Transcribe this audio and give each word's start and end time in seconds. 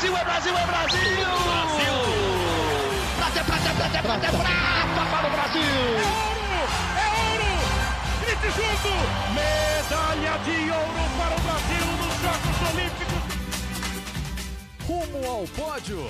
Brasil, 0.00 0.16
é 0.16 0.24
Brasil, 0.24 0.56
é 0.56 0.66
Brasil! 0.66 0.98
Brasil! 1.44 1.92
Prata, 3.16 3.44
prata, 3.44 3.70
prata, 3.74 4.00
prata, 4.00 4.28
prata 4.30 5.02
para 5.10 5.26
o 5.26 5.30
Brasil! 5.30 5.60
É 5.60 6.08
ouro! 6.16 6.60
É 6.96 7.06
ouro! 7.28 7.52
Grite 8.22 8.48
junto! 8.56 8.88
Medalha 9.34 10.34
de 10.38 10.56
ouro 10.70 11.04
para 11.18 11.34
o 11.36 11.40
Brasil 11.44 11.84
nos 12.00 12.16
Jogos 12.22 12.56
Olímpicos! 12.72 13.22
Rumo 14.88 15.20
ao 15.28 15.44
pódio! 15.48 16.00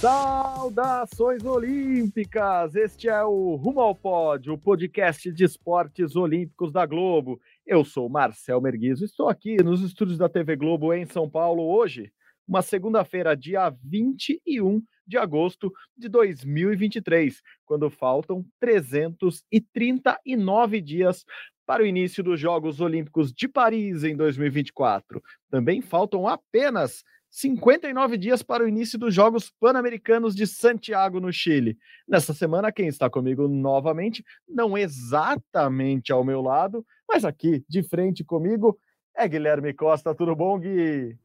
Saudações 0.00 1.44
Olímpicas! 1.44 2.74
Este 2.74 3.08
é 3.08 3.22
o 3.22 3.54
Rumo 3.54 3.80
ao 3.80 3.94
Pódio, 3.94 4.54
o 4.54 4.58
podcast 4.58 5.30
de 5.30 5.44
esportes 5.44 6.16
olímpicos 6.16 6.72
da 6.72 6.84
Globo. 6.84 7.40
Eu 7.64 7.84
sou 7.84 8.08
Marcel 8.08 8.60
Merguizo, 8.60 9.04
estou 9.04 9.28
aqui 9.28 9.62
nos 9.62 9.80
estúdios 9.80 10.18
da 10.18 10.28
TV 10.28 10.56
Globo 10.56 10.92
em 10.92 11.06
São 11.06 11.30
Paulo 11.30 11.62
hoje, 11.62 12.10
uma 12.48 12.62
segunda-feira, 12.62 13.36
dia 13.36 13.70
21 13.84 14.82
de 15.06 15.18
agosto 15.18 15.70
de 15.96 16.08
2023, 16.08 17.40
quando 17.66 17.90
faltam 17.90 18.44
339 18.58 20.80
dias 20.80 21.24
para 21.66 21.82
o 21.82 21.86
início 21.86 22.24
dos 22.24 22.40
Jogos 22.40 22.80
Olímpicos 22.80 23.30
de 23.32 23.46
Paris 23.46 24.02
em 24.02 24.16
2024. 24.16 25.22
Também 25.50 25.82
faltam 25.82 26.26
apenas 26.26 27.04
59 27.30 28.16
dias 28.16 28.42
para 28.42 28.64
o 28.64 28.68
início 28.68 28.98
dos 28.98 29.14
Jogos 29.14 29.52
Pan-Americanos 29.60 30.34
de 30.34 30.46
Santiago, 30.46 31.20
no 31.20 31.30
Chile. 31.30 31.76
Nesta 32.08 32.32
semana, 32.32 32.72
quem 32.72 32.88
está 32.88 33.10
comigo 33.10 33.46
novamente, 33.46 34.24
não 34.48 34.78
exatamente 34.78 36.10
ao 36.10 36.24
meu 36.24 36.40
lado, 36.40 36.82
mas 37.06 37.26
aqui 37.26 37.62
de 37.68 37.82
frente 37.82 38.24
comigo, 38.24 38.80
é 39.14 39.28
Guilherme 39.28 39.74
Costa. 39.74 40.14
Tudo 40.14 40.34
bom, 40.34 40.58
Gui? 40.58 41.18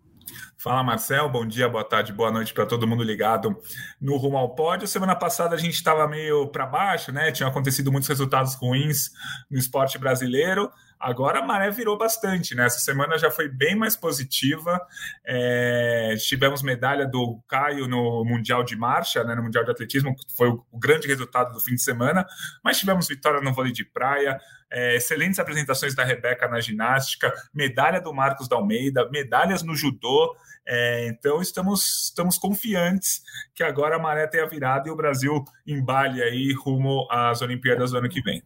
Fala 0.57 0.83
Marcel, 0.83 1.29
bom 1.29 1.45
dia, 1.45 1.67
boa 1.67 1.83
tarde, 1.83 2.13
boa 2.13 2.31
noite 2.31 2.53
para 2.53 2.65
todo 2.65 2.87
mundo 2.87 3.03
ligado 3.03 3.59
no 3.99 4.15
Rumo 4.15 4.37
ao 4.37 4.55
Pódio. 4.55 4.87
Semana 4.87 5.15
passada 5.15 5.55
a 5.55 5.59
gente 5.59 5.73
estava 5.73 6.07
meio 6.07 6.47
para 6.47 6.65
baixo, 6.65 7.11
né? 7.11 7.31
Tinham 7.31 7.49
acontecido 7.49 7.91
muitos 7.91 8.07
resultados 8.07 8.55
ruins 8.55 9.11
no 9.51 9.57
esporte 9.57 9.97
brasileiro. 9.97 10.71
Agora 11.03 11.39
a 11.39 11.45
maré 11.45 11.69
virou 11.69 11.97
bastante, 11.97 12.55
né? 12.55 12.65
Essa 12.65 12.79
semana 12.79 13.17
já 13.17 13.29
foi 13.29 13.49
bem 13.49 13.75
mais 13.75 13.93
positiva. 13.93 14.79
É, 15.25 16.15
tivemos 16.17 16.63
medalha 16.63 17.05
do 17.05 17.43
Caio 17.45 17.89
no 17.89 18.23
Mundial 18.23 18.63
de 18.63 18.77
Marcha, 18.77 19.21
né? 19.21 19.35
No 19.35 19.43
Mundial 19.43 19.65
de 19.65 19.71
Atletismo, 19.71 20.15
que 20.15 20.23
foi 20.33 20.47
o, 20.47 20.65
grande 20.79 21.05
resultado 21.05 21.51
do 21.51 21.59
fim 21.59 21.75
de 21.75 21.81
semana. 21.81 22.25
Mas 22.63 22.79
tivemos 22.79 23.05
vitória 23.05 23.41
no 23.41 23.53
vôlei 23.53 23.73
de 23.73 23.83
praia, 23.83 24.39
é, 24.71 24.95
excelentes 24.95 25.39
apresentações 25.39 25.93
da 25.93 26.05
Rebeca 26.05 26.47
na 26.47 26.61
ginástica, 26.61 27.33
medalha 27.53 27.99
do 27.99 28.13
Marcos 28.13 28.47
da 28.47 28.55
Almeida, 28.55 29.09
medalhas 29.11 29.61
no 29.61 29.75
judô. 29.75 30.33
É, 30.65 31.07
então 31.09 31.41
estamos, 31.41 32.05
estamos 32.05 32.37
confiantes 32.37 33.21
que 33.53 33.61
agora 33.61 33.97
a 33.97 33.99
maré 33.99 34.25
tenha 34.25 34.47
virado 34.47 34.87
e 34.87 34.91
o 34.91 34.95
Brasil 34.95 35.43
embale 35.67 36.23
aí 36.23 36.53
rumo 36.53 37.05
às 37.11 37.41
Olimpíadas 37.41 37.91
do 37.91 37.97
ano 37.97 38.07
que 38.07 38.21
vem 38.21 38.41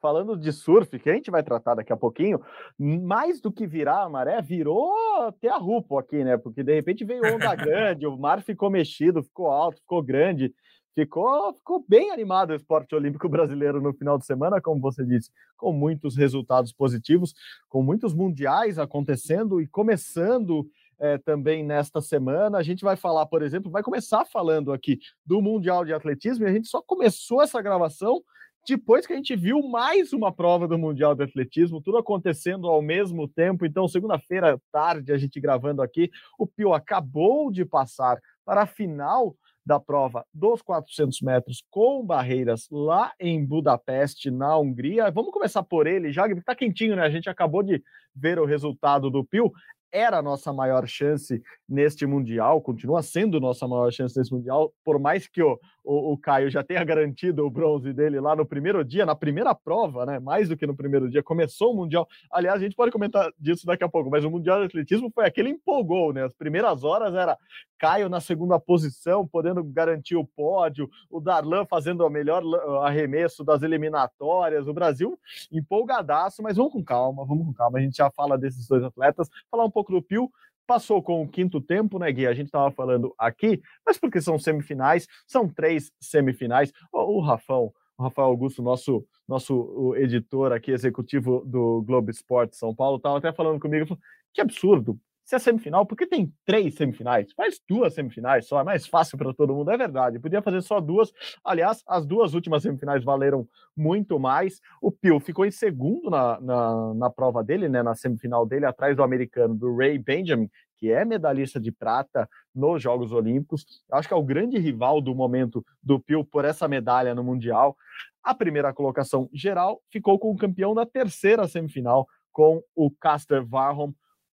falando 0.00 0.36
de 0.36 0.52
surf, 0.52 0.98
que 0.98 1.10
a 1.10 1.14
gente 1.14 1.30
vai 1.30 1.42
tratar 1.42 1.74
daqui 1.74 1.92
a 1.92 1.96
pouquinho, 1.96 2.40
mais 2.78 3.40
do 3.40 3.52
que 3.52 3.66
virar 3.66 4.02
a 4.02 4.08
maré, 4.08 4.40
virou 4.40 4.92
até 5.26 5.48
a 5.48 5.56
rupo 5.56 5.98
aqui, 5.98 6.22
né? 6.24 6.36
Porque 6.36 6.62
de 6.62 6.74
repente 6.74 7.04
veio 7.04 7.22
onda 7.34 7.54
grande, 7.54 8.06
o 8.06 8.16
mar 8.16 8.42
ficou 8.42 8.70
mexido, 8.70 9.22
ficou 9.22 9.48
alto, 9.48 9.80
ficou 9.80 10.02
grande. 10.02 10.54
Ficou, 10.92 11.54
ficou 11.54 11.84
bem 11.88 12.10
animado 12.10 12.50
o 12.50 12.54
esporte 12.54 12.94
olímpico 12.96 13.28
brasileiro 13.30 13.80
no 13.80 13.92
final 13.94 14.18
de 14.18 14.26
semana, 14.26 14.60
como 14.60 14.80
você 14.80 15.04
disse, 15.04 15.30
com 15.56 15.72
muitos 15.72 16.16
resultados 16.16 16.72
positivos, 16.72 17.32
com 17.68 17.80
muitos 17.82 18.12
mundiais 18.12 18.78
acontecendo 18.78 19.60
e 19.60 19.68
começando 19.68 20.68
é, 20.98 21.16
também 21.16 21.64
nesta 21.64 22.00
semana. 22.00 22.58
A 22.58 22.62
gente 22.62 22.84
vai 22.84 22.96
falar, 22.96 23.24
por 23.26 23.40
exemplo, 23.42 23.70
vai 23.70 23.82
começar 23.82 24.24
falando 24.24 24.72
aqui 24.72 24.98
do 25.24 25.40
Mundial 25.40 25.84
de 25.84 25.94
Atletismo 25.94 26.44
e 26.44 26.48
a 26.48 26.52
gente 26.52 26.68
só 26.68 26.82
começou 26.82 27.40
essa 27.40 27.62
gravação 27.62 28.20
depois 28.68 29.06
que 29.06 29.12
a 29.12 29.16
gente 29.16 29.34
viu 29.34 29.62
mais 29.62 30.12
uma 30.12 30.32
prova 30.32 30.68
do 30.68 30.78
Mundial 30.78 31.14
de 31.14 31.24
Atletismo, 31.24 31.80
tudo 31.80 31.98
acontecendo 31.98 32.68
ao 32.68 32.82
mesmo 32.82 33.26
tempo. 33.26 33.64
Então, 33.64 33.88
segunda-feira 33.88 34.60
tarde, 34.70 35.12
a 35.12 35.18
gente 35.18 35.40
gravando 35.40 35.82
aqui, 35.82 36.10
o 36.38 36.46
Pio 36.46 36.72
acabou 36.72 37.50
de 37.50 37.64
passar 37.64 38.18
para 38.44 38.62
a 38.62 38.66
final 38.66 39.34
da 39.64 39.78
prova 39.78 40.24
dos 40.32 40.62
400 40.62 41.20
metros 41.20 41.62
com 41.70 42.04
barreiras 42.04 42.66
lá 42.70 43.12
em 43.20 43.44
Budapeste, 43.44 44.30
na 44.30 44.56
Hungria. 44.56 45.10
Vamos 45.10 45.32
começar 45.32 45.62
por 45.62 45.86
ele 45.86 46.12
já, 46.12 46.26
que 46.26 46.34
está 46.34 46.54
quentinho, 46.54 46.96
né? 46.96 47.02
A 47.02 47.10
gente 47.10 47.28
acabou 47.28 47.62
de 47.62 47.82
ver 48.14 48.38
o 48.38 48.44
resultado 48.44 49.10
do 49.10 49.24
Pio 49.24 49.52
era 49.92 50.18
a 50.18 50.22
nossa 50.22 50.52
maior 50.52 50.86
chance 50.86 51.42
neste 51.68 52.06
Mundial, 52.06 52.60
continua 52.60 53.02
sendo 53.02 53.40
nossa 53.40 53.66
maior 53.66 53.90
chance 53.90 54.16
nesse 54.16 54.32
Mundial, 54.32 54.72
por 54.84 54.98
mais 54.98 55.26
que 55.26 55.42
o, 55.42 55.58
o, 55.90 56.12
o, 56.12 56.16
Caio 56.16 56.48
já 56.48 56.62
tenha 56.62 56.84
garantido 56.84 57.44
o 57.44 57.50
bronze 57.50 57.92
dele 57.92 58.20
lá 58.20 58.36
no 58.36 58.46
primeiro 58.46 58.84
dia, 58.84 59.04
na 59.04 59.16
primeira 59.16 59.52
prova, 59.52 60.06
né? 60.06 60.20
Mais 60.20 60.48
do 60.48 60.56
que 60.56 60.64
no 60.64 60.76
primeiro 60.76 61.10
dia, 61.10 61.20
começou 61.20 61.72
o 61.72 61.76
Mundial. 61.76 62.06
Aliás, 62.30 62.60
a 62.60 62.62
gente 62.62 62.76
pode 62.76 62.92
comentar 62.92 63.28
disso 63.36 63.66
daqui 63.66 63.82
a 63.82 63.88
pouco, 63.88 64.08
mas 64.08 64.24
o 64.24 64.30
Mundial 64.30 64.60
de 64.60 64.66
Atletismo 64.66 65.10
foi 65.12 65.26
aquele 65.26 65.48
empolgou, 65.48 66.12
né? 66.12 66.24
As 66.24 66.32
primeiras 66.32 66.84
horas 66.84 67.12
era 67.12 67.36
Caio 67.76 68.08
na 68.08 68.20
segunda 68.20 68.56
posição, 68.60 69.26
podendo 69.26 69.64
garantir 69.64 70.14
o 70.14 70.24
pódio, 70.24 70.88
o 71.10 71.20
Darlan 71.20 71.66
fazendo 71.66 72.06
o 72.06 72.10
melhor 72.10 72.44
arremesso 72.84 73.42
das 73.42 73.62
eliminatórias, 73.62 74.68
o 74.68 74.72
Brasil 74.72 75.18
empolgadaço, 75.50 76.40
mas 76.40 76.56
vamos 76.56 76.72
com 76.72 76.84
calma, 76.84 77.26
vamos 77.26 77.46
com 77.46 77.52
calma. 77.52 77.78
A 77.78 77.82
gente 77.82 77.96
já 77.96 78.08
fala 78.12 78.38
desses 78.38 78.68
dois 78.68 78.84
atletas, 78.84 79.28
falar 79.50 79.64
um 79.64 79.70
pouco 79.70 79.90
do 79.90 80.00
Pio 80.00 80.30
passou 80.66 81.02
com 81.02 81.22
o 81.22 81.28
quinto 81.28 81.60
tempo, 81.60 81.98
né, 81.98 82.10
Gui? 82.12 82.26
A 82.26 82.34
gente 82.34 82.46
estava 82.46 82.70
falando 82.70 83.14
aqui, 83.18 83.60
mas 83.84 83.98
porque 83.98 84.20
são 84.20 84.38
semifinais, 84.38 85.06
são 85.26 85.48
três 85.48 85.90
semifinais. 86.00 86.72
O, 86.92 87.18
o 87.18 87.20
Rafão, 87.20 87.72
o 87.98 88.02
Rafael 88.02 88.28
Augusto, 88.28 88.62
nosso 88.62 89.04
nosso 89.30 89.94
editor 89.96 90.52
aqui, 90.52 90.72
executivo 90.72 91.44
do 91.46 91.82
Globo 91.82 92.10
Esporte 92.10 92.56
São 92.56 92.74
Paulo, 92.74 92.96
estava 92.96 93.18
até 93.18 93.32
falando 93.32 93.60
comigo, 93.60 93.86
falou, 93.86 94.02
que 94.34 94.40
absurdo, 94.40 94.98
se 95.30 95.36
é 95.36 95.38
semifinal, 95.38 95.86
por 95.86 95.96
que 95.96 96.08
tem 96.08 96.34
três 96.44 96.74
semifinais? 96.74 97.32
Faz 97.34 97.60
duas 97.68 97.94
semifinais 97.94 98.48
só, 98.48 98.60
é 98.60 98.64
mais 98.64 98.88
fácil 98.88 99.16
para 99.16 99.32
todo 99.32 99.54
mundo, 99.54 99.70
é 99.70 99.76
verdade. 99.76 100.18
Podia 100.18 100.42
fazer 100.42 100.60
só 100.60 100.80
duas. 100.80 101.12
Aliás, 101.44 101.84
as 101.86 102.04
duas 102.04 102.34
últimas 102.34 102.64
semifinais 102.64 103.04
valeram 103.04 103.46
muito 103.76 104.18
mais. 104.18 104.60
O 104.82 104.90
Pio 104.90 105.20
ficou 105.20 105.46
em 105.46 105.52
segundo 105.52 106.10
na, 106.10 106.40
na, 106.40 106.94
na 106.94 107.10
prova 107.10 107.44
dele, 107.44 107.68
né, 107.68 107.80
na 107.80 107.94
semifinal 107.94 108.44
dele, 108.44 108.66
atrás 108.66 108.96
do 108.96 109.04
americano, 109.04 109.54
do 109.54 109.76
Ray 109.76 109.98
Benjamin, 109.98 110.50
que 110.76 110.90
é 110.90 111.04
medalhista 111.04 111.60
de 111.60 111.70
prata 111.70 112.28
nos 112.52 112.82
Jogos 112.82 113.12
Olímpicos. 113.12 113.64
Acho 113.92 114.08
que 114.08 114.14
é 114.14 114.16
o 114.16 114.24
grande 114.24 114.58
rival 114.58 115.00
do 115.00 115.14
momento 115.14 115.64
do 115.80 116.00
Pio 116.00 116.24
por 116.24 116.44
essa 116.44 116.66
medalha 116.66 117.14
no 117.14 117.22
Mundial. 117.22 117.76
A 118.20 118.34
primeira 118.34 118.74
colocação 118.74 119.30
geral 119.32 119.80
ficou 119.92 120.18
com 120.18 120.32
o 120.32 120.36
campeão 120.36 120.74
da 120.74 120.84
terceira 120.84 121.46
semifinal, 121.46 122.08
com 122.32 122.60
o 122.74 122.90
Caster 122.90 123.46
Warholm, 123.48 123.92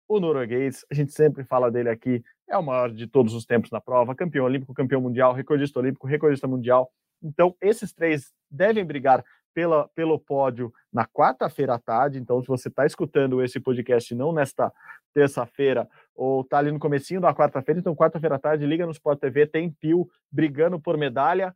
o 0.07 0.19
norueguês, 0.19 0.85
a 0.91 0.93
gente 0.93 1.11
sempre 1.11 1.43
fala 1.43 1.71
dele 1.71 1.89
aqui, 1.89 2.23
é 2.47 2.57
o 2.57 2.63
maior 2.63 2.91
de 2.91 3.07
todos 3.07 3.33
os 3.33 3.45
tempos 3.45 3.71
na 3.71 3.81
prova, 3.81 4.15
campeão 4.15 4.45
olímpico, 4.45 4.73
campeão 4.73 5.01
mundial, 5.01 5.33
recordista 5.33 5.79
olímpico, 5.79 6.07
recordista 6.07 6.47
mundial. 6.47 6.91
Então, 7.23 7.55
esses 7.59 7.91
três 7.91 8.31
devem 8.51 8.85
brigar 8.85 9.23
pela, 9.53 9.87
pelo 9.95 10.19
pódio 10.19 10.71
na 10.91 11.05
quarta-feira 11.05 11.75
à 11.75 11.79
tarde. 11.79 12.19
Então, 12.19 12.41
se 12.41 12.47
você 12.47 12.67
está 12.67 12.85
escutando 12.85 13.41
esse 13.41 13.59
podcast 13.59 14.13
não 14.13 14.31
nesta 14.33 14.71
terça-feira 15.13 15.87
ou 16.13 16.41
está 16.41 16.59
ali 16.59 16.71
no 16.71 16.77
comecinho 16.77 17.21
da 17.21 17.33
quarta-feira, 17.33 17.79
então 17.79 17.95
quarta-feira 17.95 18.35
à 18.35 18.39
tarde, 18.39 18.65
liga 18.65 18.85
no 18.85 18.91
Sport 18.91 19.19
TV, 19.19 19.47
tem 19.47 19.71
Pio 19.71 20.07
brigando 20.29 20.79
por 20.79 20.97
medalha. 20.97 21.55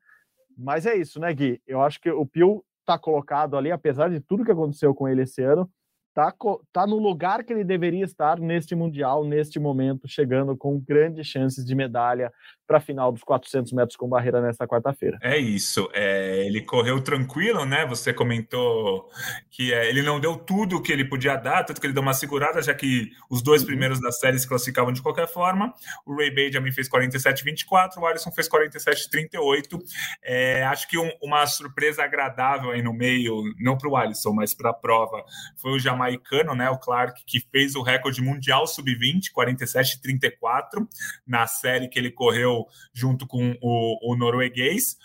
Mas 0.57 0.85
é 0.85 0.95
isso, 0.95 1.19
né, 1.19 1.31
Gui? 1.33 1.61
Eu 1.67 1.81
acho 1.81 1.99
que 1.99 2.09
o 2.09 2.25
Pio 2.25 2.63
está 2.79 2.97
colocado 2.97 3.57
ali, 3.57 3.69
apesar 3.69 4.09
de 4.09 4.19
tudo 4.19 4.45
que 4.45 4.51
aconteceu 4.51 4.95
com 4.95 5.07
ele 5.07 5.23
esse 5.23 5.43
ano, 5.43 5.69
tá, 6.13 6.33
tá 6.71 6.87
no 6.87 6.97
lugar 6.97 7.43
que 7.43 7.53
ele 7.53 7.63
deveria 7.63 8.05
estar 8.05 8.39
neste 8.39 8.75
Mundial, 8.75 9.25
neste 9.25 9.59
momento, 9.59 10.07
chegando 10.07 10.55
com 10.55 10.79
grandes 10.79 11.27
chances 11.27 11.65
de 11.65 11.75
medalha 11.75 12.31
para 12.69 12.77
a 12.77 12.81
final 12.81 13.11
dos 13.11 13.23
400 13.23 13.73
metros 13.73 13.95
com 13.95 14.07
barreira 14.07 14.39
nesta 14.39 14.67
quarta-feira. 14.67 15.17
É 15.23 15.35
isso. 15.35 15.89
É, 15.91 16.45
ele 16.45 16.61
correu 16.61 17.01
tranquilo, 17.01 17.65
né? 17.65 17.83
Você 17.87 18.13
comentou 18.13 19.09
que 19.49 19.73
é, 19.73 19.89
ele 19.89 20.03
não 20.03 20.19
deu 20.19 20.37
tudo 20.37 20.77
o 20.77 20.81
que 20.81 20.91
ele 20.91 21.03
podia 21.03 21.35
dar, 21.35 21.63
tanto 21.63 21.81
que 21.81 21.87
ele 21.87 21.93
deu 21.93 22.03
uma 22.03 22.13
segurada, 22.13 22.61
já 22.61 22.71
que 22.75 23.09
os 23.27 23.41
dois 23.41 23.61
uhum. 23.61 23.67
primeiros 23.67 23.99
da 23.99 24.11
série 24.11 24.37
se 24.37 24.47
classificavam 24.47 24.93
de 24.93 25.01
qualquer 25.01 25.27
forma. 25.27 25.73
O 26.05 26.15
Ray 26.15 26.29
Benjamin 26.29 26.71
fez 26.71 26.87
47,24, 26.87 27.97
o 27.97 28.05
Alisson 28.05 28.31
fez 28.31 28.47
47,38. 28.47 29.79
É, 30.23 30.63
acho 30.65 30.87
que 30.87 30.97
um, 30.99 31.09
uma 31.23 31.47
surpresa 31.47 32.03
agradável 32.03 32.69
aí 32.69 32.83
no 32.83 32.93
meio, 32.93 33.41
não 33.59 33.79
para 33.79 33.89
o 33.89 33.97
Alisson, 33.97 34.31
mas 34.31 34.53
para 34.53 34.69
a 34.69 34.73
prova, 34.73 35.25
foi 35.57 35.71
o 35.71 35.79
jamaicano, 35.99 36.55
né? 36.55 36.69
O 36.69 36.77
Clark, 36.77 37.23
que 37.25 37.39
fez 37.51 37.75
o 37.75 37.81
recorde 37.81 38.21
mundial 38.21 38.65
sub-20, 38.65 39.31
47,34, 39.35 40.87
na 41.27 41.45
série 41.45 41.89
que 41.89 41.99
ele 41.99 42.11
correu 42.11 42.65
junto 42.93 43.27
com 43.27 43.57
o, 43.61 44.13
o 44.13 44.15
norueguês 44.15 44.97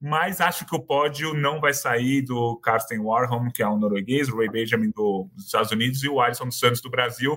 mas 0.00 0.40
acho 0.40 0.64
que 0.64 0.76
o 0.76 0.80
pódio 0.80 1.34
não 1.34 1.60
vai 1.60 1.74
sair 1.74 2.22
do 2.22 2.56
Karsten 2.58 3.00
Warholm, 3.00 3.50
que 3.50 3.64
é 3.64 3.68
um 3.68 3.76
norueguês, 3.76 4.28
o 4.28 4.36
Ray 4.36 4.48
Benjamin 4.48 4.92
dos 4.92 5.26
Estados 5.44 5.72
Unidos 5.72 6.04
e 6.04 6.08
o 6.08 6.20
Alisson 6.20 6.52
Santos 6.52 6.80
do 6.80 6.88
Brasil. 6.88 7.36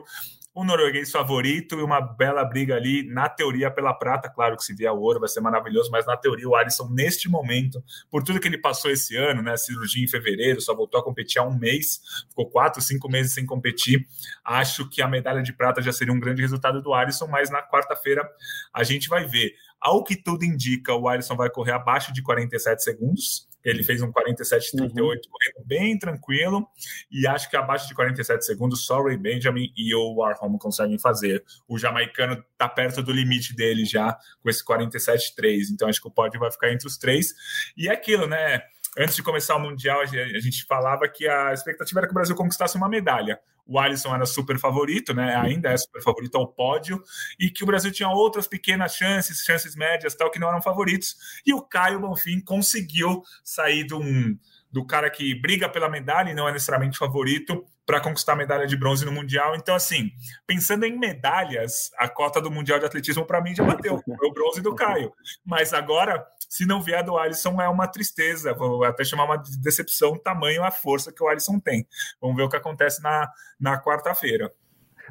O 0.54 0.66
norueguês 0.66 1.10
favorito 1.12 1.80
e 1.80 1.84
uma 1.84 2.02
bela 2.02 2.44
briga 2.44 2.76
ali, 2.76 3.04
na 3.04 3.30
teoria, 3.30 3.72
pela 3.72 3.94
prata. 3.94 4.30
Claro 4.30 4.58
que 4.58 4.64
se 4.64 4.76
vier 4.76 4.92
o 4.92 5.00
ouro 5.00 5.20
vai 5.20 5.30
ser 5.30 5.40
maravilhoso, 5.40 5.90
mas 5.90 6.06
na 6.06 6.18
teoria 6.18 6.48
o 6.48 6.56
Alisson, 6.56 6.90
neste 6.90 7.30
momento, 7.30 7.82
por 8.10 8.22
tudo 8.22 8.40
que 8.40 8.48
ele 8.48 8.58
passou 8.58 8.92
esse 8.92 9.16
ano, 9.16 9.42
né? 9.42 9.56
Cirurgia 9.56 10.04
em 10.04 10.08
fevereiro, 10.08 10.60
só 10.60 10.76
voltou 10.76 11.00
a 11.00 11.04
competir 11.04 11.40
há 11.40 11.44
um 11.44 11.58
mês, 11.58 12.02
ficou 12.30 12.50
quatro, 12.50 12.82
cinco 12.82 13.10
meses 13.10 13.34
sem 13.34 13.46
competir. 13.46 14.06
Acho 14.44 14.90
que 14.90 15.02
a 15.02 15.08
medalha 15.08 15.42
de 15.42 15.54
prata 15.54 15.82
já 15.82 15.94
seria 15.94 16.14
um 16.14 16.20
grande 16.20 16.42
resultado 16.42 16.82
do 16.82 16.94
Alisson, 16.94 17.28
mas 17.28 17.50
na 17.50 17.62
quarta-feira 17.62 18.30
a 18.74 18.84
gente 18.84 19.08
vai 19.08 19.26
ver. 19.26 19.54
Ao 19.80 20.04
que 20.04 20.16
tudo 20.16 20.44
indica, 20.44 20.94
o 20.94 21.08
Alisson 21.08 21.36
vai 21.36 21.50
correr 21.50 21.72
abaixo 21.72 22.14
de 22.14 22.22
47 22.22 22.84
segundos. 22.84 23.51
Ele 23.64 23.84
fez 23.84 24.02
um 24.02 24.12
47,38 24.12 24.80
uhum. 24.80 24.96
correndo 24.98 25.66
bem 25.66 25.98
tranquilo. 25.98 26.68
E 27.12 27.28
acho 27.28 27.50
que 27.50 27.56
abaixo 27.56 27.88
de 27.88 27.96
47 27.96 28.46
segundos, 28.46 28.86
só 28.86 29.04
Ray 29.04 29.18
Benjamin 29.18 29.72
e 29.76 29.94
o 29.96 30.16
Warholm 30.16 30.58
conseguem 30.58 30.98
fazer. 30.98 31.44
O 31.68 31.78
jamaicano 31.78 32.44
está 32.54 32.68
perto 32.68 33.02
do 33.02 33.12
limite 33.12 33.56
dele 33.56 33.86
já, 33.86 34.18
com 34.42 34.50
esse 34.50 34.66
47,3. 34.66 35.72
Então 35.72 35.88
acho 35.88 36.02
que 36.02 36.08
o 36.08 36.12
pódio 36.12 36.40
vai 36.40 36.52
ficar 36.52 36.72
entre 36.72 36.88
os 36.88 36.98
três. 36.98 37.34
E 37.78 37.88
é 37.88 37.92
aquilo, 37.92 38.28
né? 38.28 38.62
antes 38.98 39.16
de 39.16 39.24
começar 39.24 39.56
o 39.56 39.60
Mundial, 39.60 40.02
a 40.02 40.06
gente 40.06 40.66
falava 40.66 41.08
que 41.08 41.28
a 41.28 41.54
expectativa 41.54 42.02
era 42.02 42.08
que 42.08 42.12
o 42.12 42.16
Brasil 42.16 42.36
conquistasse 42.36 42.76
uma 42.76 42.90
medalha. 42.90 43.40
O 43.66 43.80
Alisson 43.80 44.14
era 44.14 44.26
super 44.26 44.58
favorito, 44.60 45.14
né? 45.14 45.36
Ainda 45.36 45.70
é 45.70 45.78
super 45.78 46.02
favorito 46.02 46.38
ao 46.38 46.48
pódio, 46.48 47.02
e 47.40 47.50
que 47.50 47.64
o 47.64 47.68
Brasil 47.68 47.92
tinha 47.92 48.10
outras 48.10 48.48
pequenas 48.48 48.96
chances, 48.96 49.44
chances 49.44 49.76
médias, 49.76 50.16
tal, 50.16 50.30
que 50.30 50.40
não 50.40 50.50
eram 50.50 50.62
favoritos. 50.62 51.16
E 51.46 51.54
o 51.54 51.62
Caio 51.62 52.00
Bonfim 52.00 52.42
conseguiu 52.42 53.22
sair 53.44 53.86
de 53.86 53.94
um, 53.94 54.38
do 54.72 54.86
cara 54.86 55.10
que 55.10 55.36
briga 55.36 55.68
pela 55.70 55.90
medalha 55.90 56.32
e 56.32 56.36
não 56.36 56.48
é 56.48 56.52
necessariamente 56.52 56.98
favorito 56.98 57.66
para 57.92 58.00
conquistar 58.00 58.32
a 58.32 58.36
medalha 58.38 58.66
de 58.66 58.78
bronze 58.78 59.04
no 59.04 59.12
Mundial. 59.12 59.54
Então, 59.54 59.76
assim, 59.76 60.12
pensando 60.48 60.86
em 60.86 60.98
medalhas, 60.98 61.92
a 61.98 62.08
cota 62.08 62.40
do 62.40 62.50
Mundial 62.50 62.80
de 62.80 62.86
Atletismo 62.86 63.26
para 63.26 63.42
mim 63.42 63.54
já 63.54 63.66
bateu. 63.66 64.02
Foi 64.02 64.30
o 64.30 64.32
bronze 64.32 64.62
do 64.62 64.74
Caio. 64.74 65.12
Mas 65.46 65.74
agora 65.74 66.26
se 66.48 66.66
não 66.66 66.82
vier 66.82 67.04
do 67.04 67.18
Alisson, 67.18 67.62
é 67.62 67.68
uma 67.68 67.88
tristeza, 67.88 68.54
vou 68.54 68.86
até 68.86 69.04
chamar 69.04 69.26
uma 69.26 69.44
decepção, 69.62 70.18
tamanho 70.18 70.64
a 70.64 70.72
força 70.72 71.12
que 71.12 71.22
o 71.22 71.28
Alisson 71.28 71.60
tem. 71.60 71.86
Vamos 72.22 72.38
ver 72.38 72.44
o 72.44 72.50
que 72.50 72.56
acontece 72.56 73.04
na, 73.04 73.30
na 73.60 73.82
quarta-feira. 73.82 74.50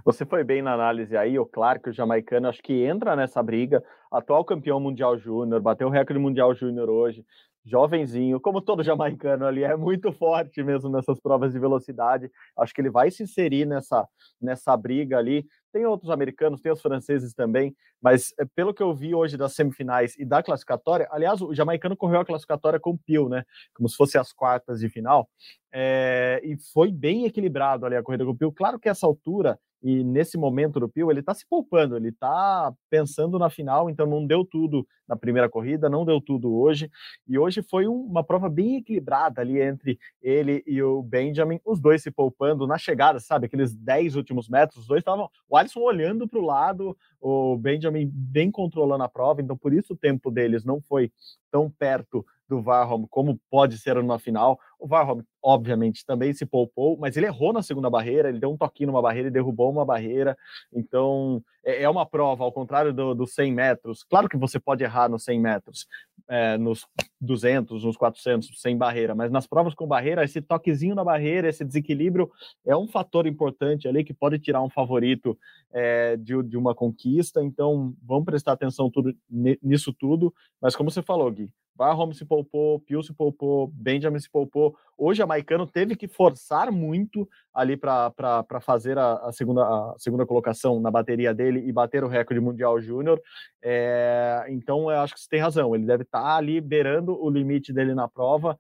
Você 0.03 0.25
foi 0.25 0.43
bem 0.43 0.63
na 0.63 0.73
análise 0.73 1.15
aí, 1.15 1.39
o 1.39 1.45
Clark, 1.45 1.91
o 1.91 1.93
jamaicano, 1.93 2.49
acho 2.49 2.63
que 2.63 2.83
entra 2.85 3.15
nessa 3.15 3.43
briga, 3.43 3.85
atual 4.11 4.43
campeão 4.43 4.81
mundial 4.81 5.19
júnior, 5.19 5.61
bateu 5.61 5.89
o 5.89 5.91
recorde 5.91 6.19
mundial 6.19 6.55
júnior 6.55 6.89
hoje, 6.89 7.27
jovenzinho, 7.65 8.41
como 8.41 8.61
todo 8.61 8.83
jamaicano 8.83 9.47
ali, 9.47 9.63
é 9.63 9.77
muito 9.77 10.13
forte 10.13 10.63
mesmo 10.63 10.89
nessas 10.89 11.21
provas 11.21 11.53
de 11.53 11.59
velocidade. 11.59 12.31
Acho 12.57 12.75
que 12.75 12.81
ele 12.81 12.91
vai 12.91 13.11
se 13.11 13.23
inserir 13.23 13.67
nessa, 13.67 14.07
nessa 14.41 14.77
briga 14.77 15.19
ali. 15.19 15.47
Tem 15.73 15.87
outros 15.87 16.11
americanos, 16.11 16.61
tem 16.61 16.73
os 16.73 16.83
franceses 16.83 17.33
também, 17.33 17.75
mas 18.03 18.35
eh, 18.41 18.47
pelo 18.57 18.75
que 18.75 18.83
eu 18.83 18.93
vi 18.93 19.15
hoje 19.15 19.37
das 19.37 19.55
semifinais 19.55 20.17
e 20.19 20.25
da 20.25 20.43
classificatória, 20.43 21.07
aliás, 21.13 21.41
o 21.41 21.55
jamaicano 21.55 21.97
correu 21.97 22.21
a 22.21 22.25
classificatória 22.25 22.81
com 22.81 22.91
o 22.91 22.99
Pio, 22.99 23.29
né? 23.29 23.45
Como 23.75 23.89
se 23.89 23.97
fosse 23.97 24.19
as 24.19 24.33
quartas 24.33 24.81
de 24.81 24.89
final, 24.89 25.29
é, 25.73 26.41
e 26.43 26.57
foi 26.73 26.91
bem 26.91 27.25
equilibrado 27.25 27.87
ali 27.87 27.95
a 27.95 28.03
corrida 28.03 28.25
com 28.25 28.33
o 28.33 28.37
Pio. 28.37 28.53
Claro 28.53 28.81
que 28.81 28.89
essa 28.89 29.07
altura 29.07 29.59
e 29.83 30.05
nesse 30.05 30.37
momento 30.37 30.79
do 30.79 30.89
Pio, 30.89 31.11
ele 31.11 31.21
está 31.21 31.33
se 31.33 31.47
poupando, 31.49 31.97
ele 31.97 32.09
está 32.09 32.73
pensando 32.91 33.39
na 33.39 33.49
final, 33.49 33.89
então 33.89 34.07
não 34.07 34.27
deu 34.27 34.45
tudo 34.45 34.87
na 35.09 35.17
primeira 35.17 35.49
corrida, 35.49 35.89
não 35.89 36.05
deu 36.05 36.21
tudo 36.21 36.55
hoje. 36.55 36.91
E 37.27 37.39
hoje 37.39 37.63
foi 37.63 37.87
uma 37.87 38.23
prova 38.23 38.49
bem 38.49 38.77
equilibrada 38.77 39.41
ali 39.41 39.61
entre 39.61 39.99
ele 40.21 40.63
e 40.67 40.83
o 40.83 41.03
Benjamin, 41.03 41.61
os 41.65 41.81
dois 41.81 42.03
se 42.03 42.11
poupando 42.11 42.67
na 42.67 42.77
chegada, 42.77 43.19
sabe? 43.19 43.47
Aqueles 43.47 43.75
10 43.75 44.17
últimos 44.17 44.49
metros, 44.49 44.83
os 44.83 44.87
dois 44.87 45.01
estavam. 45.01 45.31
O 45.49 45.57
Alisson 45.57 45.81
olhando 45.81 46.29
para 46.29 46.39
o 46.39 46.45
lado, 46.45 46.97
o 47.21 47.57
Benjamin 47.57 48.09
bem 48.13 48.51
controlando 48.51 49.03
a 49.03 49.09
prova, 49.09 49.41
então 49.41 49.57
por 49.57 49.73
isso 49.73 49.95
o 49.95 49.97
tempo 49.97 50.31
deles 50.31 50.65
não 50.65 50.81
foi 50.81 51.11
tão 51.51 51.71
perto 51.71 52.25
do 52.49 52.61
Varholm, 52.61 53.07
como 53.09 53.41
pode 53.49 53.79
ser 53.79 53.95
numa 53.95 54.19
final. 54.19 54.59
O 54.81 54.87
Varholm, 54.87 55.21
obviamente, 55.43 56.05
também 56.07 56.33
se 56.33 56.47
poupou, 56.47 56.97
mas 56.99 57.17
ele 57.17 57.27
errou 57.27 57.53
na 57.53 57.63
segunda 57.63 57.91
barreira, 57.91 58.29
ele 58.29 58.41
deu 58.41 58.51
um 58.51 58.57
toquinho 58.57 58.89
numa 58.89 59.03
barreira 59.03 59.29
e 59.29 59.31
derrubou 59.31 59.71
uma 59.71 59.85
barreira. 59.85 60.37
Então, 60.73 61.43
é, 61.65 61.83
é 61.83 61.89
uma 61.89 62.07
prova, 62.07 62.45
ao 62.45 62.53
contrário 62.53 62.93
dos 62.93 63.17
do 63.17 63.27
100 63.27 63.53
metros. 63.53 64.03
Claro 64.05 64.29
que 64.29 64.37
você 64.37 64.59
pode 64.59 64.83
errar 64.83 65.09
nos 65.09 65.25
100 65.25 65.41
metros, 65.41 65.87
é, 66.29 66.57
nos 66.57 66.87
200, 67.21 67.85
nos 67.85 67.97
400, 67.97 68.61
sem 68.61 68.77
barreira, 68.77 69.15
mas 69.15 69.31
nas 69.31 69.47
provas 69.47 69.75
com 69.75 69.87
barreira, 69.87 70.25
esse 70.25 70.41
toquezinho 70.41 70.95
na 70.95 71.05
barreira, 71.05 71.49
esse 71.49 71.65
desequilíbrio 71.65 72.31
é 72.67 72.77
um 72.77 72.89
fator 72.89 73.27
importante 73.27 73.87
ali 73.87 74.03
que 74.03 74.15
pode 74.15 74.39
tirar 74.39 74.63
um 74.63 74.71
favorito 74.71 75.39
é, 75.73 76.17
de, 76.17 76.43
de 76.43 76.57
uma 76.57 76.75
conquista. 76.75 77.43
Então, 77.43 77.95
vamos 78.03 78.25
prestar 78.25 78.53
atenção 78.53 78.91
tudo, 78.91 79.15
nisso 79.31 79.93
tudo. 79.93 80.33
Mas, 80.61 80.75
como 80.75 80.91
você 80.91 81.03
falou, 81.03 81.31
Gui, 81.31 81.53
Barhom 81.81 82.13
se 82.13 82.27
poupou, 82.27 82.79
Pio 82.81 83.03
se 83.03 83.15
poupou, 83.15 83.69
Benjamin 83.69 84.19
se 84.19 84.31
poupou. 84.31 84.70
Hoje 84.97 85.23
a 85.23 85.27
Maicano 85.27 85.67
teve 85.67 85.97
que 85.97 86.07
forçar 86.07 86.71
muito 86.71 87.27
ali 87.55 87.77
para 87.77 88.45
fazer 88.61 88.99
a, 88.99 89.15
a, 89.15 89.33
segunda, 89.33 89.63
a 89.63 89.95
segunda 89.99 90.27
colocação 90.27 90.79
na 90.79 90.91
bateria 90.91 91.33
dele 91.33 91.67
e 91.67 91.73
bater 91.73 92.05
o 92.05 92.09
recorde 92.09 92.41
mundial 92.41 92.81
júnior. 92.81 93.21
É, 93.63 94.45
então 94.49 94.91
eu 94.91 95.01
acho 95.01 95.15
que 95.15 95.21
você 95.21 95.29
tem 95.29 95.41
razão, 95.41 95.75
ele 95.75 95.87
deve 95.87 96.03
estar 96.03 96.21
tá 96.21 96.37
ali 96.37 96.61
beirando 96.61 97.19
o 97.19 97.31
limite 97.31 97.73
dele 97.73 97.95
na 97.95 98.07
prova. 98.09 98.59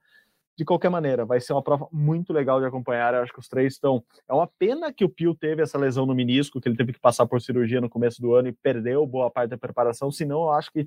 De 0.57 0.65
qualquer 0.65 0.91
maneira, 0.91 1.25
vai 1.25 1.41
ser 1.41 1.55
uma 1.55 1.63
prova 1.63 1.89
muito 1.91 2.35
legal 2.35 2.61
de 2.61 2.67
acompanhar. 2.67 3.15
Eu 3.15 3.23
acho 3.23 3.33
que 3.33 3.39
os 3.39 3.49
três 3.49 3.75
estão. 3.75 4.05
É 4.29 4.35
uma 4.35 4.47
pena 4.47 4.93
que 4.93 5.05
o 5.05 5.09
Pio 5.09 5.35
teve 5.35 5.63
essa 5.63 5.79
lesão 5.79 6.05
no 6.05 6.15
menisco, 6.15 6.61
que 6.61 6.69
ele 6.69 6.77
teve 6.77 6.93
que 6.93 7.01
passar 7.01 7.27
por 7.27 7.41
cirurgia 7.41 7.81
no 7.81 7.89
começo 7.89 8.21
do 8.21 8.35
ano 8.35 8.49
e 8.49 8.53
perdeu 8.53 9.07
boa 9.07 9.31
parte 9.31 9.51
da 9.51 9.57
preparação. 9.57 10.11
Senão, 10.11 10.43
eu 10.43 10.51
acho 10.51 10.71
que 10.71 10.87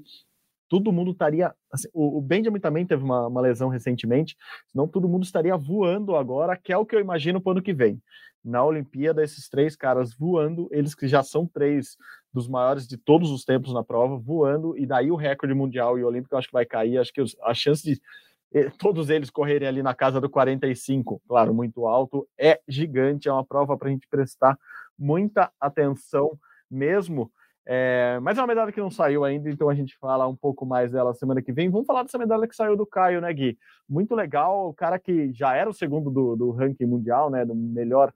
todo 0.67 0.91
mundo 0.91 1.11
estaria. 1.11 1.53
Assim, 1.71 1.87
o, 1.93 2.17
o, 2.17 2.21
Benjamin 2.21 2.59
também 2.59 2.85
teve 2.85 3.03
uma, 3.03 3.27
uma, 3.27 3.41
lesão 3.41 3.69
recentemente, 3.69 4.35
senão 4.67 4.87
todo 4.87 5.07
mundo 5.07 5.23
estaria 5.23 5.55
voando 5.55 6.15
agora, 6.15 6.57
que 6.57 6.71
é 6.71 6.77
o 6.77 6.85
que 6.85 6.95
eu 6.95 6.99
imagino 6.99 7.41
para 7.41 7.49
o 7.49 7.51
ano 7.53 7.61
que 7.61 7.73
vem. 7.73 8.01
Na 8.43 8.63
Olimpíada, 8.63 9.23
esses 9.23 9.47
três 9.47 9.75
caras 9.75 10.13
voando, 10.13 10.67
eles 10.71 10.93
que 10.93 11.07
já 11.07 11.23
são 11.23 11.47
três 11.47 11.97
dos 12.33 12.47
maiores 12.47 12.87
de 12.87 12.97
todos 12.97 13.31
os 13.31 13.45
tempos 13.45 13.73
na 13.73 13.83
prova, 13.83 14.17
voando, 14.17 14.77
e 14.77 14.85
daí 14.85 15.11
o 15.11 15.15
recorde 15.15 15.53
mundial 15.53 15.97
e 15.97 16.03
olímpico 16.03 16.35
eu 16.35 16.39
acho 16.39 16.47
que 16.47 16.53
vai 16.53 16.65
cair. 16.65 16.97
Acho 16.97 17.13
que 17.13 17.21
os, 17.21 17.37
a 17.43 17.53
chance 17.53 17.83
de 17.83 18.01
todos 18.77 19.09
eles 19.09 19.29
correrem 19.29 19.67
ali 19.67 19.81
na 19.81 19.95
casa 19.95 20.21
do 20.21 20.29
45, 20.29 21.21
claro, 21.27 21.53
muito 21.53 21.87
alto, 21.87 22.27
é 22.37 22.59
gigante, 22.67 23.27
é 23.27 23.33
uma 23.33 23.45
prova 23.45 23.77
para 23.77 23.87
a 23.87 23.91
gente 23.91 24.07
prestar 24.07 24.57
muita 24.97 25.51
atenção 25.59 26.37
mesmo 26.69 27.31
é, 27.65 28.19
mas 28.21 28.37
é 28.37 28.41
uma 28.41 28.47
medalha 28.47 28.71
que 28.71 28.81
não 28.81 28.91
saiu 28.91 29.23
ainda, 29.23 29.49
então 29.49 29.69
a 29.69 29.75
gente 29.75 29.97
fala 29.97 30.27
um 30.27 30.35
pouco 30.35 30.65
mais 30.65 30.91
dela 30.91 31.13
semana 31.13 31.41
que 31.41 31.53
vem. 31.53 31.69
Vamos 31.69 31.87
falar 31.87 32.03
dessa 32.03 32.17
medalha 32.17 32.47
que 32.47 32.55
saiu 32.55 32.75
do 32.75 32.85
Caio, 32.85 33.21
né, 33.21 33.31
Gui? 33.31 33.57
Muito 33.87 34.13
legal, 34.13 34.69
o 34.69 34.73
cara 34.73 34.99
que 34.99 35.31
já 35.33 35.55
era 35.55 35.69
o 35.69 35.73
segundo 35.73 36.11
do, 36.11 36.35
do 36.35 36.51
ranking 36.51 36.85
mundial, 36.85 37.29
né, 37.29 37.45
do 37.45 37.55
melhor, 37.55 38.13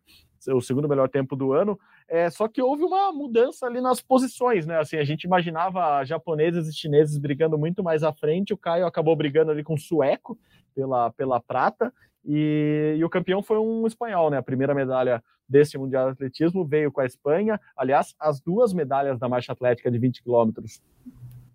o 0.49 0.61
segundo 0.61 0.89
melhor 0.89 1.09
tempo 1.09 1.35
do 1.35 1.53
ano, 1.53 1.79
é, 2.09 2.29
só 2.29 2.47
que 2.47 2.61
houve 2.61 2.83
uma 2.83 3.11
mudança 3.11 3.65
ali 3.65 3.81
nas 3.81 4.01
posições, 4.01 4.65
né? 4.65 4.79
Assim, 4.79 4.95
a 4.95 5.03
gente 5.03 5.25
imaginava 5.25 6.05
japoneses 6.05 6.67
e 6.67 6.73
chineses 6.73 7.17
brigando 7.17 7.57
muito 7.57 7.83
mais 7.83 8.01
à 8.01 8.13
frente, 8.13 8.53
o 8.53 8.57
Caio 8.57 8.85
acabou 8.85 9.15
brigando 9.15 9.51
ali 9.51 9.61
com 9.61 9.73
o 9.73 9.79
sueco 9.79 10.37
pela, 10.73 11.11
pela 11.11 11.41
prata, 11.41 11.93
e, 12.27 12.95
e, 12.97 13.05
o 13.05 13.09
campeão 13.09 13.41
foi 13.41 13.57
um 13.57 13.87
espanhol, 13.87 14.29
né? 14.29 14.37
A 14.37 14.43
primeira 14.43 14.75
medalha 14.75 15.23
desse 15.47 15.77
Mundial 15.77 16.07
de 16.07 16.11
Atletismo 16.11 16.65
veio 16.65 16.91
com 16.91 16.99
a 16.99 17.05
Espanha. 17.05 17.59
Aliás, 17.75 18.13
as 18.19 18.41
duas 18.41 18.73
medalhas 18.73 19.17
da 19.17 19.29
marcha 19.29 19.53
atlética 19.53 19.89
de 19.89 19.97
20 19.97 20.21
quilômetros, 20.21 20.81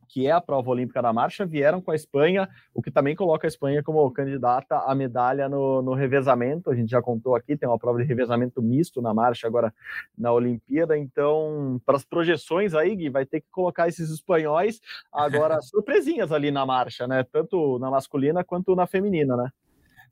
que 0.08 0.26
é 0.26 0.30
a 0.30 0.40
prova 0.40 0.70
olímpica 0.70 1.02
da 1.02 1.12
marcha, 1.12 1.44
vieram 1.44 1.80
com 1.82 1.90
a 1.90 1.94
Espanha, 1.94 2.48
o 2.74 2.80
que 2.80 2.90
também 2.90 3.14
coloca 3.14 3.46
a 3.46 3.48
Espanha 3.48 3.82
como 3.82 4.10
candidata 4.12 4.78
à 4.78 4.94
medalha 4.94 5.46
no, 5.46 5.82
no 5.82 5.92
revezamento. 5.92 6.70
A 6.70 6.74
gente 6.74 6.90
já 6.90 7.02
contou 7.02 7.36
aqui, 7.36 7.54
tem 7.54 7.68
uma 7.68 7.78
prova 7.78 7.98
de 7.98 8.04
revezamento 8.04 8.62
misto 8.62 9.02
na 9.02 9.12
marcha 9.12 9.46
agora 9.46 9.74
na 10.16 10.32
Olimpíada. 10.32 10.96
Então, 10.96 11.80
para 11.84 11.96
as 11.96 12.04
projeções 12.04 12.74
aí, 12.74 12.96
Gui, 12.96 13.10
vai 13.10 13.26
ter 13.26 13.42
que 13.42 13.46
colocar 13.50 13.88
esses 13.88 14.10
espanhóis 14.10 14.80
agora 15.12 15.60
surpresinhas 15.62 16.32
ali 16.32 16.50
na 16.50 16.64
marcha, 16.64 17.06
né? 17.06 17.24
Tanto 17.30 17.78
na 17.78 17.90
masculina 17.90 18.42
quanto 18.42 18.74
na 18.74 18.86
feminina, 18.86 19.36
né? 19.36 19.50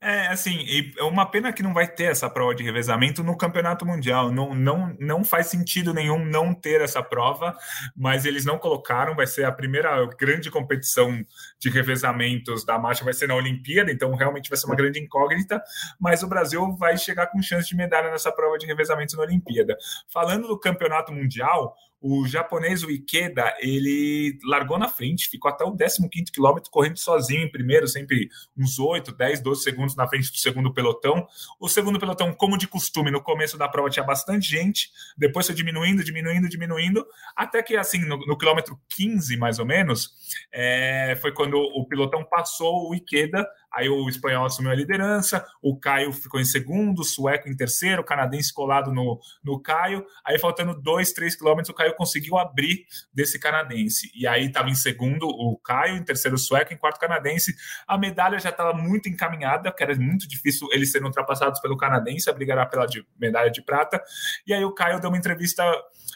É, 0.03 0.29
assim, 0.29 0.65
é 0.97 1.03
uma 1.03 1.27
pena 1.27 1.53
que 1.53 1.61
não 1.61 1.75
vai 1.75 1.87
ter 1.87 2.05
essa 2.05 2.27
prova 2.27 2.55
de 2.55 2.63
revezamento 2.63 3.23
no 3.23 3.37
Campeonato 3.37 3.85
Mundial. 3.85 4.31
Não, 4.31 4.55
não, 4.55 4.97
não 4.99 5.23
faz 5.23 5.45
sentido 5.45 5.93
nenhum 5.93 6.25
não 6.25 6.55
ter 6.55 6.81
essa 6.81 7.03
prova, 7.03 7.55
mas 7.95 8.25
eles 8.25 8.43
não 8.43 8.57
colocaram. 8.57 9.15
Vai 9.15 9.27
ser 9.27 9.43
a 9.43 9.51
primeira 9.51 10.03
grande 10.17 10.49
competição 10.49 11.23
de 11.59 11.69
revezamentos 11.69 12.65
da 12.65 12.79
marcha, 12.79 13.03
vai 13.03 13.13
ser 13.13 13.27
na 13.27 13.35
Olimpíada, 13.35 13.91
então 13.91 14.15
realmente 14.15 14.49
vai 14.49 14.57
ser 14.57 14.65
uma 14.65 14.75
grande 14.75 14.99
incógnita. 14.99 15.61
Mas 15.99 16.23
o 16.23 16.27
Brasil 16.27 16.75
vai 16.77 16.97
chegar 16.97 17.27
com 17.27 17.39
chance 17.39 17.69
de 17.69 17.75
medalha 17.75 18.09
nessa 18.09 18.31
prova 18.31 18.57
de 18.57 18.65
revezamento 18.65 19.15
na 19.15 19.21
Olimpíada. 19.21 19.77
Falando 20.11 20.47
do 20.47 20.59
Campeonato 20.59 21.13
Mundial, 21.13 21.75
o 22.01 22.27
japonês, 22.27 22.83
o 22.83 22.89
Ikeda, 22.89 23.55
ele 23.59 24.39
largou 24.43 24.79
na 24.79 24.89
frente, 24.89 25.29
ficou 25.29 25.51
até 25.51 25.63
o 25.63 25.75
15 25.75 26.31
quilômetro 26.31 26.71
correndo 26.71 26.97
sozinho 26.97 27.43
em 27.43 27.51
primeiro, 27.51 27.87
sempre 27.87 28.27
uns 28.57 28.79
8, 28.79 29.11
10, 29.11 29.41
12 29.41 29.63
segundos 29.63 29.95
na 29.95 30.07
frente 30.07 30.31
do 30.31 30.37
segundo 30.37 30.73
pelotão. 30.73 31.27
O 31.59 31.69
segundo 31.69 31.99
pelotão, 31.99 32.33
como 32.33 32.57
de 32.57 32.67
costume, 32.67 33.11
no 33.11 33.21
começo 33.21 33.55
da 33.55 33.69
prova 33.69 33.89
tinha 33.89 34.03
bastante 34.03 34.49
gente, 34.49 34.89
depois 35.15 35.45
foi 35.45 35.53
diminuindo, 35.53 36.03
diminuindo, 36.03 36.49
diminuindo, 36.49 37.05
até 37.35 37.61
que, 37.61 37.77
assim, 37.77 37.99
no, 37.99 38.17
no 38.25 38.35
quilômetro 38.35 38.79
15, 38.89 39.37
mais 39.37 39.59
ou 39.59 39.65
menos, 39.65 40.11
é, 40.51 41.15
foi 41.21 41.31
quando 41.31 41.55
o 41.55 41.85
pelotão 41.85 42.23
passou 42.23 42.89
o 42.89 42.95
Ikeda, 42.95 43.47
Aí 43.73 43.87
o 43.87 44.09
espanhol 44.09 44.45
assumiu 44.45 44.71
a 44.71 44.75
liderança, 44.75 45.45
o 45.61 45.77
Caio 45.77 46.11
ficou 46.11 46.39
em 46.39 46.45
segundo, 46.45 46.99
o 46.99 47.03
sueco 47.03 47.47
em 47.47 47.55
terceiro, 47.55 48.01
o 48.01 48.05
canadense 48.05 48.53
colado 48.53 48.91
no, 48.91 49.19
no 49.43 49.61
Caio. 49.61 50.05
Aí, 50.25 50.37
faltando 50.37 50.79
dois, 50.79 51.13
três 51.13 51.35
quilômetros, 51.35 51.69
o 51.69 51.73
Caio 51.73 51.95
conseguiu 51.95 52.37
abrir 52.37 52.85
desse 53.13 53.39
canadense. 53.39 54.11
E 54.13 54.27
aí 54.27 54.47
estava 54.47 54.69
em 54.69 54.75
segundo 54.75 55.27
o 55.27 55.57
Caio, 55.63 55.95
em 55.95 56.03
terceiro 56.03 56.35
o 56.35 56.39
sueco, 56.39 56.73
em 56.73 56.77
quarto 56.77 56.97
o 56.97 56.99
canadense. 56.99 57.55
A 57.87 57.97
medalha 57.97 58.39
já 58.39 58.49
estava 58.49 58.73
muito 58.73 59.07
encaminhada, 59.07 59.71
porque 59.71 59.83
era 59.83 59.95
muito 59.95 60.27
difícil 60.27 60.67
eles 60.71 60.91
serem 60.91 61.07
ultrapassados 61.07 61.59
pelo 61.61 61.77
canadense, 61.77 62.29
a 62.29 62.33
briga 62.33 62.53
era 62.53 62.65
pela 62.65 62.85
de, 62.85 63.05
medalha 63.19 63.49
de 63.49 63.63
prata. 63.63 64.01
E 64.45 64.53
aí 64.53 64.63
o 64.65 64.73
Caio 64.73 64.99
deu 64.99 65.09
uma 65.09 65.17
entrevista 65.17 65.63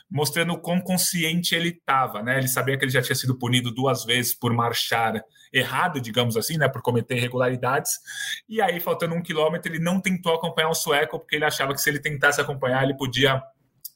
mostrando 0.09 0.53
o 0.53 0.59
quão 0.59 0.79
consciente 0.81 1.55
ele 1.55 1.69
estava, 1.69 2.21
né? 2.21 2.37
Ele 2.37 2.47
sabia 2.47 2.77
que 2.77 2.83
ele 2.83 2.91
já 2.91 3.01
tinha 3.01 3.15
sido 3.15 3.37
punido 3.37 3.71
duas 3.71 4.03
vezes 4.03 4.33
por 4.33 4.53
marchar 4.53 5.23
errado, 5.55 6.01
digamos 6.01 6.35
assim, 6.35 6.57
né, 6.57 6.67
por 6.67 6.81
cometer 6.81 7.15
irregularidades. 7.15 7.99
E 8.47 8.61
aí, 8.61 8.79
faltando 8.79 9.15
um 9.15 9.21
quilômetro, 9.21 9.71
ele 9.71 9.83
não 9.83 10.01
tentou 10.01 10.35
acompanhar 10.35 10.69
o 10.69 10.75
sueco, 10.75 11.17
porque 11.17 11.37
ele 11.37 11.45
achava 11.45 11.73
que 11.73 11.81
se 11.81 11.89
ele 11.89 11.99
tentasse 11.99 12.41
acompanhar, 12.41 12.83
ele 12.83 12.95
podia 12.95 13.41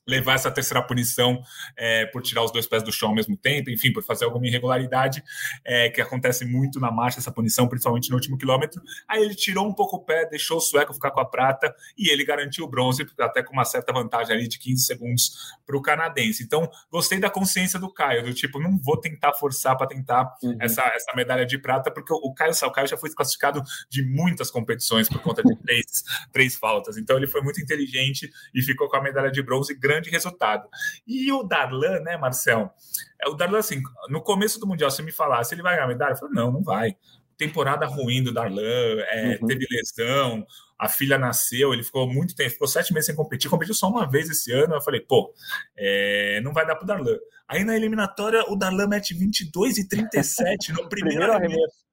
levar 0.10 0.34
essa 0.34 0.52
terceira 0.52 0.82
punição 0.82 1.42
é, 1.78 2.06
por 2.08 2.22
tirar 2.22 2.44
os 2.44 2.52
dois 2.52 2.66
pés 2.66 2.84
do 2.84 2.92
chão 2.92 3.10
ao 3.10 3.16
mesmo 3.16 3.38
tempo, 3.38 3.70
enfim, 3.70 3.94
por 3.94 4.04
fazer 4.04 4.26
alguma 4.26 4.48
irregularidade, 4.48 5.24
é, 5.64 5.90
que 5.90 6.02
acontece 6.02 6.46
muito 6.46 6.80
na 6.80 6.92
marcha, 6.92 7.20
essa 7.20 7.32
punição, 7.32 7.68
principalmente 7.68 8.10
no 8.10 8.16
último 8.16 8.38
quilômetro. 8.38 8.82
Aí 9.08 9.24
ele 9.24 9.36
tirou 9.36 9.68
um 9.68 9.74
pouco 9.74 9.98
o 9.98 10.04
pé, 10.04 10.26
deixou 10.26 10.58
o 10.58 10.62
sueco 10.62 10.94
ficar 10.94 11.12
com 11.12 11.20
a 11.20 11.26
prata 11.26 11.74
e 11.98 12.10
ele 12.10 12.26
garantiu 12.26 12.66
o 12.66 12.68
bronze, 12.68 13.06
até 13.20 13.44
com 13.44 13.54
uma 13.54 13.66
certa 13.66 13.94
vantagem 13.94 14.36
ali 14.36 14.48
de 14.48 14.58
15 14.58 14.86
segundos 14.86 15.32
para 15.66 15.78
o 15.78 15.82
canadense. 15.82 16.44
Então, 16.44 16.70
gostei 16.92 17.20
da 17.20 17.30
consciência 17.30 17.80
do 17.80 17.92
Caio, 17.94 18.24
do 18.24 18.34
tipo, 18.34 18.60
não 18.60 18.78
vou 18.78 18.98
tentar 18.98 19.34
forçar 19.34 19.78
para 19.78 19.88
tentar 19.88 20.34
uhum. 20.42 20.58
essa, 20.60 20.82
essa 20.96 21.16
medalha 21.16 21.46
de 21.46 21.58
prata, 21.58 21.92
porque 21.92 22.12
o 22.12 22.34
Caio, 22.34 22.54
o 22.64 22.72
Caio 22.72 22.88
já 22.88 22.98
foi 22.98 23.12
classificado 23.12 23.62
de 23.90 24.04
muitas 24.04 24.50
competições 24.50 25.08
por 25.08 25.22
conta 25.22 25.44
de 25.44 25.56
três, 25.62 26.04
três 26.32 26.56
faltas. 26.56 26.98
Então, 26.98 27.18
ele 27.18 27.28
foi 27.28 27.42
muito 27.42 27.62
inteligente 27.62 28.30
e 28.54 28.62
ficou 28.62 28.90
com 28.90 28.98
a 28.98 29.02
medalha 29.02 29.32
de 29.32 29.42
bronze 29.44 29.74
grande 29.76 29.99
grande 30.00 30.10
resultado. 30.10 30.68
E 31.06 31.32
o 31.32 31.44
Darlan, 31.44 32.00
né, 32.00 32.18
Marcel? 32.18 32.72
É, 33.22 33.30
o 33.30 33.34
Darlan, 33.34 33.60
assim, 33.60 33.82
no 34.10 34.22
começo 34.22 34.60
do 34.60 34.68
Mundial, 34.68 34.90
você 34.90 35.04
me 35.04 35.12
falasse, 35.12 35.54
ele 35.54 35.62
vai 35.62 35.76
ganhar 35.76 35.88
medalha? 35.88 36.14
Eu 36.14 36.18
falei, 36.18 36.34
não, 36.34 36.52
não 36.52 36.64
vai. 36.64 36.96
Temporada 37.38 37.86
ruim 37.86 38.24
do 38.24 38.34
Darlan, 38.34 39.00
é, 39.12 39.38
uhum. 39.40 39.48
teve 39.48 39.66
lesão, 39.70 40.46
a 40.78 40.90
filha 40.90 41.18
nasceu, 41.18 41.74
ele 41.74 41.84
ficou 41.84 42.08
muito 42.08 42.36
tempo, 42.36 42.52
ficou 42.52 42.68
sete 42.68 42.94
meses 42.94 43.08
sem 43.08 43.16
competir, 43.16 43.50
competiu 43.50 43.74
só 43.74 43.88
uma 43.88 44.10
vez 44.10 44.30
esse 44.30 44.52
ano. 44.52 44.76
Eu 44.76 44.82
falei, 44.82 45.02
pô, 45.02 45.34
é, 45.78 46.42
não 46.42 46.54
vai 46.54 46.66
dar 46.66 46.76
pro 46.76 46.88
Darlan. 46.88 47.18
Aí 47.48 47.64
na 47.64 47.76
eliminatória, 47.76 48.44
o 48.48 48.56
Darlan 48.56 48.88
mete 48.88 49.14
22 49.14 49.78
e 49.78 49.88
37 49.88 50.72
no 50.74 50.88
primeiro, 50.90 51.20
primeiro 51.20 51.34
arremesso. 51.34 51.90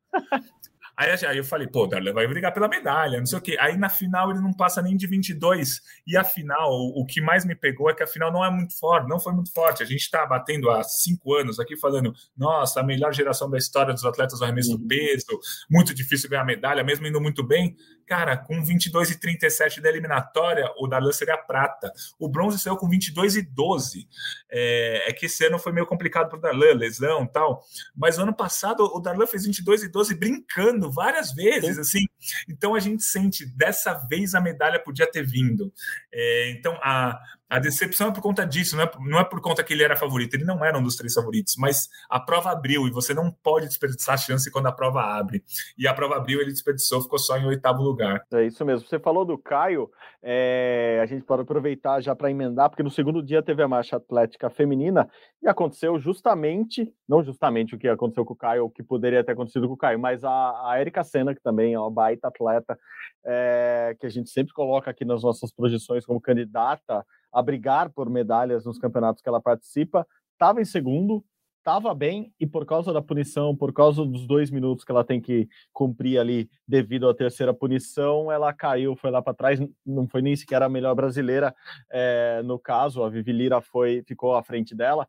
Aí, 0.97 1.11
aí 1.27 1.37
eu 1.37 1.45
falei, 1.45 1.67
pô, 1.67 1.87
Darlan 1.87 2.15
vai 2.15 2.27
brigar 2.27 2.55
pela 2.55 2.69
medalha, 2.69 3.19
não 3.19 3.27
sei 3.27 3.39
o 3.39 3.43
quê. 3.43 3.57
Aí 3.61 3.77
na 3.77 3.91
final 3.91 4.31
ele 4.31 4.41
não 4.41 4.53
passa 4.53 4.81
nem 4.81 4.97
de 4.97 5.07
22. 5.07 5.83
E 6.07 6.17
a 6.17 6.25
final, 6.25 6.71
o, 6.71 7.03
o 7.03 7.07
que 7.07 7.21
mais 7.21 7.45
me 7.45 7.55
pegou 7.55 7.91
é 7.91 7.95
que 7.95 8.03
a 8.03 8.07
final 8.07 8.33
não 8.33 8.43
é 8.43 8.51
muito 8.51 8.79
forte, 8.79 9.07
não 9.07 9.21
foi 9.21 9.35
muito 9.35 9.53
forte. 9.53 9.83
A 9.83 9.87
gente 9.87 10.01
está 10.01 10.25
batendo 10.25 10.71
há 10.71 10.83
cinco 10.83 11.35
anos 11.35 11.61
aqui 11.61 11.77
falando, 11.77 12.15
nossa, 12.35 12.81
a 12.81 12.83
melhor 12.83 13.13
geração 13.13 13.51
da 13.51 13.59
história 13.59 13.93
dos 13.93 14.07
atletas 14.07 14.39
do 14.39 14.45
arremesso 14.45 14.71
do 14.71 14.83
uhum. 14.83 14.89
peso, 14.89 15.39
muito 15.71 15.95
difícil 15.95 16.31
ganhar 16.31 16.45
medalha, 16.45 16.83
mesmo 16.83 17.07
indo 17.07 17.21
muito 17.21 17.43
bem. 17.43 17.77
Cara, 18.07 18.37
com 18.37 18.63
22 18.63 19.11
e 19.11 19.19
37 19.19 19.81
da 19.81 19.89
eliminatória, 19.89 20.73
o 20.79 20.87
Darlan 20.87 21.13
seria 21.13 21.37
prata. 21.37 21.93
O 22.19 22.29
bronze 22.29 22.59
saiu 22.59 22.77
com 22.77 22.89
22 22.89 23.37
e 23.37 23.43
12. 23.43 24.09
É, 24.49 25.11
é 25.11 25.13
que 25.13 25.27
esse 25.27 25.45
ano 25.45 25.59
foi 25.59 25.73
meio 25.73 25.87
complicado 25.87 26.29
para 26.29 26.39
o 26.39 26.41
Darlan, 26.41 26.73
lesão 26.75 27.27
tal. 27.27 27.65
Mas 27.97 28.17
no 28.17 28.23
ano 28.23 28.35
passado, 28.35 28.85
o 28.85 29.01
Darlan 29.01 29.27
fez 29.27 29.45
22 29.45 29.83
e 29.83 29.89
12 29.89 30.15
brincando 30.15 30.91
várias 30.91 31.33
vezes, 31.33 31.79
assim. 31.79 32.07
Então 32.49 32.75
a 32.75 32.81
gente 32.81 33.03
sente, 33.03 33.45
dessa 33.45 33.95
vez 33.95 34.35
a 34.35 34.41
medalha 34.41 34.79
podia 34.79 35.11
ter 35.11 35.27
vindo. 35.27 35.73
É, 36.13 36.51
então 36.51 36.79
a, 36.83 37.21
a 37.49 37.59
decepção 37.59 38.09
é 38.09 38.13
por 38.13 38.21
conta 38.21 38.45
disso, 38.45 38.77
não 38.77 38.85
é, 38.85 38.91
não 38.99 39.19
é 39.21 39.25
por 39.25 39.41
conta 39.41 39.63
que 39.63 39.73
ele 39.73 39.85
era 39.85 39.97
favorito, 39.97 40.35
ele 40.35 40.45
não 40.45 40.65
era 40.65 40.77
um 40.77 40.83
dos 40.83 40.97
três 40.97 41.15
favoritos, 41.15 41.55
mas 41.57 41.89
a 42.11 42.19
prova 42.19 42.51
abriu 42.51 42.87
e 42.89 42.91
você 42.91 43.15
não 43.15 43.31
pode 43.31 43.67
desperdiçar 43.67 44.15
a 44.15 44.19
chance 44.19 44.51
quando 44.51 44.67
a 44.67 44.73
prova 44.73 45.01
abre. 45.01 45.45
E 45.79 45.87
a 45.87 45.95
prova 45.95 46.17
abriu, 46.17 46.41
ele 46.41 46.51
desperdiçou, 46.51 47.03
ficou 47.03 47.19
só 47.19 47.37
em 47.37 47.47
oitavo 47.47 47.83
lugar. 47.83 48.25
É 48.33 48.45
isso 48.45 48.65
mesmo. 48.65 48.89
Você 48.89 48.99
falou 48.99 49.25
do 49.25 49.39
Caio, 49.39 49.89
é, 50.23 50.99
a 51.01 51.07
gente 51.07 51.25
pode 51.25 51.43
aproveitar 51.43 52.01
já 52.01 52.17
para 52.17 52.31
emendar, 52.31 52.69
porque 52.69 52.83
no 52.83 52.91
segundo 52.91 53.23
dia 53.23 53.43
teve 53.43 53.63
a 53.63 53.69
marcha 53.69 53.97
atlética 53.97 54.51
feminina 54.51 55.09
e 55.41 55.49
aconteceu 55.49 56.01
justamente, 56.01 56.93
não 57.09 57.23
justamente 57.23 57.77
o 57.77 57.79
que 57.79 57.87
aconteceu 57.87 58.25
com 58.25 58.35
o 58.35 58.37
Caio, 58.37 58.65
o 58.65 58.71
que 58.71 58.83
poderia 58.83 59.23
ter 59.23 59.33
acontecido 59.33 59.69
com 59.69 59.75
o 59.75 59.79
Caio, 59.79 60.01
mas 60.01 60.25
a, 60.25 60.71
a 60.71 60.81
Erika 60.81 61.05
Senna, 61.05 61.33
que 61.33 61.43
também 61.43 61.75
é 61.75 61.79
uma 61.79 61.91
baita 61.91 62.27
atleta, 62.27 62.77
é, 63.25 63.97
que 64.01 64.07
a 64.07 64.11
gente 64.11 64.31
sempre 64.31 64.53
coloca 64.53 64.91
aqui 64.91 65.05
nas 65.05 65.23
nossas 65.23 65.53
projeções 65.53 66.05
como 66.05 66.21
candidata 66.21 67.05
a 67.37 67.43
brigar 67.43 67.91
por 67.91 68.09
medalhas 68.09 68.65
nos 68.65 68.79
campeonatos 68.79 69.21
que 69.21 69.29
ela 69.29 69.43
participa, 69.43 70.07
estava 70.33 70.59
em 70.59 70.65
segundo, 70.65 71.23
estava 71.59 71.95
bem 71.95 72.33
e 72.41 72.47
por 72.47 72.65
causa 72.65 72.95
da 72.95 73.03
punição, 73.03 73.55
por 73.55 73.75
causa 73.75 74.07
dos 74.07 74.27
dois 74.27 74.51
minutos 74.51 74.87
que 74.87 74.91
ela 74.91 75.05
tem 75.05 75.21
que 75.21 75.47
cumprir 75.71 76.19
ali 76.19 76.49
devido 76.67 77.07
à 77.07 77.15
terceira 77.15 77.53
punição, 77.53 78.33
ela 78.33 78.55
caiu, 78.55 78.97
foi 78.97 79.11
lá 79.11 79.21
para 79.21 79.35
trás, 79.35 79.61
não 79.85 80.09
foi 80.09 80.23
nem 80.23 80.35
sequer 80.35 80.63
a 80.63 80.69
melhor 80.69 80.95
brasileira 80.95 81.55
é, 81.91 82.41
no 82.43 82.59
caso, 82.59 83.05
a 83.05 83.11
Vivi 83.11 83.33
Lira 83.33 83.61
foi, 83.61 84.03
ficou 84.07 84.35
à 84.35 84.43
frente 84.43 84.75
dela. 84.75 85.07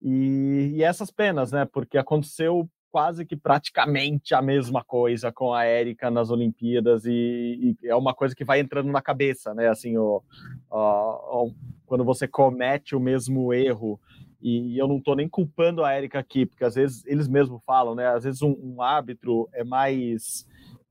E, 0.00 0.74
e 0.74 0.82
essas 0.84 1.10
penas, 1.10 1.50
né? 1.50 1.64
Porque 1.64 1.98
aconteceu 1.98 2.70
quase 2.94 3.26
que 3.26 3.34
praticamente 3.34 4.36
a 4.36 4.40
mesma 4.40 4.84
coisa 4.84 5.32
com 5.32 5.52
a 5.52 5.64
Érica 5.64 6.12
nas 6.12 6.30
Olimpíadas 6.30 7.04
e, 7.04 7.76
e, 7.82 7.88
é 7.88 7.96
uma 7.96 8.14
coisa 8.14 8.36
que 8.36 8.44
vai 8.44 8.60
entrando 8.60 8.88
na 8.92 9.02
cabeça, 9.02 9.52
né? 9.52 9.68
Assim, 9.68 9.96
o, 9.98 10.22
o, 10.70 10.78
o 10.78 11.54
quando 11.86 12.04
você 12.04 12.28
comete 12.28 12.94
o 12.94 13.00
mesmo 13.00 13.52
erro 13.52 13.98
e, 14.40 14.78
eu 14.78 14.86
não 14.86 14.98
estou 14.98 15.16
nem 15.16 15.28
culpando 15.28 15.84
a 15.84 15.90
Érica 15.90 16.20
aqui, 16.20 16.46
porque 16.46 16.62
às 16.62 16.76
vezes 16.76 17.04
eles 17.04 17.26
mesmos 17.26 17.60
falam, 17.64 17.96
né? 17.96 18.06
Às 18.06 18.22
vezes 18.22 18.42
um, 18.42 18.56
um 18.62 18.80
árbitro 18.80 19.48
é 19.52 19.64
mais 19.64 20.46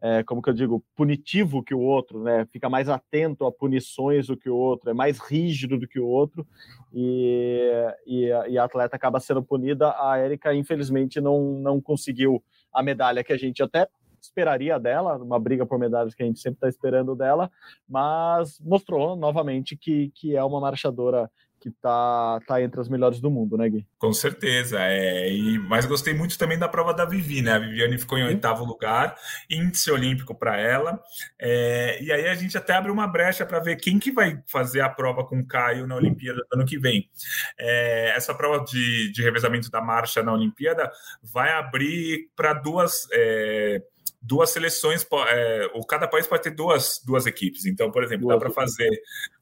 é, 0.06 0.22
como 0.22 0.42
que 0.42 0.50
eu 0.50 0.54
digo, 0.54 0.84
punitivo 0.98 1.64
que 1.64 1.74
o 1.74 1.80
outro, 1.80 2.22
né? 2.22 2.46
Fica 2.52 2.70
mais 2.70 2.90
atento 2.90 3.46
a 3.46 3.52
punições 3.54 4.28
do 4.28 4.36
que 4.36 4.50
o 4.50 4.56
outro, 4.56 4.90
é 4.90 4.94
mais 4.94 5.18
rígido 5.18 5.80
do 5.80 5.88
que 5.88 5.98
o 5.98 6.06
outro, 6.06 6.46
e, 6.94 7.72
e, 8.06 8.26
e 8.50 8.58
a 8.58 8.66
atleta 8.66 8.98
acaba 8.98 9.22
sendo 9.22 9.42
punida. 9.42 9.96
A 9.98 10.18
Érica, 10.18 10.54
infelizmente, 10.54 11.22
não, 11.22 11.54
não 11.54 11.80
conseguiu 11.80 12.44
a 12.74 12.84
medalha 12.84 13.24
que 13.24 13.32
a 13.32 13.38
gente 13.38 13.64
até 13.64 13.88
esperaria 14.22 14.78
dela, 14.78 15.16
uma 15.16 15.40
briga 15.40 15.66
por 15.66 15.80
medalhas 15.80 16.14
que 16.14 16.22
a 16.22 16.26
gente 16.26 16.40
sempre 16.40 16.58
está 16.58 16.68
esperando 16.68 17.16
dela, 17.16 17.50
mas 17.88 18.60
mostrou 18.60 19.16
novamente 19.16 19.78
que, 19.78 20.12
que 20.16 20.36
é 20.36 20.44
uma 20.44 20.60
marchadora 20.60 21.32
que 21.64 21.72
tá, 21.72 22.42
tá 22.46 22.62
entre 22.62 22.82
as 22.82 22.90
melhores 22.90 23.22
do 23.22 23.32
mundo, 23.32 23.58
né, 23.58 23.70
Gui? 23.70 23.88
Com 23.98 24.12
certeza, 24.12 24.78
é. 24.82 25.32
E, 25.32 25.58
mas 25.60 25.86
gostei 25.86 26.14
muito 26.14 26.38
também 26.38 26.60
da 26.60 26.68
prova 26.68 26.94
da 26.94 27.06
Vivi, 27.06 27.42
né? 27.42 27.54
A 27.54 27.60
Viviane 27.60 27.98
ficou 27.98 28.18
em 28.18 28.26
oitavo 28.26 28.66
lugar, 28.66 29.16
índice 29.50 29.90
olímpico 29.90 30.36
para 30.36 30.60
ela. 30.60 31.02
É, 31.40 32.04
e 32.04 32.12
aí 32.12 32.28
a 32.28 32.36
gente 32.36 32.58
até 32.58 32.74
abre 32.74 32.92
uma 32.92 33.08
brecha 33.08 33.46
para 33.46 33.62
ver 33.62 33.78
quem 33.78 33.98
que 33.98 34.12
vai 34.12 34.44
fazer 34.46 34.82
a 34.82 34.90
prova 34.90 35.24
com 35.24 35.40
o 35.40 35.48
Caio 35.48 35.88
na 35.88 35.96
Olimpíada 35.96 36.42
do 36.42 36.58
ano 36.58 36.66
que 36.66 36.78
vem. 36.78 37.10
É, 37.58 38.14
essa 38.14 38.36
prova 38.36 38.66
de, 38.66 39.10
de 39.14 39.24
revezamento 39.24 39.72
da 39.72 39.80
marcha 39.80 40.22
na 40.22 40.34
Olimpíada 40.34 40.92
vai 41.22 41.54
abrir 41.54 42.30
para 42.36 42.52
duas. 42.52 43.08
É, 43.14 43.82
duas 44.24 44.50
seleções, 44.52 45.06
é, 45.28 45.70
o 45.76 45.86
cada 45.86 46.08
país 46.08 46.26
pode 46.26 46.44
ter 46.44 46.52
duas, 46.52 47.02
duas 47.06 47.26
equipes. 47.26 47.66
Então, 47.66 47.92
por 47.92 48.04
exemplo, 48.04 48.28
dá 48.30 48.38
para 48.38 48.50
fazer 48.50 48.90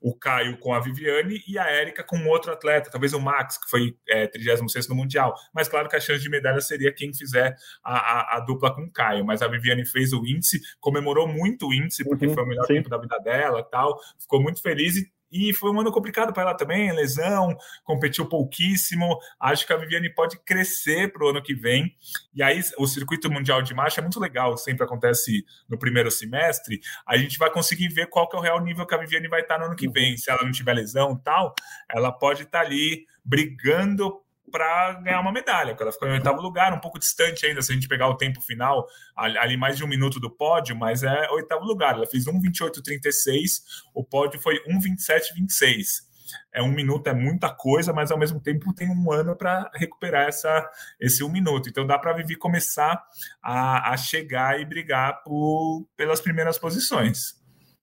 o 0.02 0.16
Caio 0.16 0.58
com 0.58 0.74
a 0.74 0.80
Viviane 0.80 1.44
e 1.48 1.60
a 1.60 1.66
Érica 1.66 2.04
com 2.04 2.18
outro 2.28 2.52
atleta, 2.52 2.90
talvez 2.90 3.14
o 3.14 3.20
Max, 3.20 3.60
que 3.60 3.70
foi 3.70 3.96
é, 4.10 4.26
36 4.26 4.88
no 4.88 4.96
Mundial. 4.96 5.36
Mas 5.54 5.68
claro 5.68 5.88
que 5.88 5.96
a 5.96 6.00
chance 6.00 6.24
de 6.24 6.30
medalha 6.30 6.60
seria 6.60 6.92
quem 6.92 7.14
fizer 7.14 7.56
a, 7.84 7.94
a, 7.94 8.38
a, 8.38 8.40
dupla 8.40 8.74
com 8.74 8.82
o 8.82 8.92
Caio. 8.92 9.24
Mas 9.24 9.44
a 9.44 9.48
Viviane 9.48 9.86
fez 9.86 10.12
o 10.14 10.26
índice, 10.26 10.60
comemorou 10.80 11.28
muito 11.28 11.68
o 11.68 11.74
índice, 11.74 12.04
porque 12.04 12.26
uhum, 12.26 12.34
foi 12.34 12.44
o 12.44 12.48
melhor 12.48 12.66
sim. 12.66 12.74
tempo 12.74 12.90
da 12.90 12.98
vida 12.98 13.20
dela 13.20 13.64
tal, 13.64 14.00
ficou 14.20 14.42
muito 14.42 14.62
feliz 14.62 14.98
e 14.98 15.12
e 15.32 15.54
foi 15.54 15.72
um 15.72 15.80
ano 15.80 15.92
complicado 15.92 16.34
para 16.34 16.44
ela 16.44 16.54
também, 16.54 16.92
lesão, 16.92 17.56
competiu 17.84 18.28
pouquíssimo. 18.28 19.18
Acho 19.40 19.66
que 19.66 19.74
a 19.74 19.78
Viviane 19.78 20.14
pode 20.14 20.38
crescer 20.44 21.12
para 21.12 21.26
o 21.26 21.30
ano 21.30 21.42
que 21.42 21.54
vem. 21.54 21.96
E 22.34 22.44
aí, 22.44 22.60
o 22.78 22.86
circuito 22.86 23.32
mundial 23.32 23.62
de 23.62 23.74
marcha 23.74 24.02
é 24.02 24.04
muito 24.04 24.20
legal, 24.20 24.58
sempre 24.58 24.84
acontece 24.84 25.46
no 25.70 25.78
primeiro 25.78 26.12
semestre. 26.12 26.82
A 27.08 27.18
gente 27.18 27.38
vai 27.38 27.50
conseguir 27.50 27.88
ver 27.90 28.08
qual 28.08 28.28
que 28.28 28.36
é 28.36 28.40
o 28.40 28.42
real 28.42 28.62
nível 28.62 28.86
que 28.86 28.94
a 28.94 28.98
Viviane 28.98 29.28
vai 29.28 29.42
estar 29.42 29.58
no 29.58 29.66
ano 29.66 29.76
que 29.76 29.88
uhum. 29.88 29.94
vem. 29.94 30.18
Se 30.18 30.30
ela 30.30 30.44
não 30.44 30.52
tiver 30.52 30.74
lesão 30.74 31.16
tal, 31.16 31.54
ela 31.90 32.12
pode 32.12 32.44
estar 32.44 32.62
ali 32.62 33.06
brigando 33.24 34.20
para 34.52 34.94
ganhar 35.02 35.22
uma 35.22 35.32
medalha, 35.32 35.70
porque 35.70 35.84
ela 35.84 35.92
ficou 35.92 36.08
em 36.08 36.14
oitavo 36.14 36.42
lugar, 36.42 36.74
um 36.74 36.80
pouco 36.80 37.00
distante 37.00 37.46
ainda, 37.46 37.62
se 37.62 37.72
a 37.72 37.76
gente 37.76 37.88
pegar 37.88 38.08
o 38.08 38.18
tempo 38.18 38.42
final, 38.42 38.86
ali 39.16 39.58
mais 39.58 39.78
de 39.78 39.84
um 39.84 39.88
minuto 39.88 40.20
do 40.20 40.30
pódio, 40.30 40.76
mas 40.76 41.02
é 41.04 41.30
oitavo 41.32 41.66
lugar. 41.66 41.96
Ela 41.96 42.06
fez 42.06 42.26
1,28,36, 42.26 43.62
o 43.94 44.04
pódio 44.04 44.40
foi 44.40 44.62
1,27,26. 44.66 46.12
É 46.54 46.62
um 46.62 46.72
minuto, 46.72 47.08
é 47.08 47.14
muita 47.14 47.50
coisa, 47.50 47.92
mas 47.92 48.12
ao 48.12 48.18
mesmo 48.18 48.40
tempo 48.40 48.74
tem 48.74 48.90
um 48.90 49.12
ano 49.12 49.36
para 49.36 49.70
recuperar 49.74 50.28
essa, 50.28 50.70
esse 51.00 51.24
um 51.24 51.30
minuto. 51.30 51.70
Então 51.70 51.86
dá 51.86 51.98
para 51.98 52.14
Vivi 52.14 52.36
começar 52.36 53.02
a, 53.42 53.92
a 53.92 53.98
chegar 53.98 54.60
e 54.60 54.66
brigar 54.66 55.24
por, 55.24 55.88
pelas 55.96 56.22
primeiras 56.22 56.58
posições. 56.58 57.41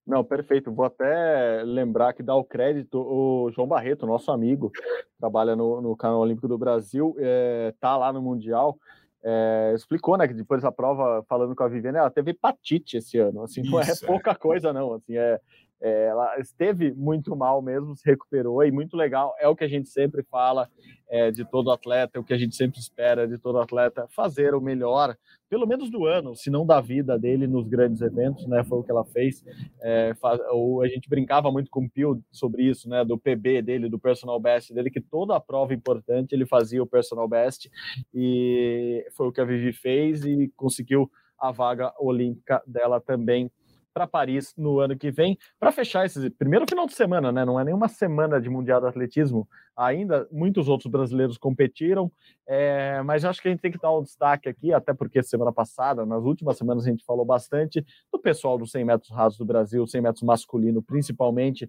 Não, 0.08 0.24
perfeito. 0.24 0.72
Vou 0.72 0.86
até 0.86 1.62
lembrar 1.62 2.14
que 2.14 2.22
dá 2.22 2.34
o 2.34 2.42
crédito 2.42 2.98
o 2.98 3.50
João 3.50 3.68
Barreto, 3.68 4.06
nosso 4.06 4.32
amigo, 4.32 4.72
trabalha 5.20 5.54
no, 5.54 5.82
no 5.82 5.94
canal 5.94 6.20
Olímpico 6.20 6.48
do 6.48 6.56
Brasil, 6.56 7.14
é, 7.18 7.74
tá 7.78 7.94
lá 7.94 8.10
no 8.10 8.22
Mundial. 8.22 8.78
É, 9.22 9.72
explicou, 9.76 10.16
né, 10.16 10.26
que 10.26 10.32
depois 10.32 10.62
da 10.62 10.72
prova, 10.72 11.22
falando 11.28 11.54
com 11.54 11.62
a 11.62 11.68
Viviane, 11.68 11.98
ela 11.98 12.10
teve 12.10 12.30
hepatite 12.30 12.96
esse 12.96 13.18
ano. 13.18 13.42
Assim, 13.42 13.60
Isso, 13.60 13.70
não 13.70 13.80
é, 13.80 13.84
é 13.84 14.06
pouca 14.06 14.34
coisa, 14.34 14.72
não. 14.72 14.94
Assim, 14.94 15.14
é, 15.14 15.38
é, 15.80 16.06
ela 16.06 16.38
esteve 16.38 16.92
muito 16.92 17.37
mal 17.37 17.62
mesmo, 17.62 17.94
se 17.97 18.02
recuperou 18.04 18.64
e 18.64 18.70
muito 18.70 18.97
legal. 18.97 19.35
É 19.38 19.47
o 19.49 19.54
que 19.54 19.64
a 19.64 19.68
gente 19.68 19.88
sempre 19.88 20.23
fala 20.25 20.68
é, 21.08 21.30
de 21.30 21.44
todo 21.44 21.70
atleta, 21.70 22.18
é 22.18 22.20
o 22.20 22.25
que 22.25 22.35
a 22.35 22.38
gente 22.38 22.54
sempre 22.56 22.78
espera 22.78 23.26
de 23.26 23.38
todo 23.38 23.58
atleta, 23.58 24.06
fazer 24.08 24.54
o 24.54 24.61
melhor, 24.61 25.16
pelo 25.49 25.66
menos 25.66 25.90
do 25.90 26.04
ano, 26.04 26.35
se 26.35 26.50
não 26.50 26.66
da 26.66 26.80
vida 26.80 27.18
dele 27.18 27.47
nos 27.47 27.66
grandes 27.66 28.02
eventos, 28.02 28.47
né? 28.47 28.62
Foi 28.64 28.78
o 28.78 28.82
que 28.82 28.90
ela 28.90 29.04
fez. 29.04 29.42
É, 29.80 30.14
faz, 30.20 30.40
ou 30.50 30.82
a 30.82 30.88
gente 30.88 31.08
brincava 31.08 31.50
muito 31.50 31.70
com 31.70 31.85
o 31.85 31.90
Pio 31.90 32.23
sobre 32.30 32.64
isso, 32.64 32.88
né? 32.88 33.04
Do 33.04 33.16
PB 33.16 33.62
dele, 33.62 33.88
do 33.88 33.99
personal 33.99 34.38
best 34.38 34.75
dele, 34.75 34.90
que 34.90 35.00
toda 35.00 35.37
a 35.37 35.40
prova 35.40 35.73
importante 35.73 36.35
ele 36.35 36.44
fazia 36.44 36.82
o 36.82 36.87
personal 36.87 37.28
best 37.28 37.70
e 38.12 39.06
foi 39.16 39.28
o 39.28 39.32
que 39.32 39.40
a 39.40 39.44
Vivi 39.44 39.73
fez 39.73 40.25
e 40.25 40.52
conseguiu 40.56 41.11
a 41.38 41.52
vaga 41.52 41.94
olímpica 41.99 42.61
dela 42.66 43.00
também 43.00 43.50
para 43.99 44.07
Paris 44.07 44.55
no 44.57 44.78
ano 44.78 44.97
que 44.97 45.11
vem. 45.11 45.37
Para 45.59 45.73
fechar 45.73 46.07
esse 46.07 46.31
primeiro 46.31 46.64
final 46.69 46.87
de 46.87 46.95
semana, 46.95 47.33
né? 47.33 47.45
Não 47.45 47.59
é 47.59 47.64
nenhuma 47.64 47.88
semana 47.88 48.40
de 48.40 48.49
Mundial 48.49 48.81
do 48.81 48.87
Atletismo 48.87 49.49
ainda. 49.76 50.28
Muitos 50.31 50.69
outros 50.69 50.88
brasileiros 50.88 51.37
competiram, 51.37 52.11
é, 52.47 53.02
mas 53.02 53.25
acho 53.25 53.43
que 53.43 53.49
a 53.49 53.50
gente 53.50 53.61
tem 53.61 53.73
que 53.73 53.81
dar 53.81 53.93
um 53.93 54.02
destaque 54.02 54.49
aqui, 54.49 54.73
até 54.73 54.95
porque 54.95 55.21
semana 55.21 55.52
passada, 55.52 56.07
nas 56.07 56.23
últimas 56.23 56.57
semanas, 56.57 56.87
a 56.87 56.90
gente 56.90 57.05
falou 57.05 57.25
bastante 57.25 57.85
do 58.12 58.21
pessoal 58.21 58.57
dos 58.57 58.71
100 58.71 58.85
metros 58.85 59.11
rasos 59.11 59.37
do 59.37 59.45
Brasil, 59.45 59.85
100 59.85 60.00
metros 60.00 60.23
masculino, 60.23 60.81
principalmente 60.81 61.69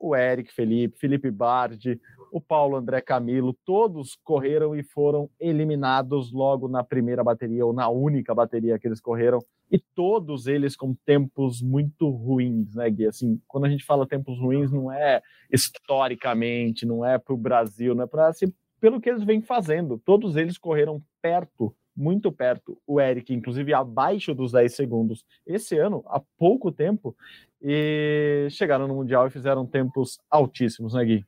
o 0.00 0.16
Eric 0.16 0.52
Felipe, 0.52 0.98
Felipe 0.98 1.30
Bardi, 1.30 2.00
o 2.32 2.40
Paulo 2.40 2.76
André 2.76 3.00
Camilo, 3.00 3.56
todos 3.64 4.18
correram 4.24 4.74
e 4.74 4.82
foram 4.82 5.30
eliminados 5.38 6.32
logo 6.32 6.68
na 6.68 6.82
primeira 6.82 7.22
bateria 7.22 7.64
ou 7.64 7.72
na 7.72 7.88
única 7.88 8.34
bateria 8.34 8.78
que 8.78 8.86
eles 8.86 9.00
correram 9.00 9.40
e 9.70 9.78
todos 9.78 10.46
eles 10.46 10.74
com 10.74 10.94
tempos 11.04 11.60
muito 11.60 12.08
ruins, 12.08 12.74
né, 12.74 12.88
Gui? 12.90 13.06
Assim, 13.06 13.40
quando 13.46 13.66
a 13.66 13.68
gente 13.68 13.84
fala 13.84 14.06
tempos 14.06 14.38
ruins, 14.38 14.72
não 14.72 14.90
é 14.90 15.22
historicamente, 15.52 16.86
não 16.86 17.04
é 17.04 17.18
para 17.18 17.34
o 17.34 17.38
Brasil, 17.38 17.94
não 17.94 18.04
é 18.04 18.06
para 18.06 18.28
assim, 18.28 18.52
pelo 18.80 19.00
que 19.00 19.08
eles 19.10 19.24
vêm 19.24 19.42
fazendo. 19.42 20.00
Todos 20.04 20.36
eles 20.36 20.56
correram 20.56 21.02
perto, 21.20 21.74
muito 21.94 22.32
perto. 22.32 22.80
O 22.86 23.00
Eric, 23.00 23.32
inclusive, 23.34 23.74
abaixo 23.74 24.34
dos 24.34 24.52
10 24.52 24.74
segundos 24.74 25.24
esse 25.46 25.76
ano, 25.78 26.02
há 26.06 26.20
pouco 26.38 26.72
tempo, 26.72 27.16
e 27.60 28.46
chegaram 28.50 28.86
no 28.86 28.94
Mundial 28.94 29.26
e 29.26 29.30
fizeram 29.30 29.66
tempos 29.66 30.18
altíssimos, 30.30 30.94
né, 30.94 31.04
Gui? 31.04 31.26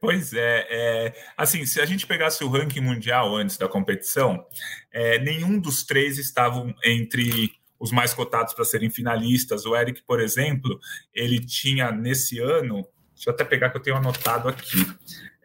Pois 0.00 0.32
é, 0.32 0.66
é, 0.70 1.14
assim, 1.36 1.66
se 1.66 1.78
a 1.78 1.84
gente 1.84 2.06
pegasse 2.06 2.42
o 2.42 2.48
ranking 2.48 2.80
mundial 2.80 3.36
antes 3.36 3.58
da 3.58 3.68
competição, 3.68 4.46
é, 4.90 5.18
nenhum 5.18 5.58
dos 5.58 5.84
três 5.84 6.16
estavam 6.16 6.74
entre 6.82 7.52
os 7.78 7.92
mais 7.92 8.14
cotados 8.14 8.54
para 8.54 8.64
serem 8.64 8.88
finalistas. 8.88 9.66
O 9.66 9.76
Eric, 9.76 10.02
por 10.02 10.20
exemplo, 10.20 10.80
ele 11.14 11.38
tinha 11.38 11.92
nesse 11.92 12.38
ano, 12.38 12.86
deixa 13.14 13.28
eu 13.28 13.34
até 13.34 13.44
pegar 13.44 13.68
que 13.68 13.76
eu 13.76 13.82
tenho 13.82 13.96
anotado 13.96 14.48
aqui. 14.48 14.86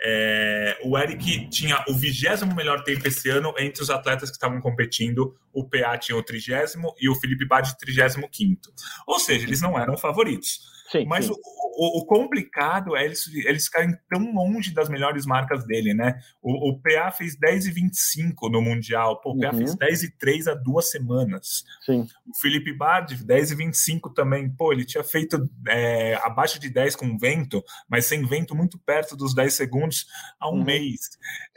É, 0.08 0.78
o 0.84 0.96
Eric 0.96 1.50
tinha 1.50 1.84
o 1.88 1.94
vigésimo 1.96 2.54
melhor 2.54 2.84
tempo 2.84 3.08
esse 3.08 3.28
ano 3.28 3.56
entre 3.58 3.82
os 3.82 3.90
atletas 3.90 4.30
que 4.30 4.36
estavam 4.36 4.62
competindo. 4.62 5.36
O 5.52 5.68
PA 5.68 5.98
tinha 5.98 6.16
o 6.16 6.22
trigésimo 6.22 6.94
e 7.02 7.10
o 7.10 7.16
Felipe 7.16 7.48
Bade 7.48 7.76
trigésimo 7.80 8.30
quinto. 8.30 8.72
Ou 9.08 9.18
seja, 9.18 9.48
eles 9.48 9.62
não 9.62 9.80
eram 9.80 9.98
favoritos. 9.98 10.76
Sim, 10.92 11.06
Mas 11.06 11.26
sim. 11.26 11.34
O, 11.78 12.00
o, 12.00 12.06
complicado 12.06 12.96
é 12.96 13.04
eles, 13.04 13.28
eles 13.34 13.66
ficarem 13.66 13.98
tão 14.10 14.34
longe 14.34 14.74
das 14.74 14.88
melhores 14.88 15.26
marcas 15.26 15.66
dele, 15.66 15.94
né? 15.94 16.18
O, 16.42 16.70
o 16.70 16.80
PA 16.80 17.12
fez 17.12 17.36
10 17.38 17.66
e 17.66 17.72
25 17.72 18.50
no 18.50 18.62
Mundial. 18.62 19.20
Pô, 19.20 19.32
o 19.32 19.40
PA 19.40 19.52
uhum. 19.52 19.58
fez 19.58 19.76
10 19.76 20.04
e 20.04 20.18
3 20.18 20.48
há 20.48 20.54
duas 20.54 20.90
semanas. 20.90 21.66
Sim. 21.86 22.08
O 22.26 22.40
Felipe 22.40 22.72
Bard, 22.72 23.16
10 23.26 23.52
e 23.52 23.56
25 23.56 24.14
também. 24.14 24.50
Pô, 24.50 24.72
ele 24.72 24.86
tinha 24.86 25.04
feito 25.04 25.50
é, 25.68 26.16
abaixo 26.24 26.60
de 26.60 26.70
10 26.70 26.96
com 26.96 27.18
vento, 27.18 27.62
mas 27.90 28.06
sem 28.06 28.26
vento 28.26 28.56
muito 28.56 28.80
perto 28.80 29.18
dos 29.18 29.36
10 29.36 29.54
segundos 29.54 29.95
há 30.40 30.50
um 30.50 30.58
uhum. 30.58 30.64
mês. 30.64 31.00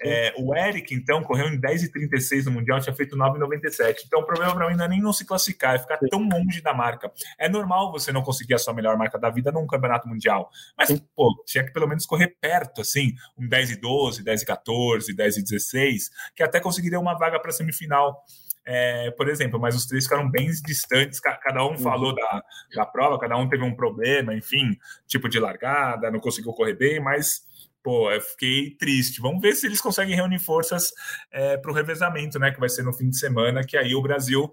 É, 0.01 0.35
o 0.39 0.55
Eric, 0.55 0.95
então, 0.95 1.23
correu 1.23 1.49
em 1.49 1.59
10 1.59 1.85
e 1.85 1.93
36 1.93 2.47
no 2.47 2.53
Mundial, 2.53 2.81
tinha 2.81 2.95
feito 2.95 3.17
9 3.17 3.37
e 3.37 3.41
97. 3.41 4.05
Então, 4.07 4.21
o 4.21 4.27
problema 4.27 4.55
para 4.55 4.69
mim 4.69 4.77
não 4.77 4.85
é 4.85 4.89
nem 4.89 5.01
não 5.01 5.13
se 5.13 5.25
classificar, 5.25 5.75
é 5.75 5.79
ficar 5.79 5.99
tão 6.11 6.21
longe 6.29 6.61
da 6.61 6.75
marca. 6.75 7.11
É 7.39 7.49
normal 7.49 7.91
você 7.91 8.13
não 8.13 8.23
conseguir 8.23 8.55
a 8.55 8.59
sua 8.59 8.75
melhor 8.75 8.97
marca 8.97 9.19
da 9.19 9.31
vida 9.31 9.51
num 9.51 9.67
campeonato 9.67 10.09
mundial. 10.09 10.51
Mas, 10.77 10.91
pô, 11.17 11.43
tinha 11.47 11.65
que 11.65 11.73
pelo 11.73 11.89
menos 11.89 12.07
correr 12.07 12.37
perto, 12.41 12.81
assim, 12.81 13.15
um 13.37 13.49
10 13.49 13.73
e 13.73 13.81
12, 13.81 14.23
10 14.23 14.43
e 14.43 14.47
14, 14.47 15.15
10 15.15 15.37
e 15.37 15.43
16, 15.43 16.11
que 16.35 16.43
até 16.43 16.61
conseguiria 16.61 17.01
uma 17.01 17.17
vaga 17.17 17.41
para 17.41 17.53
semifinal. 17.53 18.25
É, 18.71 19.11
por 19.13 19.31
exemplo, 19.31 19.59
mas 19.59 19.75
os 19.75 19.87
três 19.87 20.05
ficaram 20.05 20.31
bem 20.31 20.47
distantes, 20.67 21.19
cada 21.21 21.67
um 21.67 21.79
falou 21.79 22.15
da, 22.15 22.45
da 22.75 22.85
prova, 22.85 23.19
cada 23.19 23.35
um 23.35 23.49
teve 23.49 23.65
um 23.65 23.75
problema, 23.75 24.35
enfim, 24.35 24.79
tipo 25.07 25.27
de 25.27 25.41
largada, 25.41 26.11
não 26.11 26.21
conseguiu 26.21 26.53
correr 26.53 26.75
bem, 26.75 27.01
mas 27.01 27.48
pô, 27.89 28.13
eu 28.13 28.21
fiquei 28.21 28.77
triste. 28.79 29.19
Vamos 29.19 29.41
ver 29.41 29.55
se 29.55 29.67
eles 29.67 29.81
conseguem 29.81 30.15
reunir 30.15 30.39
forças 30.39 30.93
é, 31.33 31.57
para 31.57 31.71
o 31.71 31.75
revezamento, 31.75 32.39
né? 32.39 32.51
Que 32.51 32.61
vai 32.61 32.69
ser 32.69 32.83
no 32.83 32.93
fim 32.93 33.09
de 33.09 33.19
semana, 33.19 33.65
que 33.65 33.79
aí 33.79 33.95
o 33.95 34.03
Brasil 34.03 34.53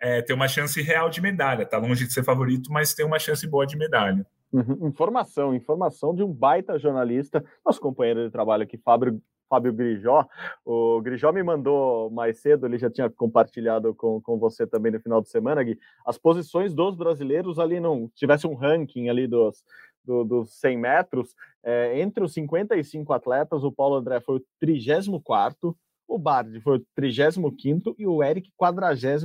é, 0.00 0.22
tem 0.22 0.36
uma 0.36 0.46
chance 0.46 0.80
real 0.80 1.10
de 1.10 1.20
medalha. 1.20 1.66
Tá 1.66 1.76
longe 1.76 2.06
de 2.06 2.12
ser 2.12 2.22
favorito, 2.22 2.70
mas 2.70 2.94
tem 2.94 3.04
uma 3.04 3.18
chance 3.18 3.44
boa 3.48 3.66
de 3.66 3.76
medalha. 3.76 4.24
Uhum. 4.52 4.86
Informação, 4.86 5.52
informação 5.52 6.14
de 6.14 6.22
um 6.22 6.32
baita 6.32 6.78
jornalista, 6.78 7.44
nosso 7.66 7.80
companheiro 7.80 8.24
de 8.24 8.30
trabalho 8.30 8.62
aqui, 8.62 8.78
Fábio, 8.78 9.20
Fábio 9.48 9.72
Grijó. 9.72 10.24
O 10.64 11.00
Grijó 11.02 11.32
me 11.32 11.42
mandou 11.42 12.08
mais 12.10 12.38
cedo, 12.38 12.64
ele 12.64 12.78
já 12.78 12.88
tinha 12.88 13.10
compartilhado 13.10 13.92
com, 13.92 14.20
com 14.20 14.38
você 14.38 14.66
também 14.68 14.92
no 14.92 15.00
final 15.00 15.20
de 15.20 15.28
semana, 15.28 15.64
Gui, 15.64 15.76
as 16.06 16.16
posições 16.16 16.72
dos 16.72 16.94
brasileiros 16.94 17.58
ali, 17.58 17.80
não 17.80 18.08
tivesse 18.14 18.46
um 18.46 18.54
ranking 18.54 19.08
ali 19.08 19.26
dos, 19.26 19.64
do, 20.04 20.24
dos 20.24 20.58
100 20.60 20.78
metros, 20.78 21.34
é, 21.62 22.00
entre 22.00 22.24
os 22.24 22.32
55 22.32 23.12
atletas, 23.12 23.64
o 23.64 23.72
Paulo 23.72 23.96
André 23.96 24.20
foi 24.20 24.36
o 24.36 24.44
34 24.60 25.76
o 26.08 26.18
Bard 26.18 26.58
foi 26.62 26.78
o 26.78 26.86
35 26.96 27.94
e 27.98 28.06
o 28.06 28.22
Eric 28.22 28.50
43. 28.56 29.24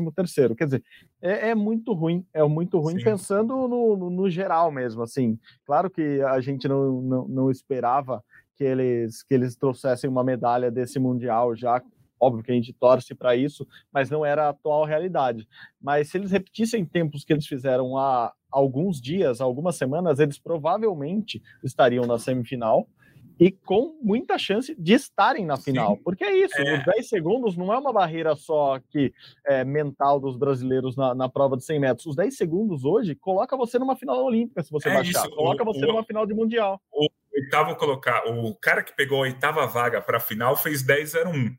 Quer 0.58 0.66
dizer, 0.66 0.84
é, 1.22 1.50
é, 1.50 1.56
muito 1.56 1.94
ruim, 1.94 2.28
é 2.34 2.44
muito 2.44 2.78
ruim 2.78 2.98
Sim. 2.98 3.06
pensando 3.06 3.56
no, 3.68 3.96
no, 3.96 4.10
no, 4.10 4.30
geral 4.30 4.70
mesmo. 4.70 5.02
Assim, 5.02 5.40
claro 5.66 5.90
que 5.90 6.22
a 6.22 6.42
gente 6.42 6.68
não, 6.68 7.02
não, 7.02 7.28
não, 7.28 7.52
esperava 7.52 8.22
que 8.58 8.66
eles, 8.66 9.24
que 9.24 9.34
eles 9.34 9.56
trouxessem 9.56 10.10
uma 10.10 10.24
medalha 10.24 10.70
desse 10.70 11.00
Mundial 11.00 11.56
já. 11.56 11.82
Óbvio 12.20 12.44
que 12.44 12.52
a 12.52 12.56
gente 12.56 12.74
torce 12.74 13.16
para 13.16 13.36
isso, 13.36 13.66
mas 13.92 14.10
não 14.10 14.26
era 14.26 14.46
a 14.46 14.50
atual 14.50 14.86
realidade. 14.86 15.48
Mas 15.82 16.10
se 16.10 16.18
eles 16.18 16.32
repetissem 16.32 16.86
tempos 16.86 17.24
que 17.24 17.32
eles 17.32 17.48
fizeram 17.48 17.98
há 17.98 18.34
alguns 18.54 19.02
dias, 19.02 19.42
algumas 19.42 19.76
semanas, 19.76 20.20
eles 20.20 20.38
provavelmente 20.38 21.42
estariam 21.64 22.06
na 22.06 22.18
semifinal 22.18 22.88
e 23.40 23.52
com 23.52 23.98
muita 24.02 24.38
chance 24.38 24.76
de 24.78 24.94
estarem 24.94 25.46
na 25.46 25.58
final. 25.58 25.96
Sim. 25.96 26.02
Porque 26.04 26.24
é 26.24 26.38
isso, 26.38 26.58
é. 26.58 26.78
os 26.78 26.86
10 26.86 27.10
segundos 27.10 27.58
não 27.58 27.74
é 27.74 27.78
uma 27.78 27.92
barreira 27.92 28.36
só 28.36 28.80
que 28.90 29.12
é, 29.46 29.64
mental 29.64 30.20
dos 30.20 30.38
brasileiros 30.38 30.96
na, 30.96 31.16
na, 31.16 31.28
prova 31.28 31.58
de 31.58 31.66
100 31.66 31.80
metros. 31.80 32.06
Os 32.06 32.16
10 32.16 32.38
segundos 32.38 32.86
hoje 32.86 33.16
coloca 33.16 33.58
você 33.58 33.80
numa 33.80 33.96
final 33.96 34.24
olímpica, 34.24 34.64
se 34.64 34.72
você 34.72 34.90
é 34.90 34.94
baixar. 34.94 35.26
Isso. 35.26 35.36
Coloca 35.36 35.64
o, 35.64 35.66
você 35.66 35.84
o, 35.84 35.88
numa 35.88 36.04
final 36.04 36.26
de 36.26 36.34
mundial. 36.34 36.80
O 36.92 37.08
oitavo 37.36 37.76
colocar, 37.76 38.24
o 38.28 38.56
cara 38.56 38.84
que 38.84 38.96
pegou 38.96 39.18
a 39.18 39.22
oitava 39.22 39.66
vaga 39.66 40.00
para 40.02 40.18
a 40.18 40.22
final 40.22 40.56
fez 40.56 40.86
10:01. 40.86 41.56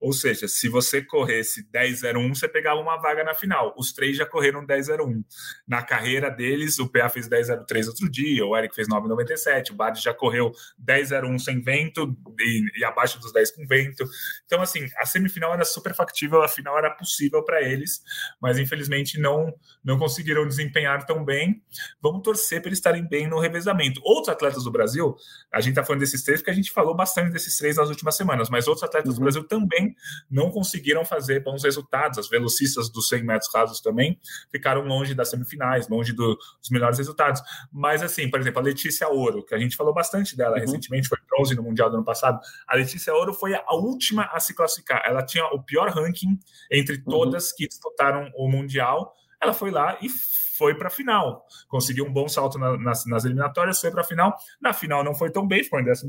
Ou 0.00 0.12
seja, 0.12 0.46
se 0.46 0.68
você 0.68 1.02
corresse 1.02 1.68
10-01, 1.72 2.28
você 2.28 2.48
pegava 2.48 2.80
uma 2.80 2.96
vaga 2.96 3.24
na 3.24 3.34
final. 3.34 3.74
Os 3.76 3.92
três 3.92 4.16
já 4.16 4.24
correram 4.24 4.64
10-01. 4.64 5.24
Na 5.66 5.82
carreira 5.82 6.30
deles, 6.30 6.78
o 6.78 6.88
PA 6.88 7.08
fez 7.08 7.28
10-03 7.28 7.88
outro 7.88 8.08
dia, 8.08 8.46
o 8.46 8.56
Eric 8.56 8.74
fez 8.74 8.86
9-97, 8.88 9.70
o 9.70 9.74
Bad 9.74 10.00
já 10.00 10.14
correu 10.14 10.52
10-01 10.80 11.38
sem 11.40 11.60
vento 11.60 12.16
e, 12.38 12.80
e, 12.80 12.84
abaixo 12.84 13.18
dos 13.18 13.32
10 13.32 13.50
com 13.56 13.66
vento. 13.66 14.04
Então, 14.46 14.62
assim, 14.62 14.88
a 14.98 15.06
semifinal 15.06 15.52
era 15.52 15.64
super 15.64 15.92
factível, 15.92 16.42
a 16.42 16.48
final 16.48 16.78
era 16.78 16.90
possível 16.90 17.44
para 17.44 17.60
eles, 17.60 18.00
mas 18.40 18.58
infelizmente 18.58 19.18
não, 19.18 19.52
não 19.82 19.98
conseguiram 19.98 20.46
desempenhar 20.46 21.04
tão 21.06 21.24
bem. 21.24 21.60
Vamos 22.00 22.22
torcer 22.22 22.60
para 22.60 22.68
eles 22.68 22.78
estarem 22.78 23.06
bem 23.06 23.26
no 23.26 23.40
revezamento. 23.40 24.00
Outros 24.04 24.28
atletas 24.28 24.62
do 24.62 24.70
Brasil, 24.70 25.16
a 25.52 25.60
gente 25.60 25.70
está 25.70 25.84
falando 25.84 26.00
desses 26.00 26.22
três 26.22 26.40
porque 26.40 26.52
a 26.52 26.54
gente 26.54 26.70
falou 26.70 26.94
bastante 26.94 27.32
desses 27.32 27.56
três 27.56 27.76
nas 27.76 27.88
últimas 27.88 28.16
semanas, 28.16 28.48
mas 28.48 28.68
outros 28.68 28.84
atletas 28.84 29.10
uhum. 29.10 29.16
do 29.16 29.22
Brasil 29.22 29.44
também 29.44 29.87
não 30.30 30.50
conseguiram 30.50 31.04
fazer 31.04 31.42
bons 31.42 31.64
resultados. 31.64 32.18
As 32.18 32.28
velocistas 32.28 32.90
dos 32.90 33.08
100 33.08 33.22
metros 33.24 33.50
rasos 33.54 33.80
também 33.80 34.18
ficaram 34.50 34.82
longe 34.82 35.14
das 35.14 35.30
semifinais, 35.30 35.88
longe 35.88 36.12
do, 36.12 36.36
dos 36.60 36.70
melhores 36.70 36.98
resultados. 36.98 37.40
Mas, 37.72 38.02
assim, 38.02 38.30
por 38.30 38.40
exemplo, 38.40 38.60
a 38.60 38.62
Letícia 38.62 39.08
Ouro, 39.08 39.44
que 39.44 39.54
a 39.54 39.58
gente 39.58 39.76
falou 39.76 39.92
bastante 39.92 40.36
dela 40.36 40.54
uhum. 40.54 40.60
recentemente, 40.60 41.08
foi 41.08 41.18
bronze 41.28 41.54
no 41.54 41.62
Mundial 41.62 41.90
do 41.90 41.96
ano 41.96 42.04
passado. 42.04 42.40
A 42.66 42.76
Letícia 42.76 43.14
Ouro 43.14 43.32
foi 43.32 43.54
a 43.54 43.74
última 43.74 44.24
a 44.32 44.40
se 44.40 44.54
classificar. 44.54 45.02
Ela 45.04 45.22
tinha 45.24 45.44
o 45.46 45.62
pior 45.62 45.90
ranking 45.90 46.38
entre 46.70 46.96
uhum. 46.96 47.04
todas 47.04 47.50
uhum. 47.50 47.56
que 47.56 47.68
disputaram 47.68 48.30
o 48.34 48.48
Mundial. 48.48 49.14
Ela 49.40 49.54
foi 49.54 49.70
lá 49.70 49.96
e 50.00 50.08
foi 50.58 50.74
para 50.74 50.88
a 50.88 50.90
final. 50.90 51.46
Conseguiu 51.68 52.04
um 52.04 52.12
bom 52.12 52.28
salto 52.28 52.58
na, 52.58 52.76
nas, 52.76 53.06
nas, 53.06 53.24
eliminatórias, 53.24 53.80
foi 53.80 53.90
para 53.90 54.00
a 54.00 54.04
final. 54.04 54.36
Na 54.60 54.72
final 54.72 55.04
não 55.04 55.14
foi 55.14 55.30
tão 55.30 55.46
bem, 55.46 55.62
ficou 55.62 55.80
em 55.80 55.84
12, 55.84 56.04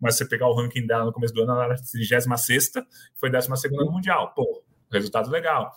mas 0.00 0.14
se 0.14 0.18
você 0.24 0.28
pegar 0.28 0.48
o 0.48 0.54
ranking 0.54 0.86
dela 0.86 1.04
no 1.04 1.12
começo 1.12 1.34
do 1.34 1.42
ano, 1.42 1.52
ela 1.52 1.64
era 1.66 1.76
36, 1.76 2.72
foi 3.14 3.30
12 3.30 3.48
no 3.70 3.92
Mundial. 3.92 4.32
Pô, 4.34 4.64
resultado 4.90 5.30
legal. 5.30 5.70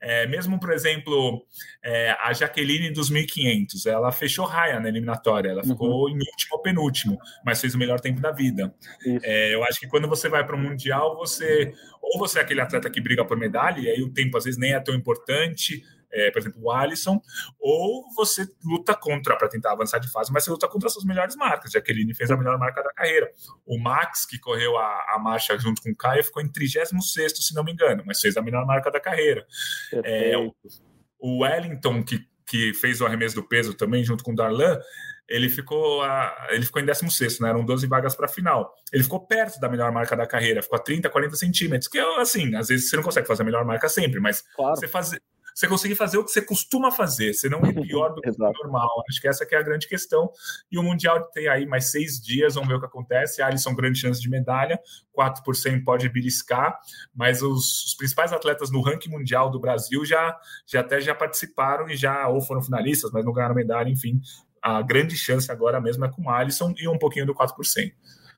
É, 0.00 0.26
mesmo, 0.26 0.58
por 0.58 0.72
exemplo, 0.72 1.46
é, 1.82 2.10
a 2.22 2.32
Jaqueline 2.32 2.90
dos 2.90 3.10
1500, 3.10 3.86
ela 3.86 4.12
fechou 4.12 4.44
raia 4.44 4.80
na 4.80 4.88
eliminatória, 4.88 5.50
ela 5.50 5.62
ficou 5.62 6.04
uhum. 6.04 6.10
em 6.10 6.18
último 6.18 6.52
ou 6.52 6.62
penúltimo, 6.62 7.18
mas 7.44 7.60
fez 7.60 7.74
o 7.74 7.78
melhor 7.78 8.00
tempo 8.00 8.20
da 8.20 8.30
vida. 8.30 8.74
É, 9.22 9.54
eu 9.54 9.64
acho 9.64 9.80
que 9.80 9.86
quando 9.86 10.08
você 10.08 10.28
vai 10.28 10.44
para 10.44 10.56
o 10.56 10.58
Mundial, 10.58 11.16
você 11.16 11.72
ou 12.02 12.18
você 12.18 12.38
é 12.38 12.42
aquele 12.42 12.60
atleta 12.60 12.90
que 12.90 13.00
briga 13.00 13.24
por 13.24 13.36
medalha, 13.36 13.80
e 13.80 13.88
aí 13.88 14.02
o 14.02 14.12
tempo 14.12 14.36
às 14.36 14.44
vezes 14.44 14.58
nem 14.58 14.74
é 14.74 14.80
tão 14.80 14.94
importante, 14.94 15.82
é, 16.14 16.30
por 16.30 16.38
exemplo, 16.38 16.60
o 16.62 16.70
Alisson, 16.70 17.20
ou 17.60 18.04
você 18.14 18.46
luta 18.64 18.94
contra 18.94 19.36
para 19.36 19.48
tentar 19.48 19.72
avançar 19.72 19.98
de 19.98 20.10
fase, 20.10 20.32
mas 20.32 20.44
você 20.44 20.50
luta 20.50 20.68
contra 20.68 20.86
as 20.86 20.92
suas 20.92 21.04
melhores 21.04 21.34
marcas. 21.36 21.72
Jaqueline 21.72 22.14
fez 22.14 22.30
a 22.30 22.36
melhor 22.36 22.58
marca 22.58 22.82
da 22.82 22.92
carreira. 22.92 23.30
O 23.66 23.78
Max, 23.78 24.24
que 24.24 24.38
correu 24.38 24.76
a, 24.78 25.14
a 25.14 25.18
marcha 25.18 25.58
junto 25.58 25.82
com 25.82 25.90
o 25.90 25.96
Caio, 25.96 26.22
ficou 26.22 26.42
em 26.42 26.48
36, 26.48 26.90
se 27.34 27.54
não 27.54 27.64
me 27.64 27.72
engano, 27.72 28.04
mas 28.06 28.20
fez 28.20 28.36
a 28.36 28.42
melhor 28.42 28.64
marca 28.64 28.90
da 28.90 29.00
carreira. 29.00 29.44
É, 30.04 30.38
o, 30.38 30.54
o 31.18 31.42
Wellington, 31.42 32.02
que, 32.04 32.24
que 32.46 32.72
fez 32.74 33.00
o 33.00 33.06
arremesso 33.06 33.34
do 33.34 33.46
peso 33.46 33.74
também, 33.74 34.04
junto 34.04 34.22
com 34.22 34.32
o 34.32 34.36
Darlan, 34.36 34.78
ele 35.28 35.48
ficou, 35.48 36.02
a, 36.02 36.48
ele 36.50 36.64
ficou 36.64 36.80
em 36.82 36.84
16, 36.84 37.40
né? 37.40 37.48
Eram 37.48 37.64
12 37.64 37.86
vagas 37.86 38.14
para 38.14 38.26
a 38.26 38.28
final. 38.28 38.74
Ele 38.92 39.02
ficou 39.02 39.26
perto 39.26 39.58
da 39.58 39.68
melhor 39.68 39.90
marca 39.90 40.14
da 40.14 40.26
carreira, 40.26 40.62
ficou 40.62 40.76
a 40.76 40.82
30, 40.82 41.08
40 41.08 41.36
centímetros, 41.36 41.88
que 41.88 41.98
é 41.98 42.20
assim, 42.20 42.54
às 42.54 42.68
vezes 42.68 42.90
você 42.90 42.96
não 42.96 43.02
consegue 43.02 43.26
fazer 43.26 43.42
a 43.42 43.44
melhor 43.44 43.64
marca 43.64 43.88
sempre, 43.88 44.20
mas 44.20 44.44
claro. 44.54 44.76
você 44.76 44.86
fazer 44.86 45.22
você 45.54 45.68
conseguir 45.68 45.94
fazer 45.94 46.18
o 46.18 46.24
que 46.24 46.32
você 46.32 46.42
costuma 46.42 46.90
fazer, 46.90 47.32
você 47.32 47.48
não 47.48 47.60
é 47.60 47.72
pior 47.72 48.12
do 48.12 48.20
que 48.20 48.28
o 48.28 48.34
normal. 48.36 49.04
Acho 49.08 49.20
que 49.20 49.28
essa 49.28 49.46
que 49.46 49.54
é 49.54 49.58
a 49.58 49.62
grande 49.62 49.86
questão. 49.86 50.30
E 50.70 50.78
o 50.78 50.82
Mundial 50.82 51.22
tem 51.30 51.46
aí 51.46 51.64
mais 51.64 51.90
seis 51.90 52.20
dias, 52.20 52.54
vamos 52.54 52.68
ver 52.68 52.74
o 52.74 52.80
que 52.80 52.86
acontece. 52.86 53.40
A 53.40 53.46
Alisson, 53.46 53.74
grande 53.74 54.00
chance 54.00 54.20
de 54.20 54.28
medalha, 54.28 54.80
4 55.12 55.44
por 55.44 55.54
100 55.54 55.84
pode 55.84 56.08
beliscar, 56.08 56.76
mas 57.14 57.40
os, 57.40 57.84
os, 57.84 57.94
principais 57.94 58.32
atletas 58.32 58.70
no 58.70 58.82
ranking 58.82 59.10
mundial 59.10 59.50
do 59.50 59.60
Brasil 59.60 60.04
já, 60.04 60.36
já 60.66 60.80
até 60.80 61.00
já 61.00 61.14
participaram 61.14 61.88
e 61.88 61.96
já 61.96 62.26
ou 62.28 62.40
foram 62.40 62.60
finalistas, 62.60 63.12
mas 63.12 63.24
não 63.24 63.32
ganharam 63.32 63.54
medalha, 63.54 63.88
enfim. 63.88 64.20
A 64.60 64.82
grande 64.82 65.16
chance 65.16 65.50
agora 65.52 65.80
mesmo 65.80 66.04
é 66.04 66.10
com 66.10 66.22
o 66.22 66.30
Alisson 66.30 66.74
e 66.76 66.88
um 66.88 66.98
pouquinho 66.98 67.26
do 67.26 67.34
4 67.34 67.54
por 67.54 67.64
100. 67.64 67.92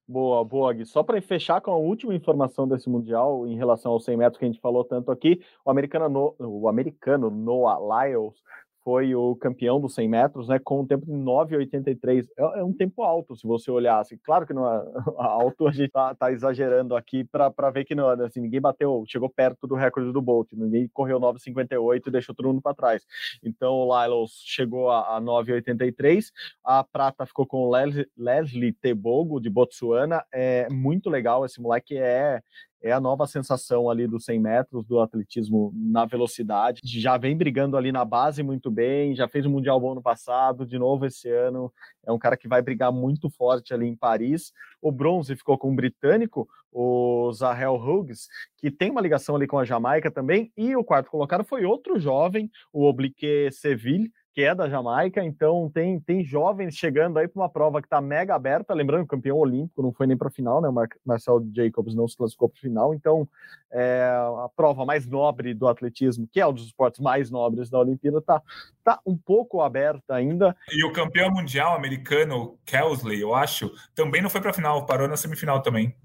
Boa, 0.09 0.45
boa, 0.45 0.73
Gui. 0.73 0.87
Só 0.87 1.03
para 1.03 1.21
fechar 1.21 1.61
com 1.61 1.73
a 1.73 1.77
última 1.77 2.15
informação 2.15 2.67
desse 2.69 2.89
Mundial, 2.89 3.45
em 3.47 3.57
relação 3.57 3.91
aos 3.91 4.05
100 4.05 4.17
metros 4.17 4.39
que 4.39 4.45
a 4.45 4.49
gente 4.49 4.61
falou 4.61 4.85
tanto 4.85 5.11
aqui, 5.11 5.41
o 5.65 5.71
americano, 5.71 6.35
o 6.39 6.69
americano 6.69 7.29
Noah 7.29 8.07
Lyles 8.07 8.41
foi 8.87 9.17
o 9.17 9.35
campeão 9.35 9.81
dos 9.81 9.97
100 9.97 10.09
metros, 10.09 10.47
né, 10.47 10.61
com 10.63 10.83
um 10.83 10.87
tempo 10.87 11.05
de 11.05 11.11
9,83. 11.11 12.25
É, 12.39 12.61
é, 12.61 12.63
um 12.63 12.73
tempo 12.73 13.03
alto, 13.03 13.35
se 13.35 13.45
você 13.45 13.69
olhar. 13.69 13.99
Assim, 13.99 14.17
claro 14.23 14.47
que 14.47 14.55
não 14.55 14.65
é 14.65 14.81
alto, 15.19 15.67
a 15.67 15.73
gente 15.73 15.91
tá, 15.91 16.15
tá 16.15 16.31
exagerando 16.31 16.95
aqui 16.95 17.25
para 17.25 17.69
ver 17.73 17.85
que 17.85 17.97
não, 17.97 18.09
assim, 18.09 18.41
ninguém 18.41 18.61
bateu, 18.61 19.03
chegou 19.09 19.29
perto 19.29 19.67
do 19.67 19.75
recorde 19.75 20.13
do 20.13 20.23
Bolt, 20.23 20.53
ninguém 20.53 20.89
correu 20.95 21.19
9,58 21.19 22.07
e 22.07 22.11
deixou 22.13 22.33
todo 22.33 22.47
mundo 22.47 22.63
para 22.63 22.77
trás. 22.77 23.05
Então 23.43 23.75
o 23.75 24.05
Lylos 24.05 24.41
chegou 24.45 24.89
a, 24.89 25.17
a 25.17 25.21
9,83. 25.21 26.27
A 26.63 26.85
prata 26.85 27.27
ficou 27.27 27.45
com 27.45 27.63
o 27.63 27.71
Leslie, 27.73 28.07
Leslie 28.17 28.73
Tebogo, 28.73 29.41
de 29.41 29.51
Botsuana. 29.51 30.25
É 30.33 30.69
muito 30.71 31.11
legal, 31.11 31.45
esse 31.45 31.61
moleque 31.61 31.99
é 31.99 32.41
é 32.83 32.93
a 32.93 33.01
nova 33.01 33.27
sensação 33.27 33.91
ali 33.91 34.07
dos 34.07 34.25
100 34.25 34.39
metros 34.41 34.85
do 34.87 35.01
atletismo 35.01 35.73
na 35.75 36.05
velocidade. 36.05 36.81
Já 36.85 37.17
vem 37.17 37.37
brigando 37.37 37.77
ali 37.77 37.91
na 37.91 38.05
base 38.05 38.43
muito 38.43 38.71
bem, 38.71 39.15
já 39.15 39.27
fez 39.29 39.47
o 39.47 39.51
Mundial 39.51 39.81
bom 39.81 39.95
no 39.95 40.03
passado, 40.03 40.67
de 40.67 40.79
novo 40.79 41.07
esse 41.07 41.31
ano. 41.31 41.73
É 42.07 42.13
um 42.13 42.19
cara 42.19 42.37
que 42.37 42.49
vai 42.49 42.63
brigar 42.63 42.93
muito 42.93 43.29
forte 43.31 43.75
ali 43.75 43.87
em 43.87 43.97
Paris. 43.97 44.53
O 44.81 44.93
bronze 44.93 45.35
ficou 45.35 45.59
com 45.59 45.73
o 45.73 45.75
britânico, 45.75 46.49
o 46.71 47.33
Zahel 47.33 47.75
Hughes, 47.75 48.29
que 48.59 48.71
tem 48.71 48.91
uma 48.91 49.01
ligação 49.01 49.35
ali 49.35 49.47
com 49.47 49.59
a 49.59 49.65
Jamaica 49.65 50.11
também. 50.11 50.53
E 50.57 50.77
o 50.77 50.85
quarto 50.85 51.11
colocado 51.11 51.45
foi 51.45 51.65
outro 51.65 51.99
jovem, 51.99 52.51
o 52.73 52.85
Oblique 52.85 53.51
Seville, 53.51 54.11
que 54.37 54.43
é 54.43 54.55
da 54.55 54.69
Jamaica, 54.69 55.25
então 55.25 55.71
tem, 55.73 55.99
tem 55.99 56.23
jovens 56.23 56.77
chegando 56.77 57.19
aí 57.19 57.27
para 57.27 57.41
uma 57.41 57.49
prova 57.49 57.81
que 57.81 57.87
está 57.87 58.03
mega 58.03 58.35
aberta, 58.35 58.75
lembrando 58.75 59.01
que 59.01 59.07
o 59.07 59.17
campeão 59.17 59.39
olímpico 59.39 59.81
não 59.81 59.95
foi 59.95 60.07
nem 60.07 60.15
para 60.15 60.29
a 60.29 60.31
final, 60.31 60.61
né? 60.61 60.69
O 60.69 60.73
Mar 60.75 60.89
Marcel 61.07 61.43
Jacobs 61.55 61.95
não 61.95 62.07
se 62.07 62.19
classificou 62.19 62.51
para 62.51 62.59
a 62.59 62.61
final, 62.61 62.93
então 62.93 63.27
é, 63.73 64.05
a 64.45 64.51
prova 64.55 64.85
mais 64.85 65.07
nobre 65.07 65.55
do 65.55 65.67
atletismo, 65.67 66.29
que 66.31 66.39
é 66.39 66.47
um 66.47 66.53
dos 66.53 66.67
esportes 66.67 67.01
mais 67.01 67.31
nobres 67.31 67.71
da 67.71 67.79
Olimpíada, 67.79 68.19
está 68.19 68.43
tá 68.85 69.01
um 69.07 69.17
pouco 69.17 69.63
aberta 69.63 70.15
ainda. 70.15 70.55
E 70.71 70.85
o 70.85 70.93
campeão 70.93 71.31
mundial 71.31 71.75
americano, 71.75 72.59
Kelsley, 72.67 73.19
eu 73.19 73.35
acho, 73.35 73.73
também 73.95 74.21
não 74.21 74.29
foi 74.29 74.43
para 74.43 74.51
a 74.51 74.55
final, 74.55 74.85
parou 74.85 75.09
na 75.09 75.17
semifinal 75.17 75.63
também. 75.63 75.97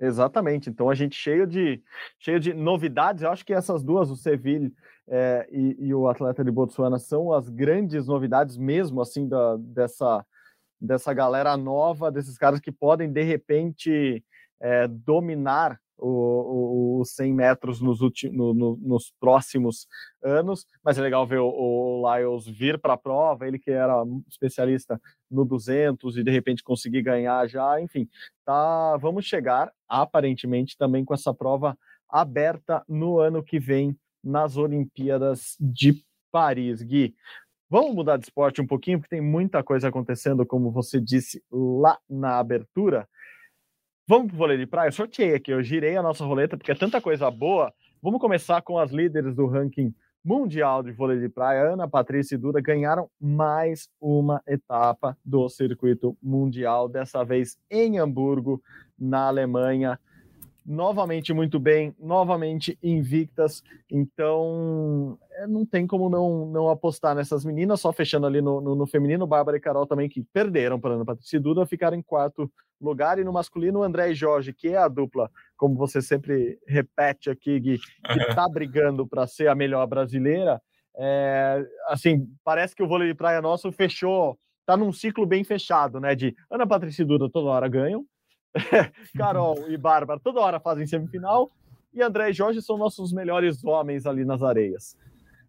Exatamente. 0.00 0.68
Então 0.68 0.90
a 0.90 0.96
gente 0.96 1.14
cheio 1.14 1.46
de 1.46 1.80
cheio 2.18 2.40
de 2.40 2.52
novidades. 2.52 3.22
Eu 3.22 3.30
acho 3.30 3.46
que 3.46 3.54
essas 3.54 3.84
duas, 3.84 4.10
o 4.10 4.16
Seville 4.16 4.74
é, 5.08 5.48
e, 5.50 5.76
e, 5.86 5.94
o 5.94 6.08
atleta 6.08 6.44
de 6.44 6.50
Botsuana, 6.50 6.98
são 6.98 7.32
as 7.32 7.48
grandes 7.48 8.06
novidades 8.06 8.56
mesmo 8.56 9.00
assim 9.00 9.28
da, 9.28 9.56
dessa 9.56 10.24
dessa 10.80 11.12
galera 11.14 11.56
nova, 11.56 12.12
desses 12.12 12.36
caras 12.36 12.60
que 12.60 12.70
podem 12.70 13.10
de 13.10 13.22
repente 13.22 14.22
é, 14.60 14.86
dominar 14.86 15.80
os 15.98 17.10
100 17.14 17.32
metros 17.32 17.80
nos, 17.80 18.00
no, 18.30 18.52
no, 18.52 18.76
nos 18.76 19.10
próximos 19.18 19.86
anos, 20.22 20.66
mas 20.84 20.98
é 20.98 21.00
legal 21.00 21.26
ver 21.26 21.38
o, 21.38 21.48
o 21.48 22.02
Lyles 22.04 22.46
vir 22.46 22.78
para 22.78 22.92
a 22.92 22.98
prova, 22.98 23.48
ele 23.48 23.58
que 23.58 23.70
era 23.70 24.04
especialista 24.28 25.00
no 25.30 25.44
200 25.44 26.18
e 26.18 26.22
de 26.22 26.30
repente 26.30 26.62
conseguir 26.62 27.00
ganhar 27.00 27.48
já, 27.48 27.80
enfim, 27.80 28.06
tá, 28.44 28.98
vamos 28.98 29.24
chegar 29.24 29.72
aparentemente 29.88 30.76
também 30.76 31.02
com 31.02 31.14
essa 31.14 31.32
prova 31.32 31.78
aberta 32.08 32.84
no 32.86 33.18
ano 33.18 33.42
que 33.42 33.58
vem 33.58 33.96
nas 34.26 34.56
Olimpíadas 34.56 35.56
de 35.60 36.04
Paris, 36.32 36.82
Gui. 36.82 37.14
Vamos 37.70 37.94
mudar 37.94 38.16
de 38.16 38.24
esporte 38.24 38.60
um 38.60 38.66
pouquinho, 38.66 38.98
porque 38.98 39.16
tem 39.16 39.20
muita 39.20 39.62
coisa 39.62 39.88
acontecendo, 39.88 40.44
como 40.44 40.70
você 40.70 41.00
disse 41.00 41.42
lá 41.50 41.98
na 42.10 42.38
abertura. 42.38 43.08
Vamos 44.06 44.28
pro 44.28 44.36
vôlei 44.36 44.58
de 44.58 44.66
praia? 44.66 44.88
Eu 44.88 44.92
sorteei 44.92 45.34
aqui, 45.34 45.52
eu 45.52 45.62
girei 45.62 45.96
a 45.96 46.02
nossa 46.02 46.24
roleta, 46.24 46.56
porque 46.56 46.72
é 46.72 46.74
tanta 46.74 47.00
coisa 47.00 47.30
boa. 47.30 47.72
Vamos 48.02 48.20
começar 48.20 48.62
com 48.62 48.78
as 48.78 48.90
líderes 48.90 49.34
do 49.34 49.46
ranking 49.46 49.94
mundial 50.24 50.82
de 50.82 50.90
vôlei 50.90 51.20
de 51.20 51.28
praia. 51.28 51.72
Ana 51.72 51.88
Patrícia 51.88 52.34
e 52.34 52.38
Duda 52.38 52.60
ganharam 52.60 53.08
mais 53.20 53.88
uma 54.00 54.42
etapa 54.46 55.16
do 55.24 55.48
circuito 55.48 56.16
mundial, 56.20 56.88
dessa 56.88 57.24
vez 57.24 57.56
em 57.70 57.98
Hamburgo, 57.98 58.60
na 58.98 59.28
Alemanha 59.28 59.98
novamente 60.66 61.32
muito 61.32 61.60
bem, 61.60 61.94
novamente 61.98 62.76
invictas. 62.82 63.62
Então, 63.90 65.16
é, 65.32 65.46
não 65.46 65.64
tem 65.64 65.86
como 65.86 66.08
não, 66.10 66.46
não 66.46 66.68
apostar 66.68 67.14
nessas 67.14 67.44
meninas. 67.44 67.80
Só 67.80 67.92
fechando 67.92 68.26
ali 68.26 68.42
no, 68.42 68.60
no, 68.60 68.74
no 68.74 68.86
feminino, 68.86 69.26
Bárbara 69.26 69.56
e 69.56 69.60
Carol 69.60 69.86
também, 69.86 70.08
que 70.08 70.24
perderam 70.32 70.80
para 70.80 70.94
Ana 70.94 71.04
Patrícia 71.04 71.36
e 71.36 71.40
Duda, 71.40 71.64
ficaram 71.64 71.96
em 71.96 72.02
quarto 72.02 72.50
lugar. 72.80 73.18
E 73.18 73.24
no 73.24 73.32
masculino, 73.32 73.82
André 73.82 74.10
e 74.10 74.14
Jorge, 74.14 74.52
que 74.52 74.68
é 74.68 74.76
a 74.76 74.88
dupla, 74.88 75.30
como 75.56 75.76
você 75.76 76.02
sempre 76.02 76.58
repete 76.66 77.30
aqui, 77.30 77.60
Gui, 77.60 77.78
que 77.78 78.18
está 78.28 78.48
brigando 78.48 79.06
para 79.06 79.26
ser 79.26 79.48
a 79.48 79.54
melhor 79.54 79.86
brasileira. 79.86 80.60
É, 80.98 81.64
assim, 81.88 82.26
parece 82.42 82.74
que 82.74 82.82
o 82.82 82.88
vôlei 82.88 83.08
de 83.08 83.14
praia 83.14 83.40
nosso 83.40 83.70
fechou, 83.70 84.38
está 84.60 84.76
num 84.76 84.92
ciclo 84.92 85.24
bem 85.26 85.44
fechado, 85.44 86.00
né? 86.00 86.14
De 86.14 86.34
Ana 86.50 86.66
Patrícia 86.66 87.02
e 87.02 87.06
Duda 87.06 87.30
toda 87.30 87.50
hora 87.50 87.68
ganham, 87.68 88.04
Carol 89.16 89.68
e 89.68 89.76
Bárbara 89.76 90.20
toda 90.20 90.40
hora 90.40 90.60
fazem 90.60 90.86
semifinal 90.86 91.50
e 91.92 92.02
André 92.02 92.30
e 92.30 92.32
Jorge 92.32 92.60
são 92.60 92.76
nossos 92.76 93.12
melhores 93.12 93.64
homens 93.64 94.06
ali 94.06 94.24
nas 94.24 94.42
areias. 94.42 94.96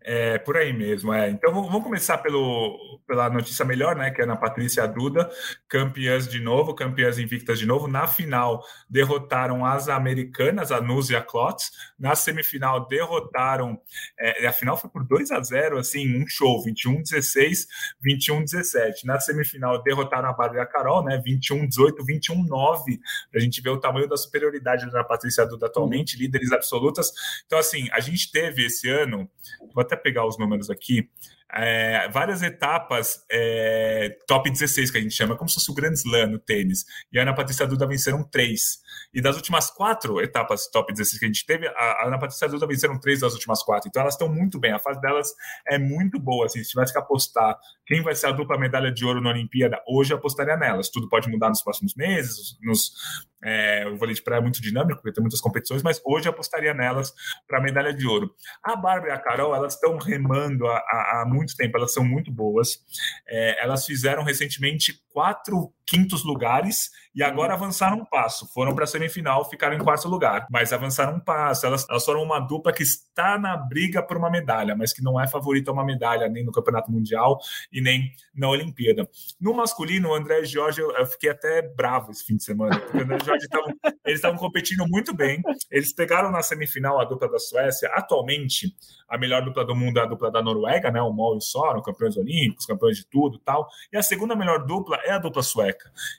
É, 0.02 0.38
por 0.38 0.56
aí 0.56 0.72
mesmo, 0.72 1.14
é. 1.14 1.30
Então 1.30 1.54
vamos 1.54 1.84
começar 1.84 2.18
pelo, 2.20 3.02
pela 3.06 3.30
notícia 3.30 3.66
melhor, 3.66 3.96
né? 3.96 4.10
Que 4.10 4.22
é 4.22 4.24
Ana 4.24 4.38
Patrícia 4.38 4.88
Duda, 4.88 5.30
campeãs 5.68 6.28
de 6.28 6.40
novo, 6.40 6.74
campeãs 6.74 7.20
invictas 7.20 7.60
de 7.60 7.66
novo. 7.66 7.88
Na 7.88 8.08
final, 8.08 8.64
derrotaram 8.90 9.66
as 9.66 9.90
americanas, 9.90 10.72
a 10.72 10.80
Nuz 10.80 11.10
e 11.10 11.16
a 11.16 11.22
Klotz. 11.22 11.72
Na 12.00 12.16
semifinal, 12.16 12.88
derrotaram. 12.88 13.82
É, 14.18 14.48
a 14.48 14.54
final 14.54 14.78
foi 14.78 14.90
por 14.90 15.04
2 15.04 15.32
a 15.32 15.42
0 15.42 15.78
assim, 15.78 16.18
um 16.18 16.26
show, 16.26 16.64
21-16, 16.66 17.66
21-17. 18.02 19.04
Na 19.04 19.20
semifinal, 19.20 19.84
derrotaram 19.84 20.30
a 20.30 20.34
Bárbara 20.34 20.60
e 20.60 20.64
a 20.64 20.66
Carol, 20.66 21.04
né? 21.04 21.22
21-18, 21.22 21.98
21-9. 22.08 23.00
Pra 23.30 23.42
gente 23.42 23.62
ver 23.62 23.72
o 23.72 23.80
tamanho 23.80 24.08
da 24.08 24.16
superioridade 24.16 24.90
da 24.90 25.04
Patrícia 25.04 25.46
Duda 25.46 25.66
atualmente, 25.66 26.18
líderes 26.18 26.54
absolutas. 26.54 27.12
Então, 27.46 27.60
assim, 27.60 27.90
a 27.92 28.00
gente 28.00 28.32
teve 28.32 28.66
esse 28.66 28.90
ano, 28.90 29.30
vou 29.74 29.82
até 29.82 29.97
pegar 29.98 30.26
os 30.26 30.38
números 30.38 30.70
aqui, 30.70 31.10
é, 31.54 32.10
várias 32.10 32.42
etapas 32.42 33.24
é, 33.32 34.18
top 34.28 34.50
16, 34.50 34.92
que 34.92 34.98
a 34.98 35.02
gente 35.02 35.14
chama, 35.14 35.36
como 35.36 35.50
se 35.50 35.56
fosse 35.56 35.72
o 35.72 35.74
Grand 35.74 35.94
Slam 35.94 36.28
no 36.28 36.40
tênis. 36.40 36.86
E 37.12 37.18
a 37.18 37.22
Ana 37.22 37.34
Patrícia 37.34 37.66
Duda 37.66 37.88
venceram 37.88 38.24
três. 38.24 38.80
E 39.14 39.22
das 39.22 39.36
últimas 39.36 39.72
quatro 39.72 40.22
etapas 40.22 40.68
top 40.68 40.92
16 40.92 41.20
que 41.20 41.26
a 41.26 41.28
gente 41.28 41.46
teve, 41.46 41.68
a 41.68 42.08
Ana 42.08 42.20
Patrícia 42.20 42.50
Duda 42.50 42.68
venceram 42.68 43.00
três 43.00 43.22
das 43.22 43.34
últimas 43.34 43.64
quatro. 43.64 43.88
Então 43.88 44.02
elas 44.02 44.16
estão 44.16 44.28
muito 44.28 44.60
bem. 44.60 44.74
A 44.74 44.80
fase 44.80 45.00
delas 45.00 45.34
é 45.68 45.78
muito 45.78 46.20
boa. 46.20 46.46
Assim, 46.46 46.64
se 46.64 46.70
tivesse 46.70 46.92
que 46.92 47.00
apostar 47.00 47.58
quem 47.86 48.02
vai 48.02 48.14
ser 48.16 48.28
a 48.28 48.32
dupla 48.32 48.60
medalha 48.60 48.92
de 48.92 49.06
ouro 49.06 49.22
na 49.22 49.30
Olimpíada, 49.30 49.82
hoje 49.88 50.14
apostaria 50.14 50.58
nelas. 50.58 50.90
Tudo 50.90 51.08
pode 51.08 51.30
mudar 51.30 51.48
nos 51.48 51.62
próximos 51.62 51.96
meses. 51.96 52.58
Nos, 52.62 52.92
é, 53.44 53.88
o 53.88 53.98
vôlei 53.98 54.14
de 54.14 54.22
praia 54.22 54.40
é 54.40 54.42
muito 54.42 54.62
dinâmico, 54.62 55.02
porque 55.02 55.14
tem 55.14 55.22
muitas 55.22 55.40
competições, 55.40 55.82
mas 55.82 56.02
hoje 56.06 56.28
apostaria 56.28 56.74
nelas 56.74 57.14
para 57.48 57.62
medalha 57.62 57.94
de 57.94 58.06
ouro. 58.06 58.30
A 58.62 58.76
Bárbara 58.76 59.14
e 59.14 59.16
a 59.16 59.20
Carol, 59.20 59.56
elas 59.56 59.76
estão 59.76 59.98
remando 59.98 60.68
muito 61.38 61.56
tempo, 61.56 61.78
elas 61.78 61.94
são 61.94 62.04
muito 62.04 62.32
boas. 62.32 62.84
É, 63.28 63.64
elas 63.64 63.86
fizeram 63.86 64.24
recentemente 64.24 65.02
quatro 65.10 65.74
quintos 65.88 66.24
lugares 66.24 66.92
e 67.16 67.24
agora 67.24 67.54
avançaram 67.54 67.98
um 67.98 68.06
passo. 68.06 68.46
Foram 68.54 68.76
para 68.76 68.84
a 68.84 68.88
semifinal, 68.88 69.50
ficaram 69.50 69.76
em 69.76 69.80
quarto 69.80 70.08
lugar, 70.08 70.46
mas 70.52 70.72
avançaram 70.72 71.16
um 71.16 71.20
passo. 71.20 71.66
Elas, 71.66 71.88
elas 71.90 72.06
foram 72.06 72.22
uma 72.22 72.40
dupla 72.40 72.72
que 72.72 72.84
está 72.84 73.40
na 73.40 73.58
briga 73.58 74.04
por 74.04 74.18
uma 74.18 74.30
medalha, 74.30 74.76
mas 74.76 74.94
que 74.94 75.02
não 75.02 75.20
é 75.20 75.28
favorita 75.28 75.72
a 75.72 75.74
uma 75.74 75.84
medalha 75.84 76.28
nem 76.30 76.46
no 76.46 76.52
Campeonato 76.52 76.92
Mundial 76.92 77.40
e 77.72 77.82
nem 77.82 78.12
na 78.36 78.50
Olimpíada. 78.50 79.10
No 79.40 79.54
masculino, 79.54 80.10
o 80.10 80.14
André 80.14 80.42
e 80.42 80.46
Jorge, 80.46 80.82
eu, 80.82 80.92
eu 80.92 81.06
fiquei 81.08 81.32
até 81.32 81.62
bravo 81.62 82.12
esse 82.12 82.24
fim 82.24 82.36
de 82.36 82.44
semana, 82.44 82.80
porque 82.80 82.98
o 82.98 83.02
André 83.02 83.18
e 83.20 83.26
Jorge 83.26 83.48
tavam, 83.48 83.74
eles 84.06 84.20
estavam 84.20 84.38
competindo 84.38 84.86
muito 84.88 85.16
bem. 85.16 85.42
Eles 85.72 85.94
pegaram 85.94 86.30
na 86.30 86.44
semifinal 86.44 87.00
a 87.00 87.06
dupla 87.06 87.32
da 87.32 87.40
Suécia. 87.40 87.90
Atualmente, 87.94 88.76
a 89.10 89.18
melhor 89.18 89.44
dupla 89.44 89.66
do 89.66 89.76
mundo 89.76 90.00
é 90.00 90.04
a 90.04 90.06
dupla 90.06 90.30
da 90.30 90.42
Noruega, 90.42 90.92
né? 90.92 91.02
O 91.02 91.12
Mol 91.12 91.36
e 91.36 91.38
o 91.38 91.42
Soren, 91.42 91.82
campeões 91.82 92.18
olímpicos, 92.18 92.66
campeões 92.66 92.98
de 92.98 93.08
tudo 93.08 93.40
tal. 93.40 93.68
E 93.92 93.98
a 93.98 94.04
segunda 94.04 94.36
melhor 94.36 94.66
dupla 94.66 94.98
é 95.04 95.12
a 95.12 95.18
dupla 95.18 95.42
sueca. 95.42 95.77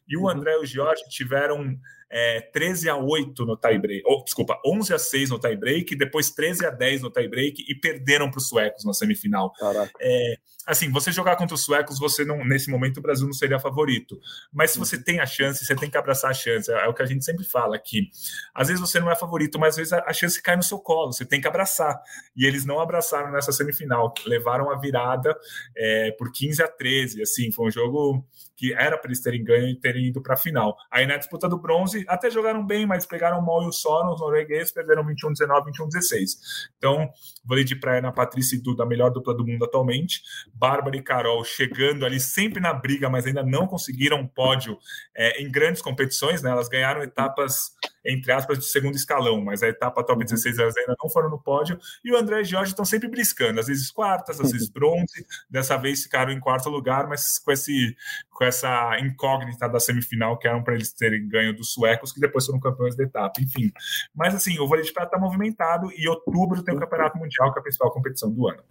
E 0.08 0.16
o 0.16 0.22
uhum. 0.22 0.28
André 0.28 0.52
e 0.54 0.58
o 0.58 0.66
Jorge 0.66 1.08
tiveram 1.08 1.78
é, 2.10 2.40
13 2.40 2.88
a 2.88 2.96
8 2.96 3.44
no 3.44 3.56
tie-break, 3.56 4.02
ou, 4.06 4.24
desculpa, 4.24 4.58
11 4.64 4.94
a 4.94 4.98
6 4.98 5.30
no 5.30 5.38
tie-break, 5.38 5.96
depois 5.96 6.30
13 6.30 6.66
a 6.66 6.70
10 6.70 7.02
no 7.02 7.10
tie-break 7.10 7.64
e 7.68 7.74
perderam 7.74 8.30
para 8.30 8.38
os 8.38 8.48
suecos 8.48 8.84
na 8.84 8.92
semifinal. 8.92 9.52
É, 10.00 10.38
assim, 10.68 10.90
você 10.90 11.10
jogar 11.10 11.36
contra 11.36 11.54
os 11.54 11.64
suecos, 11.64 11.98
você 11.98 12.26
não, 12.26 12.44
nesse 12.44 12.70
momento 12.70 12.98
o 12.98 13.02
Brasil 13.02 13.26
não 13.26 13.32
seria 13.32 13.58
favorito. 13.58 14.20
Mas 14.52 14.70
se 14.72 14.78
você 14.78 15.02
tem 15.02 15.18
a 15.18 15.26
chance, 15.26 15.64
você 15.64 15.74
tem 15.74 15.90
que 15.90 15.96
abraçar 15.96 16.30
a 16.30 16.34
chance. 16.34 16.70
É, 16.70 16.84
é 16.84 16.86
o 16.86 16.94
que 16.94 17.02
a 17.02 17.06
gente 17.06 17.24
sempre 17.24 17.44
fala 17.44 17.74
aqui. 17.74 18.10
Às 18.54 18.68
vezes 18.68 18.80
você 18.80 19.00
não 19.00 19.10
é 19.10 19.16
favorito, 19.16 19.58
mas 19.58 19.70
às 19.70 19.76
vezes 19.76 19.92
a, 19.94 20.04
a 20.06 20.12
chance 20.12 20.40
cai 20.42 20.56
no 20.56 20.62
seu 20.62 20.78
colo, 20.78 21.12
você 21.12 21.24
tem 21.24 21.40
que 21.40 21.48
abraçar. 21.48 21.98
E 22.36 22.44
eles 22.44 22.66
não 22.66 22.80
abraçaram 22.80 23.32
nessa 23.32 23.50
semifinal, 23.50 24.12
levaram 24.26 24.70
a 24.70 24.78
virada 24.78 25.34
é, 25.74 26.10
por 26.12 26.30
15 26.30 26.62
a 26.62 26.68
13. 26.68 27.22
Assim, 27.22 27.50
foi 27.50 27.68
um 27.68 27.70
jogo 27.70 28.24
que 28.58 28.74
era 28.74 28.98
para 28.98 29.08
eles 29.08 29.20
terem 29.20 29.42
ganho 29.42 29.68
e 29.68 29.76
terem 29.76 30.06
ido 30.06 30.20
para 30.20 30.34
a 30.34 30.36
final. 30.36 30.76
Aí 30.90 31.06
na 31.06 31.16
disputa 31.16 31.48
do 31.48 31.56
bronze, 31.56 31.97
até 32.06 32.30
jogaram 32.30 32.64
bem, 32.64 32.86
mas 32.86 33.06
pegaram 33.06 33.40
mal 33.40 33.62
e 33.62 33.66
o 33.66 33.72
Sono, 33.72 34.12
os 34.12 34.20
noruegueses, 34.20 34.72
perderam 34.72 35.04
21-19, 35.04 35.72
21-16. 35.78 36.38
Então, 36.76 37.08
vôlei 37.44 37.64
de 37.64 37.76
praia 37.76 38.00
na 38.00 38.12
Patrícia 38.12 38.56
e 38.56 38.62
Duda, 38.62 38.82
a 38.82 38.86
melhor 38.86 39.10
dupla 39.10 39.34
do 39.34 39.46
mundo 39.46 39.64
atualmente. 39.64 40.22
Bárbara 40.52 40.96
e 40.96 41.02
Carol 41.02 41.44
chegando 41.44 42.04
ali 42.04 42.20
sempre 42.20 42.60
na 42.60 42.72
briga, 42.72 43.08
mas 43.08 43.26
ainda 43.26 43.42
não 43.42 43.66
conseguiram 43.66 44.26
pódio 44.26 44.78
é, 45.16 45.42
em 45.42 45.50
grandes 45.50 45.82
competições, 45.82 46.42
né? 46.42 46.50
Elas 46.50 46.68
ganharam 46.68 47.02
etapas 47.02 47.72
entre 48.08 48.32
aspas, 48.32 48.58
de 48.58 48.64
segundo 48.64 48.94
escalão, 48.94 49.40
mas 49.44 49.62
a 49.62 49.68
etapa 49.68 50.02
top 50.02 50.24
16 50.24 50.58
elas 50.58 50.76
ainda 50.76 50.96
não 51.00 51.10
foram 51.10 51.28
no 51.28 51.38
pódio, 51.38 51.78
e 52.02 52.10
o 52.10 52.16
André 52.16 52.40
e 52.40 52.44
Jorge 52.44 52.72
estão 52.72 52.84
sempre 52.84 53.08
briscando, 53.08 53.60
às 53.60 53.66
vezes 53.66 53.90
quartas, 53.90 54.40
às 54.40 54.50
vezes 54.50 54.68
bronze, 54.70 55.26
dessa 55.50 55.76
vez 55.76 56.02
ficaram 56.02 56.32
em 56.32 56.40
quarto 56.40 56.70
lugar, 56.70 57.06
mas 57.06 57.38
com, 57.38 57.52
esse, 57.52 57.94
com 58.30 58.44
essa 58.44 58.98
incógnita 59.00 59.68
da 59.68 59.78
semifinal, 59.78 60.38
que 60.38 60.48
eram 60.48 60.62
para 60.62 60.74
eles 60.74 60.92
terem 60.92 61.28
ganho 61.28 61.54
dos 61.54 61.72
suecos, 61.88 62.12
que 62.12 62.20
depois 62.20 62.44
foram 62.46 62.60
campeões 62.60 62.96
da 62.96 63.04
etapa, 63.04 63.40
enfim. 63.40 63.72
Mas 64.14 64.34
assim, 64.34 64.58
o 64.58 64.66
vôlei 64.66 64.84
de 64.84 64.92
prata 64.92 65.08
está 65.08 65.18
movimentado, 65.18 65.90
e 65.96 66.08
outubro 66.08 66.62
tem 66.62 66.74
o 66.74 66.78
Campeonato 66.78 67.18
Mundial, 67.18 67.52
que 67.52 67.58
é 67.58 67.60
a 67.60 67.62
principal 67.62 67.90
competição 67.90 68.30
do 68.30 68.48
ano. 68.48 68.62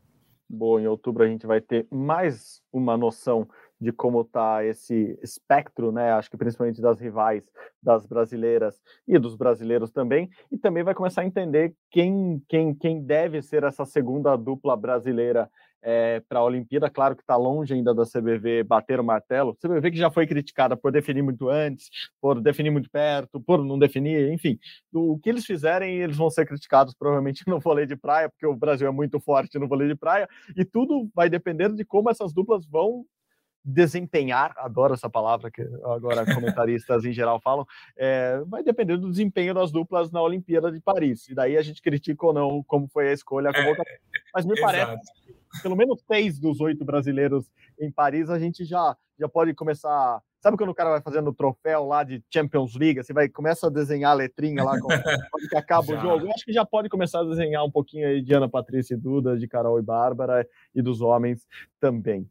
Bom, 0.50 0.80
em 0.80 0.88
outubro 0.88 1.24
a 1.24 1.28
gente 1.28 1.46
vai 1.46 1.60
ter 1.60 1.86
mais 1.92 2.62
uma 2.72 2.96
noção 2.96 3.48
de 3.80 3.92
como 3.92 4.22
está 4.22 4.64
esse 4.64 5.20
espectro, 5.22 5.92
né? 5.92 6.12
Acho 6.14 6.32
que 6.32 6.38
principalmente 6.38 6.82
das 6.82 7.00
rivais, 7.00 7.44
das 7.84 8.06
brasileiras 8.08 8.82
e 9.08 9.20
dos 9.20 9.36
brasileiros 9.36 9.92
também, 9.92 10.30
e 10.50 10.58
também 10.58 10.84
vai 10.84 10.96
começar 10.96 11.22
a 11.22 11.26
entender 11.26 11.76
quem, 11.92 12.42
quem, 12.48 12.74
quem 12.74 13.04
deve 13.04 13.42
ser 13.42 13.64
essa 13.64 13.86
segunda 13.86 14.36
dupla 14.36 14.76
brasileira 14.76 15.50
é, 15.89 16.21
para 16.28 16.39
a 16.39 16.43
Olimpíada. 16.43 16.89
Claro 16.89 17.15
que 17.15 17.21
está 17.21 17.38
longe 17.38 17.73
ainda 17.73 17.95
da 17.95 18.04
CBV 18.04 18.63
bater 18.63 19.00
o 19.00 19.04
martelo. 19.06 19.56
CBV 19.56 19.91
que 19.91 19.97
já 19.97 20.12
foi 20.12 20.28
criticada 20.28 20.76
por 20.76 20.91
definir 20.91 21.21
muito 21.21 21.47
antes, 21.47 21.89
por 22.19 22.41
definir 22.41 22.71
muito 22.71 22.89
perto, 22.89 23.39
por 23.39 23.63
não 23.63 23.80
definir, 23.80 24.30
enfim. 24.34 24.60
O 24.93 25.17
que 25.17 25.30
eles 25.30 25.45
fizerem, 25.45 25.95
eles 25.95 26.17
vão 26.17 26.30
ser 26.30 26.45
criticados 26.45 26.93
provavelmente 26.93 27.41
no 27.47 27.62
vôlei 27.62 27.86
de 27.86 27.95
praia, 27.95 28.30
porque 28.30 28.45
o 28.45 28.54
Brasil 28.54 28.86
é 28.86 28.91
muito 28.91 29.17
forte 29.21 29.58
no 29.58 29.65
vôlei 29.65 29.88
de 29.88 29.95
praia, 29.95 30.28
e 30.58 30.65
tudo 30.65 31.10
vai 31.15 31.30
depender 31.30 31.71
de 31.73 31.86
como 31.86 32.10
essas 32.10 32.34
duplas 32.34 32.65
vão 32.65 33.06
desempenhar, 33.63 34.54
adoro 34.58 34.93
essa 34.93 35.10
palavra 35.10 35.50
que 35.50 35.62
agora 35.84 36.26
comentaristas 36.36 37.06
em 37.06 37.13
geral 37.13 37.39
falam, 37.39 37.65
é, 37.97 38.41
vai 38.45 38.62
depender 38.62 38.97
do 38.97 39.10
desempenho 39.10 39.54
das 39.54 39.71
duplas 39.71 40.12
na 40.12 40.21
Olimpíada 40.21 40.69
de 40.69 40.82
Paris. 40.82 41.30
E 41.30 41.36
daí 41.36 41.58
a 41.58 41.62
gente 41.62 41.82
critica 41.82 42.26
ou 42.26 42.34
não 42.34 42.63
como 42.63 42.88
foi 42.88 43.10
a 43.10 43.13
escolha. 43.13 43.52
A 43.54 43.58
é, 43.58 43.76
Mas 44.34 44.45
me 44.45 44.60
parece 44.60 44.97
pelo 45.62 45.76
menos 45.76 46.02
seis 46.06 46.40
dos 46.40 46.60
oito 46.60 46.84
brasileiros 46.86 47.50
em 47.80 47.92
Paris 47.92 48.30
a 48.30 48.40
gente 48.40 48.66
já, 48.66 48.96
já 49.20 49.28
pode 49.28 49.54
começar. 49.54 50.22
Sabe 50.40 50.56
quando 50.56 50.70
o 50.70 50.76
cara 50.76 50.92
vai 50.92 51.02
fazendo 51.02 51.30
o 51.30 51.34
troféu 51.34 51.86
lá 51.86 52.04
de 52.04 52.24
Champions 52.32 52.76
League? 52.76 53.04
Você 53.04 53.12
vai 53.12 53.28
começa 53.28 53.68
a 53.68 53.70
desenhar 53.70 54.12
a 54.12 54.16
letrinha 54.16 54.64
lá 54.64 54.80
quando 54.80 55.50
que 55.50 55.58
acaba 55.58 55.92
o 55.92 56.00
jogo. 56.00 56.26
Eu 56.26 56.32
acho 56.32 56.46
que 56.46 56.54
já 56.54 56.66
pode 56.66 56.90
começar 56.90 57.22
a 57.22 57.24
desenhar 57.24 57.66
um 57.66 57.72
pouquinho 57.72 58.08
aí 58.08 58.22
de 58.22 58.34
Ana 58.34 58.48
Patrícia 58.48 58.94
e 58.94 58.98
Duda, 58.98 59.38
de 59.38 59.48
Carol 59.48 59.80
e 59.80 59.82
Bárbara 59.82 60.48
e 60.74 60.82
dos 60.82 61.02
homens 61.02 61.46
também. 61.80 62.30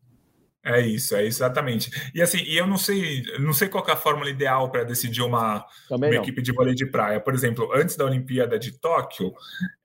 É 0.67 0.81
isso, 0.81 1.15
é 1.15 1.25
exatamente. 1.25 1.89
E 2.13 2.21
assim, 2.21 2.39
e 2.39 2.57
eu 2.57 2.67
não 2.67 2.77
sei, 2.77 3.23
não 3.39 3.53
sei 3.53 3.69
qual 3.69 3.87
é 3.87 3.93
a 3.93 3.97
fórmula 3.97 4.29
ideal 4.29 4.69
para 4.69 4.83
decidir 4.83 5.23
uma, 5.23 5.65
uma 5.89 6.09
equipe 6.09 6.43
de 6.43 6.51
vôlei 6.51 6.75
de 6.75 6.85
praia. 6.87 7.21
Por 7.21 7.33
exemplo, 7.33 7.71
antes 7.73 7.97
da 7.97 8.05
Olimpíada 8.05 8.59
de 8.59 8.73
Tóquio, 8.73 9.33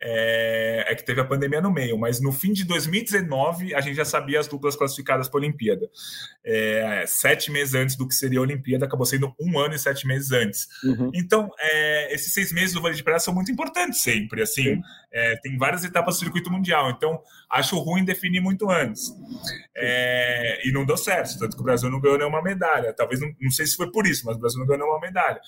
é, 0.02 0.86
é, 0.88 0.96
que 0.96 1.06
teve 1.06 1.22
a 1.22 1.26
pandemia 1.26 1.62
no 1.62 1.72
meio, 1.72 2.00
mas 2.00 2.20
no 2.20 2.32
fim 2.32 2.52
de 2.52 2.66
2019 2.66 3.76
a 3.76 3.82
gente 3.82 3.96
já 3.96 4.04
sabia 4.04 4.40
as 4.40 4.48
duplas 4.48 4.76
classificadas 4.76 5.30
para 5.30 5.40
a 5.40 5.44
Olimpíada. 5.44 5.88
É, 6.44 7.04
sete 7.06 7.52
meses 7.52 7.76
antes 7.76 7.96
do 7.96 8.08
que 8.08 8.16
seria 8.16 8.40
a 8.40 8.42
Olimpíada, 8.42 8.88
acabou 8.88 9.06
sendo 9.06 9.32
um 9.40 9.60
ano 9.60 9.76
e 9.76 9.80
sete 9.80 10.08
meses 10.08 10.32
antes. 10.32 10.68
Uhum. 10.84 11.12
Então, 11.14 11.48
é, 11.60 12.12
esses 12.12 12.34
seis 12.34 12.52
meses 12.52 12.74
do 12.74 12.82
vôlei 12.82 12.98
de 12.98 13.04
praia 13.04 13.20
são 13.20 13.36
muito 13.36 13.52
importantes 13.52 14.02
sempre. 14.02 14.42
Assim, 14.42 14.82
tem 15.44 15.58
várias 15.60 15.84
etapas 15.84 16.16
do 16.16 16.22
circuito 16.22 16.50
mundial, 16.50 16.90
então 16.90 17.22
acho 17.52 17.78
ruim 17.78 18.04
definir 18.04 18.42
muito 18.42 18.68
antes. 18.72 19.12
É, 19.76 20.68
e 20.72 20.74
não 20.74 20.86
deu 20.86 20.96
certo, 20.96 21.38
tanto 21.38 21.56
que 21.56 21.62
o 21.62 21.66
Brasil 21.66 21.90
não 21.90 22.00
ganhou 22.00 22.18
nenhuma 22.18 22.42
medalha. 22.42 22.94
Talvez, 22.94 23.20
não, 23.20 23.30
não 23.40 23.52
sei 23.52 23.66
se 23.66 23.76
foi 23.76 23.92
por 23.92 24.08
isso, 24.08 24.26
mas 24.26 24.38
o 24.38 24.40
Brasil 24.40 24.58
não 24.60 24.66
ganhou 24.66 24.86
nenhuma 24.86 25.00
medalha. 25.02 25.40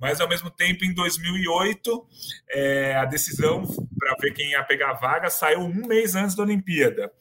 Mas, 0.00 0.20
ao 0.20 0.28
mesmo 0.28 0.50
tempo, 0.50 0.84
em 0.84 0.94
2008, 0.94 2.06
é, 2.50 2.96
a 2.96 3.04
decisão 3.04 3.62
para 3.98 4.16
ver 4.18 4.32
quem 4.32 4.52
ia 4.52 4.64
pegar 4.64 4.90
a 4.90 4.94
vaga 4.94 5.28
saiu 5.28 5.60
um 5.60 5.86
mês 5.86 6.14
antes 6.14 6.34
da 6.34 6.42
Olimpíada. 6.42 7.12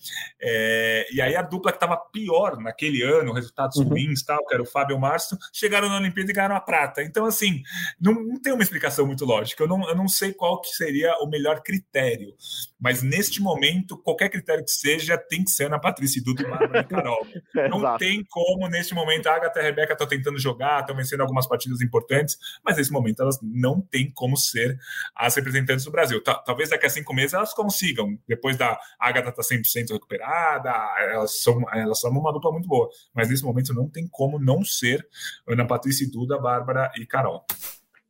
É, 0.41 1.05
e 1.11 1.21
aí 1.21 1.35
a 1.35 1.41
dupla 1.41 1.71
que 1.71 1.75
estava 1.75 1.97
pior 1.97 2.57
naquele 2.57 3.03
ano, 3.03 3.33
resultados 3.33 3.75
uhum. 3.77 3.89
ruins, 3.89 4.23
tal, 4.23 4.43
que 4.45 4.53
era 4.53 4.63
o 4.63 4.65
Fábio 4.65 4.93
e 4.93 4.97
o 4.97 4.99
Márcio, 4.99 5.37
chegaram 5.51 5.89
na 5.89 5.97
Olimpíada 5.97 6.31
e 6.31 6.33
ganharam 6.33 6.55
a 6.55 6.61
prata. 6.61 7.03
Então, 7.03 7.25
assim, 7.25 7.61
não, 7.99 8.13
não 8.13 8.41
tem 8.41 8.53
uma 8.53 8.63
explicação 8.63 9.05
muito 9.05 9.25
lógica. 9.25 9.61
Eu 9.61 9.67
não, 9.67 9.89
eu 9.89 9.95
não 9.95 10.07
sei 10.07 10.33
qual 10.33 10.61
que 10.61 10.69
seria 10.69 11.13
o 11.21 11.27
melhor 11.27 11.61
critério. 11.61 12.33
Mas 12.79 13.03
neste 13.03 13.41
momento, 13.41 13.97
qualquer 13.97 14.29
critério 14.29 14.63
que 14.63 14.71
seja, 14.71 15.17
tem 15.17 15.43
que 15.43 15.51
ser 15.51 15.69
na 15.69 15.77
Patrícia 15.77 16.23
Duda 16.23 16.43
e 16.43 16.45
Bárbara 16.45 16.79
e 16.79 16.83
Carol. 16.85 17.27
Não 17.69 17.79
Exato. 17.79 17.99
tem 17.99 18.23
como, 18.29 18.67
neste 18.67 18.93
momento, 18.93 19.27
a 19.27 19.35
Agatha 19.35 19.59
e 19.59 19.61
a 19.61 19.65
Rebeca 19.65 19.93
estão 19.93 20.07
tentando 20.07 20.39
jogar, 20.39 20.81
estão 20.81 20.95
vencendo 20.95 21.21
algumas 21.21 21.47
partidas 21.47 21.81
importantes, 21.81 22.37
mas 22.63 22.77
nesse 22.77 22.91
momento 22.91 23.21
elas 23.21 23.39
não 23.41 23.81
têm 23.81 24.11
como 24.11 24.37
ser 24.37 24.77
as 25.15 25.35
representantes 25.35 25.85
do 25.85 25.91
Brasil. 25.91 26.21
Talvez 26.23 26.69
daqui 26.69 26.85
a 26.85 26.89
cinco 26.89 27.13
meses 27.13 27.33
elas 27.33 27.53
consigam, 27.53 28.17
depois 28.27 28.57
da 28.57 28.79
Agatha 28.99 29.29
estar 29.29 29.43
tá 29.43 29.55
100% 29.55 29.93
recuperada, 29.93 30.71
elas 31.11 31.41
são, 31.41 31.61
elas 31.73 31.99
são 31.99 32.11
uma 32.11 32.33
dupla 32.33 32.51
muito 32.51 32.67
boa, 32.67 32.89
mas 33.13 33.29
nesse 33.29 33.43
momento 33.43 33.73
não 33.73 33.89
tem 33.89 34.07
como 34.07 34.39
não 34.39 34.63
ser 34.63 35.07
Ana 35.47 35.65
Patrícia 35.65 36.09
Duda, 36.09 36.37
Bárbara 36.37 36.91
e 36.97 37.05
Carol. 37.05 37.45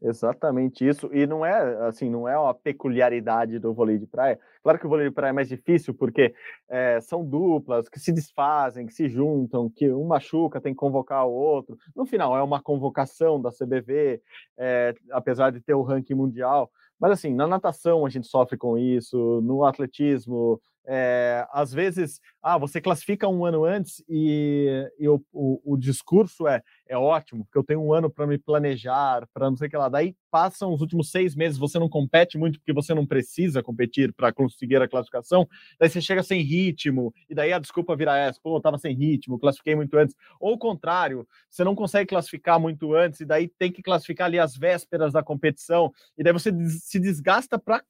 Exatamente 0.01 0.88
isso. 0.88 1.09
E 1.13 1.27
não 1.27 1.45
é 1.45 1.88
assim, 1.88 2.09
não 2.09 2.27
é 2.27 2.38
uma 2.38 2.53
peculiaridade 2.53 3.59
do 3.59 3.73
vôlei 3.73 3.97
de 3.97 4.07
praia. 4.07 4.39
Claro 4.63 4.79
que 4.79 4.85
o 4.85 4.89
vôlei 4.89 5.09
de 5.09 5.13
praia 5.13 5.31
é 5.31 5.33
mais 5.33 5.49
difícil 5.49 5.93
porque 5.93 6.33
é, 6.69 7.01
são 7.01 7.25
duplas 7.25 7.89
que 7.89 7.99
se 7.99 8.12
desfazem, 8.13 8.85
que 8.85 8.93
se 8.93 9.09
juntam, 9.09 9.69
que 9.69 9.91
um 9.91 10.05
machuca, 10.05 10.62
tem 10.62 10.73
que 10.73 10.79
convocar 10.79 11.27
o 11.27 11.31
outro. 11.31 11.77
No 11.93 12.05
final, 12.05 12.38
é 12.38 12.41
uma 12.41 12.62
convocação 12.62 13.41
da 13.41 13.51
CBV, 13.51 14.21
é, 14.57 14.93
apesar 15.12 15.51
de 15.51 15.59
ter 15.59 15.73
o 15.73 15.81
ranking 15.81 16.13
mundial. 16.13 16.71
Mas 16.97 17.12
assim, 17.12 17.33
na 17.33 17.47
natação 17.47 18.05
a 18.05 18.09
gente 18.09 18.27
sofre 18.27 18.57
com 18.57 18.77
isso, 18.77 19.41
no 19.41 19.65
atletismo, 19.65 20.62
é, 20.91 21.45
às 21.52 21.71
vezes, 21.71 22.19
ah, 22.41 22.58
você 22.58 22.82
classifica 22.82 23.28
um 23.28 23.45
ano 23.45 23.63
antes 23.63 24.04
e, 24.10 24.91
e 24.97 25.08
o, 25.08 25.23
o, 25.32 25.73
o, 25.73 25.78
discurso 25.78 26.47
é, 26.47 26.63
é 26.88 26.97
ótimo, 26.97 27.45
porque 27.45 27.60
eu 27.60 27.63
tenho 27.63 27.80
um 27.80 27.93
ano 27.93 28.10
para 28.10 28.25
me 28.25 28.39
planejar, 28.39 29.28
para 29.32 29.52
não 29.52 29.56
sei 29.56 29.67
o 29.67 29.69
que 29.69 29.78
lá. 29.78 29.88
Daí 29.88 30.15
passam 30.32 30.73
os 30.73 30.82
últimos 30.82 31.12
seis 31.12 31.36
meses, 31.36 31.60
você 31.60 31.78
não 31.78 31.88
compete 31.88 32.39
muito 32.39 32.58
porque 32.58 32.73
você 32.73 32.91
não 32.95 33.06
precisa 33.06 33.62
competir 33.62 34.12
para 34.13 34.34
conseguir 34.34 34.82
a 34.82 34.88
classificação. 34.88 35.47
Daí 35.80 35.89
você 35.89 36.02
chega 36.02 36.23
sem 36.23 36.41
ritmo, 36.41 37.13
e 37.30 37.36
daí 37.36 37.54
a 37.54 37.60
desculpa 37.60 37.95
vira 37.95 38.17
essa: 38.17 38.39
pô, 38.41 38.56
eu 38.56 38.58
estava 38.58 38.80
sem 38.80 38.95
ritmo, 38.95 39.38
classifiquei 39.38 39.75
muito 39.75 39.95
antes. 39.95 40.15
Ou 40.39 40.54
o 40.54 40.58
contrário, 40.58 41.28
você 41.47 41.63
não 41.63 41.75
consegue 41.75 42.10
classificar 42.10 42.60
muito 42.60 42.95
antes, 42.95 43.19
e 43.19 43.25
daí 43.25 43.47
tem 43.47 43.71
que 43.71 43.84
classificar 43.84 44.25
ali 44.25 44.39
as 44.39 44.58
vésperas 44.58 45.13
da 45.13 45.21
competição, 45.21 45.91
e 46.17 46.23
daí 46.23 46.34
você 46.34 46.52
se 46.80 46.99
desgasta 46.99 47.60
para 47.60 47.84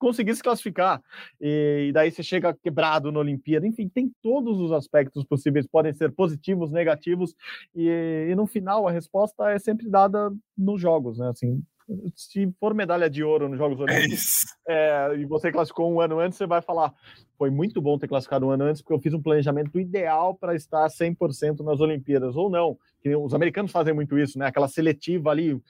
conseguir 0.00 0.34
se 0.34 0.42
classificar. 0.42 1.00
E, 1.40 1.92
daí 1.92 2.10
você 2.10 2.22
chega 2.22 2.56
quebrado 2.60 3.12
na 3.12 3.20
Olimpíada. 3.20 3.66
Enfim, 3.66 3.88
tem 3.88 4.10
todos 4.20 4.58
os 4.58 4.72
aspectos 4.72 5.24
possíveis, 5.24 5.68
podem 5.68 5.92
ser 5.92 6.10
positivos, 6.10 6.72
negativos, 6.72 7.34
e, 7.76 8.26
e 8.30 8.34
no 8.34 8.46
final 8.46 8.88
a 8.88 8.90
resposta 8.90 9.50
é 9.50 9.58
sempre 9.58 9.88
dada 9.88 10.32
nos 10.56 10.80
jogos, 10.80 11.18
né? 11.18 11.28
Assim, 11.28 11.62
se 12.16 12.52
for 12.58 12.74
medalha 12.74 13.10
de 13.10 13.22
ouro 13.22 13.48
nos 13.48 13.58
Jogos 13.58 13.80
é 13.80 13.82
Olímpicos 13.82 14.24
é 14.68 15.16
e 15.16 15.24
você 15.26 15.50
classificou 15.50 15.92
um 15.92 16.00
ano 16.00 16.18
antes, 16.18 16.38
você 16.38 16.46
vai 16.46 16.62
falar: 16.62 16.94
foi 17.40 17.48
muito 17.48 17.80
bom 17.80 17.96
ter 17.96 18.06
classificado 18.06 18.46
um 18.46 18.50
ano 18.50 18.64
antes, 18.64 18.82
porque 18.82 18.92
eu 18.92 19.00
fiz 19.00 19.14
um 19.14 19.22
planejamento 19.22 19.80
ideal 19.80 20.34
para 20.34 20.54
estar 20.54 20.86
100% 20.88 21.60
nas 21.60 21.80
Olimpíadas, 21.80 22.36
ou 22.36 22.50
não. 22.50 22.76
Que 23.00 23.16
os 23.16 23.32
americanos 23.32 23.72
fazem 23.72 23.94
muito 23.94 24.18
isso, 24.18 24.38
né? 24.38 24.46
Aquela 24.46 24.68
seletiva 24.68 25.30
ali, 25.30 25.54
uhum. 25.54 25.62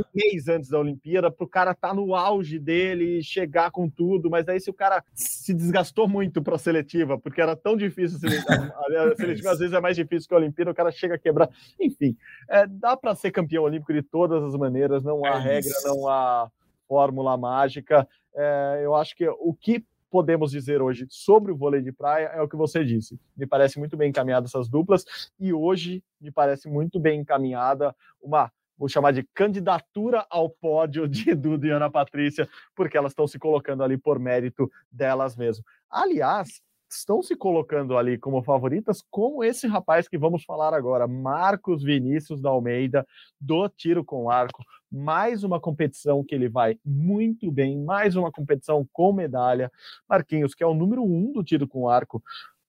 um 0.00 0.04
mês 0.14 0.48
antes 0.48 0.68
da 0.68 0.78
Olimpíada, 0.78 1.30
para 1.30 1.46
o 1.46 1.48
cara 1.48 1.70
estar 1.70 1.88
tá 1.88 1.94
no 1.94 2.14
auge 2.14 2.58
dele, 2.58 3.22
chegar 3.22 3.70
com 3.70 3.88
tudo. 3.88 4.28
Mas 4.28 4.46
aí, 4.50 4.60
se 4.60 4.68
o 4.68 4.74
cara 4.74 5.02
se 5.14 5.54
desgastou 5.54 6.06
muito 6.06 6.42
para 6.42 6.56
a 6.56 6.58
seletiva, 6.58 7.18
porque 7.18 7.40
era 7.40 7.56
tão 7.56 7.74
difícil, 7.74 8.18
a 8.78 9.16
seletiva 9.16 9.52
às 9.52 9.58
vezes 9.60 9.72
é 9.72 9.80
mais 9.80 9.96
difícil 9.96 10.28
que 10.28 10.34
a 10.34 10.38
Olimpíada, 10.38 10.72
o 10.72 10.74
cara 10.74 10.90
chega 10.90 11.14
a 11.14 11.18
quebrar. 11.18 11.48
Enfim, 11.80 12.14
é, 12.50 12.66
dá 12.66 12.98
para 12.98 13.14
ser 13.14 13.30
campeão 13.30 13.64
olímpico 13.64 13.94
de 13.94 14.02
todas 14.02 14.44
as 14.44 14.54
maneiras, 14.54 15.02
não 15.02 15.24
há 15.24 15.38
é 15.38 15.40
regra, 15.40 15.72
não 15.84 16.06
há 16.06 16.50
fórmula 16.86 17.34
mágica. 17.38 18.06
É, 18.36 18.82
eu 18.84 18.94
acho 18.94 19.16
que 19.16 19.26
o 19.26 19.54
que 19.54 19.82
podemos 20.10 20.50
dizer 20.50 20.80
hoje 20.82 21.06
sobre 21.08 21.52
o 21.52 21.56
vôlei 21.56 21.82
de 21.82 21.92
praia 21.92 22.26
é 22.26 22.42
o 22.42 22.48
que 22.48 22.56
você 22.56 22.84
disse. 22.84 23.18
Me 23.36 23.46
parece 23.46 23.78
muito 23.78 23.96
bem 23.96 24.10
encaminhada 24.10 24.46
essas 24.46 24.68
duplas 24.68 25.04
e 25.38 25.52
hoje 25.52 26.02
me 26.20 26.30
parece 26.30 26.68
muito 26.68 26.98
bem 26.98 27.20
encaminhada 27.20 27.94
uma 28.20 28.50
vou 28.78 28.88
chamar 28.88 29.12
de 29.12 29.24
candidatura 29.34 30.24
ao 30.30 30.48
pódio 30.48 31.08
de 31.08 31.34
Duda 31.34 31.66
e 31.66 31.70
Ana 31.70 31.90
Patrícia, 31.90 32.48
porque 32.76 32.96
elas 32.96 33.10
estão 33.10 33.26
se 33.26 33.38
colocando 33.38 33.82
ali 33.82 33.98
por 33.98 34.20
mérito 34.20 34.70
delas 34.90 35.36
mesmas. 35.36 35.66
Aliás, 35.90 36.62
estão 36.88 37.22
se 37.22 37.36
colocando 37.36 37.98
ali 37.98 38.16
como 38.16 38.42
favoritas 38.42 39.02
com 39.10 39.42
esse 39.44 39.66
rapaz 39.66 40.08
que 40.08 40.16
vamos 40.16 40.44
falar 40.44 40.72
agora, 40.72 41.06
Marcos 41.06 41.82
Vinícius 41.82 42.40
da 42.40 42.50
Almeida, 42.50 43.06
do 43.40 43.68
tiro 43.68 44.04
com 44.04 44.30
arco. 44.30 44.62
Mais 44.90 45.44
uma 45.44 45.60
competição 45.60 46.24
que 46.24 46.34
ele 46.34 46.48
vai 46.48 46.78
muito 46.84 47.50
bem, 47.50 47.78
mais 47.78 48.16
uma 48.16 48.32
competição 48.32 48.88
com 48.92 49.12
medalha. 49.12 49.70
Marquinhos, 50.08 50.54
que 50.54 50.64
é 50.64 50.66
o 50.66 50.74
número 50.74 51.04
um 51.04 51.32
do 51.32 51.44
tiro 51.44 51.68
com 51.68 51.88
arco 51.88 52.22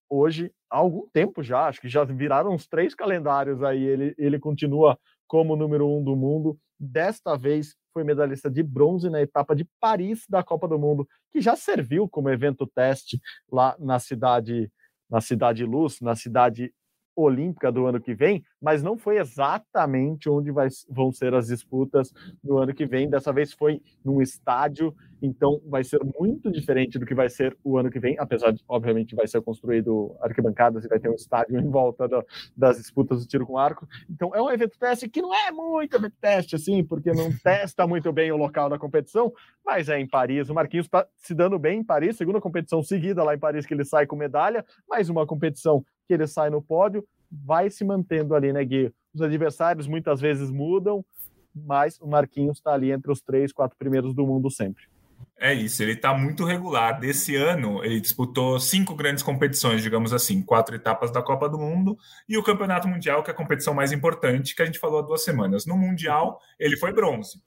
hoje 0.10 0.52
há 0.70 0.78
algum 0.78 1.08
tempo 1.10 1.44
já, 1.44 1.68
acho 1.68 1.80
que 1.80 1.88
já 1.88 2.04
viraram 2.04 2.54
uns 2.54 2.68
três 2.68 2.96
calendários 2.96 3.62
aí. 3.62 3.84
Ele, 3.84 4.16
ele 4.18 4.40
continua 4.40 4.98
como 5.28 5.56
número 5.56 5.88
um 5.88 6.04
do 6.04 6.16
mundo. 6.16 6.58
Desta 6.80 7.38
vez 7.38 7.76
foi 7.94 8.04
medalhista 8.04 8.50
de 8.50 8.64
bronze 8.64 9.10
na 9.10 9.22
etapa 9.22 9.56
de 9.56 9.68
Paris 9.80 10.26
da 10.28 10.44
Copa 10.44 10.68
do 10.68 10.80
Mundo, 10.80 11.08
que 11.32 11.42
já 11.42 11.56
serviu 11.56 12.08
como 12.10 12.30
evento 12.30 12.66
teste 12.66 13.20
lá 13.52 13.76
na 13.80 14.00
cidade, 14.00 14.72
na 15.10 15.22
cidade 15.22 15.66
Luz, 15.66 16.00
na 16.02 16.16
cidade 16.16 16.74
olímpica 17.22 17.72
do 17.72 17.86
ano 17.86 18.00
que 18.00 18.14
vem, 18.14 18.44
mas 18.62 18.84
não 18.84 18.98
foi 18.98 19.18
exatamente 19.18 20.30
onde 20.30 20.52
vai, 20.52 20.68
vão 20.90 21.12
ser 21.12 21.34
as 21.34 21.48
disputas 21.48 22.14
no 22.44 22.58
ano 22.58 22.74
que 22.74 22.86
vem. 22.86 23.10
Dessa 23.10 23.32
vez 23.32 23.54
foi 23.54 23.82
num 24.04 24.22
estádio, 24.22 24.96
então 25.22 25.62
vai 25.68 25.84
ser 25.84 26.00
muito 26.20 26.52
diferente 26.52 26.98
do 26.98 27.06
que 27.06 27.14
vai 27.14 27.30
ser 27.30 27.58
o 27.64 27.78
ano 27.78 27.90
que 27.90 28.00
vem, 28.00 28.16
apesar 28.18 28.52
de, 28.52 28.64
obviamente, 28.68 29.16
vai 29.16 29.28
ser 29.28 29.42
construído 29.42 30.16
arquibancadas 30.22 30.86
e 30.86 30.88
vai 30.88 31.00
ter 31.00 31.10
um 31.10 31.16
estádio 31.16 31.60
em 31.60 31.70
volta 31.70 32.08
do, 32.08 32.26
das 32.56 32.78
disputas 32.78 33.22
do 33.22 33.28
tiro 33.28 33.46
com 33.46 33.58
arco. 33.58 33.88
Então 34.10 34.34
é 34.34 34.42
um 34.42 34.50
evento 34.50 34.78
teste 34.80 35.10
que 35.10 35.22
não 35.22 35.34
é 35.34 35.52
muito 35.52 35.96
evento 35.96 36.16
teste, 36.22 36.56
assim, 36.56 36.84
porque 36.84 37.12
não 37.12 37.30
testa 37.44 37.86
muito 37.86 38.12
bem 38.12 38.32
o 38.32 38.38
local 38.38 38.70
da 38.70 38.80
competição, 38.80 39.32
mas 39.66 39.90
é 39.90 40.00
em 40.00 40.08
Paris. 40.08 40.50
O 40.50 40.54
Marquinhos 40.54 40.86
está 40.86 41.06
se 41.18 41.34
dando 41.34 41.60
bem 41.60 41.80
em 41.80 41.84
Paris, 41.84 42.18
segunda 42.18 42.40
competição 42.40 42.82
seguida 42.82 43.24
lá 43.24 43.36
em 43.36 43.40
Paris 43.40 43.66
que 43.66 43.74
ele 43.74 43.86
sai 43.86 44.06
com 44.06 44.16
medalha, 44.16 44.66
mais 44.88 45.10
uma 45.10 45.26
competição 45.26 45.84
que 46.10 46.14
ele 46.16 46.26
sai 46.26 46.50
no 46.50 46.60
pódio, 46.60 47.08
vai 47.32 47.70
se 47.70 47.86
mantendo 47.86 48.34
ali, 48.34 48.52
né, 48.52 48.66
Gui? 48.66 48.92
Os 49.14 49.22
adversários 49.22 49.86
muitas 49.86 50.20
vezes 50.20 50.50
mudam, 50.50 51.06
mas 51.54 52.00
o 52.02 52.08
Marquinhos 52.08 52.58
está 52.58 52.74
ali 52.74 52.92
entre 52.92 53.12
os 53.12 53.22
três, 53.22 53.54
quatro 53.54 53.78
primeiros 53.78 54.12
do 54.16 54.26
mundo 54.26 54.50
sempre. 54.50 54.86
É 55.38 55.54
isso, 55.54 55.84
ele 55.84 55.94
está 55.94 56.14
muito 56.18 56.44
regular. 56.44 57.00
Desse 57.00 57.36
ano, 57.36 57.84
ele 57.84 58.02
disputou 58.02 58.60
cinco 58.60 58.96
grandes 58.96 59.22
competições, 59.22 59.84
digamos 59.84 60.12
assim, 60.12 60.42
quatro 60.42 60.76
etapas 60.76 61.12
da 61.12 61.22
Copa 61.22 61.48
do 61.48 61.60
Mundo 61.60 61.96
e 62.28 62.38
o 62.38 62.44
Campeonato 62.44 62.88
Mundial, 62.88 63.22
que 63.22 63.30
é 63.30 63.34
a 63.34 63.38
competição 63.38 63.74
mais 63.74 63.92
importante, 63.92 64.56
que 64.56 64.64
a 64.64 64.66
gente 64.66 64.80
falou 64.80 65.00
há 65.00 65.02
duas 65.04 65.24
semanas. 65.24 65.66
No 65.68 65.78
Mundial, 65.78 66.42
ele 66.60 66.76
foi 66.76 66.92
bronze. 66.92 67.40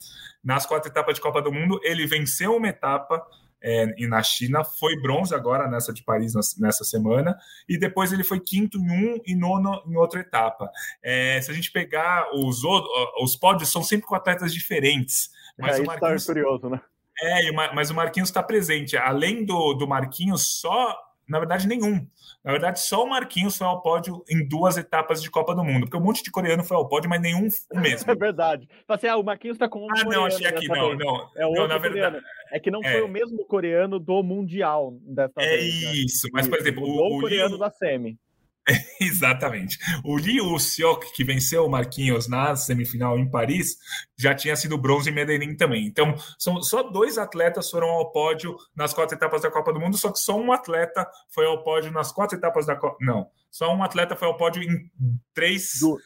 Nas 0.43 0.65
quatro 0.65 0.89
etapas 0.89 1.17
de 1.17 1.21
Copa 1.21 1.43
do 1.43 1.53
Mundo, 1.53 1.81
ele 1.83 2.07
venceu 2.07 2.57
uma 2.57 2.69
etapa, 2.69 3.27
é, 3.63 3.95
e 3.97 4.07
na 4.07 4.23
China, 4.23 4.65
foi 4.65 5.01
bronze 5.01 5.35
agora 5.35 5.69
nessa 5.69 5.93
de 5.93 6.03
Paris 6.03 6.35
nessa 6.59 6.85
semana, 6.85 7.37
e 7.69 7.79
depois 7.79 8.13
ele 8.13 8.25
foi 8.25 8.41
quinto 8.41 8.79
em 8.79 8.91
um 8.91 9.21
e 9.27 9.35
nono 9.35 9.83
em 9.87 9.97
outra 9.97 10.21
etapa. 10.21 10.71
É, 11.03 11.41
se 11.41 11.51
a 11.51 11.55
gente 11.55 11.71
pegar 11.71 12.29
os, 12.35 12.63
os 13.21 13.37
pódios, 13.37 13.71
são 13.71 13.83
sempre 13.83 14.07
com 14.07 14.15
atletas 14.15 14.53
diferentes. 14.53 15.31
Mas 15.59 15.79
é, 15.79 15.83
o 15.83 15.85
tá 15.85 15.93
Marquinhos, 15.93 16.27
curioso, 16.27 16.69
né? 16.69 16.81
É, 17.21 17.53
mas 17.53 17.91
o 17.91 17.95
Marquinhos 17.95 18.29
está 18.31 18.43
presente. 18.43 18.97
Além 18.97 19.45
do, 19.45 19.75
do 19.75 19.87
Marquinhos, 19.87 20.61
só 20.61 20.97
na 21.33 21.39
verdade, 21.39 21.67
nenhum. 21.67 22.07
Na 22.45 22.53
verdade, 22.53 22.79
só 22.81 23.03
o 23.03 23.09
Marquinhos 23.09 23.57
foi 23.57 23.67
ao 23.67 23.81
pódio 23.81 24.23
em 24.29 24.47
duas 24.47 24.77
etapas 24.77 25.23
de 25.23 25.31
Copa 25.31 25.55
do 25.55 25.65
Mundo, 25.65 25.87
porque 25.87 25.97
um 25.97 26.05
monte 26.05 26.23
de 26.23 26.31
coreano 26.31 26.63
foi 26.63 26.77
ao 26.77 26.87
pódio, 26.87 27.09
mas 27.09 27.23
nenhum 27.23 27.49
o 27.73 27.81
mesmo. 27.81 28.05
É 28.13 28.15
verdade. 28.15 28.69
Assim, 28.87 29.07
ah, 29.07 29.17
o 29.17 29.23
Marquinhos 29.23 29.55
está 29.55 29.67
com 29.67 29.79
um 29.79 29.87
Ah, 29.91 30.05
não, 30.05 30.27
achei 30.27 30.47
aqui, 30.47 30.69
não, 30.69 30.95
não. 30.95 31.31
É 31.35 31.47
o 31.47 31.55
não, 31.55 31.67
na 31.67 31.79
verdade. 31.79 32.21
É 32.53 32.61
que 32.61 32.71
não 32.71 32.81
é. 32.85 32.93
foi 32.93 33.01
o 33.01 33.09
mesmo 33.09 33.47
coreano 33.47 33.99
do 33.99 34.23
Mundial 34.23 34.93
dessa 35.01 35.41
é 35.41 35.57
vez. 35.57 35.85
É 35.85 35.93
isso, 35.95 36.27
né? 36.27 36.33
mas, 36.35 36.49
por 36.49 36.59
exemplo, 36.59 36.85
o, 36.85 36.99
o, 36.99 37.17
o 37.17 37.21
coreano 37.23 37.57
da 37.57 37.71
Semi. 37.71 38.19
Exatamente. 39.01 39.79
O 40.05 40.17
Liu 40.17 40.59
Seok, 40.59 41.13
que 41.13 41.25
venceu 41.25 41.65
o 41.65 41.71
Marquinhos 41.71 42.29
na 42.29 42.55
semifinal 42.55 43.19
em 43.19 43.29
Paris, 43.29 43.77
já 44.17 44.35
tinha 44.35 44.55
sido 44.55 44.79
bronze 44.79 45.11
em 45.11 45.13
Medellín 45.13 45.57
também. 45.57 45.87
Então, 45.87 46.15
são 46.39 46.63
só 46.63 46.83
dois 46.83 47.19
atletas 47.19 47.71
foram 47.71 47.89
ao 47.89 48.13
pódio 48.13 48.57
nas 48.75 48.95
quatro 48.95 49.17
etapas 49.17 49.43
da 49.43 49.51
Copa 49.51 49.73
do 49.73 49.81
Mundo, 49.81 49.97
só 49.97 50.13
que 50.13 50.19
só 50.19 50.37
um 50.39 50.53
atleta 50.53 51.07
foi 51.31 51.47
ao 51.47 51.63
pódio 51.63 51.91
nas 51.91 52.13
quatro 52.13 52.37
etapas 52.37 52.67
da 52.67 52.77
Copa. 52.77 52.97
Não, 53.01 53.29
só 53.53 53.75
um 53.75 53.83
atleta 53.83 54.17
foi 54.17 54.27
ao 54.27 54.37
pódio 54.39 54.63
em 54.63 54.91
três, 55.35 55.79
du... 55.79 55.99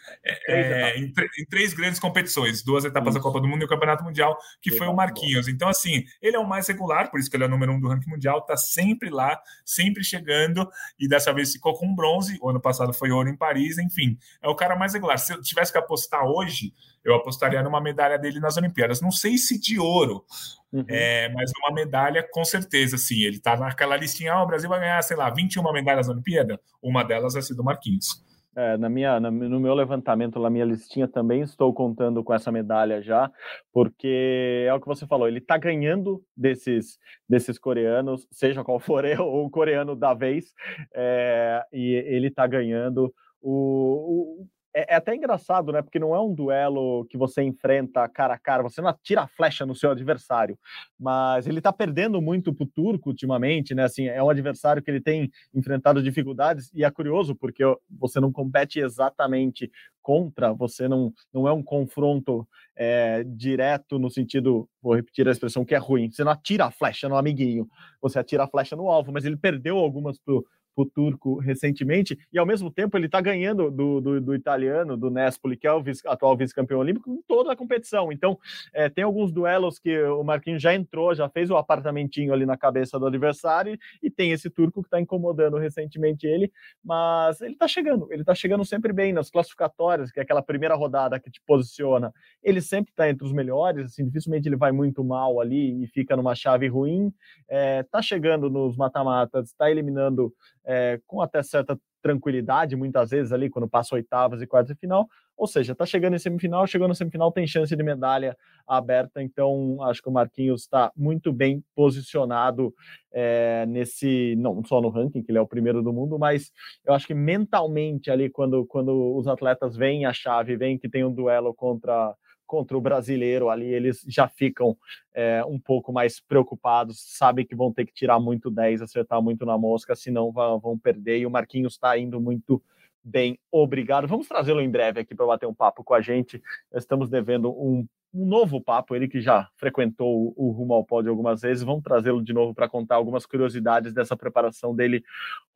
é, 0.48 0.98
em, 0.98 1.04
em, 1.04 1.46
três 1.48 1.72
grandes 1.72 2.00
competições, 2.00 2.60
duas 2.60 2.84
etapas 2.84 3.10
isso. 3.10 3.18
da 3.18 3.22
Copa 3.22 3.40
do 3.40 3.46
Mundo 3.46 3.62
e 3.62 3.64
o 3.64 3.68
Campeonato 3.68 4.02
Mundial, 4.02 4.36
que 4.60 4.72
foi 4.72 4.88
o 4.88 4.92
Marquinhos. 4.92 5.46
Então, 5.46 5.68
assim, 5.68 6.04
ele 6.20 6.34
é 6.34 6.40
o 6.40 6.46
mais 6.46 6.66
regular, 6.66 7.08
por 7.08 7.20
isso 7.20 7.30
que 7.30 7.36
ele 7.36 7.44
é 7.44 7.46
o 7.46 7.50
número 7.50 7.72
um 7.72 7.78
do 7.78 7.86
ranking 7.86 8.10
mundial, 8.10 8.44
tá 8.44 8.56
sempre 8.56 9.10
lá, 9.10 9.40
sempre 9.64 10.02
chegando, 10.02 10.68
e 10.98 11.06
dessa 11.06 11.32
vez 11.32 11.52
ficou 11.52 11.72
com 11.74 11.94
bronze. 11.94 12.36
O 12.42 12.50
ano 12.50 12.60
passado 12.60 12.92
foi 12.92 13.12
ouro 13.12 13.28
em 13.28 13.36
Paris, 13.36 13.78
enfim, 13.78 14.18
é 14.42 14.48
o 14.48 14.56
cara 14.56 14.74
mais 14.74 14.94
regular. 14.94 15.16
Se 15.16 15.32
eu 15.32 15.40
tivesse 15.40 15.70
que 15.70 15.78
apostar 15.78 16.24
hoje, 16.24 16.72
eu 17.04 17.14
apostaria 17.14 17.62
numa 17.62 17.80
medalha 17.80 18.18
dele 18.18 18.40
nas 18.40 18.56
Olimpíadas. 18.56 19.00
Não 19.00 19.12
sei 19.12 19.38
se 19.38 19.60
de 19.60 19.78
ouro, 19.78 20.24
Uhum. 20.72 20.84
É, 20.88 21.28
mas 21.30 21.50
uma 21.62 21.74
medalha, 21.74 22.26
com 22.30 22.44
certeza, 22.44 22.98
sim. 22.98 23.22
Ele 23.22 23.36
está 23.36 23.56
naquela 23.56 23.96
listinha, 23.96 24.32
ah, 24.32 24.42
o 24.42 24.46
Brasil 24.46 24.68
vai 24.68 24.80
ganhar, 24.80 25.02
sei 25.02 25.16
lá, 25.16 25.30
21 25.30 25.72
medalhas 25.72 26.06
na 26.06 26.14
Olimpíada. 26.14 26.60
Uma 26.82 27.02
delas 27.02 27.34
vai 27.34 27.42
ser 27.42 27.54
do 27.54 27.64
Marquinhos. 27.64 28.24
É, 28.56 28.74
na 28.78 28.88
minha, 28.88 29.20
no 29.20 29.60
meu 29.60 29.74
levantamento, 29.74 30.40
na 30.40 30.48
minha 30.48 30.64
listinha, 30.64 31.06
também 31.06 31.42
estou 31.42 31.74
contando 31.74 32.24
com 32.24 32.32
essa 32.32 32.50
medalha 32.50 33.02
já, 33.02 33.30
porque 33.70 34.64
é 34.66 34.72
o 34.72 34.80
que 34.80 34.86
você 34.86 35.06
falou, 35.06 35.28
ele 35.28 35.40
está 35.40 35.58
ganhando 35.58 36.24
desses, 36.34 36.98
desses 37.28 37.58
coreanos, 37.58 38.26
seja 38.32 38.64
qual 38.64 38.80
for 38.80 39.04
o 39.20 39.50
coreano 39.50 39.94
da 39.94 40.14
vez, 40.14 40.54
é, 40.94 41.62
e 41.70 41.96
ele 42.06 42.28
está 42.28 42.46
ganhando. 42.46 43.14
O, 43.42 44.40
o, 44.40 44.46
é, 44.76 44.92
é, 44.92 44.94
até 44.96 45.14
engraçado, 45.14 45.72
né? 45.72 45.80
Porque 45.80 45.98
não 45.98 46.14
é 46.14 46.20
um 46.20 46.34
duelo 46.34 47.06
que 47.06 47.16
você 47.16 47.42
enfrenta 47.42 48.06
cara 48.10 48.34
a 48.34 48.38
cara, 48.38 48.62
você 48.62 48.82
não 48.82 48.90
atira 48.90 49.22
a 49.22 49.26
flecha 49.26 49.64
no 49.64 49.74
seu 49.74 49.90
adversário, 49.90 50.58
mas 51.00 51.46
ele 51.46 51.62
tá 51.62 51.72
perdendo 51.72 52.20
muito 52.20 52.52
pro 52.52 52.66
turco 52.66 53.08
ultimamente, 53.08 53.74
né? 53.74 53.84
Assim, 53.84 54.06
é 54.06 54.22
um 54.22 54.28
adversário 54.28 54.82
que 54.82 54.90
ele 54.90 55.00
tem 55.00 55.30
enfrentado 55.54 56.02
dificuldades 56.02 56.70
e 56.74 56.84
é 56.84 56.90
curioso 56.90 57.34
porque 57.34 57.62
você 57.88 58.20
não 58.20 58.30
compete 58.30 58.78
exatamente 58.78 59.70
contra, 60.02 60.52
você 60.52 60.86
não, 60.86 61.10
não 61.32 61.48
é 61.48 61.52
um 61.52 61.62
confronto 61.62 62.46
é, 62.76 63.24
direto 63.24 63.98
no 63.98 64.10
sentido, 64.10 64.68
vou 64.80 64.94
repetir 64.94 65.26
a 65.26 65.32
expressão 65.32 65.64
que 65.64 65.74
é 65.74 65.78
ruim, 65.78 66.10
você 66.10 66.22
não 66.22 66.30
atira 66.30 66.66
a 66.66 66.70
flecha 66.70 67.08
no 67.08 67.16
amiguinho, 67.16 67.66
você 68.00 68.18
atira 68.18 68.44
a 68.44 68.46
flecha 68.46 68.76
no 68.76 68.88
alvo, 68.88 69.10
mas 69.10 69.24
ele 69.24 69.36
perdeu 69.36 69.78
algumas 69.78 70.18
pro, 70.18 70.46
o 70.76 70.86
turco 70.86 71.38
recentemente, 71.38 72.18
e 72.32 72.38
ao 72.38 72.46
mesmo 72.46 72.70
tempo 72.70 72.96
ele 72.96 73.06
está 73.06 73.20
ganhando 73.20 73.70
do, 73.70 74.00
do, 74.00 74.20
do, 74.20 74.34
italiano, 74.34 74.96
do 74.96 75.10
Nespoli, 75.10 75.56
que 75.56 75.66
é 75.66 75.72
o 75.72 75.82
vice, 75.82 76.06
atual 76.06 76.36
vice-campeão 76.36 76.80
olímpico, 76.80 77.10
em 77.10 77.22
toda 77.26 77.52
a 77.52 77.56
competição. 77.56 78.12
Então, 78.12 78.38
é, 78.74 78.88
tem 78.88 79.02
alguns 79.04 79.32
duelos 79.32 79.78
que 79.78 80.02
o 80.02 80.22
Marquinhos 80.22 80.62
já 80.62 80.74
entrou, 80.74 81.14
já 81.14 81.28
fez 81.28 81.50
o 81.50 81.56
apartamentinho 81.56 82.32
ali 82.32 82.44
na 82.44 82.56
cabeça 82.56 82.98
do 82.98 83.06
adversário, 83.06 83.78
e 84.02 84.10
tem 84.10 84.32
esse 84.32 84.50
turco 84.50 84.82
que 84.82 84.88
está 84.88 85.00
incomodando 85.00 85.56
recentemente 85.56 86.26
ele, 86.26 86.52
mas 86.84 87.40
ele 87.40 87.54
está 87.54 87.66
chegando, 87.66 88.06
ele 88.10 88.22
está 88.22 88.34
chegando 88.34 88.64
sempre 88.64 88.92
bem 88.92 89.12
nas 89.12 89.30
classificatórias, 89.30 90.10
que 90.10 90.20
é 90.20 90.22
aquela 90.22 90.42
primeira 90.42 90.74
rodada 90.74 91.18
que 91.18 91.30
te 91.30 91.40
posiciona. 91.46 92.12
Ele 92.42 92.60
sempre 92.60 92.90
está 92.90 93.08
entre 93.08 93.26
os 93.26 93.32
melhores, 93.32 93.86
assim, 93.86 94.04
dificilmente 94.04 94.48
ele 94.48 94.56
vai 94.56 94.72
muito 94.72 95.02
mal 95.02 95.40
ali 95.40 95.82
e 95.82 95.86
fica 95.86 96.16
numa 96.16 96.34
chave 96.34 96.68
ruim. 96.68 97.12
Está 97.48 97.98
é, 97.98 98.02
chegando 98.02 98.50
nos 98.50 98.76
mata-matas, 98.76 99.48
está 99.48 99.70
eliminando 99.70 100.32
é, 100.66 101.00
com 101.06 101.20
até 101.20 101.42
certa 101.42 101.78
tranquilidade, 102.02 102.76
muitas 102.76 103.10
vezes 103.10 103.32
ali, 103.32 103.50
quando 103.50 103.68
passa 103.68 103.94
oitavas 103.94 104.40
e 104.40 104.46
quartas 104.46 104.74
de 104.74 104.80
final. 104.80 105.08
Ou 105.36 105.46
seja, 105.46 105.72
está 105.72 105.84
chegando 105.84 106.14
em 106.14 106.18
semifinal, 106.18 106.66
chegou 106.66 106.86
na 106.86 106.94
semifinal, 106.94 107.32
tem 107.32 107.46
chance 107.46 107.74
de 107.74 107.82
medalha 107.82 108.36
aberta. 108.66 109.22
Então, 109.22 109.82
acho 109.82 110.00
que 110.00 110.08
o 110.08 110.12
Marquinhos 110.12 110.62
está 110.62 110.92
muito 110.96 111.32
bem 111.32 111.62
posicionado 111.74 112.72
é, 113.12 113.66
nesse, 113.66 114.34
não 114.36 114.64
só 114.64 114.80
no 114.80 114.88
ranking, 114.88 115.22
que 115.22 115.30
ele 115.30 115.38
é 115.38 115.40
o 115.40 115.48
primeiro 115.48 115.82
do 115.82 115.92
mundo, 115.92 116.18
mas 116.18 116.52
eu 116.84 116.94
acho 116.94 117.06
que 117.06 117.14
mentalmente 117.14 118.10
ali, 118.10 118.30
quando, 118.30 118.64
quando 118.66 119.16
os 119.16 119.26
atletas 119.26 119.76
veem 119.76 120.06
a 120.06 120.12
chave, 120.12 120.56
veem 120.56 120.78
que 120.78 120.88
tem 120.88 121.04
um 121.04 121.12
duelo 121.12 121.52
contra 121.52 122.14
contra 122.46 122.76
o 122.76 122.80
brasileiro 122.80 123.50
ali, 123.50 123.66
eles 123.66 124.04
já 124.06 124.28
ficam 124.28 124.76
é, 125.14 125.44
um 125.44 125.58
pouco 125.58 125.92
mais 125.92 126.20
preocupados, 126.20 126.98
sabem 127.16 127.44
que 127.44 127.54
vão 127.54 127.72
ter 127.72 127.84
que 127.84 127.92
tirar 127.92 128.20
muito 128.20 128.50
10, 128.50 128.82
acertar 128.82 129.20
muito 129.20 129.44
na 129.44 129.58
mosca, 129.58 129.94
senão 129.94 130.32
vão, 130.32 130.78
perder. 130.78 131.18
E 131.18 131.26
o 131.26 131.30
Marquinhos 131.30 131.74
está 131.74 131.98
indo 131.98 132.20
muito 132.20 132.62
bem, 133.02 133.38
obrigado. 133.50 134.06
Vamos 134.06 134.28
trazê-lo 134.28 134.60
em 134.60 134.70
breve 134.70 135.00
aqui 135.00 135.14
para 135.14 135.26
bater 135.26 135.46
um 135.46 135.54
papo 135.54 135.84
com 135.84 135.94
a 135.94 136.00
gente. 136.00 136.42
Estamos 136.74 137.08
devendo 137.08 137.50
um, 137.50 137.86
um 138.12 138.26
novo 138.26 138.60
papo, 138.60 138.96
ele 138.96 139.08
que 139.08 139.20
já 139.20 139.48
frequentou 139.56 140.34
o, 140.36 140.48
o 140.48 140.50
Rumo 140.50 140.74
ao 140.74 140.84
Pódio 140.84 141.10
algumas 141.10 141.40
vezes. 141.40 141.62
Vamos 141.62 141.82
trazê-lo 141.82 142.22
de 142.22 142.32
novo 142.32 142.54
para 142.54 142.68
contar 142.68 142.96
algumas 142.96 143.26
curiosidades 143.26 143.92
dessa 143.92 144.16
preparação 144.16 144.74
dele 144.74 145.04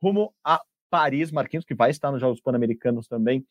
rumo 0.01 0.33
a 0.43 0.61
Paris, 0.91 1.31
Marquinhos, 1.31 1.65
que 1.65 1.73
vai 1.73 1.89
estar 1.89 2.11
nos 2.11 2.19
Jogos 2.19 2.41
Pan-Americanos 2.41 3.07
também. 3.07 3.45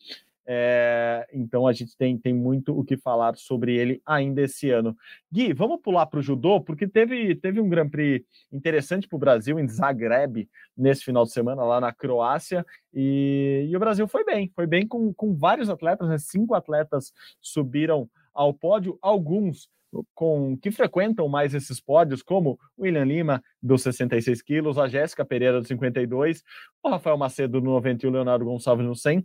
É, 0.52 1.28
então 1.32 1.64
a 1.64 1.72
gente 1.72 1.96
tem, 1.96 2.18
tem 2.18 2.34
muito 2.34 2.76
o 2.76 2.82
que 2.82 2.96
falar 2.96 3.36
sobre 3.36 3.76
ele 3.76 4.02
ainda 4.04 4.42
esse 4.42 4.68
ano. 4.68 4.96
Gui, 5.30 5.52
vamos 5.52 5.80
pular 5.80 6.06
para 6.06 6.18
o 6.18 6.22
judô, 6.22 6.60
porque 6.60 6.88
teve, 6.88 7.36
teve 7.36 7.60
um 7.60 7.68
Grand 7.68 7.88
Prix 7.88 8.26
interessante 8.50 9.06
para 9.06 9.14
o 9.14 9.20
Brasil 9.20 9.60
em 9.60 9.68
Zagreb 9.68 10.48
nesse 10.76 11.04
final 11.04 11.24
de 11.24 11.30
semana, 11.30 11.62
lá 11.62 11.80
na 11.80 11.92
Croácia, 11.92 12.66
e, 12.92 13.68
e 13.70 13.76
o 13.76 13.78
Brasil 13.78 14.08
foi 14.08 14.24
bem, 14.24 14.50
foi 14.52 14.66
bem 14.66 14.88
com, 14.88 15.14
com 15.14 15.36
vários 15.36 15.70
atletas, 15.70 16.08
né? 16.08 16.18
cinco 16.18 16.56
atletas 16.56 17.12
subiram 17.40 18.10
ao 18.34 18.52
pódio, 18.52 18.98
alguns 19.00 19.70
com 20.16 20.56
que 20.56 20.72
frequentam 20.72 21.28
mais 21.28 21.54
esses 21.54 21.80
pódios, 21.80 22.24
como 22.24 22.58
o 22.76 22.82
William 22.82 23.04
Lima, 23.04 23.40
dos 23.62 23.82
66 23.82 24.42
quilos, 24.42 24.78
a 24.78 24.88
Jéssica 24.88 25.24
Pereira, 25.24 25.60
dos 25.60 25.68
52, 25.68 26.42
o 26.82 26.88
Rafael 26.88 27.16
Macedo, 27.16 27.60
no 27.60 27.70
90 27.70 28.04
e 28.04 28.08
o 28.08 28.12
Leonardo 28.12 28.44
Gonçalves, 28.44 28.84
no 28.84 28.96
100 28.96 29.24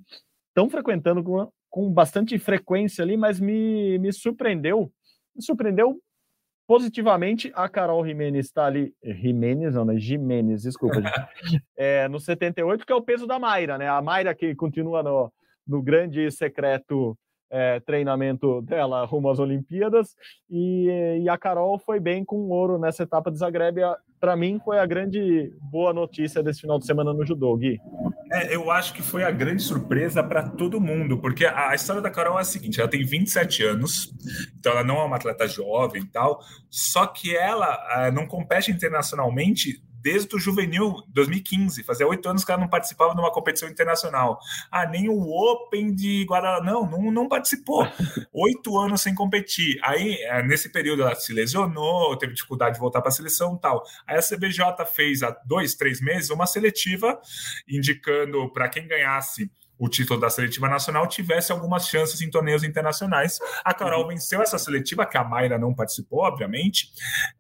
estão 0.56 0.70
frequentando 0.70 1.22
com, 1.22 1.52
com 1.70 1.92
bastante 1.92 2.40
frequência 2.40 3.04
ali, 3.04 3.18
mas 3.18 3.42
me, 3.42 4.00
me 4.00 4.14
surpreendeu, 4.14 4.90
me 5.36 5.44
surpreendeu 5.44 6.00
positivamente. 6.66 7.52
A 7.54 7.68
Carol 7.68 8.06
Jimenez 8.08 8.46
está 8.46 8.66
ali, 8.66 8.96
Jimenez, 9.04 9.76
não, 9.76 9.84
né? 9.84 9.98
Jimenez, 9.98 10.62
desculpa, 10.62 10.96
é, 11.76 12.08
no 12.08 12.22
78, 12.22 12.86
que 12.86 12.94
é 12.94 12.96
o 12.96 13.02
peso 13.02 13.28
da 13.28 13.38
Mayra, 13.38 13.78
né? 13.78 13.90
A 13.90 14.02
Mayra 14.02 14.34
que 14.34 14.56
continua 14.56 15.04
no, 15.04 15.32
no 15.68 15.82
grande 15.84 16.32
secreto 16.32 17.18
é, 17.56 17.80
treinamento 17.80 18.62
dela 18.64 19.06
rumo 19.06 19.30
às 19.30 19.40
Olimpíadas 19.40 20.10
e, 20.50 21.22
e, 21.22 21.30
a 21.30 21.38
Carol 21.38 21.80
foi 21.80 22.02
bem 22.02 22.26
com 22.26 22.50
ouro 22.50 22.78
nessa 22.78 23.04
etapa 23.04 23.32
de 23.32 23.38
Zagreb. 23.38 23.78
Para 24.20 24.36
mim, 24.36 24.60
foi 24.64 24.78
a 24.78 24.86
grande 24.86 25.54
boa 25.62 25.94
notícia 25.94 26.44
desse 26.44 26.62
final 26.62 26.78
de 26.78 26.86
semana 26.86 27.14
no 27.14 27.26
judô, 27.26 27.56
Gui. 27.56 27.80
É, 28.30 28.54
eu 28.54 28.70
acho 28.70 28.94
que 28.94 29.02
foi 29.02 29.24
a 29.24 29.32
grande 29.32 29.64
surpresa 29.64 30.22
para 30.22 30.50
todo 30.50 30.82
mundo, 30.82 31.18
porque 31.18 31.46
a, 31.46 31.74
história 31.74 32.02
da 32.02 32.12
Carol 32.12 32.38
é 32.38 32.42
a 32.42 32.46
seguinte: 32.46 32.82
ela 32.82 32.90
tem 32.90 33.06
27 33.06 33.64
anos, 33.64 34.14
então 34.60 34.74
ela 34.74 34.84
não 34.84 34.98
é 34.98 35.06
uma 35.06 35.16
atleta 35.16 35.48
jovem 35.48 36.02
e 36.02 36.08
tal, 36.08 36.42
só 36.70 37.08
que 37.08 37.36
ela 37.36 38.06
é, 38.06 38.12
não 38.12 38.28
compete 38.28 38.70
internacionalmente 38.70 39.82
desde 40.06 40.36
o 40.36 40.40
juvenil 40.40 41.02
2015. 41.08 41.82
Fazia 41.84 42.08
oito 42.08 42.30
anos 42.30 42.46
que 42.46 42.52
ela 42.52 42.62
não 42.62 42.70
participava 42.70 43.16
de 43.16 43.20
uma 43.20 43.32
competição 43.32 43.68
internacional. 43.68 44.38
Ah, 44.70 44.86
nem 44.86 45.10
o 45.10 45.20
Open 45.20 45.96
de 45.96 46.24
Guadalajara. 46.30 46.64
Não, 46.64 46.88
não, 46.88 47.12
não 47.12 47.28
participou. 47.28 47.88
Oito 48.32 48.78
anos 48.78 49.02
sem 49.02 49.16
competir. 49.16 49.80
Aí, 49.82 50.14
é, 50.26 50.44
nesse 50.44 50.72
período, 50.72 51.02
ela 51.02 51.16
se 51.16 51.34
lesionou, 51.34 52.16
teve 52.18 52.34
dificuldade 52.34 52.76
de 52.76 52.80
voltar 52.80 53.02
para 53.02 53.10
a 53.10 53.12
seleção 53.12 53.56
e 53.56 53.60
tal. 53.60 53.84
Aí 54.06 54.16
a 54.16 54.22
CBJ 54.22 54.86
fez 54.94 55.24
há 55.24 55.32
dois, 55.44 55.74
três 55.74 56.00
meses 56.00 56.30
uma 56.30 56.46
seletiva 56.46 57.20
indicando 57.68 58.52
para 58.54 58.70
quem 58.70 58.88
ganhasse 58.88 59.50
o 59.78 59.90
título 59.90 60.20
da 60.20 60.30
seletiva 60.30 60.68
nacional 60.68 61.08
tivesse 61.08 61.52
algumas 61.52 61.88
chances 61.88 62.22
em 62.22 62.30
torneios 62.30 62.64
internacionais. 62.64 63.40
A 63.64 63.74
Carol 63.74 64.04
uhum. 64.04 64.10
venceu 64.10 64.42
essa 64.42 64.58
seletiva, 64.58 65.06
que 65.06 65.18
a 65.18 65.24
Mayra 65.24 65.58
não 65.58 65.74
participou, 65.74 66.20
obviamente, 66.20 66.90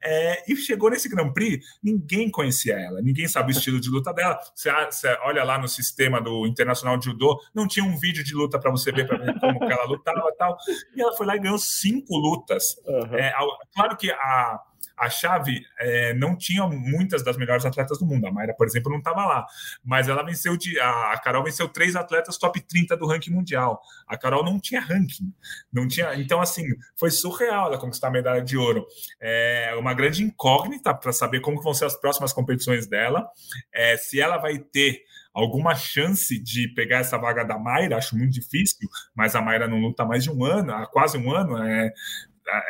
é, 0.02 0.52
e 0.52 0.56
chegou 0.56 0.90
nesse 0.90 1.10
Grand 1.10 1.32
Prix. 1.32 1.66
Ninguém 1.82 2.30
conhecia 2.30 2.76
ela, 2.76 3.02
ninguém 3.02 3.28
sabe 3.28 3.52
o 3.52 3.56
estilo 3.56 3.80
de 3.80 3.90
luta 3.90 4.14
dela. 4.14 4.40
Você, 4.54 4.72
você 4.72 5.18
olha 5.24 5.44
lá 5.44 5.58
no 5.58 5.68
sistema 5.68 6.22
do 6.22 6.46
Internacional 6.46 6.98
de 6.98 7.06
Judô, 7.06 7.40
não 7.54 7.68
tinha 7.68 7.86
um 7.86 7.98
vídeo 7.98 8.24
de 8.24 8.34
luta 8.34 8.60
para 8.60 8.72
você 8.72 8.92
ver, 8.92 9.08
para 9.08 9.18
ver 9.18 9.40
como 9.40 9.60
que 9.60 9.72
ela 9.72 9.86
lutava 9.86 10.30
e 10.30 10.38
tal. 10.38 10.58
E 10.96 11.02
ela 11.02 11.16
foi 11.16 11.26
lá 11.26 11.36
e 11.36 11.40
ganhou 11.40 11.58
cinco 11.58 12.18
lutas. 12.18 12.76
Uhum. 12.86 13.16
É, 13.16 13.34
claro 13.74 13.96
que 13.98 14.12
a 14.12 14.60
a 14.98 15.10
chave 15.10 15.66
é, 15.80 16.14
não 16.14 16.38
tinha 16.38 16.66
muitas 16.68 17.24
das 17.24 17.38
melhores 17.38 17.66
atletas 17.66 18.00
do 18.00 18.06
mundo. 18.06 18.26
A 18.28 18.32
Mayra, 18.32 18.54
por 18.54 18.66
exemplo, 18.66 18.92
não 18.92 19.00
estava 19.00 19.26
lá. 19.26 19.46
Mas 19.84 20.08
ela 20.08 20.24
venceu 20.24 20.56
de. 20.58 20.80
A 20.80 21.18
Carol 21.24 21.44
venceu 21.44 21.68
três 21.68 21.96
atletas 21.96 22.38
top 22.38 22.62
30 22.62 22.96
do 22.96 23.08
ranking 23.08 23.32
mundial. 23.32 23.82
A 24.08 24.18
Carol 24.18 24.44
não 24.44 24.60
tinha 24.60 24.82
ranking. 24.82 25.34
Não 25.72 25.88
tinha. 25.88 26.16
Então, 26.16 26.42
assim, 26.42 26.66
foi 26.96 27.12
surreal 27.12 27.68
ela 27.68 27.78
conquistar 27.78 28.08
a 28.08 28.12
medalha 28.12 28.42
de 28.42 28.58
ouro. 28.58 28.86
É 29.22 29.76
uma 29.78 29.94
grande 29.94 30.24
incógnita 30.24 30.94
para 30.94 31.12
saber 31.12 31.42
como 31.42 31.62
vão 31.62 31.74
ser 31.74 31.86
as 31.86 32.00
próximas 32.00 32.32
competições 32.32 32.88
dela. 32.88 33.28
É, 33.74 33.98
se 33.98 34.20
ela 34.20 34.38
vai 34.38 34.58
ter 34.58 35.02
alguma 35.36 35.76
chance 35.76 36.40
de 36.40 36.70
pegar 36.70 37.00
essa 37.00 37.18
vaga 37.18 37.44
da 37.44 37.60
Mayra, 37.60 37.98
acho 37.98 38.18
muito 38.18 38.32
difícil, 38.32 38.88
mas 39.14 39.36
a 39.36 39.42
Mayra 39.42 39.68
não 39.68 39.80
luta 39.80 40.06
mais 40.06 40.24
de 40.24 40.32
um 40.32 40.46
ano, 40.46 40.74
há 40.74 40.88
quase 40.88 41.18
um 41.18 41.30
ano, 41.30 41.62
é, 41.62 41.92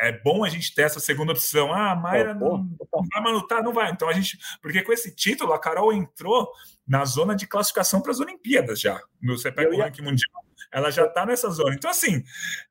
é 0.00 0.12
bom 0.12 0.44
a 0.44 0.48
gente 0.48 0.74
ter 0.74 0.82
essa 0.82 1.00
segunda 1.00 1.32
opção. 1.32 1.72
Ah, 1.72 1.92
a 1.92 1.96
Mayra 1.96 2.34
não, 2.34 2.58
não 2.58 3.06
vai 3.12 3.22
mais 3.22 3.34
lutar, 3.34 3.62
não 3.62 3.72
vai. 3.72 3.90
Então 3.90 4.08
a 4.08 4.12
gente. 4.12 4.38
Porque 4.62 4.82
com 4.82 4.92
esse 4.92 5.14
título, 5.14 5.52
a 5.52 5.58
Carol 5.58 5.92
entrou 5.92 6.50
na 6.86 7.04
zona 7.04 7.34
de 7.34 7.46
classificação 7.46 8.00
para 8.00 8.12
as 8.12 8.20
Olimpíadas 8.20 8.80
já. 8.80 9.00
Você 9.22 9.50
pega 9.52 9.74
o 9.74 9.78
ranking 9.78 10.02
mundial. 10.02 10.45
Ela 10.72 10.90
já 10.90 11.06
está 11.06 11.24
nessa 11.24 11.48
zona. 11.50 11.74
Então, 11.74 11.90
assim, 11.90 12.22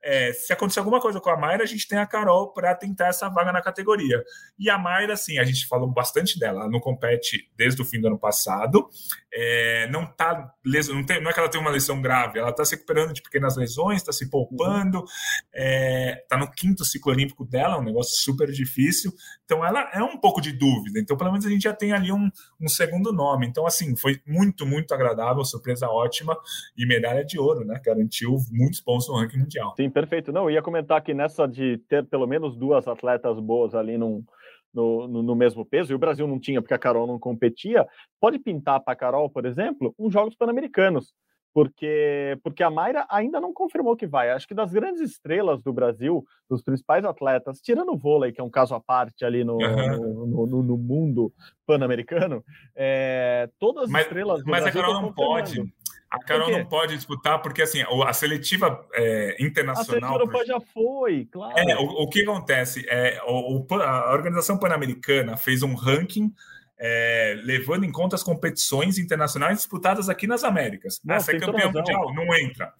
é, 0.02 0.32
se 0.32 0.52
acontecer 0.52 0.78
alguma 0.78 1.00
coisa 1.00 1.20
com 1.20 1.30
a 1.30 1.36
Mayra, 1.36 1.64
a 1.64 1.66
gente 1.66 1.86
tem 1.86 1.98
a 1.98 2.06
Carol 2.06 2.52
para 2.52 2.74
tentar 2.74 3.08
essa 3.08 3.28
vaga 3.28 3.52
na 3.52 3.62
categoria. 3.62 4.22
E 4.58 4.70
a 4.70 4.78
Mayra, 4.78 5.14
assim, 5.14 5.38
a 5.38 5.44
gente 5.44 5.66
falou 5.66 5.88
bastante 5.88 6.38
dela, 6.38 6.62
ela 6.62 6.70
não 6.70 6.80
compete 6.80 7.50
desde 7.56 7.80
o 7.80 7.84
fim 7.84 8.00
do 8.00 8.08
ano 8.08 8.18
passado, 8.18 8.88
é, 9.32 9.88
não 9.90 10.06
tá 10.06 10.52
não, 10.64 11.04
tem, 11.04 11.22
não 11.22 11.30
é 11.30 11.34
que 11.34 11.38
ela 11.38 11.48
tem 11.48 11.60
uma 11.60 11.70
lesão 11.70 12.00
grave, 12.00 12.38
ela 12.38 12.50
está 12.50 12.64
se 12.64 12.74
recuperando 12.74 13.12
de 13.12 13.22
pequenas 13.22 13.56
lesões, 13.56 13.98
está 13.98 14.12
se 14.12 14.30
poupando, 14.30 15.04
está 15.04 15.10
é, 15.52 16.24
tá 16.28 16.36
no 16.36 16.50
quinto 16.50 16.84
ciclo 16.84 17.12
olímpico 17.12 17.44
dela, 17.44 17.78
um 17.78 17.84
negócio 17.84 18.16
super 18.16 18.50
difícil. 18.50 19.12
Então 19.44 19.64
ela 19.64 19.90
é 19.92 20.02
um 20.02 20.18
pouco 20.18 20.40
de 20.40 20.52
dúvida. 20.52 20.98
Então, 20.98 21.16
pelo 21.16 21.30
menos 21.30 21.46
a 21.46 21.50
gente 21.50 21.62
já 21.62 21.72
tem 21.72 21.92
ali 21.92 22.10
um, 22.10 22.30
um 22.60 22.68
segundo 22.68 23.12
nome. 23.12 23.46
Então, 23.46 23.66
assim, 23.66 23.94
foi 23.96 24.20
muito, 24.26 24.66
muito 24.66 24.92
agradável, 24.92 25.44
surpresa 25.44 25.88
ótima 25.88 26.36
e 26.76 26.86
medalha 26.86 27.24
de 27.24 27.38
ouro, 27.38 27.64
né? 27.64 27.78
Garantiu 27.96 28.36
muitos 28.50 28.80
pontos 28.80 29.08
no 29.08 29.14
ranking 29.14 29.38
mundial. 29.38 29.74
Sim, 29.76 29.90
perfeito. 29.90 30.32
Não, 30.32 30.44
eu 30.44 30.50
ia 30.52 30.62
comentar 30.62 31.02
que 31.02 31.14
nessa 31.14 31.46
de 31.46 31.78
ter 31.88 32.04
pelo 32.04 32.26
menos 32.26 32.56
duas 32.56 32.86
atletas 32.86 33.38
boas 33.40 33.74
ali 33.74 33.96
num, 33.96 34.24
no, 34.72 35.08
no, 35.08 35.22
no, 35.22 35.34
mesmo 35.34 35.64
peso, 35.64 35.92
e 35.92 35.94
o 35.94 35.98
Brasil 35.98 36.26
não 36.26 36.38
tinha 36.38 36.60
porque 36.60 36.74
a 36.74 36.78
Carol 36.78 37.06
não 37.06 37.18
competia, 37.18 37.86
pode 38.20 38.38
pintar 38.38 38.80
para 38.80 38.92
a 38.92 38.96
Carol, 38.96 39.30
por 39.30 39.46
exemplo, 39.46 39.94
uns 39.98 40.12
Jogos 40.12 40.34
Pan-Americanos 40.34 41.14
porque, 41.56 42.38
porque 42.42 42.62
a 42.62 42.68
Mayra 42.68 43.06
ainda 43.08 43.40
não 43.40 43.50
confirmou 43.50 43.96
que 43.96 44.06
vai. 44.06 44.30
Acho 44.30 44.46
que 44.46 44.52
das 44.52 44.70
grandes 44.74 45.00
estrelas 45.00 45.62
do 45.62 45.72
Brasil, 45.72 46.22
dos 46.50 46.60
principais 46.60 47.02
atletas, 47.02 47.62
tirando 47.62 47.94
o 47.94 47.96
vôlei, 47.96 48.30
que 48.30 48.42
é 48.42 48.44
um 48.44 48.50
caso 48.50 48.74
à 48.74 48.80
parte 48.80 49.24
ali 49.24 49.42
no, 49.42 49.54
uhum. 49.54 50.46
no, 50.46 50.62
no, 50.62 50.76
mundo 50.76 51.32
pan-americano, 51.66 52.44
é, 52.76 53.48
todas 53.58 53.84
as 53.84 53.90
mas, 53.90 54.02
estrelas 54.02 54.44
do 54.44 54.50
mas 54.50 54.64
Brasil. 54.64 54.82
Mas 54.82 54.90
a 54.90 54.92
Carol 54.92 55.02
não 55.02 55.14
pode. 55.14 55.62
A 56.10 56.18
Carol 56.20 56.50
não 56.50 56.64
pode 56.64 56.94
disputar 56.94 57.42
porque 57.42 57.62
assim 57.62 57.82
a 57.82 58.12
seletiva 58.12 58.86
é, 58.94 59.36
internacional. 59.40 60.14
A 60.14 60.18
seletiva 60.18 60.46
já 60.46 60.60
foi, 60.60 61.26
claro. 61.30 61.58
É, 61.58 61.76
o, 61.76 61.84
o 61.84 62.08
que 62.08 62.22
acontece 62.22 62.86
é 62.88 63.20
o, 63.26 63.66
a 63.74 64.12
organização 64.12 64.58
pan-americana 64.58 65.36
fez 65.36 65.62
um 65.62 65.74
ranking 65.74 66.32
é, 66.78 67.40
levando 67.42 67.84
em 67.84 67.92
conta 67.92 68.16
as 68.16 68.22
competições 68.22 68.98
internacionais 68.98 69.58
disputadas 69.58 70.08
aqui 70.08 70.26
nas 70.26 70.44
Américas. 70.44 71.00
Não, 71.04 71.16
ah, 71.16 71.20
ser 71.20 71.40
campeão 71.40 71.72
mundial 71.72 72.14
não 72.14 72.34
entra. 72.34 72.72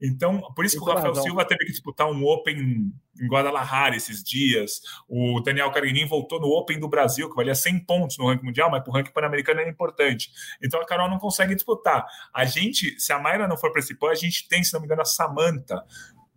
Então, 0.00 0.40
por 0.54 0.64
isso 0.64 0.76
tem 0.76 0.84
que 0.84 0.90
o 0.90 0.94
Rafael 0.94 1.12
razão. 1.12 1.24
Silva 1.24 1.44
teve 1.44 1.64
que 1.64 1.72
disputar 1.72 2.08
um 2.08 2.24
Open 2.24 2.92
em 3.20 3.28
Guadalajara 3.28 3.96
esses 3.96 4.22
dias. 4.22 4.80
O 5.08 5.40
Daniel 5.40 5.70
Carguinin 5.72 6.06
voltou 6.06 6.40
no 6.40 6.48
Open 6.48 6.78
do 6.78 6.88
Brasil, 6.88 7.28
que 7.28 7.36
valia 7.36 7.54
100 7.54 7.84
pontos 7.84 8.18
no 8.18 8.28
ranking 8.28 8.46
mundial, 8.46 8.70
mas 8.70 8.82
para 8.82 8.90
o 8.90 8.94
ranking 8.94 9.12
pan-americano 9.12 9.60
era 9.60 9.68
importante. 9.68 10.30
Então 10.62 10.80
a 10.80 10.86
Carol 10.86 11.10
não 11.10 11.18
consegue 11.18 11.54
disputar. 11.54 12.06
A 12.32 12.44
gente, 12.44 12.98
se 13.00 13.12
a 13.12 13.18
Mayra 13.18 13.48
não 13.48 13.56
for 13.56 13.72
para 13.72 13.80
esse 13.80 13.96
a 14.00 14.14
gente 14.14 14.48
tem, 14.48 14.62
se 14.62 14.72
não 14.72 14.80
me 14.80 14.86
engano, 14.86 15.02
a 15.02 15.04
Samanta 15.04 15.84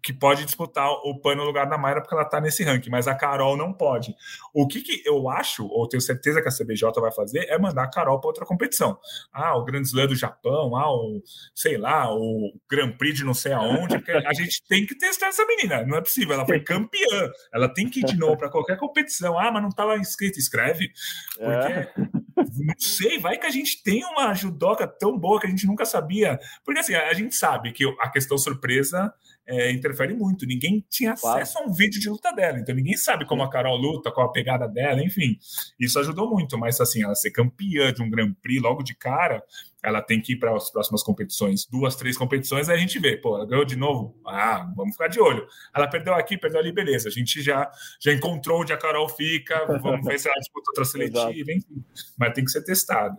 que 0.03 0.11
pode 0.11 0.43
disputar 0.43 0.91
o 0.91 1.17
PAN 1.17 1.35
no 1.35 1.45
lugar 1.45 1.65
da 1.65 1.77
Mayra 1.77 2.01
porque 2.01 2.13
ela 2.13 2.25
está 2.25 2.41
nesse 2.41 2.61
ranking, 2.61 2.89
mas 2.89 3.07
a 3.07 3.15
Carol 3.15 3.55
não 3.55 3.71
pode. 3.71 4.13
O 4.53 4.67
que, 4.67 4.81
que, 4.81 5.01
eu 5.05 5.29
acho, 5.29 5.65
ou 5.65 5.87
tenho 5.87 6.01
certeza 6.01 6.41
que 6.41 6.49
a 6.49 6.51
CBJ 6.51 6.91
vai 6.99 7.11
fazer, 7.11 7.45
é 7.49 7.57
mandar 7.57 7.83
a 7.83 7.89
Carol 7.89 8.19
para 8.19 8.27
outra 8.27 8.45
competição. 8.45 8.99
Ah, 9.31 9.57
o 9.57 9.63
Grand 9.63 9.83
Slam 9.83 10.07
do 10.07 10.15
Japão, 10.15 10.75
ah, 10.75 10.93
o, 10.93 11.23
sei 11.55 11.77
lá, 11.77 12.13
o 12.13 12.51
Grand 12.69 12.91
Prix 12.97 13.19
de 13.19 13.23
não 13.23 13.33
sei 13.33 13.53
aonde, 13.53 13.97
porque 13.97 14.11
a 14.11 14.33
gente 14.33 14.61
tem 14.67 14.85
que 14.85 14.97
testar 14.97 15.27
essa 15.27 15.45
menina, 15.45 15.85
não 15.85 15.97
é 15.97 16.01
possível, 16.01 16.33
ela 16.33 16.45
foi 16.45 16.59
campeã, 16.59 17.31
ela 17.53 17.73
tem 17.73 17.89
que 17.89 18.01
ir 18.01 18.05
de 18.05 18.17
novo 18.17 18.37
para 18.37 18.49
qualquer 18.49 18.77
competição. 18.77 19.39
Ah, 19.39 19.51
mas 19.51 19.61
não 19.61 19.69
estava 19.69 19.95
inscrito, 19.95 20.37
escreve, 20.37 20.91
porque... 21.37 21.73
É. 21.73 21.93
Não 22.35 22.73
sei, 22.77 23.19
vai 23.19 23.37
que 23.37 23.45
a 23.45 23.51
gente 23.51 23.81
tem 23.83 24.03
uma 24.03 24.33
judoca 24.33 24.87
tão 24.87 25.17
boa 25.17 25.39
que 25.39 25.47
a 25.47 25.49
gente 25.49 25.65
nunca 25.65 25.85
sabia. 25.85 26.39
Porque 26.63 26.79
assim, 26.79 26.93
a 26.93 27.13
gente 27.13 27.35
sabe 27.35 27.71
que 27.71 27.83
a 27.99 28.09
questão 28.09 28.37
surpresa 28.37 29.13
é, 29.45 29.71
interfere 29.71 30.13
muito. 30.13 30.45
Ninguém 30.45 30.85
tinha 30.89 31.13
acesso 31.13 31.53
claro. 31.53 31.67
a 31.67 31.71
um 31.71 31.73
vídeo 31.73 31.99
de 31.99 32.09
luta 32.09 32.31
dela, 32.31 32.59
então 32.59 32.73
ninguém 32.73 32.95
sabe 32.95 33.25
como 33.25 33.43
a 33.43 33.49
Carol 33.49 33.77
luta, 33.77 34.11
qual 34.11 34.27
a 34.27 34.31
pegada 34.31 34.67
dela, 34.67 35.03
enfim. 35.03 35.37
Isso 35.79 35.99
ajudou 35.99 36.29
muito, 36.29 36.57
mas 36.57 36.79
assim, 36.79 37.03
ela 37.03 37.15
ser 37.15 37.31
campeã 37.31 37.93
de 37.93 38.01
um 38.01 38.09
Grand 38.09 38.33
Prix 38.41 38.61
logo 38.61 38.83
de 38.83 38.95
cara, 38.95 39.43
ela 39.83 40.01
tem 40.01 40.21
que 40.21 40.33
ir 40.33 40.35
para 40.37 40.55
as 40.55 40.71
próximas 40.71 41.03
competições, 41.03 41.65
duas, 41.65 41.95
três 41.95 42.17
competições, 42.17 42.69
aí 42.69 42.77
a 42.77 42.79
gente 42.79 42.97
vê, 42.99 43.17
pô, 43.17 43.35
ela 43.35 43.45
ganhou 43.45 43.65
de 43.65 43.75
novo, 43.75 44.17
ah, 44.25 44.71
vamos 44.75 44.93
ficar 44.93 45.07
de 45.07 45.19
olho. 45.19 45.45
Ela 45.75 45.87
perdeu 45.87 46.13
aqui, 46.13 46.37
perdeu 46.37 46.59
ali, 46.59 46.71
beleza. 46.71 47.09
A 47.09 47.11
gente 47.11 47.41
já, 47.41 47.69
já 47.99 48.13
encontrou 48.13 48.61
onde 48.61 48.71
a 48.71 48.77
Carol 48.77 49.09
fica, 49.09 49.65
vamos 49.81 50.05
ver 50.07 50.17
se 50.19 50.29
ela 50.29 50.39
disputa 50.39 50.71
outra 50.71 50.85
seletiva, 50.85 51.51
enfim. 51.51 51.83
Mas 52.17 52.33
tem 52.33 52.45
que 52.45 52.51
ser 52.51 52.63
testado. 52.63 53.17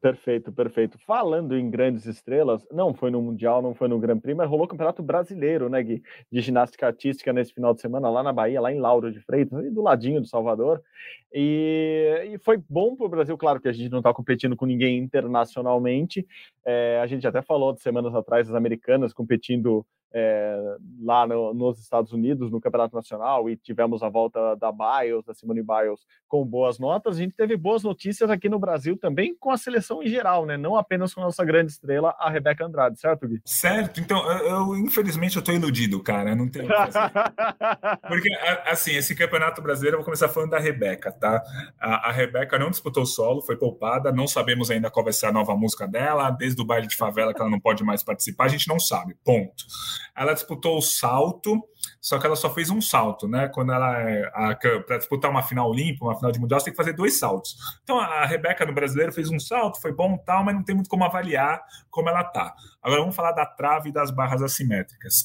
Perfeito, 0.00 0.50
perfeito. 0.50 0.98
Falando 1.06 1.54
em 1.54 1.68
grandes 1.68 2.06
estrelas, 2.06 2.66
não 2.72 2.94
foi 2.94 3.10
no 3.10 3.20
Mundial, 3.20 3.60
não 3.60 3.74
foi 3.74 3.86
no 3.86 3.98
Grand 3.98 4.18
Prix, 4.18 4.34
mas 4.34 4.48
rolou 4.48 4.64
o 4.64 4.68
Campeonato 4.68 5.02
Brasileiro, 5.02 5.68
né, 5.68 5.82
Gui? 5.82 6.02
De 6.32 6.40
ginástica 6.40 6.86
artística 6.86 7.30
nesse 7.34 7.52
final 7.52 7.74
de 7.74 7.82
semana 7.82 8.08
lá 8.08 8.22
na 8.22 8.32
Bahia, 8.32 8.62
lá 8.62 8.72
em 8.72 8.80
Lauro 8.80 9.12
de 9.12 9.20
Freitas, 9.20 9.70
do 9.70 9.82
ladinho 9.82 10.22
do 10.22 10.26
Salvador. 10.26 10.82
E, 11.30 12.30
e 12.32 12.38
foi 12.38 12.56
bom 12.66 12.96
para 12.96 13.04
o 13.04 13.10
Brasil, 13.10 13.36
claro 13.36 13.60
que 13.60 13.68
a 13.68 13.72
gente 13.72 13.90
não 13.90 13.98
está 13.98 14.14
competindo 14.14 14.56
com 14.56 14.64
ninguém 14.64 14.96
internacionalmente. 14.96 16.26
É, 16.64 16.98
a 17.02 17.06
gente 17.06 17.26
até 17.26 17.42
falou 17.42 17.74
de 17.74 17.82
semanas 17.82 18.14
atrás 18.14 18.48
as 18.48 18.54
americanas 18.54 19.12
competindo 19.12 19.84
é, 20.12 20.76
lá 21.02 21.26
no, 21.26 21.54
nos 21.54 21.78
Estados 21.78 22.12
Unidos, 22.12 22.50
no 22.50 22.60
Campeonato 22.60 22.94
Nacional, 22.94 23.48
e 23.48 23.56
tivemos 23.56 24.02
a 24.02 24.08
volta 24.08 24.56
da 24.56 24.72
Biles, 24.72 25.24
da 25.24 25.34
Simone 25.34 25.62
Biles, 25.62 26.00
com 26.28 26.44
boas 26.44 26.78
notas. 26.78 27.16
A 27.16 27.20
gente 27.20 27.36
teve 27.36 27.56
boas 27.56 27.82
notícias 27.82 28.30
aqui 28.30 28.48
no 28.48 28.58
Brasil 28.58 28.96
também, 28.96 29.34
com 29.38 29.50
a 29.50 29.56
seleção 29.56 30.02
em 30.02 30.08
geral, 30.08 30.46
né? 30.46 30.56
Não 30.56 30.76
apenas 30.76 31.14
com 31.14 31.20
a 31.20 31.24
nossa 31.24 31.44
grande 31.44 31.72
estrela, 31.72 32.14
a 32.18 32.30
Rebeca 32.30 32.64
Andrade, 32.64 32.98
certo, 32.98 33.28
Gui? 33.28 33.40
Certo. 33.44 34.00
Então, 34.00 34.18
eu, 34.30 34.46
eu 34.46 34.76
infelizmente, 34.76 35.36
eu 35.36 35.42
tô 35.42 35.52
iludido, 35.52 36.02
cara. 36.02 36.34
Não 36.34 36.48
tenho 36.48 36.68
Porque, 38.08 38.28
assim, 38.66 38.94
esse 38.94 39.14
Campeonato 39.14 39.62
Brasileiro, 39.62 39.96
eu 39.96 39.98
vou 40.00 40.04
começar 40.04 40.28
falando 40.28 40.50
da 40.50 40.58
Rebeca, 40.58 41.12
tá? 41.12 41.42
A, 41.78 42.08
a 42.08 42.12
Rebeca 42.12 42.58
não 42.58 42.70
disputou 42.70 43.06
solo, 43.06 43.42
foi 43.42 43.56
poupada, 43.56 44.12
não 44.12 44.26
sabemos 44.26 44.70
ainda 44.70 44.90
qual 44.90 45.04
vai 45.04 45.12
ser 45.12 45.26
a 45.26 45.32
nova 45.32 45.56
música 45.56 45.86
dela, 45.86 46.30
desde 46.30 46.60
o 46.60 46.64
baile 46.64 46.86
de 46.86 46.96
favela 46.96 47.34
que 47.34 47.40
ela 47.40 47.50
não 47.50 47.60
pode 47.60 47.84
mais 47.84 48.02
participar, 48.02 48.44
a 48.44 48.48
gente 48.48 48.68
não 48.68 48.78
sabe, 48.78 49.14
ponto. 49.24 49.64
Ela 50.16 50.34
disputou 50.34 50.78
o 50.78 50.82
salto, 50.82 51.62
só 52.00 52.18
que 52.18 52.26
ela 52.26 52.36
só 52.36 52.52
fez 52.52 52.70
um 52.70 52.80
salto, 52.80 53.28
né? 53.28 53.48
Quando 53.48 53.72
ela 53.72 54.56
para 54.86 54.98
disputar 54.98 55.30
uma 55.30 55.42
final 55.42 55.70
olímpica, 55.70 56.04
uma 56.04 56.16
final 56.16 56.32
de 56.32 56.40
mundial, 56.40 56.60
você 56.60 56.66
tem 56.66 56.72
que 56.72 56.76
fazer 56.76 56.92
dois 56.92 57.18
saltos. 57.18 57.56
Então 57.82 57.98
a 57.98 58.24
Rebeca 58.24 58.64
no 58.66 58.74
brasileiro 58.74 59.12
fez 59.12 59.30
um 59.30 59.38
salto, 59.38 59.80
foi 59.80 59.92
bom 59.92 60.16
tal, 60.18 60.44
mas 60.44 60.54
não 60.54 60.62
tem 60.62 60.74
muito 60.74 60.90
como 60.90 61.04
avaliar 61.04 61.60
como 61.90 62.08
ela 62.08 62.24
tá. 62.24 62.54
Agora 62.82 63.00
vamos 63.00 63.16
falar 63.16 63.32
da 63.32 63.46
trave 63.46 63.90
e 63.90 63.92
das 63.92 64.10
barras 64.10 64.42
assimétricas. 64.42 65.24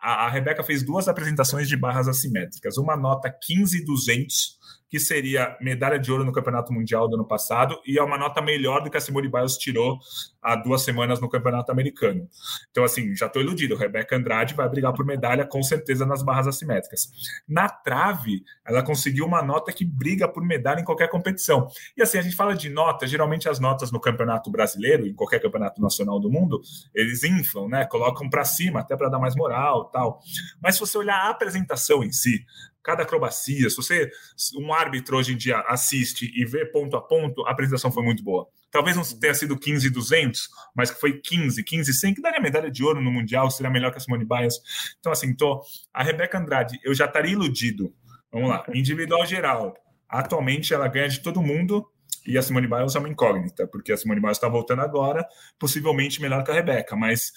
A, 0.00 0.26
a 0.26 0.28
Rebeca 0.28 0.62
fez 0.62 0.82
duas 0.82 1.08
apresentações 1.08 1.68
de 1.68 1.76
barras 1.76 2.08
assimétricas, 2.08 2.78
uma 2.78 2.96
nota 2.96 3.30
15200 3.30 4.59
que 4.90 4.98
seria 4.98 5.56
medalha 5.60 5.98
de 5.98 6.10
ouro 6.10 6.24
no 6.24 6.32
Campeonato 6.32 6.72
Mundial 6.72 7.08
do 7.08 7.14
ano 7.14 7.24
passado, 7.24 7.80
e 7.86 7.96
é 7.96 8.02
uma 8.02 8.18
nota 8.18 8.42
melhor 8.42 8.82
do 8.82 8.90
que 8.90 8.96
a 8.96 9.00
Simone 9.00 9.28
Biles 9.28 9.56
tirou 9.56 9.98
há 10.42 10.56
duas 10.56 10.82
semanas 10.82 11.20
no 11.20 11.28
Campeonato 11.28 11.70
Americano. 11.70 12.28
Então, 12.70 12.82
assim, 12.82 13.14
já 13.14 13.26
estou 13.26 13.40
iludido. 13.40 13.76
Rebeca 13.76 14.16
Andrade 14.16 14.54
vai 14.54 14.68
brigar 14.68 14.92
por 14.92 15.06
medalha 15.06 15.46
com 15.46 15.62
certeza 15.62 16.04
nas 16.04 16.22
barras 16.22 16.48
assimétricas. 16.48 17.08
Na 17.48 17.68
trave, 17.68 18.42
ela 18.64 18.82
conseguiu 18.82 19.26
uma 19.26 19.42
nota 19.42 19.72
que 19.72 19.84
briga 19.84 20.26
por 20.26 20.42
medalha 20.42 20.80
em 20.80 20.84
qualquer 20.84 21.08
competição. 21.08 21.68
E 21.96 22.02
assim, 22.02 22.18
a 22.18 22.22
gente 22.22 22.34
fala 22.34 22.54
de 22.54 22.68
nota, 22.68 23.06
geralmente 23.06 23.48
as 23.48 23.60
notas 23.60 23.92
no 23.92 24.00
Campeonato 24.00 24.50
Brasileiro, 24.50 25.06
em 25.06 25.14
qualquer 25.14 25.40
campeonato 25.40 25.80
nacional 25.80 26.18
do 26.18 26.30
mundo, 26.30 26.60
eles 26.92 27.22
inflam, 27.22 27.68
né? 27.68 27.84
Colocam 27.84 28.28
para 28.28 28.44
cima, 28.44 28.80
até 28.80 28.96
para 28.96 29.08
dar 29.08 29.20
mais 29.20 29.36
moral 29.36 29.84
tal. 29.92 30.20
Mas 30.60 30.74
se 30.74 30.80
você 30.80 30.98
olhar 30.98 31.16
a 31.16 31.30
apresentação 31.30 32.02
em 32.02 32.10
si, 32.10 32.44
cada 32.82 33.02
acrobacia. 33.02 33.68
Se 33.68 33.76
você, 33.76 34.10
um 34.58 34.72
árbitro 34.72 35.16
hoje 35.16 35.32
em 35.32 35.36
dia 35.36 35.58
assiste 35.68 36.30
e 36.34 36.44
vê 36.44 36.64
ponto 36.66 36.96
a 36.96 37.00
ponto, 37.00 37.46
a 37.46 37.50
apresentação 37.50 37.90
foi 37.92 38.02
muito 38.02 38.22
boa. 38.22 38.48
Talvez 38.70 38.96
não 38.96 39.02
tenha 39.02 39.34
sido 39.34 39.58
15,200, 39.58 40.48
mas 40.74 40.90
que 40.90 41.00
foi 41.00 41.20
15, 41.20 41.62
15, 41.64 41.92
100, 41.92 42.14
que 42.14 42.22
daria 42.22 42.40
medalha 42.40 42.70
de 42.70 42.84
ouro 42.84 43.00
no 43.00 43.10
Mundial, 43.10 43.50
seria 43.50 43.70
melhor 43.70 43.90
que 43.90 43.98
a 43.98 44.00
Simone 44.00 44.24
Biles. 44.24 44.60
Então, 45.00 45.10
assim, 45.10 45.34
tô, 45.34 45.60
a 45.92 46.02
Rebeca 46.02 46.38
Andrade, 46.38 46.78
eu 46.84 46.94
já 46.94 47.06
estaria 47.06 47.32
iludido. 47.32 47.92
Vamos 48.32 48.48
lá, 48.48 48.64
individual 48.72 49.26
geral. 49.26 49.74
Atualmente 50.08 50.72
ela 50.72 50.88
ganha 50.88 51.08
de 51.08 51.20
todo 51.20 51.42
mundo 51.42 51.86
e 52.26 52.38
a 52.38 52.42
Simone 52.42 52.68
Biles 52.68 52.94
é 52.94 52.98
uma 52.98 53.08
incógnita, 53.08 53.66
porque 53.66 53.92
a 53.92 53.96
Simone 53.96 54.20
Biles 54.20 54.36
está 54.36 54.48
voltando 54.48 54.82
agora, 54.82 55.26
possivelmente 55.58 56.20
melhor 56.20 56.44
que 56.44 56.50
a 56.50 56.54
Rebeca, 56.54 56.94
mas 56.94 57.32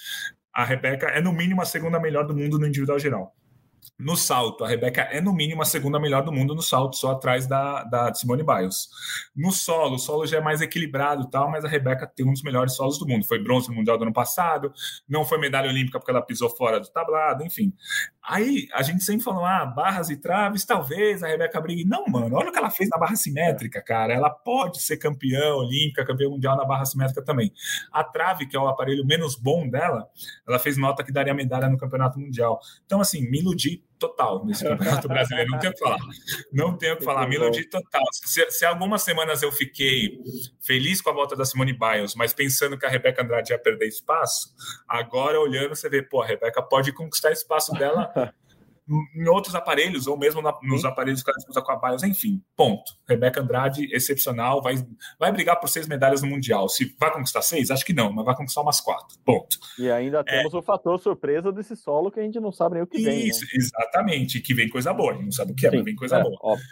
a 0.53 0.63
Rebeca 0.63 1.07
é 1.07 1.19
no 1.19 1.33
mínimo 1.33 1.61
a 1.61 1.65
segunda 1.65 1.99
melhor 1.99 2.25
do 2.25 2.35
mundo 2.35 2.59
no 2.59 2.67
individual 2.67 2.99
geral. 2.99 3.35
No 4.03 4.17
salto, 4.17 4.65
a 4.65 4.67
Rebeca 4.67 5.01
é 5.03 5.21
no 5.21 5.33
mínimo 5.33 5.61
a 5.61 5.65
segunda 5.65 5.97
melhor 5.97 6.23
do 6.23 6.31
mundo 6.31 6.53
no 6.53 6.61
salto, 6.61 6.97
só 6.97 7.11
atrás 7.11 7.47
da, 7.47 7.85
da 7.85 8.13
Simone 8.13 8.43
Biles. 8.43 8.89
No 9.33 9.49
solo, 9.51 9.95
o 9.95 9.99
solo 9.99 10.27
já 10.27 10.39
é 10.39 10.41
mais 10.41 10.61
equilibrado 10.61 11.29
tal, 11.29 11.49
mas 11.49 11.63
a 11.63 11.69
Rebeca 11.69 12.05
tem 12.05 12.27
um 12.27 12.33
dos 12.33 12.43
melhores 12.43 12.73
solos 12.73 12.99
do 12.99 13.07
mundo. 13.07 13.25
Foi 13.25 13.41
bronze 13.41 13.69
no 13.69 13.75
Mundial 13.75 13.97
do 13.97 14.03
ano 14.03 14.11
passado, 14.11 14.73
não 15.07 15.23
foi 15.23 15.37
medalha 15.37 15.69
olímpica 15.69 15.99
porque 15.99 16.11
ela 16.11 16.21
pisou 16.21 16.49
fora 16.49 16.81
do 16.81 16.91
tablado, 16.91 17.45
enfim. 17.45 17.73
Aí 18.21 18.67
a 18.73 18.81
gente 18.81 19.03
sempre 19.03 19.23
falou, 19.23 19.45
ah, 19.45 19.65
barras 19.65 20.09
e 20.09 20.17
traves, 20.17 20.65
talvez 20.65 21.23
a 21.23 21.27
Rebeca 21.27 21.61
brigue. 21.61 21.85
Não, 21.85 22.05
mano, 22.07 22.35
olha 22.35 22.49
o 22.49 22.51
que 22.51 22.59
ela 22.59 22.69
fez 22.69 22.89
na 22.89 22.97
barra 22.97 23.15
simétrica, 23.15 23.81
cara. 23.81 24.13
Ela 24.13 24.29
pode 24.29 24.81
ser 24.81 24.97
campeã 24.97 25.53
olímpica, 25.55 26.05
campeã 26.05 26.29
mundial 26.29 26.57
na 26.57 26.65
barra 26.65 26.83
simétrica 26.83 27.21
também. 27.21 27.53
A 27.91 28.03
trave, 28.03 28.47
que 28.47 28.57
é 28.57 28.59
o 28.59 28.67
aparelho 28.67 29.05
menos 29.05 29.35
bom 29.35 29.69
dela, 29.69 30.09
ela 30.45 30.59
fez 30.59 30.77
nota 30.77 31.03
que 31.05 31.11
daria 31.11 31.33
medalha 31.33 31.69
no 31.69 31.77
campeonato 31.77 32.19
mundial. 32.19 32.59
Então, 32.85 32.99
assim, 32.99 33.29
me 33.29 33.39
iludi 33.39 33.81
total 34.03 34.45
nesse 34.45 34.63
campeonato 34.63 35.07
brasileiro. 35.07 35.51
Não 35.51 35.59
tenho 35.59 35.71
o 35.71 35.75
que 35.75 35.79
falar. 35.79 35.99
Não 36.51 36.77
tenho 36.77 36.93
o 36.93 36.97
que 36.97 37.03
falar. 37.03 37.27
Me 37.27 37.35
iludi 37.35 37.63
total. 37.65 38.03
Se, 38.11 38.51
se, 38.51 38.65
algumas 38.65 39.01
semanas 39.01 39.41
eu 39.41 39.51
fiquei 39.51 40.19
feliz 40.61 41.01
com 41.01 41.09
a 41.09 41.13
volta 41.13 41.35
da 41.35 41.45
Simone 41.45 41.73
Biles, 41.73 42.15
mas 42.15 42.33
pensando 42.33 42.77
que 42.77 42.85
a 42.85 42.89
Rebeca 42.89 43.23
Andrade 43.23 43.53
ia 43.53 43.59
perder 43.59 43.87
espaço, 43.87 44.53
agora 44.87 45.39
olhando 45.39 45.75
você 45.75 45.87
vê, 45.87 46.01
pô, 46.01 46.21
a 46.21 46.25
Rebeca 46.25 46.61
pode 46.61 46.91
conquistar 46.91 47.31
espaço 47.31 47.71
dela 47.73 48.11
em 48.87 49.27
outros 49.27 49.55
aparelhos, 49.55 50.07
ou 50.07 50.17
mesmo 50.17 50.41
na, 50.41 50.53
nos 50.61 50.83
aparelhos 50.83 51.23
que 51.23 51.29
ela 51.29 51.37
disputa 51.37 51.61
com 51.61 51.71
a 51.71 51.75
Bios, 51.75 52.03
enfim, 52.03 52.43
ponto. 52.55 52.91
Rebeca 53.07 53.41
Andrade, 53.41 53.87
excepcional, 53.93 54.61
vai, 54.61 54.75
vai 55.17 55.31
brigar 55.31 55.59
por 55.59 55.67
seis 55.69 55.87
medalhas 55.87 56.21
no 56.21 56.27
Mundial. 56.27 56.67
Se 56.67 56.95
vai 56.99 57.11
conquistar 57.11 57.41
seis, 57.41 57.71
acho 57.71 57.85
que 57.85 57.93
não, 57.93 58.11
mas 58.11 58.25
vai 58.25 58.35
conquistar 58.35 58.61
umas 58.61 58.81
quatro, 58.81 59.17
ponto. 59.23 59.57
E 59.79 59.89
ainda 59.89 60.19
é. 60.19 60.23
temos 60.23 60.53
é... 60.53 60.57
o 60.57 60.61
fator 60.61 60.99
surpresa 60.99 61.51
desse 61.51 61.75
solo 61.75 62.11
que 62.11 62.19
a 62.19 62.23
gente 62.23 62.39
não 62.39 62.51
sabe 62.51 62.75
nem 62.75 62.83
o 62.83 62.87
que 62.87 62.97
Isso, 62.97 63.05
vem. 63.05 63.27
Isso, 63.27 63.41
né? 63.41 63.51
exatamente, 63.55 64.41
que 64.41 64.53
vem 64.53 64.69
coisa 64.69 64.93
boa, 64.93 65.11
a 65.11 65.15
gente 65.15 65.25
não 65.25 65.31
sabe 65.31 65.53
o 65.53 65.55
que 65.55 65.65
é, 65.65 65.69
Sim, 65.69 65.77
mas 65.77 65.85
vem 65.85 65.95
coisa 65.95 66.17
é, 66.17 66.23
boa. 66.23 66.37
Óbvio. 66.41 66.67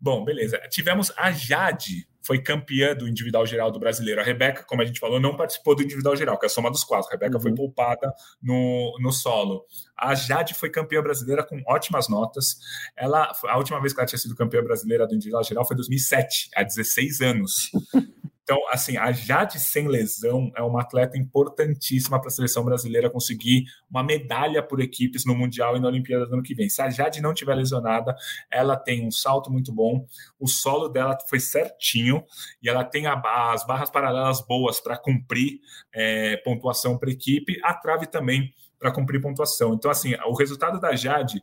Bom, 0.00 0.24
beleza. 0.24 0.58
Tivemos 0.68 1.12
a 1.16 1.30
Jade 1.30 2.08
foi 2.22 2.40
campeã 2.40 2.94
do 2.94 3.08
individual 3.08 3.44
geral 3.46 3.70
do 3.70 3.78
brasileiro. 3.78 4.20
A 4.20 4.24
Rebeca, 4.24 4.64
como 4.64 4.82
a 4.82 4.84
gente 4.84 5.00
falou, 5.00 5.20
não 5.20 5.36
participou 5.36 5.74
do 5.74 5.82
individual 5.82 6.16
geral, 6.16 6.38
que 6.38 6.46
é 6.46 6.48
a 6.48 6.50
soma 6.50 6.70
dos 6.70 6.84
quatro. 6.84 7.08
A 7.08 7.12
Rebeca 7.12 7.36
uhum. 7.36 7.42
foi 7.42 7.54
poupada 7.54 8.12
no, 8.42 8.96
no 9.00 9.12
solo. 9.12 9.64
A 9.96 10.14
Jade 10.14 10.54
foi 10.54 10.70
campeã 10.70 11.02
brasileira 11.02 11.44
com 11.44 11.60
ótimas 11.66 12.08
notas. 12.08 12.58
Ela, 12.96 13.32
a 13.44 13.58
última 13.58 13.80
vez 13.80 13.92
que 13.92 14.00
ela 14.00 14.06
tinha 14.06 14.18
sido 14.18 14.34
campeã 14.34 14.62
brasileira 14.62 15.06
do 15.06 15.14
individual 15.14 15.44
geral 15.44 15.64
foi 15.64 15.74
em 15.74 15.78
2007, 15.78 16.50
há 16.54 16.62
16 16.62 17.20
anos. 17.20 17.70
Então, 18.42 18.58
assim, 18.70 18.96
a 18.96 19.12
Jade 19.12 19.60
sem 19.60 19.86
lesão 19.86 20.50
é 20.56 20.62
uma 20.62 20.80
atleta 20.80 21.16
importantíssima 21.16 22.18
para 22.18 22.28
a 22.28 22.30
seleção 22.30 22.64
brasileira 22.64 23.08
conseguir 23.08 23.64
uma 23.88 24.02
medalha 24.02 24.62
por 24.62 24.80
equipes 24.80 25.24
no 25.24 25.34
Mundial 25.34 25.76
e 25.76 25.80
na 25.80 25.86
Olimpíada 25.86 26.26
do 26.26 26.34
ano 26.34 26.42
que 26.42 26.54
vem. 26.54 26.68
Se 26.68 26.82
a 26.82 26.90
Jade 26.90 27.20
não 27.20 27.32
tiver 27.32 27.54
lesionada, 27.54 28.14
ela 28.50 28.76
tem 28.76 29.06
um 29.06 29.10
salto 29.10 29.50
muito 29.50 29.72
bom, 29.72 30.04
o 30.40 30.48
solo 30.48 30.88
dela 30.88 31.16
foi 31.28 31.38
certinho 31.38 32.24
e 32.62 32.68
ela 32.68 32.84
tem 32.84 33.06
a, 33.06 33.20
as 33.52 33.64
barras 33.64 33.90
paralelas 33.90 34.40
boas 34.40 34.80
para 34.80 34.96
cumprir 34.98 35.60
é, 35.94 36.36
pontuação 36.38 36.98
para 36.98 37.10
equipe, 37.10 37.60
a 37.62 37.74
trave 37.74 38.06
também 38.06 38.52
para 38.78 38.90
cumprir 38.90 39.20
pontuação. 39.20 39.74
Então, 39.74 39.88
assim, 39.88 40.14
o 40.26 40.34
resultado 40.34 40.80
da 40.80 40.96
Jade, 40.96 41.40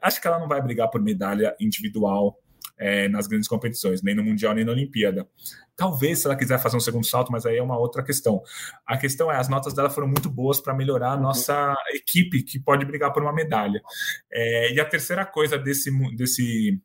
acho 0.00 0.20
que 0.20 0.28
ela 0.28 0.38
não 0.38 0.46
vai 0.46 0.62
brigar 0.62 0.88
por 0.88 1.02
medalha 1.02 1.56
individual 1.58 2.38
é, 2.78 3.08
nas 3.08 3.26
grandes 3.26 3.48
competições, 3.48 4.02
nem 4.02 4.14
no 4.14 4.22
Mundial, 4.22 4.54
nem 4.54 4.64
na 4.64 4.72
Olimpíada. 4.72 5.26
Talvez 5.76 6.20
se 6.20 6.26
ela 6.26 6.36
quiser 6.36 6.58
fazer 6.58 6.76
um 6.76 6.80
segundo 6.80 7.06
salto, 7.06 7.30
mas 7.30 7.44
aí 7.44 7.56
é 7.56 7.62
uma 7.62 7.78
outra 7.78 8.02
questão. 8.02 8.42
A 8.86 8.96
questão 8.96 9.30
é, 9.30 9.36
as 9.36 9.48
notas 9.48 9.74
dela 9.74 9.90
foram 9.90 10.08
muito 10.08 10.30
boas 10.30 10.60
para 10.60 10.74
melhorar 10.74 11.12
a 11.12 11.16
nossa 11.16 11.74
equipe, 11.94 12.42
que 12.42 12.58
pode 12.58 12.84
brigar 12.84 13.12
por 13.12 13.22
uma 13.22 13.32
medalha. 13.32 13.80
É, 14.32 14.72
e 14.72 14.80
a 14.80 14.84
terceira 14.84 15.24
coisa 15.24 15.58
desse, 15.58 15.90
desse 16.16 16.80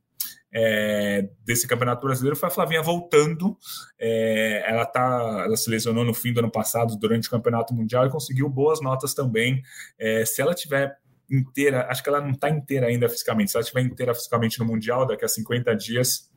é, 0.54 1.30
desse 1.46 1.68
Campeonato 1.68 2.06
Brasileiro 2.06 2.36
foi 2.36 2.48
a 2.48 2.52
Flavinha 2.52 2.82
voltando. 2.82 3.58
É, 3.98 4.64
ela, 4.68 4.86
tá, 4.86 5.44
ela 5.46 5.56
se 5.56 5.70
lesionou 5.70 6.04
no 6.04 6.14
fim 6.14 6.34
do 6.34 6.39
ano 6.39 6.52
passado 6.52 6.98
durante 6.98 7.28
o 7.28 7.32
Campeonato 7.32 7.74
Mundial 7.74 8.06
e 8.06 8.10
conseguiu 8.10 8.50
boas 8.50 8.82
notas 8.82 9.14
também. 9.14 9.62
É, 9.98 10.26
se 10.26 10.42
ela 10.42 10.54
tiver 10.54 10.98
inteira, 11.32 11.88
acho 11.90 12.04
que 12.04 12.10
ela 12.10 12.22
não 12.22 12.32
está 12.32 12.50
inteira 12.50 12.88
ainda 12.88 13.08
fisicamente. 13.08 13.52
Se 13.52 13.58
ela 13.58 13.64
estiver 13.64 13.82
inteira 13.82 14.14
fisicamente 14.14 14.60
no 14.60 14.66
Mundial, 14.66 15.08
daqui 15.08 15.26
a 15.26 15.28
50 15.28 15.76
dias, 15.76 16.30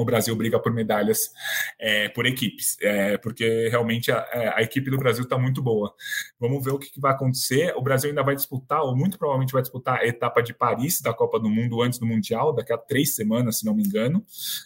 o 0.00 0.04
Brasil 0.04 0.34
briga 0.34 0.58
por 0.58 0.72
medalhas 0.72 1.30
é, 1.78 2.08
por 2.08 2.24
equipes, 2.24 2.76
é, 2.80 3.18
porque 3.18 3.68
realmente 3.68 4.10
a, 4.10 4.26
é, 4.32 4.48
a, 4.56 4.62
equipe 4.62 4.90
do 4.90 4.96
Brasil 4.96 5.24
está 5.24 5.36
muito 5.36 5.62
boa. 5.62 5.94
Vamos 6.38 6.64
ver 6.64 6.70
o 6.70 6.78
que, 6.78 6.90
que, 6.90 7.00
vai 7.00 7.12
acontecer. 7.12 7.74
O 7.76 7.82
Brasil 7.82 8.08
ainda 8.08 8.22
vai 8.22 8.34
disputar, 8.34 8.80
ou 8.82 8.96
muito 8.96 9.18
provavelmente 9.18 9.52
vai 9.52 9.62
disputar 9.62 9.98
a 9.98 10.06
etapa 10.06 10.42
de 10.42 10.54
Paris 10.54 11.02
da 11.02 11.12
Copa 11.12 11.38
do 11.38 11.50
Mundo 11.50 11.82
antes 11.82 11.98
do 11.98 12.06
Mundial, 12.06 12.54
daqui 12.54 12.72
a 12.72 12.78
três 12.78 13.14
semanas, 13.14 13.58
se 13.58 13.66
não 13.66 13.74
me 13.74 13.82
engano, 13.82 14.24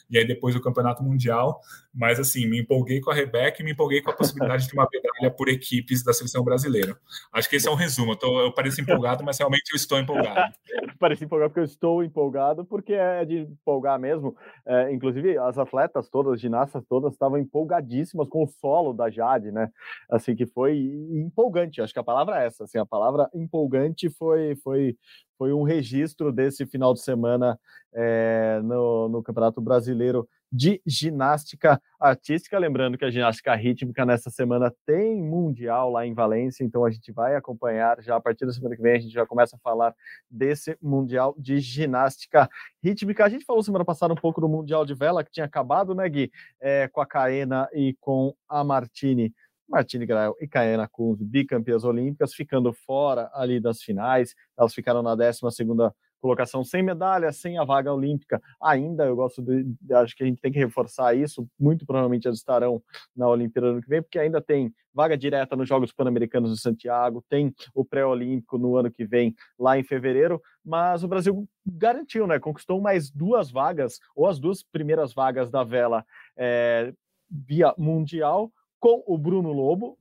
e 0.08 0.18
aí 0.18 0.26
depois 0.26 0.54
o 0.54 0.60
Campeonato 0.60 1.02
Mundial. 1.02 1.60
Mas 1.94 2.18
assim, 2.18 2.46
me 2.46 2.60
empolguei 2.60 3.00
com 3.00 3.10
a 3.10 3.14
Rebeca 3.14 3.62
e 3.62 3.64
me 3.64 3.70
empolguei 3.70 4.02
com 4.02 4.10
a 4.10 4.16
possibilidade 4.16 4.66
de 4.66 4.74
uma 4.74 4.88
medalha 4.92 5.30
por 5.30 5.48
equipes 5.48 6.02
da 6.02 6.12
seleção 6.12 6.42
brasileira. 6.42 6.98
Acho 7.32 7.48
que 7.48 7.54
esse 7.54 7.68
é 7.68 7.70
um 7.70 7.76
resumo. 7.76 8.12
Eu, 8.12 8.16
tô, 8.16 8.40
eu 8.40 8.52
pareço 8.52 8.80
empolgado, 8.80 9.22
mas 9.24 9.38
realmente 9.38 9.70
eu 9.70 9.76
estou 9.76 9.98
empolgado. 10.00 10.52
Parece 10.98 11.24
empolgado 11.24 11.50
porque 11.50 11.60
eu 11.60 11.64
estou 11.64 12.02
empolgado, 12.02 12.64
porque 12.64 12.94
é 12.94 13.24
de 13.24 13.38
empolgar 13.38 13.98
mesmo. 13.98 14.36
É, 14.66 14.92
inclusive, 14.92 15.38
as 15.38 15.56
atletas 15.56 16.08
todas, 16.08 16.34
as 16.34 16.40
ginastas 16.40 16.84
todas, 16.88 17.12
estavam 17.12 17.38
empolgadíssimas 17.38 18.28
com 18.28 18.42
o 18.42 18.48
solo 18.48 18.92
da 18.92 19.08
Jade, 19.08 19.52
né? 19.52 19.70
Assim, 20.10 20.34
que 20.34 20.46
foi 20.46 20.76
empolgante. 21.12 21.80
Acho 21.80 21.92
que 21.92 22.00
a 22.00 22.04
palavra 22.04 22.42
é 22.42 22.46
essa. 22.46 22.64
Assim, 22.64 22.78
a 22.78 22.86
palavra 22.86 23.30
empolgante 23.32 24.10
foi, 24.10 24.56
foi, 24.56 24.96
foi 25.38 25.52
um 25.52 25.62
registro 25.62 26.32
desse 26.32 26.66
final 26.66 26.92
de 26.92 27.02
semana 27.02 27.58
é, 27.92 28.60
no, 28.64 29.08
no 29.08 29.22
Campeonato 29.22 29.60
Brasileiro 29.60 30.28
de 30.54 30.80
ginástica 30.86 31.82
artística. 31.98 32.56
Lembrando 32.56 32.96
que 32.96 33.04
a 33.04 33.10
ginástica 33.10 33.52
rítmica 33.56 34.06
nessa 34.06 34.30
semana 34.30 34.72
tem 34.86 35.20
mundial 35.20 35.90
lá 35.90 36.06
em 36.06 36.14
Valência, 36.14 36.62
então 36.62 36.84
a 36.84 36.90
gente 36.92 37.10
vai 37.10 37.34
acompanhar 37.34 38.00
já 38.00 38.14
a 38.14 38.20
partir 38.20 38.46
da 38.46 38.52
semana 38.52 38.76
que 38.76 38.82
vem. 38.82 38.94
A 38.94 39.00
gente 39.00 39.12
já 39.12 39.26
começa 39.26 39.56
a 39.56 39.58
falar 39.58 39.92
desse 40.30 40.78
mundial 40.80 41.34
de 41.36 41.58
ginástica 41.58 42.48
rítmica. 42.80 43.24
A 43.24 43.28
gente 43.28 43.44
falou 43.44 43.64
semana 43.64 43.84
passada 43.84 44.14
um 44.14 44.16
pouco 44.16 44.40
do 44.40 44.48
mundial 44.48 44.86
de 44.86 44.94
vela 44.94 45.24
que 45.24 45.32
tinha 45.32 45.46
acabado, 45.46 45.92
né, 45.92 46.08
Gui? 46.08 46.30
É, 46.60 46.86
com 46.86 47.00
a 47.00 47.06
Caena 47.06 47.68
e 47.72 47.96
com 48.00 48.32
a 48.48 48.62
Martini. 48.62 49.34
Martini 49.68 50.06
Grael 50.06 50.36
e 50.40 50.46
Caena 50.46 50.86
Kunz, 50.86 51.20
bicampeãs 51.20 51.82
olímpicas, 51.82 52.32
ficando 52.32 52.72
fora 52.72 53.28
ali 53.34 53.58
das 53.58 53.82
finais. 53.82 54.36
Elas 54.56 54.72
ficaram 54.72 55.02
na 55.02 55.16
12 55.16 55.40
segunda 55.50 55.92
colocação 56.24 56.64
sem 56.64 56.82
medalha, 56.82 57.30
sem 57.32 57.58
a 57.58 57.64
vaga 57.64 57.92
olímpica. 57.92 58.40
Ainda 58.62 59.04
eu 59.04 59.14
gosto 59.14 59.42
de, 59.42 59.76
acho 59.92 60.16
que 60.16 60.22
a 60.22 60.26
gente 60.26 60.40
tem 60.40 60.50
que 60.50 60.58
reforçar 60.58 61.14
isso. 61.14 61.46
Muito 61.60 61.84
provavelmente 61.84 62.26
eles 62.26 62.38
estarão 62.38 62.82
na 63.14 63.28
Olimpíada 63.28 63.68
ano 63.68 63.82
que 63.82 63.88
vem, 63.90 64.00
porque 64.00 64.18
ainda 64.18 64.40
tem 64.40 64.72
vaga 64.94 65.18
direta 65.18 65.54
nos 65.54 65.68
Jogos 65.68 65.92
Pan-Americanos 65.92 66.50
de 66.50 66.58
Santiago, 66.58 67.22
tem 67.28 67.54
o 67.74 67.84
pré-olímpico 67.84 68.56
no 68.56 68.74
ano 68.74 68.90
que 68.90 69.04
vem, 69.04 69.34
lá 69.58 69.78
em 69.78 69.84
fevereiro. 69.84 70.40
Mas 70.64 71.04
o 71.04 71.08
Brasil 71.08 71.46
garantiu, 71.66 72.26
né? 72.26 72.38
Conquistou 72.38 72.80
mais 72.80 73.10
duas 73.10 73.50
vagas, 73.50 73.98
ou 74.16 74.26
as 74.26 74.38
duas 74.38 74.62
primeiras 74.62 75.12
vagas 75.12 75.50
da 75.50 75.62
vela 75.62 76.06
é, 76.38 76.90
via 77.28 77.74
mundial, 77.76 78.50
com 78.80 79.04
o 79.06 79.18
Bruno 79.18 79.52
Lobo 79.52 79.98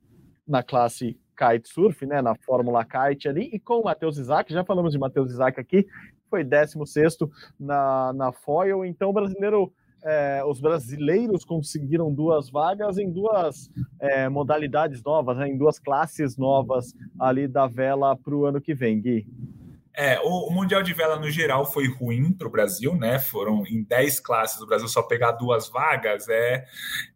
na 0.47 0.63
classe 0.63 1.19
kitesurf, 1.35 2.05
né, 2.05 2.21
na 2.21 2.35
Fórmula 2.35 2.85
Kite 2.85 3.27
ali, 3.27 3.49
e 3.53 3.59
com 3.59 3.79
o 3.79 3.83
Matheus 3.83 4.17
Isaac, 4.17 4.51
já 4.51 4.63
falamos 4.63 4.91
de 4.93 4.99
Matheus 4.99 5.31
Isaac 5.31 5.59
aqui, 5.59 5.85
foi 6.29 6.43
16 6.43 7.17
na, 7.59 8.13
na 8.13 8.31
foil, 8.31 8.85
então 8.85 9.09
o 9.09 9.13
brasileiro, 9.13 9.71
é, 10.03 10.43
os 10.45 10.59
brasileiros 10.59 11.45
conseguiram 11.45 12.13
duas 12.13 12.49
vagas 12.49 12.97
em 12.97 13.11
duas 13.11 13.69
é, 13.99 14.27
modalidades 14.29 15.03
novas, 15.03 15.37
né, 15.37 15.47
em 15.47 15.57
duas 15.57 15.79
classes 15.79 16.37
novas 16.37 16.93
ali 17.19 17.47
da 17.47 17.67
vela 17.67 18.15
para 18.15 18.35
o 18.35 18.45
ano 18.45 18.61
que 18.61 18.73
vem, 18.73 19.01
Gui. 19.01 19.27
É, 19.95 20.19
o, 20.21 20.49
o, 20.49 20.51
Mundial 20.51 20.81
de 20.81 20.93
Vela 20.93 21.19
no 21.19 21.29
geral 21.29 21.71
foi 21.71 21.87
ruim 21.87 22.33
para 22.33 22.47
o 22.47 22.51
Brasil, 22.51 22.95
né? 22.95 23.19
Foram 23.19 23.63
em 23.67 23.83
10 23.83 24.19
classes, 24.21 24.59
o 24.59 24.65
Brasil 24.65 24.87
só 24.87 25.03
pegar 25.03 25.33
duas 25.33 25.69
vagas 25.69 26.27
é, 26.29 26.65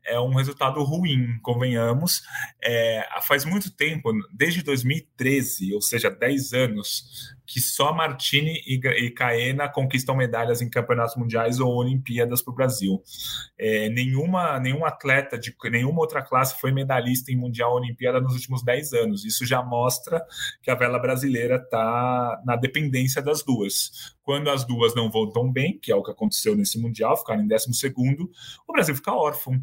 é 0.06 0.20
um 0.20 0.36
resultado 0.36 0.84
ruim, 0.84 1.40
convenhamos. 1.42 2.22
É, 2.64 3.08
faz 3.24 3.46
muito 3.46 3.72
tempo, 3.72 4.12
desde 4.32 4.62
2013, 4.62 5.74
ou 5.74 5.82
seja, 5.82 6.12
10 6.12 6.54
anos, 6.54 7.36
que 7.48 7.62
só 7.62 7.94
Martini 7.94 8.62
e, 8.68 8.76
e 8.76 9.10
Caena 9.10 9.70
conquistam 9.70 10.16
medalhas 10.16 10.62
em 10.62 10.70
campeonatos 10.70 11.16
mundiais 11.16 11.62
ou 11.62 11.74
Olimpíadas 11.74 12.42
para 12.42 12.52
o 12.52 12.56
Brasil. 12.56 13.02
É, 13.58 13.88
nenhuma, 13.90 14.60
nenhum 14.60 14.86
atleta 14.86 15.40
de 15.40 15.56
nenhuma 15.72 16.02
outra 16.02 16.22
classe 16.22 16.60
foi 16.60 16.74
medalhista 16.74 17.32
em 17.32 17.38
Mundial 17.38 17.72
ou 17.72 17.78
Olimpíada 17.78 18.20
nos 18.20 18.34
últimos 18.34 18.64
10 18.64 18.94
anos. 18.94 19.24
Isso 19.24 19.46
já 19.46 19.64
mostra 19.64 20.22
que 20.62 20.70
a 20.70 20.76
vela 20.76 21.00
brasileira 21.00 21.56
está 21.56 22.42
na 22.46 22.58
dependência 22.58 23.22
das 23.22 23.42
duas. 23.42 24.14
Quando 24.22 24.50
as 24.50 24.66
duas 24.66 24.94
não 24.94 25.10
vão 25.10 25.32
tão 25.32 25.50
bem, 25.50 25.80
que 25.80 25.90
é 25.90 25.96
o 25.96 26.04
que 26.04 26.12
aconteceu 26.12 26.54
nesse 26.54 26.78
Mundial, 26.78 27.16
ficaram 27.16 27.42
em 27.42 27.48
12, 27.48 27.66
o 28.68 28.74
Brasil 28.74 28.94
fica 28.94 29.14
órfão. 29.14 29.54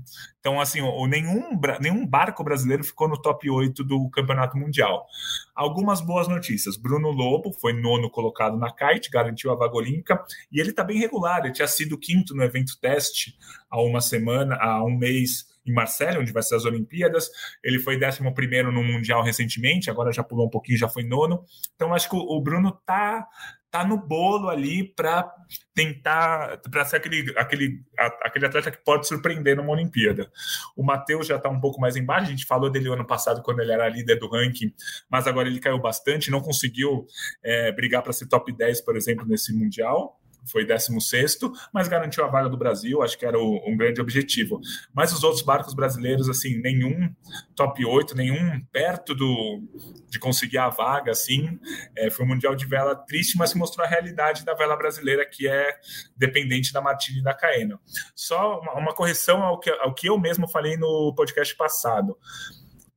Então, 0.45 0.61
assim, 0.61 0.81
nenhum, 1.09 1.59
nenhum 1.81 2.07
barco 2.07 2.45
brasileiro 2.45 2.85
ficou 2.85 3.09
no 3.09 3.17
top 3.17 3.49
8 3.49 3.83
do 3.83 4.11
Campeonato 4.11 4.59
Mundial. 4.59 5.07
Algumas 5.55 6.03
boas 6.03 6.29
notícias. 6.29 6.77
Bruno 6.77 7.11
Lobo 7.11 7.51
foi 7.51 7.73
nono 7.73 8.11
colocado 8.11 8.55
na 8.59 8.71
kite, 8.71 9.11
garantiu 9.11 9.51
a 9.51 9.55
vaga 9.55 9.75
olímpica, 9.75 10.23
e 10.53 10.61
ele 10.61 10.69
está 10.69 10.85
bem 10.85 10.99
regular. 10.99 11.43
Ele 11.43 11.55
tinha 11.55 11.67
sido 11.67 11.97
quinto 11.97 12.35
no 12.37 12.43
evento 12.43 12.79
teste 12.79 13.39
há 13.71 13.81
uma 13.81 14.03
semana, 14.03 14.57
há 14.57 14.85
um 14.85 14.95
mês 14.95 15.47
em 15.67 15.73
Marseille, 15.73 16.19
onde 16.19 16.33
vai 16.33 16.43
ser 16.43 16.57
as 16.57 16.65
Olimpíadas. 16.65 17.31
Ele 17.63 17.79
foi 17.79 17.97
11 17.97 18.23
no 18.65 18.83
Mundial 18.83 19.23
recentemente, 19.23 19.91
agora 19.91 20.13
já 20.13 20.23
pulou 20.23 20.47
um 20.47 20.51
pouquinho, 20.51 20.79
já 20.79 20.89
foi 20.89 21.03
nono. 21.03 21.45
Então, 21.75 21.95
acho 21.95 22.09
que 22.09 22.17
o 22.17 22.41
Bruno 22.41 22.73
tá, 22.85 23.27
tá 23.71 23.85
no 23.85 23.97
bolo 23.97 24.49
ali 24.49 24.85
para 24.85 25.29
tentar 25.75 26.59
para 26.71 26.85
ser 26.85 26.97
aquele, 26.97 27.33
aquele, 27.37 27.83
aquele 28.23 28.47
atleta 28.47 28.71
que 28.71 28.85
pode 28.85 29.09
surpreender 29.09 29.57
numa 29.57 29.73
Olimpíada. 29.73 30.31
O 30.77 30.85
Matheus 30.85 31.27
já 31.27 31.37
está 31.37 31.49
um 31.49 31.61
pouco 31.61 31.81
mais 31.81 31.97
embaixo, 31.97 32.29
a 32.29 32.31
gente 32.31 32.47
falou 32.47 32.71
dele 32.71 32.89
ano 32.89 33.07
passado 33.07 33.43
quando 33.43 33.61
ele 33.61 33.73
era 33.73 33.89
líder 33.89 34.17
do 34.19 34.29
ranking, 34.29 34.73
mas 35.11 35.27
agora 35.27 35.49
ele 35.49 35.61
caiu 35.61 35.81
bastante, 35.81 36.31
não 36.31 36.41
conseguiu 36.41 37.07
é, 37.43 37.73
brigar 37.73 38.03
para 38.03 38.13
ser 38.13 38.29
top 38.29 38.53
10, 38.53 38.83
por 38.83 38.97
exemplo, 38.97 39.27
nesse 39.27 39.53
Mundial 39.53 40.21
foi 40.47 40.65
16, 40.65 41.39
mas 41.73 41.89
garantiu 41.89 42.25
a 42.25 42.29
vaga 42.29 42.49
do 42.49 42.57
Brasil, 42.57 43.03
acho 43.03 43.19
que 43.19 43.27
era 43.27 43.39
o, 43.39 43.63
um 43.67 43.77
grande 43.77 44.01
objetivo. 44.01 44.61
Mas 44.93 45.13
os 45.13 45.23
outros 45.23 45.43
barcos 45.43 45.75
brasileiros, 45.75 46.29
assim, 46.29 46.61
nenhum 46.61 47.13
top 47.55 47.85
8, 47.85 48.15
nenhum 48.17 48.61
perto 48.73 49.15
do, 49.15 49.63
de 50.09 50.19
conseguir 50.19 50.59
a 50.59 50.69
vaga, 50.69 51.13
assim. 51.13 51.59
É, 51.97 52.11
foi 52.11 52.25
um 52.25 52.29
Mundial 52.29 52.55
de 52.55 52.67
Vela 52.67 52.95
triste, 52.95 53.37
mas 53.37 53.55
mostrou 53.55 53.87
a 53.87 53.89
realidade 53.89 54.45
da 54.45 54.55
vela 54.55 54.77
brasileira, 54.77 55.25
que 55.25 55.49
é 55.49 55.77
dependente 56.17 56.73
da 56.73 56.81
Martini 56.81 57.21
e 57.21 57.23
da 57.23 57.35
Caena. 57.35 57.79
Só 58.15 58.61
uma, 58.61 58.75
uma 58.75 58.95
correção 58.95 59.43
ao 59.43 59.59
que, 59.59 59.71
ao 59.71 59.95
que 59.95 60.09
eu 60.09 60.19
mesmo 60.19 60.49
falei 60.49 60.77
no 60.77 61.15
podcast 61.15 61.55
passado. 61.57 62.17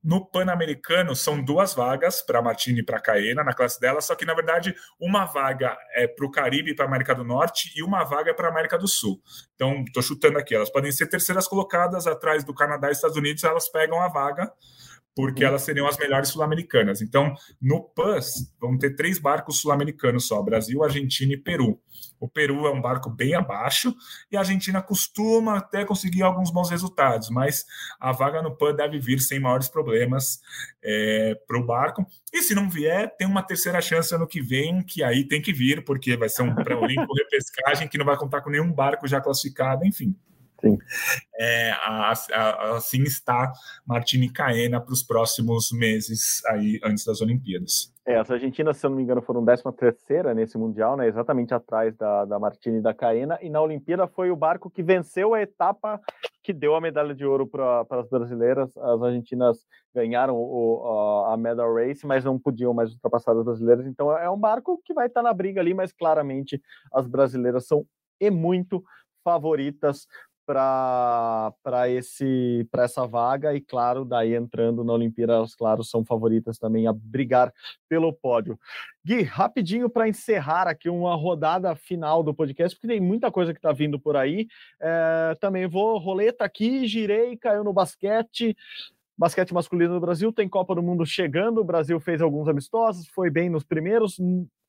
No 0.08 0.24
Pan-Americano, 0.24 1.14
são 1.14 1.44
duas 1.44 1.74
vagas 1.74 2.22
para 2.22 2.40
Martini 2.40 2.80
e 2.80 2.82
para 2.82 2.98
Caena 2.98 3.44
na 3.44 3.52
classe 3.52 3.78
dela, 3.78 4.00
só 4.00 4.14
que, 4.14 4.24
na 4.24 4.32
verdade, 4.32 4.74
uma 4.98 5.26
vaga 5.26 5.76
é 5.94 6.08
para 6.08 6.24
o 6.24 6.30
Caribe 6.30 6.70
e 6.70 6.74
para 6.74 6.86
a 6.86 6.88
América 6.88 7.14
do 7.14 7.22
Norte 7.22 7.70
e 7.76 7.82
uma 7.82 8.04
vaga 8.04 8.30
é 8.30 8.32
para 8.32 8.48
a 8.48 8.50
América 8.50 8.78
do 8.78 8.88
Sul. 8.88 9.20
Então, 9.54 9.84
estou 9.86 10.02
chutando 10.02 10.38
aqui, 10.38 10.54
elas 10.54 10.70
podem 10.70 10.90
ser 10.90 11.08
terceiras 11.08 11.46
colocadas 11.46 12.06
atrás 12.06 12.42
do 12.42 12.54
Canadá 12.54 12.88
e 12.88 12.92
Estados 12.92 13.18
Unidos, 13.18 13.44
elas 13.44 13.68
pegam 13.68 14.00
a 14.00 14.08
vaga 14.08 14.50
porque 15.18 15.42
elas 15.42 15.62
seriam 15.62 15.88
as 15.88 15.98
melhores 15.98 16.28
sul-americanas. 16.28 17.02
Então, 17.02 17.34
no 17.60 17.82
PAS, 17.82 18.54
vamos 18.60 18.78
ter 18.78 18.94
três 18.94 19.18
barcos 19.18 19.60
sul-americanos 19.60 20.28
só: 20.28 20.40
Brasil, 20.40 20.80
Argentina 20.84 21.32
e 21.32 21.36
Peru. 21.36 21.80
O 22.20 22.28
Peru 22.28 22.68
é 22.68 22.70
um 22.70 22.80
barco 22.80 23.10
bem 23.10 23.34
abaixo 23.34 23.92
e 24.30 24.36
a 24.36 24.40
Argentina 24.40 24.80
costuma 24.80 25.56
até 25.56 25.84
conseguir 25.84 26.22
alguns 26.22 26.52
bons 26.52 26.70
resultados, 26.70 27.30
mas 27.30 27.66
a 27.98 28.12
vaga 28.12 28.40
no 28.40 28.56
PAN 28.56 28.76
deve 28.76 29.00
vir 29.00 29.18
sem 29.18 29.40
maiores 29.40 29.68
problemas 29.68 30.38
é, 30.80 31.34
para 31.48 31.58
o 31.58 31.66
barco. 31.66 32.06
E 32.32 32.40
se 32.40 32.54
não 32.54 32.70
vier, 32.70 33.12
tem 33.16 33.26
uma 33.26 33.42
terceira 33.42 33.80
chance 33.80 34.14
ano 34.14 34.26
que 34.26 34.40
vem, 34.40 34.84
que 34.84 35.02
aí 35.02 35.26
tem 35.26 35.42
que 35.42 35.52
vir, 35.52 35.84
porque 35.84 36.16
vai 36.16 36.28
ser 36.28 36.42
um 36.42 36.54
pré-olímpico 36.54 37.12
repescagem 37.18 37.88
que 37.88 37.98
não 37.98 38.06
vai 38.06 38.16
contar 38.16 38.40
com 38.40 38.50
nenhum 38.50 38.72
barco 38.72 39.08
já 39.08 39.20
classificado, 39.20 39.84
enfim. 39.84 40.14
Sim. 40.60 40.76
É, 41.38 41.72
assim 42.74 43.02
está 43.02 43.52
Martini 43.86 44.30
Caena 44.30 44.80
para 44.80 44.92
os 44.92 45.02
próximos 45.02 45.70
meses 45.70 46.44
aí 46.46 46.80
antes 46.82 47.04
das 47.04 47.20
Olimpíadas. 47.20 47.92
É, 48.04 48.16
as 48.16 48.30
Argentinas, 48.30 48.78
se 48.78 48.86
eu 48.86 48.90
não 48.90 48.96
me 48.96 49.02
engano, 49.02 49.20
foram 49.20 49.44
13 49.44 49.62
terceira 49.76 50.34
nesse 50.34 50.56
Mundial, 50.56 50.96
né, 50.96 51.06
exatamente 51.06 51.52
atrás 51.52 51.94
da, 51.94 52.24
da 52.24 52.38
Martini 52.38 52.78
e 52.78 52.82
da 52.82 52.94
Caena, 52.94 53.38
e 53.42 53.50
na 53.50 53.60
Olimpíada 53.60 54.08
foi 54.08 54.30
o 54.30 54.36
barco 54.36 54.70
que 54.70 54.82
venceu 54.82 55.34
a 55.34 55.42
etapa 55.42 56.00
que 56.42 56.54
deu 56.54 56.74
a 56.74 56.80
medalha 56.80 57.14
de 57.14 57.26
ouro 57.26 57.46
para 57.46 57.84
as 57.90 58.08
brasileiras. 58.08 58.74
As 58.78 59.02
argentinas 59.02 59.58
ganharam 59.94 60.36
o, 60.36 61.26
a, 61.26 61.34
a 61.34 61.36
medal 61.36 61.74
race, 61.74 62.06
mas 62.06 62.24
não 62.24 62.38
podiam 62.38 62.72
mais 62.72 62.90
ultrapassar 62.92 63.32
as 63.32 63.44
brasileiras, 63.44 63.86
então 63.86 64.10
é 64.16 64.30
um 64.30 64.38
barco 64.38 64.80
que 64.84 64.94
vai 64.94 65.06
estar 65.06 65.22
na 65.22 65.34
briga 65.34 65.60
ali, 65.60 65.74
mas 65.74 65.92
claramente 65.92 66.60
as 66.92 67.06
brasileiras 67.06 67.66
são 67.66 67.84
e 68.18 68.30
muito 68.30 68.82
favoritas 69.22 70.06
para 70.48 71.90
esse 71.90 72.66
para 72.70 72.84
essa 72.84 73.06
vaga 73.06 73.54
e 73.54 73.60
claro 73.60 74.02
daí 74.02 74.34
entrando 74.34 74.82
na 74.82 74.94
Olimpíada 74.94 75.34
elas 75.34 75.54
claro 75.54 75.84
são 75.84 76.02
favoritas 76.02 76.58
também 76.58 76.86
a 76.86 76.92
brigar 76.92 77.52
pelo 77.86 78.14
pódio. 78.14 78.58
Gui 79.04 79.22
rapidinho 79.22 79.90
para 79.90 80.08
encerrar 80.08 80.66
aqui 80.66 80.88
uma 80.88 81.14
rodada 81.14 81.74
final 81.76 82.22
do 82.22 82.32
podcast 82.32 82.74
porque 82.74 82.88
tem 82.88 83.00
muita 83.00 83.30
coisa 83.30 83.52
que 83.52 83.58
está 83.58 83.72
vindo 83.72 84.00
por 84.00 84.16
aí. 84.16 84.48
É, 84.80 85.36
também 85.38 85.68
vou 85.68 85.98
roleta 85.98 86.46
aqui 86.46 86.86
girei 86.86 87.36
caiu 87.36 87.62
no 87.62 87.72
basquete. 87.72 88.56
Basquete 89.18 89.52
masculino 89.52 89.94
no 89.94 90.00
Brasil 90.00 90.32
tem 90.32 90.48
Copa 90.48 90.74
do 90.74 90.82
Mundo 90.82 91.04
chegando 91.04 91.60
o 91.60 91.64
Brasil 91.64 92.00
fez 92.00 92.22
alguns 92.22 92.48
amistosos 92.48 93.06
foi 93.08 93.28
bem 93.28 93.50
nos 93.50 93.64
primeiros 93.64 94.18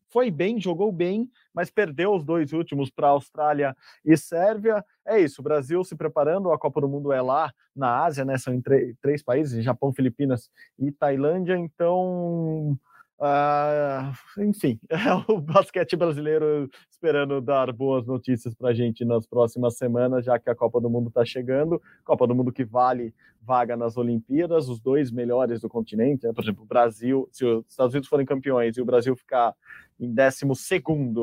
foi 0.10 0.32
bem, 0.32 0.60
jogou 0.60 0.92
bem, 0.92 1.30
mas 1.54 1.70
perdeu 1.70 2.14
os 2.14 2.24
dois 2.24 2.52
últimos 2.54 2.90
para 2.90 3.10
Austrália 3.10 3.76
e 4.04 4.18
Sérvia. 4.18 4.84
É 5.06 5.20
isso, 5.20 5.42
o 5.42 5.44
Brasil 5.44 5.84
se 5.84 5.96
preparando, 5.96 6.52
a 6.52 6.60
Copa 6.60 6.82
do 6.82 6.90
Mundo 6.90 7.12
é 7.12 7.22
lá 7.22 7.54
na 7.76 8.04
Ásia, 8.04 8.26
né? 8.26 8.38
São 8.38 8.54
em 8.54 8.62
três 9.02 9.24
países: 9.24 9.64
Japão, 9.64 9.94
Filipinas 9.94 10.50
e 10.78 10.92
Tailândia. 10.92 11.58
Então, 11.58 12.78
Uh, 13.22 14.16
enfim, 14.46 14.80
é 14.90 15.14
o 15.28 15.42
basquete 15.42 15.98
brasileiro 15.98 16.70
esperando 16.90 17.42
dar 17.42 17.70
boas 17.74 18.08
notícias 18.08 18.56
para 18.56 18.70
a 18.70 18.74
gente 18.74 19.04
nas 19.04 19.28
próximas 19.28 19.78
semanas, 19.78 20.24
já 20.24 20.40
que 20.40 20.50
a 20.50 20.56
Copa 20.56 20.80
do 20.80 20.90
Mundo 20.90 21.10
está 21.10 21.26
chegando. 21.26 21.82
Copa 22.06 22.26
do 22.26 22.34
Mundo 22.34 22.50
que 22.50 22.64
vale 22.64 23.14
vaga 23.42 23.76
nas 23.76 23.98
Olimpíadas, 23.98 24.70
os 24.70 24.80
dois 24.80 25.12
melhores 25.12 25.60
do 25.60 25.68
continente, 25.68 26.26
né? 26.26 26.32
por 26.34 26.44
exemplo, 26.44 26.64
o 26.64 26.68
Brasil, 26.68 27.28
se 27.32 27.44
os 27.44 27.66
Estados 27.68 27.94
Unidos 27.94 28.08
forem 28.08 28.26
campeões 28.26 28.78
e 28.78 28.82
o 28.82 28.86
Brasil 28.86 29.16
ficar 29.16 29.54
em 30.00 30.14
12, 30.14 30.46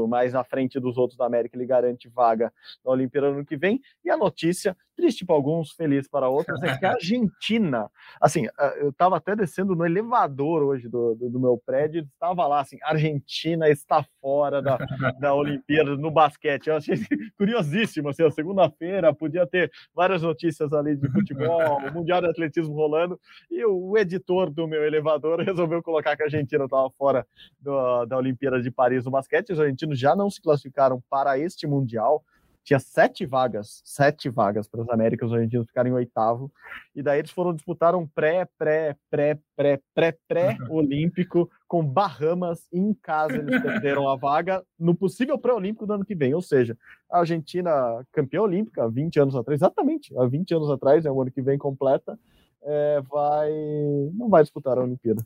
mais 0.08 0.32
na 0.32 0.44
frente 0.44 0.78
dos 0.78 0.96
outros 0.96 1.16
da 1.16 1.26
América, 1.26 1.56
ele 1.56 1.66
garante 1.66 2.08
vaga 2.08 2.52
na 2.84 2.92
Olimpíada 2.92 3.28
no 3.28 3.36
ano 3.36 3.46
que 3.46 3.56
vem. 3.56 3.80
E 4.04 4.10
a 4.10 4.16
notícia, 4.16 4.76
triste 4.96 5.24
para 5.24 5.34
alguns, 5.34 5.72
feliz 5.72 6.08
para 6.08 6.28
outros, 6.28 6.62
é 6.62 6.76
que 6.76 6.86
a 6.86 6.92
Argentina, 6.96 7.90
assim, 8.20 8.46
eu 8.76 8.90
estava 8.90 9.16
até 9.16 9.34
descendo 9.34 9.74
no 9.74 9.84
elevador 9.84 10.62
hoje 10.62 10.88
do, 10.88 11.14
do, 11.14 11.30
do 11.30 11.40
meu 11.40 11.60
prédio, 11.64 12.06
estava 12.12 12.46
lá 12.46 12.60
assim: 12.60 12.78
Argentina 12.82 13.68
está 13.68 14.04
fora 14.20 14.62
da, 14.62 14.78
da 15.18 15.34
Olimpíada 15.34 15.96
no 15.96 16.10
basquete. 16.10 16.68
Eu 16.68 16.76
achei 16.76 16.96
curiosíssimo, 17.36 18.08
assim, 18.08 18.22
segunda-feira 18.30 19.14
podia 19.14 19.46
ter 19.46 19.70
várias 19.94 20.22
notícias 20.22 20.72
ali 20.72 20.96
de 20.96 21.10
futebol, 21.10 21.78
o 21.78 21.92
Mundial 21.92 22.20
de 22.20 22.28
Atletismo 22.28 22.74
rolando, 22.74 23.18
e 23.50 23.64
o 23.64 23.96
editor 23.96 24.50
do 24.50 24.66
meu 24.66 24.84
elevador 24.84 25.40
resolveu 25.42 25.82
colocar 25.82 26.16
que 26.16 26.22
a 26.22 26.26
Argentina 26.26 26.64
estava 26.64 26.90
fora 26.90 27.26
do, 27.60 28.04
da 28.06 28.16
Olimpíada 28.16 28.60
de 28.66 28.70
Paris 28.70 29.04
no 29.04 29.10
basquete. 29.10 29.52
Os 29.52 29.60
argentinos 29.60 29.98
já 29.98 30.14
não 30.14 30.28
se 30.28 30.40
classificaram 30.40 31.02
para 31.08 31.38
este 31.38 31.66
Mundial. 31.66 32.24
Tinha 32.66 32.80
sete 32.80 33.24
vagas, 33.24 33.80
sete 33.84 34.28
vagas 34.28 34.66
para 34.66 34.82
as 34.82 34.88
Américas, 34.88 35.28
os 35.28 35.34
argentinos 35.34 35.68
ficaram 35.68 35.88
em 35.88 35.92
oitavo. 35.92 36.50
E 36.96 37.00
daí 37.00 37.20
eles 37.20 37.30
foram 37.30 37.54
disputar 37.54 37.94
um 37.94 38.04
pré, 38.04 38.44
pré, 38.58 38.96
pré, 39.08 39.38
pré, 39.54 39.80
pré, 39.94 40.18
pré-olímpico 40.26 41.48
com 41.68 41.86
Bahamas. 41.86 42.66
em 42.72 42.92
casa 42.92 43.36
eles 43.36 43.62
perderam 43.62 44.08
a 44.08 44.16
vaga 44.16 44.64
no 44.76 44.96
possível 44.96 45.38
pré-olímpico 45.38 45.86
do 45.86 45.92
ano 45.92 46.04
que 46.04 46.16
vem. 46.16 46.34
Ou 46.34 46.42
seja, 46.42 46.76
a 47.08 47.20
Argentina 47.20 48.04
campeã 48.10 48.42
olímpica 48.42 48.88
20 48.88 49.20
anos 49.20 49.36
atrás, 49.36 49.60
exatamente, 49.60 50.12
há 50.18 50.26
20 50.26 50.54
anos 50.56 50.68
atrás, 50.68 51.06
é 51.06 51.10
o 51.10 51.22
ano 51.22 51.30
que 51.30 51.40
vem 51.40 51.56
completa, 51.56 52.18
é, 52.64 53.00
vai 53.02 53.52
não 54.12 54.28
vai 54.28 54.42
disputar 54.42 54.76
a 54.76 54.82
Olimpíada. 54.82 55.24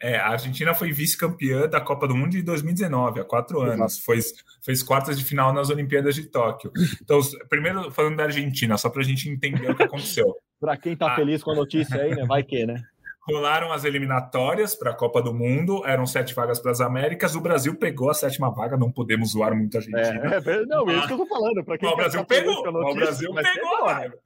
É, 0.00 0.16
a 0.16 0.28
Argentina 0.28 0.74
foi 0.74 0.92
vice-campeã 0.92 1.68
da 1.68 1.80
Copa 1.80 2.06
do 2.06 2.14
Mundo 2.14 2.32
de 2.32 2.42
2019, 2.42 3.20
há 3.20 3.24
quatro 3.24 3.60
anos. 3.60 3.98
Foi, 3.98 4.18
fez 4.62 4.82
quartas 4.82 5.18
de 5.18 5.24
final 5.24 5.52
nas 5.52 5.70
Olimpíadas 5.70 6.14
de 6.14 6.24
Tóquio. 6.26 6.70
Então, 7.00 7.20
primeiro 7.48 7.90
falando 7.90 8.16
da 8.16 8.24
Argentina, 8.24 8.76
só 8.76 8.90
para 8.90 9.02
a 9.02 9.04
gente 9.04 9.28
entender 9.28 9.70
o 9.70 9.74
que 9.74 9.82
aconteceu. 9.82 10.34
para 10.60 10.76
quem 10.76 10.94
está 10.94 11.12
ah. 11.12 11.16
feliz 11.16 11.42
com 11.42 11.52
a 11.52 11.54
notícia 11.54 12.00
aí, 12.00 12.14
né? 12.14 12.24
Vai 12.26 12.42
que, 12.42 12.66
né? 12.66 12.82
Rolaram 13.26 13.72
as 13.72 13.84
eliminatórias 13.84 14.74
para 14.74 14.90
a 14.90 14.94
Copa 14.94 15.22
do 15.22 15.32
Mundo, 15.32 15.82
eram 15.86 16.06
sete 16.06 16.34
vagas 16.34 16.58
para 16.58 16.72
as 16.72 16.80
Américas. 16.82 17.34
O 17.34 17.40
Brasil 17.40 17.74
pegou 17.74 18.10
a 18.10 18.14
sétima 18.14 18.50
vaga, 18.50 18.76
não 18.76 18.92
podemos 18.92 19.30
zoar 19.30 19.56
muito 19.56 19.76
a 19.76 19.80
Argentina. 19.80 20.20
É, 20.44 20.50
é, 20.50 20.66
não, 20.66 20.90
é 20.90 20.98
isso 20.98 21.06
que 21.06 21.12
eu 21.14 21.18
tô 21.18 21.26
falando. 21.26 21.64
Quem 21.78 21.88
o 21.88 21.96
Brasil 21.96 22.24
pegou, 22.26 22.70
notícia, 22.70 23.30
o 23.30 23.34
Brasil 23.34 23.34
pegou 23.34 23.76
a 23.76 23.94
vaga. 23.94 24.18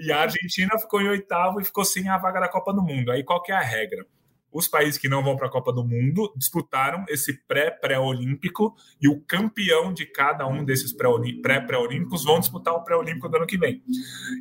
E 0.00 0.10
a 0.10 0.22
Argentina 0.22 0.78
ficou 0.78 1.02
em 1.02 1.08
oitavo 1.08 1.60
e 1.60 1.64
ficou 1.64 1.84
sem 1.84 2.08
a 2.08 2.16
vaga 2.16 2.40
da 2.40 2.48
Copa 2.48 2.72
do 2.72 2.82
Mundo. 2.82 3.12
Aí 3.12 3.22
qual 3.22 3.42
que 3.42 3.52
é 3.52 3.54
a 3.54 3.60
regra? 3.60 4.06
Os 4.52 4.66
países 4.66 4.98
que 4.98 5.08
não 5.08 5.22
vão 5.22 5.36
para 5.36 5.46
a 5.46 5.50
Copa 5.50 5.72
do 5.72 5.84
Mundo 5.84 6.32
disputaram 6.36 7.04
esse 7.08 7.32
pré-pré-olímpico 7.46 8.74
e 9.00 9.08
o 9.08 9.20
campeão 9.20 9.92
de 9.92 10.06
cada 10.06 10.46
um 10.46 10.64
desses 10.64 10.92
pré-pré-olímpicos 10.92 12.24
vão 12.24 12.40
disputar 12.40 12.74
o 12.74 12.82
pré-olímpico 12.82 13.28
do 13.28 13.36
ano 13.36 13.46
que 13.46 13.58
vem. 13.58 13.82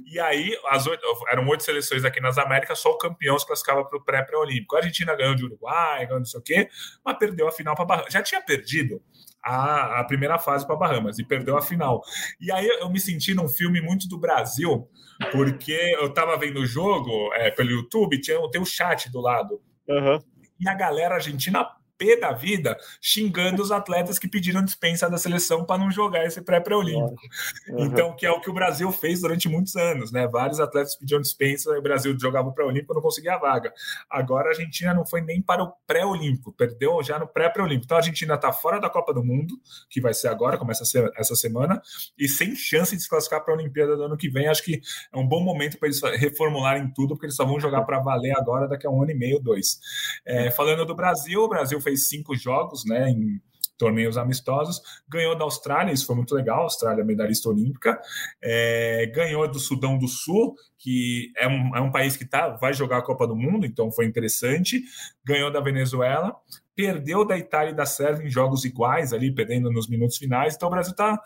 E 0.05 0.20
aí, 0.20 0.58
as 0.70 0.88
oito, 0.88 1.03
eram 1.30 1.47
oito 1.47 1.64
seleções 1.64 2.05
aqui 2.05 2.22
nas 2.22 2.38
Américas, 2.38 2.80
só 2.80 2.91
o 2.91 2.97
campeão 2.97 3.38
se 3.38 3.45
classificava 3.45 3.84
para 3.86 3.97
o 3.97 4.03
pré-pré-olímpico. 4.03 4.76
A 4.76 4.80
Argentina 4.80 5.16
ganhou 5.16 5.36
de 5.36 5.45
Uruguai, 5.45 6.05
ganhou 6.05 6.20
não 6.20 6.26
sei 6.26 6.39
o 6.39 6.43
quê, 6.43 6.70
mas 7.03 7.18
perdeu 7.18 7.47
a 7.47 7.51
final 7.51 7.76
para 7.76 8.10
Já 8.10 8.22
tinha 8.22 8.41
perdido 8.41 9.01
a, 9.43 10.01
a 10.01 10.03
primeira 10.03 10.38
fase 10.38 10.66
para 10.66 10.76
Bahamas 10.76 11.20
e 11.20 11.24
perdeu 11.24 11.58
a 11.58 11.62
final. 11.62 12.01
E 12.39 12.51
aí 12.51 12.68
eu 12.68 12.89
me 12.89 12.99
senti 12.99 13.34
num 13.34 13.47
filme 13.47 13.82
muito 13.82 14.08
do 14.08 14.18
Brasil, 14.18 14.88
porque 15.32 15.95
eu 15.99 16.08
estava 16.08 16.38
vendo 16.38 16.60
o 16.60 16.66
jogo 16.66 17.34
é, 17.34 17.49
pelo 17.51 17.72
YouTube, 17.72 18.20
tinha, 18.20 18.38
tem 18.51 18.62
o 18.62 18.66
chat 18.66 19.10
do 19.10 19.22
lado. 19.22 19.62
Uhum. 19.88 20.20
E 20.60 20.68
a 20.68 20.74
galera 20.74 21.16
argentina 21.16 21.70
pé 21.98 22.16
da 22.18 22.32
vida 22.32 22.78
xingando 23.02 23.62
os 23.62 23.72
atletas 23.72 24.20
que 24.20 24.28
pediram 24.28 24.64
dispensa 24.64 25.10
da 25.10 25.18
seleção 25.18 25.66
para 25.66 25.78
não 25.78 25.91
jogar 25.91 26.26
esse 26.26 26.41
pré-pré-olímpico. 26.41 27.22
Uhum. 27.70 27.86
Então, 27.86 28.16
que 28.16 28.26
é 28.26 28.32
o 28.32 28.39
que 28.39 28.50
o 28.50 28.54
Brasil 28.54 28.91
fez 28.91 29.22
durante 29.22 29.50
muitos 29.50 29.76
anos, 29.76 30.12
né? 30.12 30.28
Vários 30.28 30.60
atletas 30.60 30.95
pediam 30.95 31.22
dispensa, 31.22 31.72
o 31.72 31.82
Brasil 31.82 32.18
jogava 32.20 32.48
o 32.50 32.54
pré-olímpico 32.54 32.93
não 32.93 33.02
conseguia 33.02 33.36
a 33.36 33.38
vaga. 33.38 33.74
Agora 34.10 34.48
a 34.48 34.50
Argentina 34.50 34.93
não 34.93 35.06
foi 35.06 35.22
nem 35.22 35.41
para 35.41 35.64
o 35.64 35.74
pré-olímpico, 35.86 36.52
perdeu 36.54 37.02
já 37.04 37.20
no 37.20 37.28
pré-pré-olímpico. 37.28 37.86
Então 37.86 37.98
a 37.98 38.00
Argentina 38.00 38.36
está 38.36 38.52
fora 38.52 38.80
da 38.80 38.89
Copa 38.89 39.14
do 39.14 39.24
Mundo, 39.24 39.56
que 39.89 40.02
vai 40.02 40.14
ser 40.14 40.28
agora, 40.28 40.58
começa 40.58 40.84
essa 41.16 41.36
semana, 41.36 41.82
e 42.18 42.28
sem 42.28 42.56
chance 42.56 42.95
de 42.95 43.02
se 43.02 43.10
classificar 43.10 43.43
para 43.43 43.54
a 43.54 43.58
Olimpíada 43.58 43.95
do 43.95 44.04
ano 44.04 44.18
que 44.18 44.30
vem. 44.30 44.48
Acho 44.48 44.64
que 44.64 44.82
é 45.14 45.18
um 45.18 45.28
bom 45.28 45.43
momento 45.43 45.78
para 45.78 45.88
eles 45.88 46.02
reformularem 46.02 46.91
tudo, 46.93 47.10
porque 47.10 47.28
eles 47.28 47.36
só 47.36 47.45
vão 47.45 47.60
jogar 47.60 47.84
para 47.84 48.00
valer 48.00 48.36
agora 48.38 48.68
daqui 48.68 48.88
a 48.88 48.89
um 48.89 49.02
ano 49.02 49.12
e 49.12 49.16
meio, 49.16 49.39
dois. 49.39 49.80
É, 50.26 50.52
falando 50.52 50.86
do 50.86 50.95
Brasil, 50.95 51.41
o 51.41 51.48
Brasil 51.48 51.80
fez 51.88 52.10
cinco 52.10 52.36
jogos, 52.36 52.84
né, 52.86 53.10
em 53.10 53.42
torneios 53.78 54.18
amistosos, 54.18 54.82
ganhou 55.08 55.38
da 55.38 55.44
Austrália, 55.44 55.94
isso 55.94 56.06
foi 56.06 56.16
muito 56.16 56.34
legal, 56.34 56.64
Austrália 56.64 57.06
medalhista 57.06 57.48
olímpica, 57.48 58.00
é, 58.42 59.06
ganhou 59.14 59.48
do 59.48 59.60
Sudão 59.60 59.98
do 59.98 60.08
Sul, 60.08 60.56
que 60.80 61.32
é 61.38 61.48
um, 61.48 61.76
é 61.76 61.82
um 61.82 61.92
país 61.92 62.18
que 62.18 62.26
tá, 62.26 62.50
vai 62.50 62.74
jogar 62.74 62.98
a 62.98 63.04
Copa 63.04 63.28
do 63.28 63.36
Mundo, 63.36 63.66
então 63.66 63.92
foi 63.92 64.06
interessante, 64.06 64.82
ganhou 65.24 65.52
da 65.52 65.60
Venezuela, 65.60 66.36
perdeu 66.76 67.26
da 67.26 67.38
Itália 67.38 67.72
e 67.72 67.76
da 67.76 67.86
Sérvia 67.86 68.26
em 68.26 68.30
jogos 68.30 68.66
iguais 68.66 69.14
ali, 69.14 69.34
perdendo 69.34 69.72
nos 69.72 69.88
minutos 69.88 70.18
finais, 70.18 70.56
então 70.56 70.68
o 70.68 70.72
Brasil 70.72 70.92
está 70.92 71.20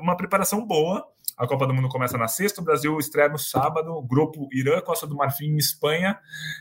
uma 0.00 0.16
preparação 0.16 0.64
boa, 0.64 1.04
a 1.40 1.46
Copa 1.46 1.66
do 1.66 1.72
Mundo 1.72 1.88
começa 1.88 2.18
na 2.18 2.28
sexta, 2.28 2.60
o 2.60 2.64
Brasil 2.64 2.98
estreia 2.98 3.26
no 3.26 3.38
sábado, 3.38 4.02
grupo 4.02 4.46
Irã, 4.52 4.78
Costa 4.82 5.06
do 5.06 5.16
Marfim 5.16 5.54
e 5.54 5.56
Espanha. 5.56 6.18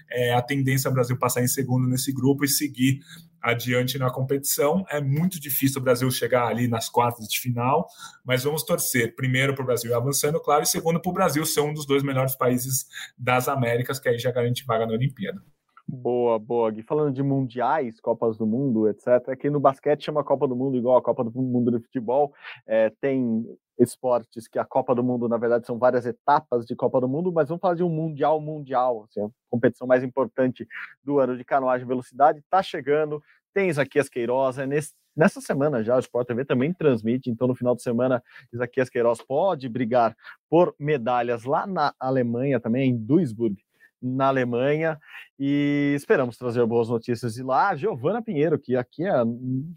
É, 0.09 0.33
a 0.33 0.41
tendência 0.41 0.87
é 0.87 0.91
o 0.91 0.93
Brasil 0.93 1.17
passar 1.19 1.43
em 1.43 1.49
segundo 1.49 1.85
nesse 1.85 2.13
grupo 2.13 2.45
e 2.45 2.47
seguir 2.47 3.01
adiante 3.41 3.99
na 3.99 4.09
competição. 4.09 4.85
É 4.89 5.01
muito 5.01 5.37
difícil 5.37 5.81
o 5.81 5.83
Brasil 5.83 6.09
chegar 6.09 6.47
ali 6.47 6.65
nas 6.69 6.87
quartas 6.87 7.27
de 7.27 7.41
final, 7.41 7.89
mas 8.23 8.45
vamos 8.45 8.63
torcer 8.63 9.17
primeiro 9.17 9.53
para 9.53 9.63
o 9.63 9.65
Brasil 9.65 9.93
avançando, 9.93 10.39
claro, 10.39 10.63
e 10.63 10.65
segundo 10.65 11.01
para 11.01 11.09
o 11.09 11.13
Brasil 11.13 11.45
ser 11.45 11.59
um 11.59 11.73
dos 11.73 11.85
dois 11.85 12.01
melhores 12.01 12.37
países 12.37 12.85
das 13.17 13.49
Américas, 13.49 13.99
que 13.99 14.07
aí 14.07 14.17
já 14.17 14.31
garante 14.31 14.63
vaga 14.65 14.85
na 14.85 14.93
Olimpíada. 14.93 15.43
Boa, 15.91 16.37
boa. 16.37 16.69
Gui, 16.69 16.83
falando 16.83 17.11
de 17.15 17.23
mundiais, 17.23 17.99
Copas 17.99 18.37
do 18.37 18.45
Mundo, 18.45 18.87
etc., 18.87 19.27
aqui 19.29 19.49
no 19.49 19.59
basquete 19.59 20.05
chama 20.05 20.23
Copa 20.23 20.47
do 20.47 20.55
Mundo 20.55 20.77
igual 20.77 20.95
a 20.97 21.01
Copa 21.01 21.23
do 21.23 21.31
Mundo 21.31 21.71
de 21.71 21.83
futebol. 21.83 22.31
É, 22.67 22.91
tem 23.01 23.43
esportes 23.79 24.47
que 24.47 24.59
a 24.59 24.65
Copa 24.65 24.93
do 24.93 25.03
Mundo, 25.03 25.27
na 25.27 25.37
verdade, 25.37 25.65
são 25.65 25.79
várias 25.79 26.05
etapas 26.05 26.63
de 26.67 26.75
Copa 26.75 27.01
do 27.01 27.09
Mundo, 27.09 27.31
mas 27.33 27.47
vamos 27.49 27.59
falar 27.59 27.73
de 27.73 27.81
um 27.81 27.89
Mundial 27.89 28.39
Mundial, 28.39 29.05
assim, 29.05 29.25
a 29.25 29.29
competição 29.49 29.87
mais 29.87 30.03
importante 30.03 30.67
do 31.03 31.17
ano 31.17 31.35
de 31.35 31.43
canoagem 31.43 31.87
velocidade, 31.87 32.37
está 32.37 32.61
chegando, 32.61 33.19
tem 33.51 33.69
Isaquias 33.69 34.07
Queiroz, 34.07 34.59
é 34.59 34.67
nesse, 34.67 34.93
nessa 35.17 35.41
semana 35.41 35.83
já 35.83 35.95
o 35.95 35.99
Sport 35.99 36.27
TV 36.27 36.45
também 36.45 36.71
transmite, 36.71 37.31
então 37.31 37.47
no 37.47 37.55
final 37.55 37.73
de 37.75 37.81
semana 37.81 38.21
Isaquias 38.53 38.89
Queiroz 38.89 39.23
pode 39.23 39.67
brigar 39.67 40.15
por 40.47 40.75
medalhas 40.77 41.45
lá 41.45 41.65
na 41.65 41.95
Alemanha 41.99 42.59
também, 42.59 42.91
em 42.91 42.97
Duisburg, 42.97 43.57
na 44.01 44.27
Alemanha 44.27 44.99
e 45.37 45.93
esperamos 45.95 46.37
trazer 46.37 46.65
boas 46.65 46.89
notícias 46.89 47.33
de 47.33 47.43
lá. 47.43 47.75
Giovana 47.75 48.21
Pinheiro, 48.21 48.59
que 48.59 48.75
aqui 48.75 49.05
é 49.05 49.13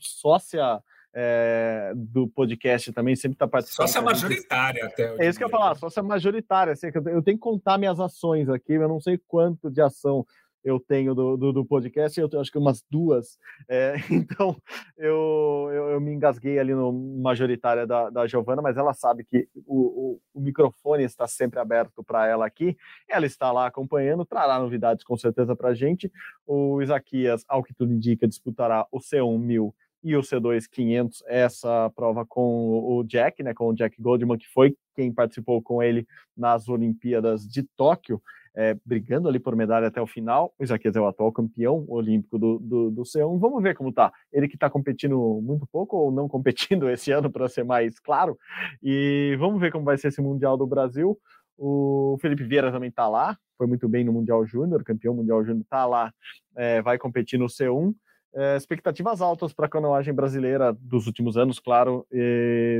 sócia 0.00 0.80
é, 1.14 1.92
do 1.94 2.26
podcast 2.26 2.92
também, 2.92 3.14
sempre 3.14 3.34
está 3.34 3.46
participando. 3.46 3.86
Sócia 3.86 4.00
majoritária 4.00 4.86
até. 4.86 5.14
É 5.18 5.28
isso 5.28 5.38
que 5.38 5.44
eu 5.44 5.48
ia 5.48 5.50
falar, 5.50 5.74
sócia 5.74 6.02
majoritária. 6.02 6.72
Assim, 6.72 6.86
eu 6.94 7.22
tenho 7.22 7.36
que 7.36 7.42
contar 7.42 7.78
minhas 7.78 8.00
ações 8.00 8.48
aqui, 8.48 8.72
eu 8.72 8.88
não 8.88 9.00
sei 9.00 9.20
quanto 9.28 9.70
de 9.70 9.80
ação 9.80 10.26
eu 10.64 10.78
tenho 10.78 11.14
do, 11.14 11.36
do, 11.36 11.52
do 11.52 11.64
podcast, 11.64 12.18
eu 12.20 12.28
acho 12.40 12.50
que 12.50 12.58
umas 12.58 12.84
duas. 12.90 13.38
É, 13.68 13.94
então, 14.10 14.56
eu, 14.96 15.68
eu, 15.72 15.88
eu, 15.90 16.00
me 16.00 16.12
engasguei 16.12 16.58
ali 16.58 16.74
no 16.74 16.92
majoritária 16.92 17.86
da, 17.86 18.10
da 18.10 18.26
Giovana, 18.26 18.62
mas 18.62 18.76
ela 18.76 18.94
sabe 18.94 19.24
que 19.24 19.48
o, 19.66 20.12
o, 20.14 20.20
o 20.34 20.40
microfone 20.40 21.04
está 21.04 21.26
sempre 21.26 21.58
aberto 21.58 22.02
para 22.04 22.26
ela 22.26 22.46
aqui. 22.46 22.76
Ela 23.08 23.26
está 23.26 23.50
lá 23.50 23.66
acompanhando, 23.66 24.24
trará 24.24 24.58
novidades 24.58 25.04
com 25.04 25.16
certeza 25.16 25.56
para 25.56 25.70
a 25.70 25.74
gente. 25.74 26.10
O 26.46 26.80
Isaquias, 26.80 27.44
ao 27.48 27.62
que 27.62 27.74
tudo 27.74 27.92
indica, 27.92 28.28
disputará 28.28 28.86
o 28.90 28.98
C1 28.98 29.38
1000 29.38 29.74
e 30.04 30.16
o 30.16 30.20
C2 30.20 30.64
500, 30.68 31.22
essa 31.28 31.90
prova 31.94 32.26
com 32.26 32.98
o 32.98 33.04
Jack, 33.04 33.42
né, 33.42 33.54
com 33.54 33.68
o 33.68 33.74
Jack 33.74 34.00
Goldman, 34.02 34.36
que 34.36 34.48
foi 34.48 34.76
quem 34.96 35.12
participou 35.12 35.62
com 35.62 35.82
ele 35.82 36.06
nas 36.36 36.68
Olimpíadas 36.68 37.46
de 37.46 37.62
Tóquio, 37.62 38.20
é, 38.54 38.76
brigando 38.84 39.28
ali 39.28 39.38
por 39.38 39.56
medalha 39.56 39.86
até 39.86 40.00
o 40.00 40.06
final. 40.06 40.54
O 40.58 40.64
Isaquias 40.64 40.96
é 40.96 41.00
o 41.00 41.06
atual 41.06 41.32
campeão 41.32 41.84
olímpico 41.88 42.38
do, 42.38 42.58
do, 42.58 42.90
do 42.90 43.02
C1. 43.02 43.38
Vamos 43.38 43.62
ver 43.62 43.74
como 43.74 43.92
tá. 43.92 44.12
Ele 44.32 44.48
que 44.48 44.56
está 44.56 44.68
competindo 44.68 45.40
muito 45.42 45.66
pouco 45.66 45.96
ou 45.96 46.10
não 46.10 46.28
competindo 46.28 46.88
esse 46.90 47.10
ano, 47.10 47.30
para 47.30 47.48
ser 47.48 47.64
mais 47.64 47.98
claro. 47.98 48.38
E 48.82 49.36
vamos 49.38 49.60
ver 49.60 49.72
como 49.72 49.84
vai 49.84 49.96
ser 49.96 50.08
esse 50.08 50.20
Mundial 50.20 50.56
do 50.56 50.66
Brasil. 50.66 51.18
O 51.56 52.18
Felipe 52.20 52.44
Vieira 52.44 52.72
também 52.72 52.88
está 52.88 53.08
lá, 53.08 53.36
foi 53.56 53.66
muito 53.66 53.88
bem 53.88 54.04
no 54.04 54.12
Mundial 54.12 54.44
Júnior, 54.44 54.82
campeão 54.82 55.14
mundial 55.14 55.44
júnior, 55.44 55.62
está 55.62 55.86
lá, 55.86 56.12
é, 56.56 56.82
vai 56.82 56.98
competir 56.98 57.38
no 57.38 57.46
C1. 57.46 57.94
É, 58.34 58.56
expectativas 58.56 59.20
altas 59.20 59.52
para 59.52 59.66
a 59.66 59.68
canoagem 59.68 60.14
brasileira 60.14 60.72
dos 60.72 61.06
últimos 61.06 61.36
anos, 61.36 61.58
claro. 61.58 62.06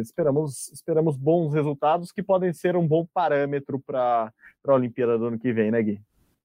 esperamos, 0.00 0.72
esperamos 0.72 1.16
bons 1.16 1.53
resultados 1.53 2.11
que 2.11 2.22
podem 2.22 2.53
ser 2.53 2.74
um 2.76 2.86
bom 2.86 3.07
parâmetro 3.12 3.78
para 3.78 4.32
a 4.66 4.74
Olimpíada 4.74 5.18
do 5.18 5.26
ano 5.26 5.38
que 5.38 5.53
vem, 5.53 5.70
né, 5.70 5.82
Gui? 5.82 6.00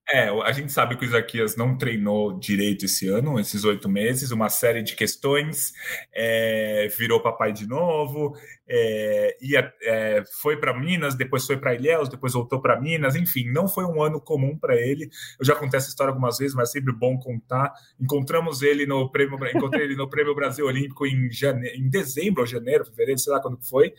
É, 0.09 0.29
a 0.29 0.51
gente 0.53 0.71
sabe 0.71 0.95
que 0.95 1.03
o 1.03 1.07
Isaquias 1.07 1.57
não 1.57 1.77
treinou 1.77 2.39
direito 2.39 2.85
esse 2.85 3.09
ano, 3.09 3.37
esses 3.37 3.65
oito 3.65 3.89
meses, 3.89 4.31
uma 4.31 4.47
série 4.47 4.81
de 4.81 4.95
questões, 4.95 5.73
é, 6.15 6.87
virou 6.97 7.21
papai 7.21 7.51
de 7.51 7.67
novo, 7.67 8.33
é, 8.69 9.37
ia, 9.41 9.73
é, 9.81 10.23
foi 10.41 10.57
para 10.57 10.77
Minas, 10.77 11.13
depois 11.15 11.45
foi 11.45 11.57
para 11.57 11.75
Ilhéus, 11.75 12.07
depois 12.07 12.33
voltou 12.33 12.61
para 12.61 12.79
Minas, 12.79 13.15
enfim, 13.17 13.51
não 13.51 13.67
foi 13.67 13.83
um 13.83 14.01
ano 14.01 14.21
comum 14.21 14.57
para 14.57 14.75
ele. 14.77 15.09
Eu 15.37 15.45
já 15.45 15.55
contei 15.55 15.77
essa 15.77 15.89
história 15.89 16.11
algumas 16.11 16.37
vezes, 16.37 16.55
mas 16.55 16.69
é 16.69 16.71
sempre 16.73 16.93
bom 16.93 17.17
contar. 17.19 17.73
Encontramos 17.99 18.61
ele 18.61 18.85
no 18.85 19.09
prêmio, 19.11 19.37
encontrei 19.53 19.83
ele 19.83 19.95
no 19.95 20.09
Prêmio 20.09 20.33
Brasil 20.33 20.65
Olímpico 20.65 21.05
em, 21.05 21.29
jane... 21.29 21.67
em 21.69 21.89
dezembro 21.89 22.41
ou 22.41 22.47
janeiro, 22.47 22.85
fevereiro, 22.85 23.19
sei 23.19 23.33
lá 23.33 23.41
quando 23.41 23.57
foi. 23.61 23.93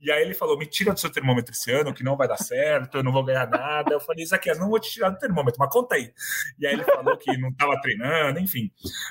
E 0.00 0.10
aí 0.10 0.22
ele 0.22 0.34
falou: 0.34 0.58
me 0.58 0.66
tira 0.66 0.92
do 0.92 1.00
seu 1.00 1.10
termômetro 1.10 1.52
esse 1.52 1.70
ano, 1.70 1.94
que 1.94 2.04
não 2.04 2.16
vai 2.16 2.28
dar 2.28 2.38
certo, 2.38 2.98
eu 2.98 3.02
não 3.04 3.12
vou 3.12 3.24
ganhar 3.24 3.48
nada. 3.48 3.92
Eu 3.94 4.00
falei, 4.00 4.24
Isaquias, 4.24 4.58
não 4.58 4.68
vou 4.68 4.80
te 4.80 4.90
tirar 4.90 5.10
do 5.10 5.18
termômetro 5.18 5.43
termômetro, 5.44 5.58
mas 5.58 5.70
conta 5.70 5.94
aí. 5.96 6.12
E 6.58 6.66
aí 6.66 6.74
ele 6.74 6.84
falou 6.84 7.16
que 7.16 7.36
não 7.36 7.50
estava 7.50 7.80
treinando, 7.80 8.40
enfim. 8.40 8.70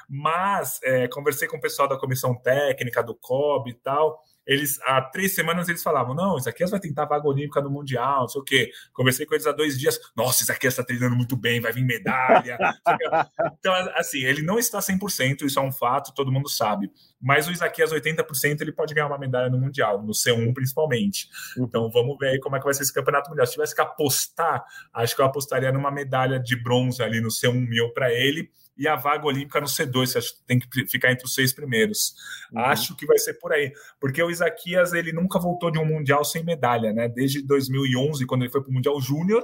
Mas 0.10 0.80
é, 0.84 1.08
conversei 1.08 1.48
com 1.48 1.58
o 1.58 1.62
pessoal 1.62 1.88
da 1.88 1.98
comissão 1.98 2.36
técnica, 2.36 3.04
do 3.04 3.16
COB 3.16 3.70
e 3.70 3.74
tal 3.74 4.22
eles 4.46 4.80
há 4.84 5.02
três 5.02 5.36
semanas 5.36 5.70
eles 5.70 5.84
falavam: 5.84 6.14
não, 6.14 6.38
Isaquias 6.38 6.72
vai 6.72 6.80
tentar 6.80 7.06
vaga 7.06 7.28
olímpica 7.28 7.62
no 7.62 7.70
Mundial, 7.70 8.22
não 8.22 8.28
sei 8.28 8.41
o 8.41 8.44
quê. 8.44 8.72
Conversei 8.94 9.26
com 9.26 9.34
eles 9.34 9.48
há 9.48 9.52
dois 9.52 9.80
dias, 9.80 10.00
nossa, 10.16 10.44
Isaquias 10.44 10.74
está 10.74 10.84
treinando 10.84 11.16
muito 11.16 11.36
bem, 11.36 11.62
vai 11.62 11.72
vir 11.72 11.84
medalha. 11.84 12.58
então, 13.60 13.74
assim, 13.96 14.20
ele 14.20 14.41
não 14.41 14.60
está 14.60 14.80
100%, 14.80 15.44
isso 15.44 15.60
é 15.60 15.62
um 15.62 15.72
fato, 15.72 16.14
todo 16.14 16.32
mundo 16.32 16.50
sabe. 16.50 16.91
Mas 17.22 17.48
o 17.48 17.52
Isaquias, 17.52 17.94
80%, 17.94 18.62
ele 18.62 18.74
pode 18.74 18.94
ganhar 18.94 19.08
uma 19.08 19.18
medalha 19.18 19.50
no 19.50 19.58
Mundial, 19.58 20.02
no 20.04 20.12
C1 20.12 20.54
principalmente. 20.54 21.30
Então 21.58 21.89
vamos 21.89 22.18
ver 22.18 22.30
aí 22.30 22.39
como 22.39 22.56
é 22.56 22.60
que 22.60 22.66
vai 22.66 22.74
ser 22.74 22.84
esse 22.84 22.94
campeonato 22.94 23.30
mundial. 23.30 23.48
Se 23.48 23.54
tivesse 23.54 23.74
que 23.74 23.82
apostar, 23.82 24.64
acho 24.94 25.16
que 25.16 25.22
eu 25.22 25.26
apostaria 25.26 25.72
numa 25.72 25.91
medalha 25.91 26.39
de 26.39 26.56
bronze 26.62 27.02
ali 27.02 27.22
no 27.22 27.30
C1 27.30 27.54
mil 27.68 27.94
para 27.94 28.12
ele 28.12 28.52
e 28.78 28.88
a 28.88 28.96
vaga 28.96 29.26
olímpica 29.26 29.60
no 29.60 29.68
C2, 29.68 30.08
você 30.08 30.20
tem 30.48 30.60
que 30.60 30.88
ficar 30.88 31.12
entre 31.12 31.26
os 31.26 31.34
seis 31.34 31.54
primeiros. 31.54 32.16
Uhum. 32.52 32.60
Acho 32.60 32.96
que 32.96 33.06
vai 33.06 33.18
ser 33.18 33.36
por 33.36 33.54
aí, 33.54 33.72
porque 34.00 34.22
o 34.22 34.30
Isaquias 34.30 34.94
ele 34.94 35.12
nunca 35.12 35.40
voltou 35.40 35.72
de 35.72 35.80
um 35.80 35.86
mundial 35.86 36.24
sem 36.26 36.44
medalha, 36.44 36.92
né? 36.92 37.08
Desde 37.08 37.42
2011, 37.42 38.26
quando 38.26 38.42
ele 38.42 38.52
foi 38.52 38.62
para 38.62 38.70
o 38.70 38.74
Mundial 38.74 39.00
Júnior, 39.00 39.44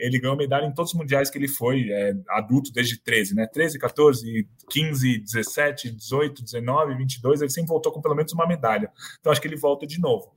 ele 0.00 0.18
ganhou 0.18 0.36
medalha 0.36 0.66
em 0.66 0.72
todos 0.72 0.92
os 0.92 0.98
mundiais 0.98 1.30
que 1.30 1.38
ele 1.38 1.48
foi, 1.48 1.90
é, 1.90 2.14
adulto 2.30 2.72
desde 2.72 3.00
13, 3.00 3.34
né? 3.34 3.46
13, 3.46 3.78
14, 3.78 4.48
15, 4.68 5.18
17, 5.18 5.90
18, 5.90 6.42
19, 6.42 6.94
22, 6.96 7.42
ele 7.42 7.50
sempre 7.50 7.68
voltou 7.68 7.92
com 7.92 8.00
pelo 8.00 8.14
menos 8.14 8.32
uma 8.32 8.46
medalha. 8.46 8.90
Então 9.18 9.30
acho 9.30 9.40
que 9.40 9.46
ele 9.46 9.56
volta 9.56 9.86
de 9.86 10.00
novo. 10.00 10.32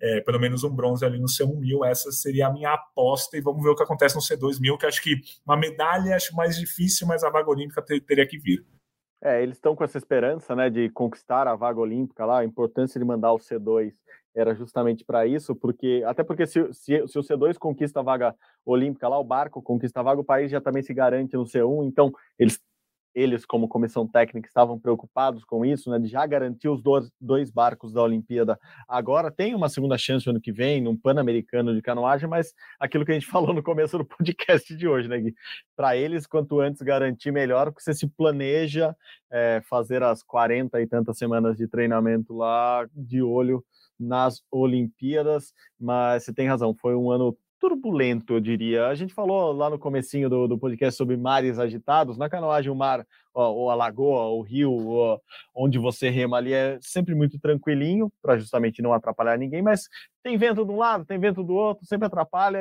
É, 0.00 0.20
pelo 0.20 0.38
menos 0.38 0.62
um 0.64 0.70
bronze 0.70 1.04
ali 1.04 1.18
no 1.18 1.26
C1000, 1.26 1.86
essa 1.86 2.12
seria 2.12 2.46
a 2.46 2.52
minha 2.52 2.72
aposta 2.72 3.36
e 3.36 3.40
vamos 3.40 3.62
ver 3.62 3.70
o 3.70 3.74
que 3.74 3.82
acontece 3.82 4.14
no 4.14 4.20
C2000, 4.20 4.78
que 4.78 4.86
acho 4.86 5.02
que 5.02 5.16
uma 5.46 5.56
medalha 5.56 6.14
acho 6.14 6.34
mais 6.36 6.56
difícil, 6.56 7.06
mas 7.06 7.24
a 7.24 7.30
vaga 7.30 7.50
olímpica 7.50 7.82
ter, 7.82 8.00
teria 8.00 8.26
que 8.26 8.38
vir. 8.38 8.64
É, 9.22 9.42
eles 9.42 9.56
estão 9.56 9.74
com 9.74 9.82
essa 9.82 9.96
esperança, 9.96 10.54
né, 10.54 10.68
de 10.68 10.90
conquistar 10.90 11.48
a 11.48 11.56
vaga 11.56 11.80
olímpica 11.80 12.24
lá, 12.24 12.40
a 12.40 12.44
importância 12.44 13.00
de 13.00 13.04
mandar 13.04 13.32
o 13.32 13.38
C2 13.38 13.92
era 14.36 14.54
justamente 14.54 15.04
para 15.04 15.26
isso, 15.26 15.56
porque 15.56 16.02
até 16.06 16.22
porque 16.22 16.46
se, 16.46 16.72
se, 16.72 17.08
se, 17.08 17.18
o 17.18 17.22
C2 17.22 17.56
conquista 17.58 18.00
a 18.00 18.02
vaga 18.02 18.34
olímpica 18.64 19.08
lá, 19.08 19.18
o 19.18 19.24
barco 19.24 19.62
conquista 19.62 20.00
a 20.00 20.02
vaga, 20.02 20.20
o 20.20 20.24
país 20.24 20.50
já 20.50 20.60
também 20.60 20.82
se 20.82 20.92
garante 20.92 21.36
no 21.36 21.44
C1, 21.44 21.86
então 21.86 22.12
eles 22.38 22.60
eles, 23.16 23.46
como 23.46 23.66
comissão 23.66 24.06
técnica, 24.06 24.46
estavam 24.46 24.78
preocupados 24.78 25.42
com 25.42 25.64
isso, 25.64 25.90
né, 25.90 25.98
de 25.98 26.06
já 26.06 26.26
garantir 26.26 26.68
os 26.68 26.82
dois, 26.82 27.10
dois 27.18 27.50
barcos 27.50 27.90
da 27.90 28.02
Olimpíada. 28.02 28.60
Agora 28.86 29.30
tem 29.30 29.54
uma 29.54 29.70
segunda 29.70 29.96
chance 29.96 30.26
no 30.26 30.32
ano 30.32 30.40
que 30.40 30.52
vem, 30.52 30.82
num 30.82 30.94
Pan-Americano 30.94 31.74
de 31.74 31.80
canoagem, 31.80 32.28
mas 32.28 32.52
aquilo 32.78 33.06
que 33.06 33.12
a 33.12 33.14
gente 33.14 33.24
falou 33.26 33.54
no 33.54 33.62
começo 33.62 33.96
do 33.96 34.04
podcast 34.04 34.76
de 34.76 34.86
hoje, 34.86 35.08
né, 35.08 35.18
Gui? 35.18 35.34
Para 35.74 35.96
eles, 35.96 36.26
quanto 36.26 36.60
antes 36.60 36.82
garantir, 36.82 37.32
melhor, 37.32 37.72
porque 37.72 37.82
você 37.82 37.94
se 37.94 38.06
planeja 38.06 38.94
é, 39.32 39.62
fazer 39.66 40.02
as 40.02 40.22
40 40.22 40.78
e 40.82 40.86
tantas 40.86 41.16
semanas 41.16 41.56
de 41.56 41.66
treinamento 41.66 42.36
lá 42.36 42.86
de 42.94 43.22
olho 43.22 43.64
nas 43.98 44.42
Olimpíadas, 44.50 45.52
mas 45.78 46.24
você 46.24 46.32
tem 46.32 46.48
razão, 46.48 46.74
foi 46.74 46.94
um 46.94 47.10
ano 47.10 47.36
turbulento, 47.58 48.34
eu 48.34 48.40
diria. 48.40 48.86
A 48.86 48.94
gente 48.94 49.14
falou 49.14 49.52
lá 49.52 49.70
no 49.70 49.78
comecinho 49.78 50.28
do, 50.28 50.46
do 50.46 50.58
podcast 50.58 50.96
sobre 50.96 51.16
mares 51.16 51.58
agitados. 51.58 52.18
Na 52.18 52.28
canoagem, 52.28 52.70
o 52.70 52.74
mar, 52.74 53.06
ou 53.32 53.70
a 53.70 53.74
lagoa, 53.74 54.26
o 54.26 54.42
rio, 54.42 55.18
onde 55.54 55.78
você 55.78 56.10
rema 56.10 56.36
ali 56.36 56.52
é 56.52 56.78
sempre 56.80 57.14
muito 57.14 57.38
tranquilinho, 57.38 58.12
para 58.22 58.38
justamente 58.38 58.82
não 58.82 58.92
atrapalhar 58.92 59.38
ninguém, 59.38 59.62
mas 59.62 59.88
tem 60.22 60.36
vento 60.36 60.64
de 60.64 60.70
um 60.70 60.76
lado, 60.76 61.04
tem 61.04 61.18
vento 61.18 61.42
do 61.42 61.54
outro, 61.54 61.86
sempre 61.86 62.06
atrapalha. 62.06 62.60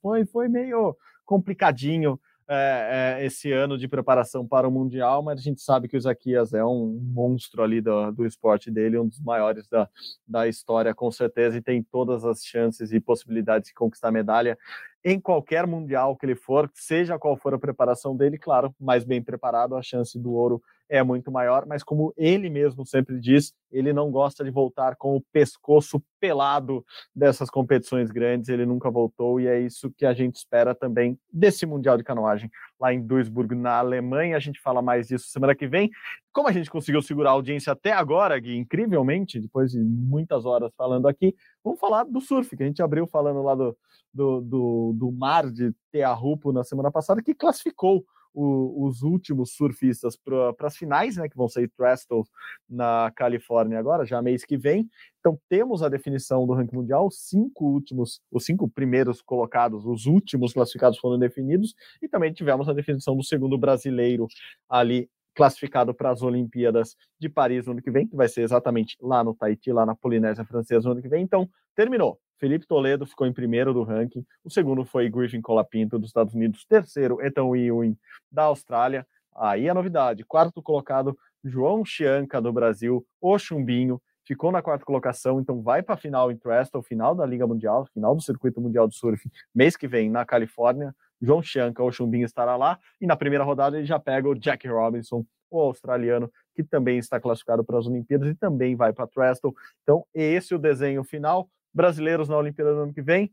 Foi, 0.00 0.24
foi 0.26 0.48
meio 0.48 0.96
complicadinho 1.24 2.18
é, 2.52 3.18
é, 3.20 3.24
esse 3.24 3.52
ano 3.52 3.78
de 3.78 3.86
preparação 3.86 4.44
para 4.44 4.66
o 4.66 4.72
Mundial, 4.72 5.22
mas 5.22 5.38
a 5.38 5.42
gente 5.42 5.60
sabe 5.60 5.86
que 5.86 5.96
o 5.96 5.98
Isaquias 5.98 6.52
é 6.52 6.64
um 6.64 7.00
monstro 7.00 7.62
ali 7.62 7.80
do, 7.80 8.10
do 8.10 8.26
esporte 8.26 8.72
dele, 8.72 8.98
um 8.98 9.06
dos 9.06 9.20
maiores 9.20 9.68
da, 9.68 9.88
da 10.26 10.48
história, 10.48 10.92
com 10.92 11.12
certeza, 11.12 11.56
e 11.56 11.62
tem 11.62 11.80
todas 11.80 12.24
as 12.24 12.44
chances 12.44 12.92
e 12.92 12.98
possibilidades 12.98 13.68
de 13.68 13.74
conquistar 13.74 14.10
medalha 14.10 14.58
em 15.04 15.18
qualquer 15.20 15.66
Mundial 15.66 16.16
que 16.16 16.26
ele 16.26 16.34
for, 16.34 16.70
seja 16.74 17.18
qual 17.18 17.36
for 17.36 17.54
a 17.54 17.58
preparação 17.58 18.16
dele, 18.16 18.38
claro, 18.38 18.74
mais 18.78 19.04
bem 19.04 19.22
preparado, 19.22 19.76
a 19.76 19.82
chance 19.82 20.18
do 20.18 20.32
ouro 20.32 20.62
é 20.88 21.02
muito 21.02 21.30
maior, 21.30 21.64
mas 21.66 21.84
como 21.84 22.12
ele 22.16 22.50
mesmo 22.50 22.84
sempre 22.84 23.18
diz, 23.20 23.54
ele 23.70 23.92
não 23.92 24.10
gosta 24.10 24.42
de 24.42 24.50
voltar 24.50 24.96
com 24.96 25.16
o 25.16 25.22
pescoço 25.32 26.02
pelado 26.18 26.84
dessas 27.14 27.48
competições 27.48 28.10
grandes, 28.10 28.48
ele 28.48 28.66
nunca 28.66 28.90
voltou 28.90 29.40
e 29.40 29.46
é 29.46 29.60
isso 29.60 29.90
que 29.96 30.04
a 30.04 30.12
gente 30.12 30.36
espera 30.36 30.74
também 30.74 31.18
desse 31.32 31.64
Mundial 31.64 31.96
de 31.96 32.02
Canoagem 32.02 32.50
lá 32.80 32.92
em 32.94 33.00
Duisburg, 33.00 33.54
na 33.54 33.78
Alemanha. 33.78 34.36
A 34.36 34.40
gente 34.40 34.60
fala 34.60 34.80
mais 34.80 35.08
disso 35.08 35.28
semana 35.28 35.54
que 35.54 35.66
vem. 35.66 35.90
Como 36.32 36.48
a 36.48 36.52
gente 36.52 36.70
conseguiu 36.70 37.02
segurar 37.02 37.30
a 37.30 37.32
audiência 37.34 37.72
até 37.72 37.92
agora, 37.92 38.38
Gui, 38.38 38.56
incrivelmente, 38.56 39.38
depois 39.38 39.72
de 39.72 39.78
muitas 39.78 40.46
horas 40.46 40.72
falando 40.76 41.06
aqui, 41.06 41.34
vamos 41.62 41.78
falar 41.78 42.04
do 42.04 42.20
surf, 42.20 42.56
que 42.56 42.62
a 42.62 42.66
gente 42.66 42.82
abriu 42.82 43.06
falando 43.06 43.42
lá 43.42 43.54
do, 43.54 43.76
do, 44.12 44.40
do, 44.40 44.92
do 44.96 45.12
mar 45.12 45.50
de 45.50 45.72
Teahupo 45.92 46.52
na 46.52 46.64
semana 46.64 46.90
passada, 46.90 47.22
que 47.22 47.34
classificou 47.34 48.04
o, 48.32 48.86
os 48.86 49.02
últimos 49.02 49.52
surfistas 49.52 50.16
para 50.16 50.54
as 50.60 50.76
finais, 50.76 51.16
né, 51.16 51.28
que 51.28 51.36
vão 51.36 51.48
ser 51.48 51.70
Trestles 51.76 52.28
na 52.68 53.12
Califórnia 53.14 53.78
agora, 53.78 54.04
já 54.04 54.22
mês 54.22 54.44
que 54.44 54.56
vem. 54.56 54.88
Então 55.18 55.38
temos 55.48 55.82
a 55.82 55.88
definição 55.88 56.46
do 56.46 56.54
ranking 56.54 56.76
mundial, 56.76 57.06
os 57.06 57.28
cinco 57.28 57.66
últimos, 57.66 58.20
os 58.30 58.44
cinco 58.44 58.68
primeiros 58.68 59.20
colocados, 59.20 59.84
os 59.84 60.06
últimos 60.06 60.52
classificados 60.52 60.98
foram 60.98 61.18
definidos, 61.18 61.74
e 62.00 62.08
também 62.08 62.32
tivemos 62.32 62.68
a 62.68 62.72
definição 62.72 63.16
do 63.16 63.24
segundo 63.24 63.58
brasileiro 63.58 64.26
ali 64.68 65.08
classificado 65.34 65.94
para 65.94 66.10
as 66.10 66.22
Olimpíadas 66.22 66.96
de 67.18 67.28
Paris 67.28 67.66
no 67.66 67.72
ano 67.72 67.82
que 67.82 67.90
vem, 67.90 68.06
que 68.06 68.16
vai 68.16 68.28
ser 68.28 68.42
exatamente 68.42 68.96
lá 69.00 69.22
no 69.22 69.34
Tahiti, 69.34 69.72
lá 69.72 69.86
na 69.86 69.94
Polinésia 69.94 70.44
Francesa 70.44 70.86
no 70.86 70.92
ano 70.92 71.02
que 71.02 71.08
vem. 71.08 71.22
Então, 71.22 71.48
terminou. 71.74 72.18
Felipe 72.40 72.66
Toledo 72.66 73.04
ficou 73.04 73.26
em 73.26 73.32
primeiro 73.34 73.74
do 73.74 73.82
ranking. 73.82 74.24
O 74.42 74.50
segundo 74.50 74.82
foi 74.82 75.10
Griffin 75.10 75.42
Colapinto, 75.42 75.98
dos 75.98 76.08
Estados 76.08 76.34
Unidos. 76.34 76.64
Terceiro, 76.64 77.20
Ethan 77.20 77.54
Ewing, 77.54 77.96
da 78.32 78.44
Austrália. 78.44 79.06
Aí 79.36 79.68
a 79.68 79.74
novidade. 79.74 80.24
Quarto 80.24 80.62
colocado, 80.62 81.16
João 81.44 81.84
Chianca, 81.84 82.40
do 82.40 82.50
Brasil. 82.50 83.06
O 83.20 83.38
Chumbinho 83.38 84.00
ficou 84.24 84.50
na 84.50 84.62
quarta 84.62 84.86
colocação, 84.86 85.38
então 85.38 85.60
vai 85.60 85.82
para 85.82 85.94
a 85.94 85.98
final 85.98 86.32
em 86.32 86.36
Trestle, 86.36 86.82
final 86.82 87.14
da 87.14 87.26
Liga 87.26 87.46
Mundial, 87.46 87.84
final 87.92 88.14
do 88.14 88.22
Circuito 88.22 88.60
Mundial 88.60 88.88
de 88.88 88.96
Surf, 88.96 89.28
mês 89.54 89.76
que 89.76 89.86
vem 89.86 90.08
na 90.08 90.24
Califórnia. 90.24 90.94
João 91.20 91.42
Chianca, 91.42 91.84
o 91.84 91.92
Chumbinho, 91.92 92.24
estará 92.24 92.56
lá. 92.56 92.78
E 92.98 93.06
na 93.06 93.16
primeira 93.16 93.44
rodada 93.44 93.76
ele 93.76 93.86
já 93.86 93.98
pega 93.98 94.26
o 94.26 94.34
Jack 94.34 94.66
Robinson, 94.66 95.26
o 95.50 95.60
australiano, 95.60 96.32
que 96.54 96.62
também 96.62 96.96
está 96.96 97.20
classificado 97.20 97.62
para 97.62 97.78
as 97.78 97.86
Olimpíadas 97.86 98.30
e 98.30 98.34
também 98.34 98.74
vai 98.74 98.94
para 98.94 99.06
Trestle. 99.06 99.54
Então, 99.82 100.06
esse 100.14 100.54
é 100.54 100.56
o 100.56 100.58
desenho 100.58 101.04
final 101.04 101.50
brasileiros 101.72 102.28
na 102.28 102.36
Olimpíada 102.36 102.74
do 102.74 102.80
ano 102.80 102.94
que 102.94 103.02
vem, 103.02 103.32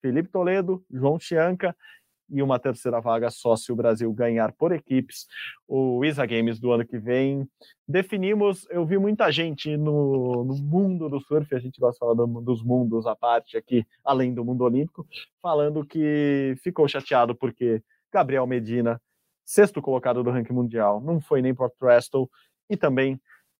Felipe 0.00 0.28
Toledo, 0.28 0.84
João 0.90 1.18
Chianca 1.18 1.74
e 2.30 2.42
uma 2.42 2.58
terceira 2.58 3.00
vaga 3.00 3.30
só 3.30 3.56
se 3.56 3.72
o 3.72 3.76
Brasil 3.76 4.12
ganhar 4.12 4.52
por 4.52 4.72
equipes 4.72 5.26
o 5.66 6.04
ISA 6.04 6.26
Games 6.26 6.60
do 6.60 6.70
ano 6.72 6.86
que 6.86 6.98
vem. 6.98 7.48
Definimos, 7.86 8.66
eu 8.70 8.84
vi 8.84 8.98
muita 8.98 9.30
gente 9.32 9.76
no, 9.76 10.44
no 10.44 10.54
mundo 10.56 11.08
do 11.08 11.20
surf, 11.20 11.54
a 11.54 11.58
gente 11.58 11.80
gosta 11.80 11.94
de 11.94 11.98
falar 12.00 12.14
do, 12.14 12.40
dos 12.40 12.62
mundos 12.62 13.06
à 13.06 13.16
parte 13.16 13.56
aqui, 13.56 13.86
além 14.04 14.34
do 14.34 14.44
mundo 14.44 14.62
olímpico, 14.62 15.06
falando 15.40 15.84
que 15.84 16.54
ficou 16.62 16.86
chateado 16.86 17.34
porque 17.34 17.82
Gabriel 18.12 18.46
Medina, 18.46 19.00
sexto 19.44 19.80
colocado 19.80 20.22
do 20.22 20.30
ranking 20.30 20.52
mundial, 20.52 21.00
não 21.00 21.20
foi 21.20 21.40
nem 21.40 21.54
para 21.54 21.70
Trestle 21.70 22.28
e 22.68 22.76
também 22.76 23.18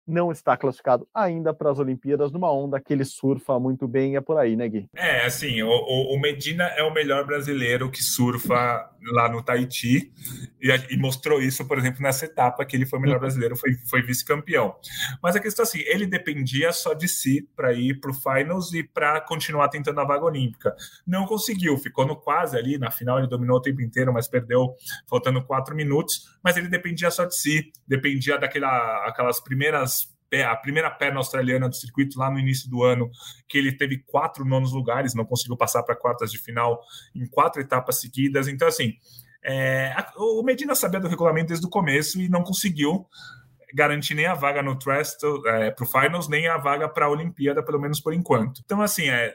não 0.09 0.33
está 0.33 0.57
classificado 0.57 1.07
ainda 1.15 1.53
para 1.53 1.71
as 1.71 1.79
Olimpíadas, 1.79 2.33
numa 2.33 2.51
onda 2.51 2.81
que 2.81 2.93
ele 2.93 3.05
surfa 3.05 3.59
muito 3.61 3.87
bem, 3.87 4.17
é 4.17 4.21
por 4.21 4.39
aí, 4.39 4.57
né, 4.57 4.69
Gui? 4.69 4.89
É, 4.97 5.27
assim, 5.27 5.63
o, 5.63 5.69
o 5.69 6.19
Medina 6.19 6.65
é 6.77 6.83
o 6.83 6.93
melhor 6.93 7.27
brasileiro 7.27 7.91
que 7.91 8.03
surfa 8.03 8.91
lá 9.13 9.29
no 9.29 9.43
Tahiti, 9.43 10.13
e, 10.61 10.71
e, 10.91 10.97
mostrou 10.97 11.41
isso, 11.41 11.67
por 11.67 11.79
exemplo, 11.79 12.03
nessa 12.03 12.25
etapa 12.25 12.65
que 12.65 12.77
ele 12.77 12.87
foi 12.87 12.99
o 12.99 13.03
melhor 13.03 13.21
brasileiro, 13.21 13.57
foi, 13.57 13.75
foi 13.89 14.03
vice-campeão. 14.03 14.75
Mas 15.23 15.37
a 15.37 15.41
questão 15.41 15.63
é 15.63 15.69
assim, 15.69 15.81
ele 15.87 16.07
dependia 16.07 16.73
só 16.73 16.95
de 16.95 17.07
si 17.07 17.49
para 17.55 17.73
ir 17.73 18.01
para 18.01 18.11
o 18.11 18.15
Finals 18.15 18.73
e 18.73 18.83
para 18.83 19.21
continuar 19.21 19.69
tentando 19.69 20.01
a 20.01 20.05
vaga 20.05 20.25
olímpica. 20.25 20.75
Não 21.07 21.27
conseguiu, 21.27 21.77
ficou 21.79 22.07
no 22.07 22.17
quase 22.17 22.57
ali, 22.57 22.79
na 22.79 22.91
final 22.91 23.19
ele 23.19 23.29
dominou 23.29 23.59
o 23.59 23.63
tempo 23.63 23.81
inteiro, 23.81 24.13
mas 24.13 24.27
perdeu 24.27 24.75
faltando 25.07 25.43
quatro 25.45 25.77
minutos, 25.77 26.37
mas 26.43 26.57
ele 26.57 26.69
dependia 26.69 27.11
só 27.11 27.25
de 27.25 27.37
si, 27.37 27.71
dependia 27.87 28.39
daquela, 28.39 29.07
aquelas 29.07 29.41
primeiras 29.41 29.98
a 30.33 30.57
primeira 30.57 30.91
perna 30.91 31.19
australiana 31.19 31.69
do 31.69 31.75
circuito 31.75 32.19
lá 32.19 32.31
no 32.31 32.39
início 32.39 32.69
do 32.69 32.83
ano, 32.83 33.11
que 33.49 33.57
ele 33.57 33.73
teve 33.73 33.99
quatro 34.07 34.45
nonos 34.45 34.73
lugares, 34.73 35.15
não 35.15 35.25
conseguiu 35.25 35.57
passar 35.57 35.83
para 35.83 35.97
quartas 35.97 36.31
de 36.31 36.39
final 36.39 36.81
em 37.15 37.27
quatro 37.27 37.61
etapas 37.61 38.01
seguidas. 38.01 38.49
Então, 38.49 38.69
assim, 38.69 38.95
é, 39.43 39.95
o 40.17 40.43
Medina 40.43 40.75
sabia 40.75 41.01
do 41.01 41.09
regulamento 41.09 41.49
desde 41.49 41.67
o 41.67 41.71
começo 41.71 42.21
e 42.21 42.29
não 42.29 42.43
conseguiu 42.43 43.07
garantir 43.75 44.15
nem 44.15 44.27
a 44.27 44.35
vaga 44.35 44.63
no 44.63 44.79
Trust 44.79 45.19
é, 45.47 45.71
para 45.71 45.85
o 45.85 45.87
Finals, 45.87 46.29
nem 46.29 46.49
a 46.49 46.57
vaga 46.57 46.89
para 46.89 47.07
a 47.07 47.11
Olimpíada, 47.11 47.63
pelo 47.63 47.81
menos 47.81 48.01
por 48.01 48.13
enquanto. 48.13 48.63
Então, 48.65 48.81
assim, 48.81 49.09
é, 49.09 49.35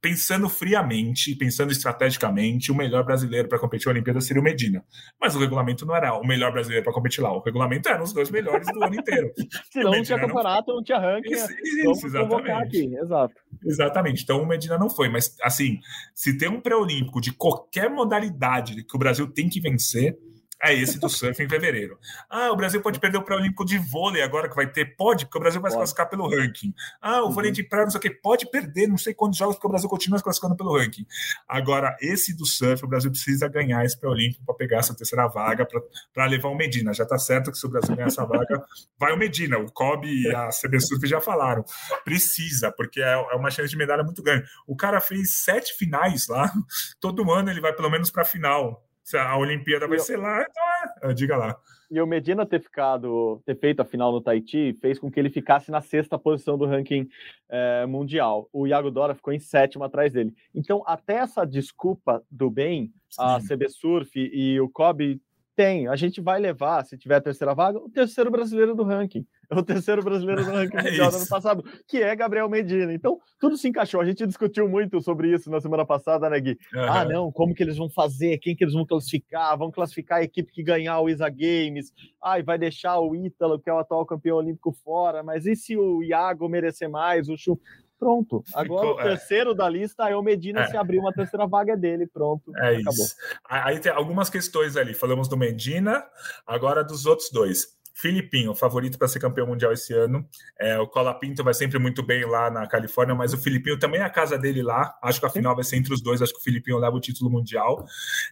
pensando 0.00 0.48
friamente, 0.48 1.34
pensando 1.34 1.72
estrategicamente, 1.72 2.70
o 2.70 2.74
melhor 2.74 3.04
brasileiro 3.04 3.48
para 3.48 3.58
competir 3.58 3.86
na 3.86 3.92
Olimpíada 3.92 4.20
seria 4.20 4.40
o 4.40 4.44
Medina. 4.44 4.84
Mas 5.20 5.34
o 5.34 5.38
regulamento 5.38 5.84
não 5.84 5.94
era 5.94 6.14
o 6.14 6.26
melhor 6.26 6.52
brasileiro 6.52 6.84
para 6.84 6.92
competir 6.92 7.20
lá. 7.20 7.32
O 7.32 7.40
regulamento 7.40 7.88
era 7.88 8.02
os 8.02 8.12
dois 8.12 8.30
melhores 8.30 8.66
do 8.66 8.82
ano 8.82 8.94
inteiro. 8.94 9.32
Se 9.70 9.80
não, 9.80 10.02
tinha 10.02 10.18
campeonato, 10.18 10.68
não, 10.68 10.76
não 10.76 10.82
tinha 10.82 10.98
ranking. 10.98 11.32
Isso, 11.32 11.48
isso 11.90 12.06
exatamente. 12.06 12.94
Exato. 12.96 13.34
Exatamente. 13.64 14.22
Então 14.22 14.42
o 14.42 14.46
Medina 14.46 14.78
não 14.78 14.88
foi. 14.88 15.08
Mas, 15.08 15.36
assim, 15.42 15.80
se 16.14 16.38
tem 16.38 16.48
um 16.48 16.60
pré-olímpico 16.60 17.20
de 17.20 17.32
qualquer 17.32 17.90
modalidade 17.90 18.84
que 18.84 18.96
o 18.96 18.98
Brasil 18.98 19.26
tem 19.26 19.48
que 19.48 19.60
vencer, 19.60 20.16
é 20.62 20.74
esse 20.74 20.98
do 20.98 21.08
surf 21.08 21.42
em 21.42 21.48
fevereiro. 21.48 21.98
Ah, 22.28 22.50
o 22.50 22.56
Brasil 22.56 22.80
pode 22.80 22.98
perder 22.98 23.18
o 23.18 23.22
pré-olímpico 23.22 23.64
de 23.64 23.78
vôlei 23.78 24.22
agora 24.22 24.48
que 24.48 24.56
vai 24.56 24.66
ter? 24.66 24.96
Pode, 24.96 25.26
porque 25.26 25.38
o 25.38 25.40
Brasil 25.40 25.60
vai 25.60 25.70
se 25.70 25.76
classificar 25.76 26.08
pelo 26.08 26.28
ranking. 26.28 26.74
Ah, 27.00 27.22
o 27.22 27.30
vôlei 27.30 27.50
uhum. 27.50 27.54
de 27.54 27.62
praia, 27.62 27.84
não 27.84 27.90
sei 27.90 27.98
o 27.98 28.00
que, 28.00 28.10
pode 28.10 28.50
perder 28.50 28.88
não 28.88 28.98
sei 28.98 29.14
quantos 29.14 29.38
jogos, 29.38 29.54
porque 29.54 29.66
o 29.66 29.70
Brasil 29.70 29.88
continua 29.88 30.18
se 30.18 30.24
classificando 30.24 30.56
pelo 30.56 30.76
ranking. 30.76 31.06
Agora, 31.46 31.96
esse 32.00 32.36
do 32.36 32.44
surf, 32.44 32.84
o 32.84 32.88
Brasil 32.88 33.10
precisa 33.10 33.48
ganhar 33.48 33.84
esse 33.84 33.98
pré-olímpico 33.98 34.44
para 34.44 34.54
pegar 34.54 34.78
essa 34.78 34.94
terceira 34.94 35.28
vaga, 35.28 35.66
para 36.12 36.26
levar 36.26 36.48
o 36.48 36.56
Medina. 36.56 36.92
Já 36.92 37.04
está 37.04 37.18
certo 37.18 37.52
que 37.52 37.58
se 37.58 37.66
o 37.66 37.70
Brasil 37.70 37.94
ganhar 37.94 38.08
essa 38.08 38.24
vaga, 38.24 38.64
vai 38.98 39.12
o 39.12 39.16
Medina. 39.16 39.58
O 39.58 39.70
Kobe 39.70 40.08
e 40.08 40.34
a 40.34 40.48
CB 40.48 40.80
Surf 40.80 41.06
já 41.06 41.20
falaram. 41.20 41.64
Precisa, 42.04 42.72
porque 42.72 43.00
é, 43.00 43.12
é 43.12 43.36
uma 43.36 43.50
chance 43.50 43.68
de 43.68 43.76
medalha 43.76 44.02
muito 44.02 44.22
grande. 44.22 44.44
O 44.66 44.74
cara 44.74 45.00
fez 45.00 45.36
sete 45.36 45.74
finais 45.74 46.26
lá, 46.26 46.52
todo 47.00 47.30
ano 47.30 47.50
ele 47.50 47.60
vai 47.60 47.72
pelo 47.72 47.90
menos 47.90 48.10
para 48.10 48.22
a 48.22 48.26
final 48.26 48.87
a 49.16 49.36
Olimpíada 49.36 49.86
vai 49.86 49.98
ser 49.98 50.16
lá, 50.16 50.42
então 50.42 51.10
é, 51.10 51.14
diga 51.14 51.36
lá. 51.36 51.56
E 51.90 52.00
o 52.00 52.06
Medina 52.06 52.44
ter 52.44 52.60
ficado, 52.60 53.40
ter 53.46 53.58
feito 53.58 53.80
a 53.80 53.84
final 53.84 54.12
no 54.12 54.20
Tahiti 54.20 54.76
fez 54.80 54.98
com 54.98 55.10
que 55.10 55.18
ele 55.18 55.30
ficasse 55.30 55.70
na 55.70 55.80
sexta 55.80 56.18
posição 56.18 56.58
do 56.58 56.66
ranking 56.66 57.08
é, 57.48 57.86
mundial. 57.86 58.48
O 58.52 58.66
Iago 58.66 58.90
Dora 58.90 59.14
ficou 59.14 59.32
em 59.32 59.38
sétimo 59.38 59.84
atrás 59.84 60.12
dele. 60.12 60.34
Então, 60.54 60.82
até 60.86 61.14
essa 61.14 61.46
desculpa 61.46 62.22
do 62.30 62.50
bem, 62.50 62.92
Sim. 63.08 63.22
a 63.22 63.38
CB 63.40 63.68
Surf 63.70 64.10
e 64.14 64.60
o 64.60 64.68
Kobe 64.68 65.20
tem. 65.56 65.88
A 65.88 65.96
gente 65.96 66.20
vai 66.20 66.38
levar, 66.38 66.84
se 66.84 66.98
tiver 66.98 67.16
a 67.16 67.20
terceira 67.20 67.54
vaga, 67.54 67.78
o 67.78 67.88
terceiro 67.88 68.30
brasileiro 68.30 68.74
do 68.74 68.84
ranking. 68.84 69.26
É 69.50 69.54
o 69.58 69.62
terceiro 69.62 70.02
brasileiro 70.02 70.44
no 70.44 70.52
ranking 70.52 70.76
é 70.78 70.82
mundial 70.82 71.10
do 71.10 71.16
ano 71.16 71.28
passado, 71.28 71.64
que 71.86 72.02
é 72.02 72.14
Gabriel 72.14 72.48
Medina. 72.48 72.92
Então, 72.92 73.18
tudo 73.40 73.56
se 73.56 73.68
encaixou. 73.68 74.00
A 74.00 74.04
gente 74.04 74.26
discutiu 74.26 74.68
muito 74.68 75.00
sobre 75.00 75.32
isso 75.32 75.50
na 75.50 75.60
semana 75.60 75.86
passada, 75.86 76.28
né, 76.28 76.38
Gui? 76.38 76.58
Uhum. 76.74 76.82
Ah, 76.82 77.04
não, 77.04 77.32
como 77.32 77.54
que 77.54 77.62
eles 77.62 77.76
vão 77.76 77.88
fazer? 77.88 78.38
Quem 78.38 78.54
que 78.54 78.64
eles 78.64 78.74
vão 78.74 78.84
classificar? 78.84 79.56
Vão 79.56 79.70
classificar 79.70 80.18
a 80.18 80.22
equipe 80.22 80.52
que 80.52 80.62
ganhar 80.62 81.00
o 81.00 81.08
Isa 81.08 81.28
Games? 81.28 81.92
Ai, 82.22 82.42
vai 82.42 82.58
deixar 82.58 82.98
o 82.98 83.14
Ítalo, 83.14 83.58
que 83.58 83.70
é 83.70 83.72
o 83.72 83.78
atual 83.78 84.04
campeão 84.04 84.36
olímpico, 84.36 84.72
fora. 84.84 85.22
Mas 85.22 85.46
e 85.46 85.56
se 85.56 85.76
o 85.76 86.02
Iago 86.02 86.48
merecer 86.48 86.88
mais? 86.88 87.28
O 87.28 87.36
Chu... 87.36 87.58
Pronto. 87.98 88.44
Agora 88.54 88.86
Ficou, 88.86 88.96
o 88.96 89.00
é. 89.00 89.02
terceiro 89.02 89.50
é. 89.50 89.54
da 89.54 89.68
lista 89.68 90.08
é 90.08 90.14
o 90.14 90.22
Medina. 90.22 90.60
É. 90.60 90.66
Se 90.68 90.76
abrir 90.76 91.00
uma 91.00 91.12
terceira 91.12 91.46
vaga 91.46 91.72
é 91.72 91.76
dele, 91.76 92.06
pronto. 92.06 92.56
É 92.56 92.76
acabou. 92.76 92.92
isso. 92.92 93.16
Aí 93.48 93.80
tem 93.80 93.90
algumas 93.90 94.30
questões 94.30 94.76
ali. 94.76 94.94
Falamos 94.94 95.28
do 95.28 95.36
Medina, 95.36 96.04
agora 96.46 96.84
dos 96.84 97.06
outros 97.06 97.28
dois. 97.30 97.76
Filipinho, 98.00 98.54
favorito 98.54 98.96
para 98.96 99.08
ser 99.08 99.18
campeão 99.18 99.44
mundial 99.44 99.72
esse 99.72 99.92
ano. 99.92 100.24
É, 100.56 100.78
o 100.78 100.86
Colapinto 100.86 101.42
vai 101.42 101.52
sempre 101.52 101.80
muito 101.80 102.00
bem 102.00 102.24
lá 102.24 102.48
na 102.48 102.64
Califórnia, 102.64 103.12
mas 103.12 103.34
o 103.34 103.38
Filipinho 103.38 103.76
também 103.76 104.00
é 104.00 104.04
a 104.04 104.10
casa 104.10 104.38
dele 104.38 104.62
lá. 104.62 104.96
Acho 105.02 105.18
que 105.18 105.26
a 105.26 105.30
final 105.30 105.52
vai 105.56 105.64
ser 105.64 105.76
entre 105.76 105.92
os 105.92 106.00
dois. 106.00 106.22
Acho 106.22 106.32
que 106.32 106.38
o 106.38 106.44
Filipinho 106.44 106.78
leva 106.78 106.94
o 106.94 107.00
título 107.00 107.28
mundial. 107.28 107.84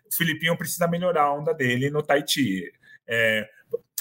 O 0.09 0.17
Filipinho 0.17 0.57
precisa 0.57 0.87
melhorar 0.87 1.25
a 1.25 1.35
onda 1.35 1.53
dele 1.53 1.91
no 1.91 2.01
Tahiti. 2.01 2.73
É, 3.09 3.45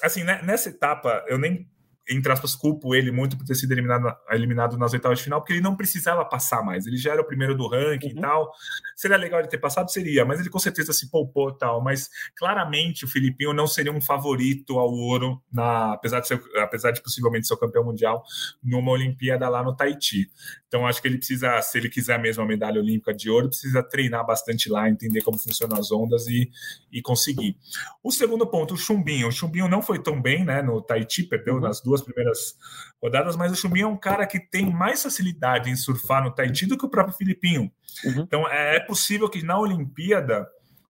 assim, 0.04 0.24
né, 0.24 0.40
nessa 0.44 0.70
etapa, 0.70 1.26
eu 1.28 1.40
nem 1.40 1.68
entre 2.10 2.32
aspas, 2.32 2.54
culpo 2.56 2.94
ele 2.94 3.12
muito 3.12 3.36
por 3.38 3.46
ter 3.46 3.56
sido 3.56 3.72
eliminado, 3.72 4.16
eliminado 4.30 4.78
nas 4.78 4.94
oitavas 4.94 5.18
de 5.18 5.24
final, 5.24 5.42
porque 5.42 5.54
ele 5.54 5.62
não 5.62 5.76
precisava 5.76 6.24
passar 6.24 6.64
mais. 6.64 6.86
Ele 6.86 6.98
já 6.98 7.14
era 7.14 7.22
o 7.22 7.26
primeiro 7.26 7.56
do 7.56 7.68
ranking 7.68 8.12
uhum. 8.12 8.18
e 8.18 8.22
tal. 8.22 8.52
Seria 8.96 9.18
legal 9.18 9.40
ele 9.40 9.50
ter 9.50 9.58
passado? 9.58 9.92
Seria, 9.92 10.24
mas 10.24 10.40
ele 10.40 10.50
com 10.50 10.60
certeza 10.60 10.94
se 10.94 11.10
poupou 11.10 11.52
tal. 11.52 11.82
Mas 11.82 12.10
claramente 12.36 13.06
o 13.06 13.08
Filipinho 13.08 13.54
não 13.54 13.66
seria 13.66 13.92
um 13.92 14.02
favorito 14.02 14.78
ao 14.78 14.92
ouro, 14.92 15.42
na, 15.52 15.94
apesar, 15.94 16.20
de 16.20 16.28
ser, 16.28 16.42
apesar 16.58 16.92
de 16.92 17.02
possivelmente 17.02 17.48
ser 17.48 17.56
o 17.56 17.58
campeão 17.58 17.84
mundial, 17.84 18.24
numa 18.64 18.92
Olimpíada 18.92 19.50
lá 19.50 19.64
no 19.64 19.76
Tahiti. 19.76 20.30
Então 20.76 20.86
acho 20.86 21.02
que 21.02 21.08
ele 21.08 21.18
precisa, 21.18 21.62
se 21.62 21.78
ele 21.78 21.88
quiser 21.88 22.20
mesmo 22.20 22.44
a 22.44 22.46
medalha 22.46 22.82
olímpica 22.82 23.14
de 23.14 23.30
ouro, 23.30 23.48
precisa 23.48 23.82
treinar 23.82 24.26
bastante 24.26 24.70
lá, 24.70 24.90
entender 24.90 25.22
como 25.22 25.38
funcionam 25.38 25.78
as 25.78 25.90
ondas 25.90 26.28
e, 26.28 26.52
e 26.92 27.02
conseguir. 27.02 27.58
O 28.04 28.12
segundo 28.12 28.46
ponto, 28.46 28.74
o 28.74 28.78
Chumbinho. 28.78 29.30
O 29.30 29.32
Chumbinho 29.32 29.70
não 29.70 29.82
foi 29.82 30.04
tão 30.04 30.22
bem 30.22 30.44
né, 30.44 30.62
no 30.62 30.82
Tahiti, 30.82 31.24
perdeu 31.24 31.56
uhum. 31.56 31.62
nas 31.62 31.80
duas 31.80 32.02
primeiras 32.02 32.58
rodadas, 33.02 33.38
mas 33.38 33.54
o 33.54 33.56
Chumbinho 33.56 33.86
é 33.86 33.88
um 33.88 33.98
cara 33.98 34.28
que 34.28 34.38
tem 34.38 34.70
mais 34.70 35.02
facilidade 35.02 35.70
em 35.70 35.78
surfar 35.78 36.22
no 36.22 36.36
Tahiti 36.36 36.66
do 36.66 36.78
que 36.78 36.86
o 36.86 36.90
próprio 36.90 37.16
Filipinho. 37.16 37.72
Uhum. 38.04 38.24
Então 38.24 38.46
é, 38.50 38.76
é 38.76 38.80
possível 38.82 39.30
que 39.30 39.42
na 39.46 39.58
Olimpíada 39.58 40.46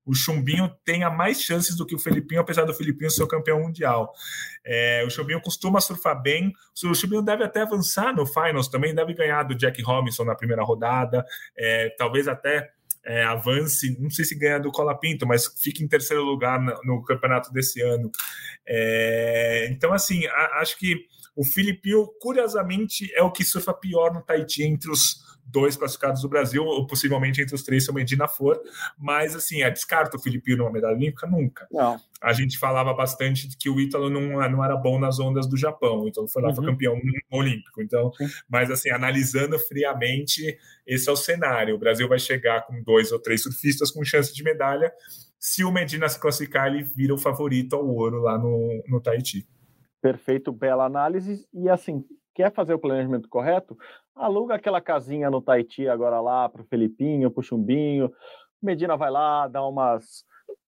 o 0.06 0.14
Chumbinho 0.14 0.70
tenha 0.84 1.10
mais 1.10 1.42
chances 1.42 1.76
do 1.76 1.86
que 1.86 1.96
o 1.96 2.00
Filipinho, 2.00 2.42
apesar 2.42 2.64
do 2.64 2.74
Filipinho 2.74 3.10
ser 3.10 3.24
o 3.24 3.28
campeão 3.28 3.60
mundial. 3.60 4.14
É, 4.64 5.04
o 5.06 5.10
Chumbinho 5.10 5.42
costuma 5.42 5.82
surfar 5.82 6.22
bem, 6.22 6.54
o 6.84 6.94
Chumbinho 6.94 7.22
deve 7.22 7.44
até 7.44 7.62
avançar 7.62 8.16
no 8.16 8.26
Finals, 8.26 8.68
também 8.68 8.94
deve 8.94 9.14
ganhar 9.14 9.44
do 9.44 9.56
Jack 9.56 9.82
Robinson 9.82 10.24
na 10.24 10.36
primeira 10.36 10.64
rodada, 10.64 11.26
é, 11.58 11.90
talvez 11.98 12.28
até 12.28 12.72
é, 13.06 13.24
avance, 13.24 13.96
não 14.00 14.10
sei 14.10 14.26
se 14.26 14.36
ganha 14.36 14.60
do 14.60 14.72
Colapinto, 14.72 15.28
mas 15.28 15.48
fique 15.62 15.84
em 15.84 15.88
terceiro 15.88 16.24
lugar 16.24 16.60
no, 16.60 16.80
no 16.84 17.04
campeonato 17.04 17.52
desse 17.54 17.82
ano. 17.82 18.12
É, 18.68 19.68
então, 19.72 19.94
assim, 19.94 20.26
a, 20.28 20.60
acho 20.62 20.78
que 20.78 21.06
o 21.36 21.44
Filipinho, 21.44 22.08
curiosamente, 22.20 23.12
é 23.14 23.22
o 23.22 23.32
que 23.32 23.44
surfa 23.44 23.74
pior 23.74 24.14
no 24.14 24.22
Tahiti 24.22 24.64
entre 24.64 24.90
os 24.90 25.35
dois 25.46 25.78
classificados 25.78 26.22
do 26.22 26.30
Brasil, 26.30 26.64
ou 26.64 26.88
possivelmente 26.88 27.42
entre 27.42 27.54
os 27.56 27.64
três 27.64 27.86
se 27.86 27.92
o 27.92 27.94
Medina 27.94 28.28
for, 28.28 28.60
mas 28.98 29.36
assim, 29.36 29.62
é 29.62 29.70
descarta 29.70 30.18
o 30.18 30.20
Filipinho 30.20 30.58
numa 30.58 30.72
medalha 30.72 30.96
olímpica? 30.96 31.28
Nunca. 31.28 31.68
Não. 31.72 31.98
A 32.22 32.34
gente 32.34 32.58
falava 32.58 32.94
bastante 32.94 33.48
que 33.58 33.70
o 33.70 33.80
Ítalo 33.80 34.10
não, 34.10 34.50
não 34.50 34.64
era 34.64 34.76
bom 34.76 35.00
nas 35.00 35.20
ondas 35.20 35.48
do 35.48 35.56
Japão, 35.56 36.02
o 36.02 36.08
Ítalo 36.08 36.28
foi 36.28 36.42
lá, 36.42 36.50
uhum. 36.50 36.56
foi 36.56 36.66
campeão 36.66 37.00
olímpico, 37.32 37.82
então, 37.82 38.12
mas 38.50 38.72
assim, 38.72 38.90
analisando 38.90 39.58
friamente, 39.60 40.58
esse 40.86 41.08
é 41.08 41.12
o 41.12 41.16
cenário, 41.16 41.76
o 41.76 41.80
Brasil 41.80 42.08
vai 42.08 42.20
chegar 42.20 42.66
com 42.66 42.82
dois 42.82 43.12
ou 43.12 43.20
três 43.20 43.44
surfistas 43.44 43.92
com 43.92 44.04
chance 44.04 44.34
de 44.34 44.44
medalha, 44.44 44.92
se 45.46 45.64
o 45.64 45.72
Medina 45.72 46.10
se 46.10 46.20
classificar, 46.20 46.68
ele 46.68 46.82
vira 46.84 47.14
o 47.14 47.20
favorito 47.20 47.76
ao 47.76 47.88
ouro 47.88 48.20
lá 48.22 48.36
no, 48.36 48.84
no 48.88 49.00
Tahiti. 49.00 49.48
Perfeito, 50.02 50.52
bela 50.52 50.86
análise. 50.86 51.48
E 51.54 51.70
assim, 51.70 52.04
quer 52.34 52.52
fazer 52.52 52.74
o 52.74 52.80
planejamento 52.80 53.30
correto? 53.30 53.78
Aluga 54.16 54.56
aquela 54.56 54.80
casinha 54.80 55.30
no 55.30 55.42
Tahiti 55.42 55.88
agora 55.88 56.22
lá 56.22 56.48
para 56.48 56.62
o 56.62 56.66
Felipinho, 56.66 57.30
para 57.30 57.42
o 57.42 57.44
Chumbinho. 57.44 58.12
Medina 58.62 58.96
vai 58.96 59.12
lá, 59.12 59.48
dá 59.48 59.66
umas 59.66 60.24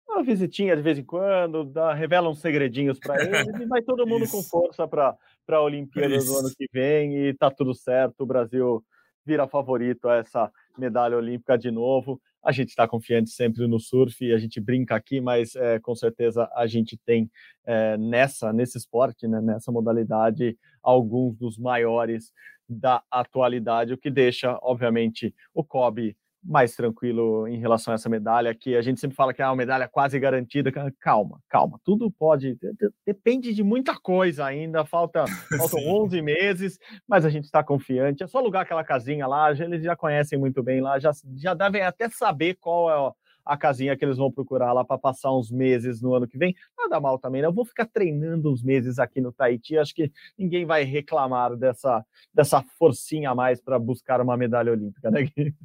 uma 0.10 0.24
visitinha 0.24 0.76
de 0.76 0.82
vez 0.82 0.98
em 0.98 1.04
quando, 1.04 1.66
dá, 1.66 1.94
revela 1.94 2.30
uns 2.30 2.40
segredinhos 2.40 2.98
para 2.98 3.22
eles 3.24 3.60
e 3.60 3.66
vai 3.66 3.82
todo 3.82 4.08
mundo 4.08 4.28
com 4.30 4.42
força 4.42 4.88
para 4.88 5.18
a 5.50 5.62
Olimpíada 5.62 6.18
do 6.18 6.38
ano 6.38 6.50
que 6.58 6.68
vem 6.72 7.28
e 7.28 7.34
tá 7.34 7.52
tudo 7.52 7.74
certo. 7.74 8.22
O 8.22 8.26
Brasil 8.26 8.84
vira 9.26 9.48
favorito 9.48 10.08
a 10.08 10.16
essa 10.16 10.52
medalha 10.78 11.18
olímpica 11.18 11.58
de 11.58 11.70
novo. 11.70 12.22
A 12.44 12.52
gente 12.54 12.70
está 12.70 12.88
confiante 12.88 13.30
sempre 13.32 13.68
no 13.68 13.80
surf, 13.80 14.32
a 14.32 14.38
gente 14.38 14.62
brinca 14.62 14.96
aqui, 14.96 15.20
mas 15.20 15.54
é, 15.56 15.80
com 15.80 15.94
certeza 15.94 16.50
a 16.56 16.66
gente 16.66 16.98
tem 17.06 17.30
é, 17.66 17.98
nessa 17.98 18.54
nesse 18.54 18.78
esporte, 18.78 19.28
né, 19.28 19.42
nessa 19.42 19.70
modalidade, 19.70 20.58
alguns 20.82 21.36
dos 21.38 21.58
maiores 21.58 22.32
da 22.68 23.02
atualidade, 23.10 23.94
o 23.94 23.98
que 23.98 24.10
deixa, 24.10 24.58
obviamente, 24.62 25.34
o 25.54 25.64
Kobe 25.64 26.16
mais 26.44 26.76
tranquilo 26.76 27.48
em 27.48 27.60
relação 27.60 27.92
a 27.92 27.96
essa 27.96 28.08
medalha, 28.08 28.56
que 28.56 28.76
a 28.76 28.82
gente 28.82 29.00
sempre 29.00 29.16
fala 29.16 29.34
que 29.34 29.42
é 29.42 29.46
uma 29.46 29.56
medalha 29.56 29.88
quase 29.88 30.18
garantida. 30.20 30.72
Calma, 31.00 31.42
calma, 31.50 31.80
tudo 31.84 32.10
pode, 32.10 32.58
depende 33.06 33.54
de 33.54 33.64
muita 33.64 33.96
coisa 34.00 34.46
ainda, 34.46 34.86
falta, 34.86 35.26
faltam 35.58 35.80
11 35.86 36.22
meses, 36.22 36.80
mas 37.08 37.26
a 37.26 37.30
gente 37.30 37.46
está 37.46 37.64
confiante. 37.64 38.24
É 38.24 38.28
só 38.28 38.38
alugar 38.38 38.62
aquela 38.62 38.84
casinha 38.84 39.28
lá, 39.28 39.52
eles 39.52 39.84
já 39.84 39.96
conhecem 39.96 40.40
muito 40.40 40.64
bem 40.64 40.80
lá, 40.80 40.98
já, 41.00 41.12
já 41.36 41.54
devem 41.54 41.82
até 41.82 42.10
saber 42.10 42.56
qual 42.56 42.90
é 42.90 43.14
a 43.48 43.58
casinha 43.58 43.96
que 43.96 44.04
eles 44.04 44.18
vão 44.18 44.32
procurar 44.32 44.74
lá 44.74 44.84
para 44.84 44.98
passar 44.98 45.34
uns 45.34 45.50
meses 45.52 46.02
no 46.02 46.14
ano 46.14 46.28
que 46.28 46.38
vem. 46.38 46.56
Nada 46.78 47.00
mal 47.00 47.18
também, 47.18 47.42
né? 47.42 47.48
Eu 47.48 47.54
vou 47.54 47.66
ficar 47.66 47.86
treinando 47.86 48.52
uns 48.52 48.64
meses 48.64 49.00
aqui 49.00 49.22
no 49.22 49.32
Tahiti, 49.32 49.78
acho 49.78 49.96
que 49.96 50.12
ninguém 50.38 50.66
vai 50.66 50.84
reclamar 50.84 51.56
dessa, 51.56 52.06
dessa 52.34 52.64
forcinha 52.78 53.32
a 53.32 53.36
mais 53.36 53.62
para 53.62 53.80
buscar 53.80 54.22
uma 54.22 54.38
medalha 54.38 54.72
olímpica, 54.72 55.10
né? 55.10 55.28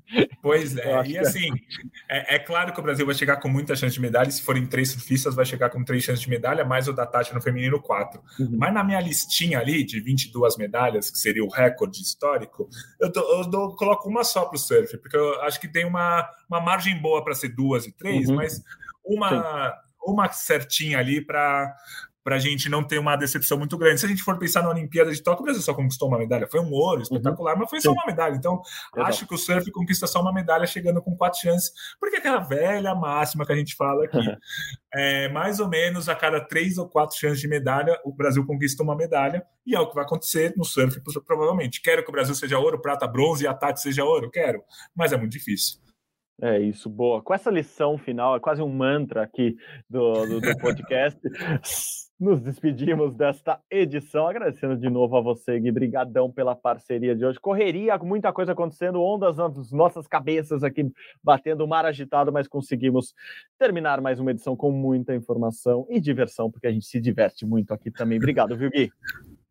Pois 0.43 0.77
é, 0.77 1.07
e 1.07 1.17
é 1.17 1.21
assim, 1.21 1.49
é, 2.09 2.35
é, 2.35 2.39
claro 2.39 2.73
que 2.73 2.81
o 2.81 2.83
Brasil 2.83 3.07
vai 3.07 3.15
chegar 3.15 3.37
com 3.37 3.49
muita 3.49 3.77
chance 3.77 3.95
de 3.95 4.01
medalha, 4.01 4.31
se 4.31 4.43
forem 4.43 4.67
três 4.67 4.91
surfistas, 4.91 5.35
vai 5.35 5.45
chegar 5.45 5.71
com 5.71 5.85
três 5.85 6.03
chances 6.03 6.21
de 6.21 6.29
medalha, 6.29 6.65
mais 6.65 6.89
o 6.89 6.93
da 6.93 7.07
Tati 7.07 7.33
no 7.33 7.41
feminino, 7.41 7.81
quatro. 7.81 8.21
Uhum. 8.41 8.57
Mas 8.59 8.75
na 8.75 8.83
minha 8.83 9.01
listinha 9.01 9.61
ali, 9.61 9.85
de 9.85 10.01
22 10.01 10.57
medalhas, 10.57 11.11
que 11.11 11.19
seria 11.19 11.45
o 11.45 11.49
recorde 11.49 12.03
histórico, 12.03 12.69
eu, 13.01 13.11
eu 13.15 13.69
coloco 13.77 14.09
uma 14.09 14.25
só 14.25 14.45
para 14.45 14.57
o 14.57 14.59
surf, 14.59 14.99
porque 14.99 15.17
eu 15.17 15.41
acho 15.43 15.61
que 15.61 15.69
tem 15.69 15.85
uma, 15.85 16.29
uma 16.49 16.61
margem 16.61 17.01
boa 17.01 17.23
para 17.23 17.35
ser 17.35 17.49
duas 17.49 17.72
duas 17.73 17.87
e 17.87 17.93
três, 17.93 18.29
uhum. 18.29 18.37
mas 18.37 18.63
uma, 19.05 19.75
uma 20.05 20.31
certinha 20.31 20.99
ali 20.99 21.25
para 21.25 21.75
para 22.25 22.37
a 22.37 22.39
gente 22.39 22.69
não 22.69 22.85
ter 22.85 22.99
uma 22.99 23.17
decepção 23.17 23.59
muito 23.59 23.77
grande. 23.77 23.99
Se 23.99 24.07
a 24.07 24.09
gente 24.09 24.23
for 24.23 24.39
pensar 24.39 24.63
na 24.63 24.71
Olimpíada 24.71 25.11
de 25.11 25.21
Tóquio, 25.21 25.43
o 25.43 25.45
Brasil 25.45 25.61
só 25.61 25.75
conquistou 25.75 26.07
uma 26.07 26.19
medalha. 26.19 26.47
Foi 26.49 26.61
um 26.61 26.71
ouro 26.71 26.99
uhum. 26.99 27.03
espetacular, 27.03 27.55
uhum. 27.55 27.61
mas 27.61 27.71
foi 27.71 27.81
só 27.81 27.91
uma 27.91 28.07
medalha. 28.07 28.37
Então, 28.37 28.63
Exato. 28.95 29.09
acho 29.09 29.27
que 29.27 29.35
o 29.35 29.39
surf 29.39 29.69
conquista 29.73 30.07
só 30.07 30.21
uma 30.21 30.33
medalha 30.33 30.65
chegando 30.65 31.03
com 31.03 31.17
quatro 31.17 31.41
chances, 31.41 31.73
porque 31.99 32.17
é 32.17 32.19
aquela 32.21 32.39
velha 32.39 32.95
máxima 32.95 33.45
que 33.45 33.53
a 33.53 33.57
gente 33.57 33.75
fala 33.75 34.05
aqui. 34.05 34.19
é, 34.95 35.29
mais 35.31 35.59
ou 35.59 35.69
menos 35.69 36.09
a 36.09 36.15
cada 36.15 36.41
três 36.41 36.79
ou 36.79 36.89
quatro 36.89 37.19
chances 37.19 37.41
de 37.41 37.49
medalha, 37.49 37.99
o 38.05 38.13
Brasil 38.13 38.47
conquista 38.47 38.85
uma 38.85 38.95
medalha, 38.95 39.45
e 39.67 39.75
é 39.75 39.81
o 39.81 39.89
que 39.89 39.95
vai 39.97 40.05
acontecer 40.05 40.55
no 40.57 40.65
surf, 40.65 41.01
provavelmente. 41.27 41.83
Quero 41.83 42.05
que 42.05 42.09
o 42.09 42.13
Brasil 42.13 42.37
seja 42.37 42.57
ouro, 42.57 42.81
prata, 42.81 43.07
bronze 43.09 43.43
e 43.43 43.49
a 43.49 43.55
Tati 43.55 43.81
seja 43.81 44.05
ouro? 44.05 44.31
Quero, 44.31 44.63
mas 44.95 45.13
é 45.13 45.17
muito 45.17 45.33
difícil. 45.33 45.83
É 46.41 46.59
isso, 46.59 46.89
boa. 46.89 47.23
Com 47.23 47.35
essa 47.35 47.51
lição 47.51 47.97
final, 47.97 48.35
é 48.35 48.41
quase 48.41 48.63
um 48.63 48.69
mantra 48.69 49.23
aqui 49.23 49.57
do, 49.89 50.27
do, 50.27 50.41
do 50.41 50.59
podcast. 50.59 51.21
Nos 52.19 52.41
despedimos 52.41 53.17
desta 53.17 53.61
edição, 53.69 54.29
agradecendo 54.29 54.77
de 54.77 54.89
novo 54.89 55.17
a 55.17 55.21
você, 55.21 55.59
Gui. 55.59 55.73
Brigadão 55.73 56.31
pela 56.31 56.55
parceria 56.55 57.17
de 57.17 57.25
hoje. 57.25 57.41
Correria, 57.41 57.99
muita 57.99 58.33
coisa 58.33 58.53
acontecendo, 58.53 59.03
ondas 59.03 59.37
nas 59.37 59.73
nossas 59.73 60.07
cabeças 60.07 60.63
aqui, 60.63 60.89
batendo 61.23 61.65
o 61.65 61.69
mar 61.69 61.85
agitado, 61.85 62.33
mas 62.33 62.47
conseguimos 62.47 63.13
terminar 63.59 64.01
mais 64.01 64.21
uma 64.21 64.31
edição 64.31 64.57
com 64.57 64.71
muita 64.71 65.15
informação 65.17 65.85
e 65.91 66.01
diversão, 66.01 66.49
porque 66.49 66.69
a 66.69 66.73
gente 66.73 66.87
se 66.87 67.01
diverte 67.01 67.45
muito 67.45 67.75
aqui 67.75 67.91
também. 67.91 68.19
Obrigado, 68.19 68.57
viu, 68.57 68.71
Gui? 68.71 68.93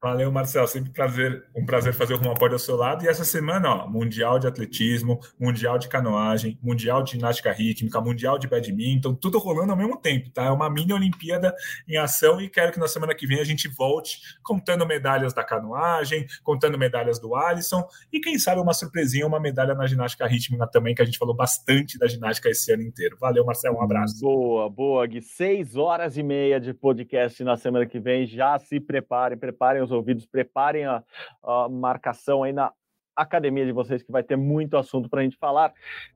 Valeu, 0.03 0.31
Marcel. 0.31 0.65
Sempre 0.65 0.89
prazer, 0.89 1.45
um 1.55 1.63
prazer 1.63 1.93
fazer 1.93 2.15
o 2.15 2.17
Rumo 2.17 2.33
Pode 2.33 2.53
ao 2.53 2.59
seu 2.59 2.75
lado. 2.75 3.05
E 3.05 3.07
essa 3.07 3.23
semana, 3.23 3.69
ó, 3.69 3.87
Mundial 3.87 4.39
de 4.39 4.47
Atletismo, 4.47 5.19
Mundial 5.39 5.77
de 5.77 5.87
Canoagem, 5.87 6.57
Mundial 6.59 7.03
de 7.03 7.11
Ginástica 7.11 7.51
Rítmica, 7.51 8.01
Mundial 8.01 8.39
de 8.39 8.47
Badminton, 8.47 9.13
tudo 9.13 9.37
rolando 9.37 9.73
ao 9.73 9.77
mesmo 9.77 9.95
tempo, 9.95 10.31
tá? 10.31 10.45
É 10.45 10.49
uma 10.49 10.71
mini 10.71 10.91
Olimpíada 10.91 11.53
em 11.87 11.97
ação 11.97 12.41
e 12.41 12.49
quero 12.49 12.71
que 12.71 12.79
na 12.79 12.87
semana 12.87 13.13
que 13.13 13.27
vem 13.27 13.39
a 13.39 13.43
gente 13.43 13.67
volte 13.67 14.21
contando 14.41 14.87
medalhas 14.87 15.35
da 15.35 15.43
canoagem, 15.43 16.25
contando 16.43 16.79
medalhas 16.79 17.19
do 17.19 17.35
Alisson 17.35 17.87
e 18.11 18.19
quem 18.19 18.39
sabe 18.39 18.59
uma 18.59 18.73
surpresinha, 18.73 19.27
uma 19.27 19.39
medalha 19.39 19.75
na 19.75 19.85
ginástica 19.85 20.25
rítmica 20.25 20.65
também, 20.65 20.95
que 20.95 21.03
a 21.03 21.05
gente 21.05 21.19
falou 21.19 21.35
bastante 21.35 21.99
da 21.99 22.07
ginástica 22.07 22.49
esse 22.49 22.73
ano 22.73 22.81
inteiro. 22.81 23.17
Valeu, 23.21 23.45
Marcel. 23.45 23.75
Um 23.75 23.81
abraço. 23.83 24.19
Boa, 24.19 24.67
boa, 24.67 25.05
Gui. 25.05 25.21
Seis 25.21 25.75
horas 25.75 26.17
e 26.17 26.23
meia 26.23 26.59
de 26.59 26.73
podcast 26.73 27.43
na 27.43 27.55
semana 27.55 27.85
que 27.85 27.99
vem. 27.99 28.25
Já 28.25 28.57
se 28.57 28.79
preparem, 28.79 29.37
preparem 29.37 29.83
os 29.83 29.90
os 29.91 29.97
ouvidos, 29.97 30.25
preparem 30.25 30.85
a, 30.85 31.03
a 31.43 31.69
marcação 31.69 32.43
aí 32.43 32.53
na 32.53 32.71
academia 33.15 33.65
de 33.65 33.71
vocês, 33.71 34.01
que 34.01 34.11
vai 34.11 34.23
ter 34.23 34.35
muito 34.35 34.77
assunto 34.77 35.09
para 35.09 35.21
a 35.21 35.23
gente 35.23 35.37
falar. 35.37 35.73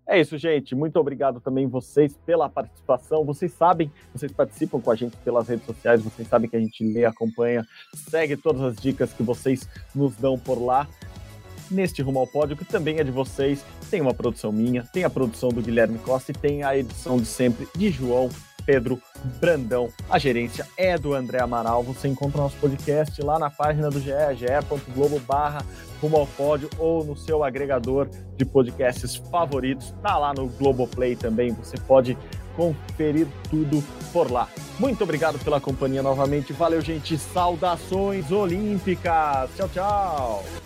É 0.08 0.20
isso, 0.20 0.38
gente. 0.38 0.74
Muito 0.74 0.98
obrigado 0.98 1.40
também 1.40 1.68
vocês 1.68 2.18
pela 2.26 2.50
participação. 2.50 3.26
Vocês 3.26 3.52
sabem, 3.54 3.92
vocês 4.14 4.32
participam 4.32 4.80
com 4.80 4.92
a 4.92 4.96
gente 4.96 5.16
pelas 5.18 5.48
redes 5.48 5.66
sociais, 5.66 6.02
vocês 6.02 6.28
sabem 6.28 6.50
que 6.50 6.56
a 6.56 6.60
gente 6.60 6.84
lê, 6.84 7.06
acompanha, 7.06 7.66
segue 7.94 8.38
todas 8.38 8.62
as 8.62 8.76
dicas 8.76 9.14
que 9.14 9.24
vocês 9.24 9.68
nos 9.94 10.16
dão 10.16 10.38
por 10.38 10.62
lá. 10.62 10.88
Neste 11.70 12.02
Rumo 12.04 12.20
ao 12.20 12.28
Pódio, 12.28 12.56
que 12.56 12.64
também 12.64 13.00
é 13.00 13.04
de 13.04 13.10
vocês, 13.10 13.66
tem 13.90 14.00
uma 14.00 14.14
produção 14.14 14.52
minha, 14.52 14.84
tem 14.84 15.04
a 15.04 15.10
produção 15.10 15.50
do 15.50 15.64
Guilherme 15.64 15.98
Costa 15.98 16.32
e 16.32 16.36
tem 16.36 16.62
a 16.62 16.78
edição 16.78 17.18
de 17.18 17.26
sempre 17.26 17.68
de 17.76 17.90
João 17.90 18.30
Pedro 18.66 19.02
Brandão. 19.40 19.90
A 20.10 20.18
gerência 20.18 20.68
é 20.78 20.98
do 20.98 21.14
André 21.14 21.42
Amaral. 21.42 21.84
Você 21.84 22.08
encontra 22.08 22.42
nosso 22.42 22.58
podcast 22.58 23.22
lá 23.22 23.38
na 23.38 23.50
página 23.50 23.90
do 23.90 24.00
GE, 24.00 24.12
ge.globo 24.38 25.20
barra 25.20 25.64
rumo 26.02 26.18
ao 26.18 26.28
pódio 26.28 26.70
ou 26.78 27.04
no 27.04 27.16
seu 27.16 27.44
agregador 27.44 28.10
de 28.36 28.46
podcasts 28.46 29.16
favoritos. 29.16 29.94
Tá 30.02 30.18
lá 30.18 30.34
no 30.34 30.48
Globoplay 30.48 31.16
também. 31.16 31.52
Você 31.54 31.78
pode 31.78 32.18
conferir 32.56 33.28
tudo 33.50 33.84
por 34.14 34.32
lá. 34.32 34.48
Muito 34.80 35.04
obrigado 35.04 35.38
pela 35.40 35.60
companhia 35.60 36.02
novamente. 36.02 36.54
Valeu, 36.54 36.82
gente. 36.82 37.18
Saudações 37.18 38.32
olímpicas. 38.32 39.50
Tchau, 39.56 39.70
tchau. 39.70 40.65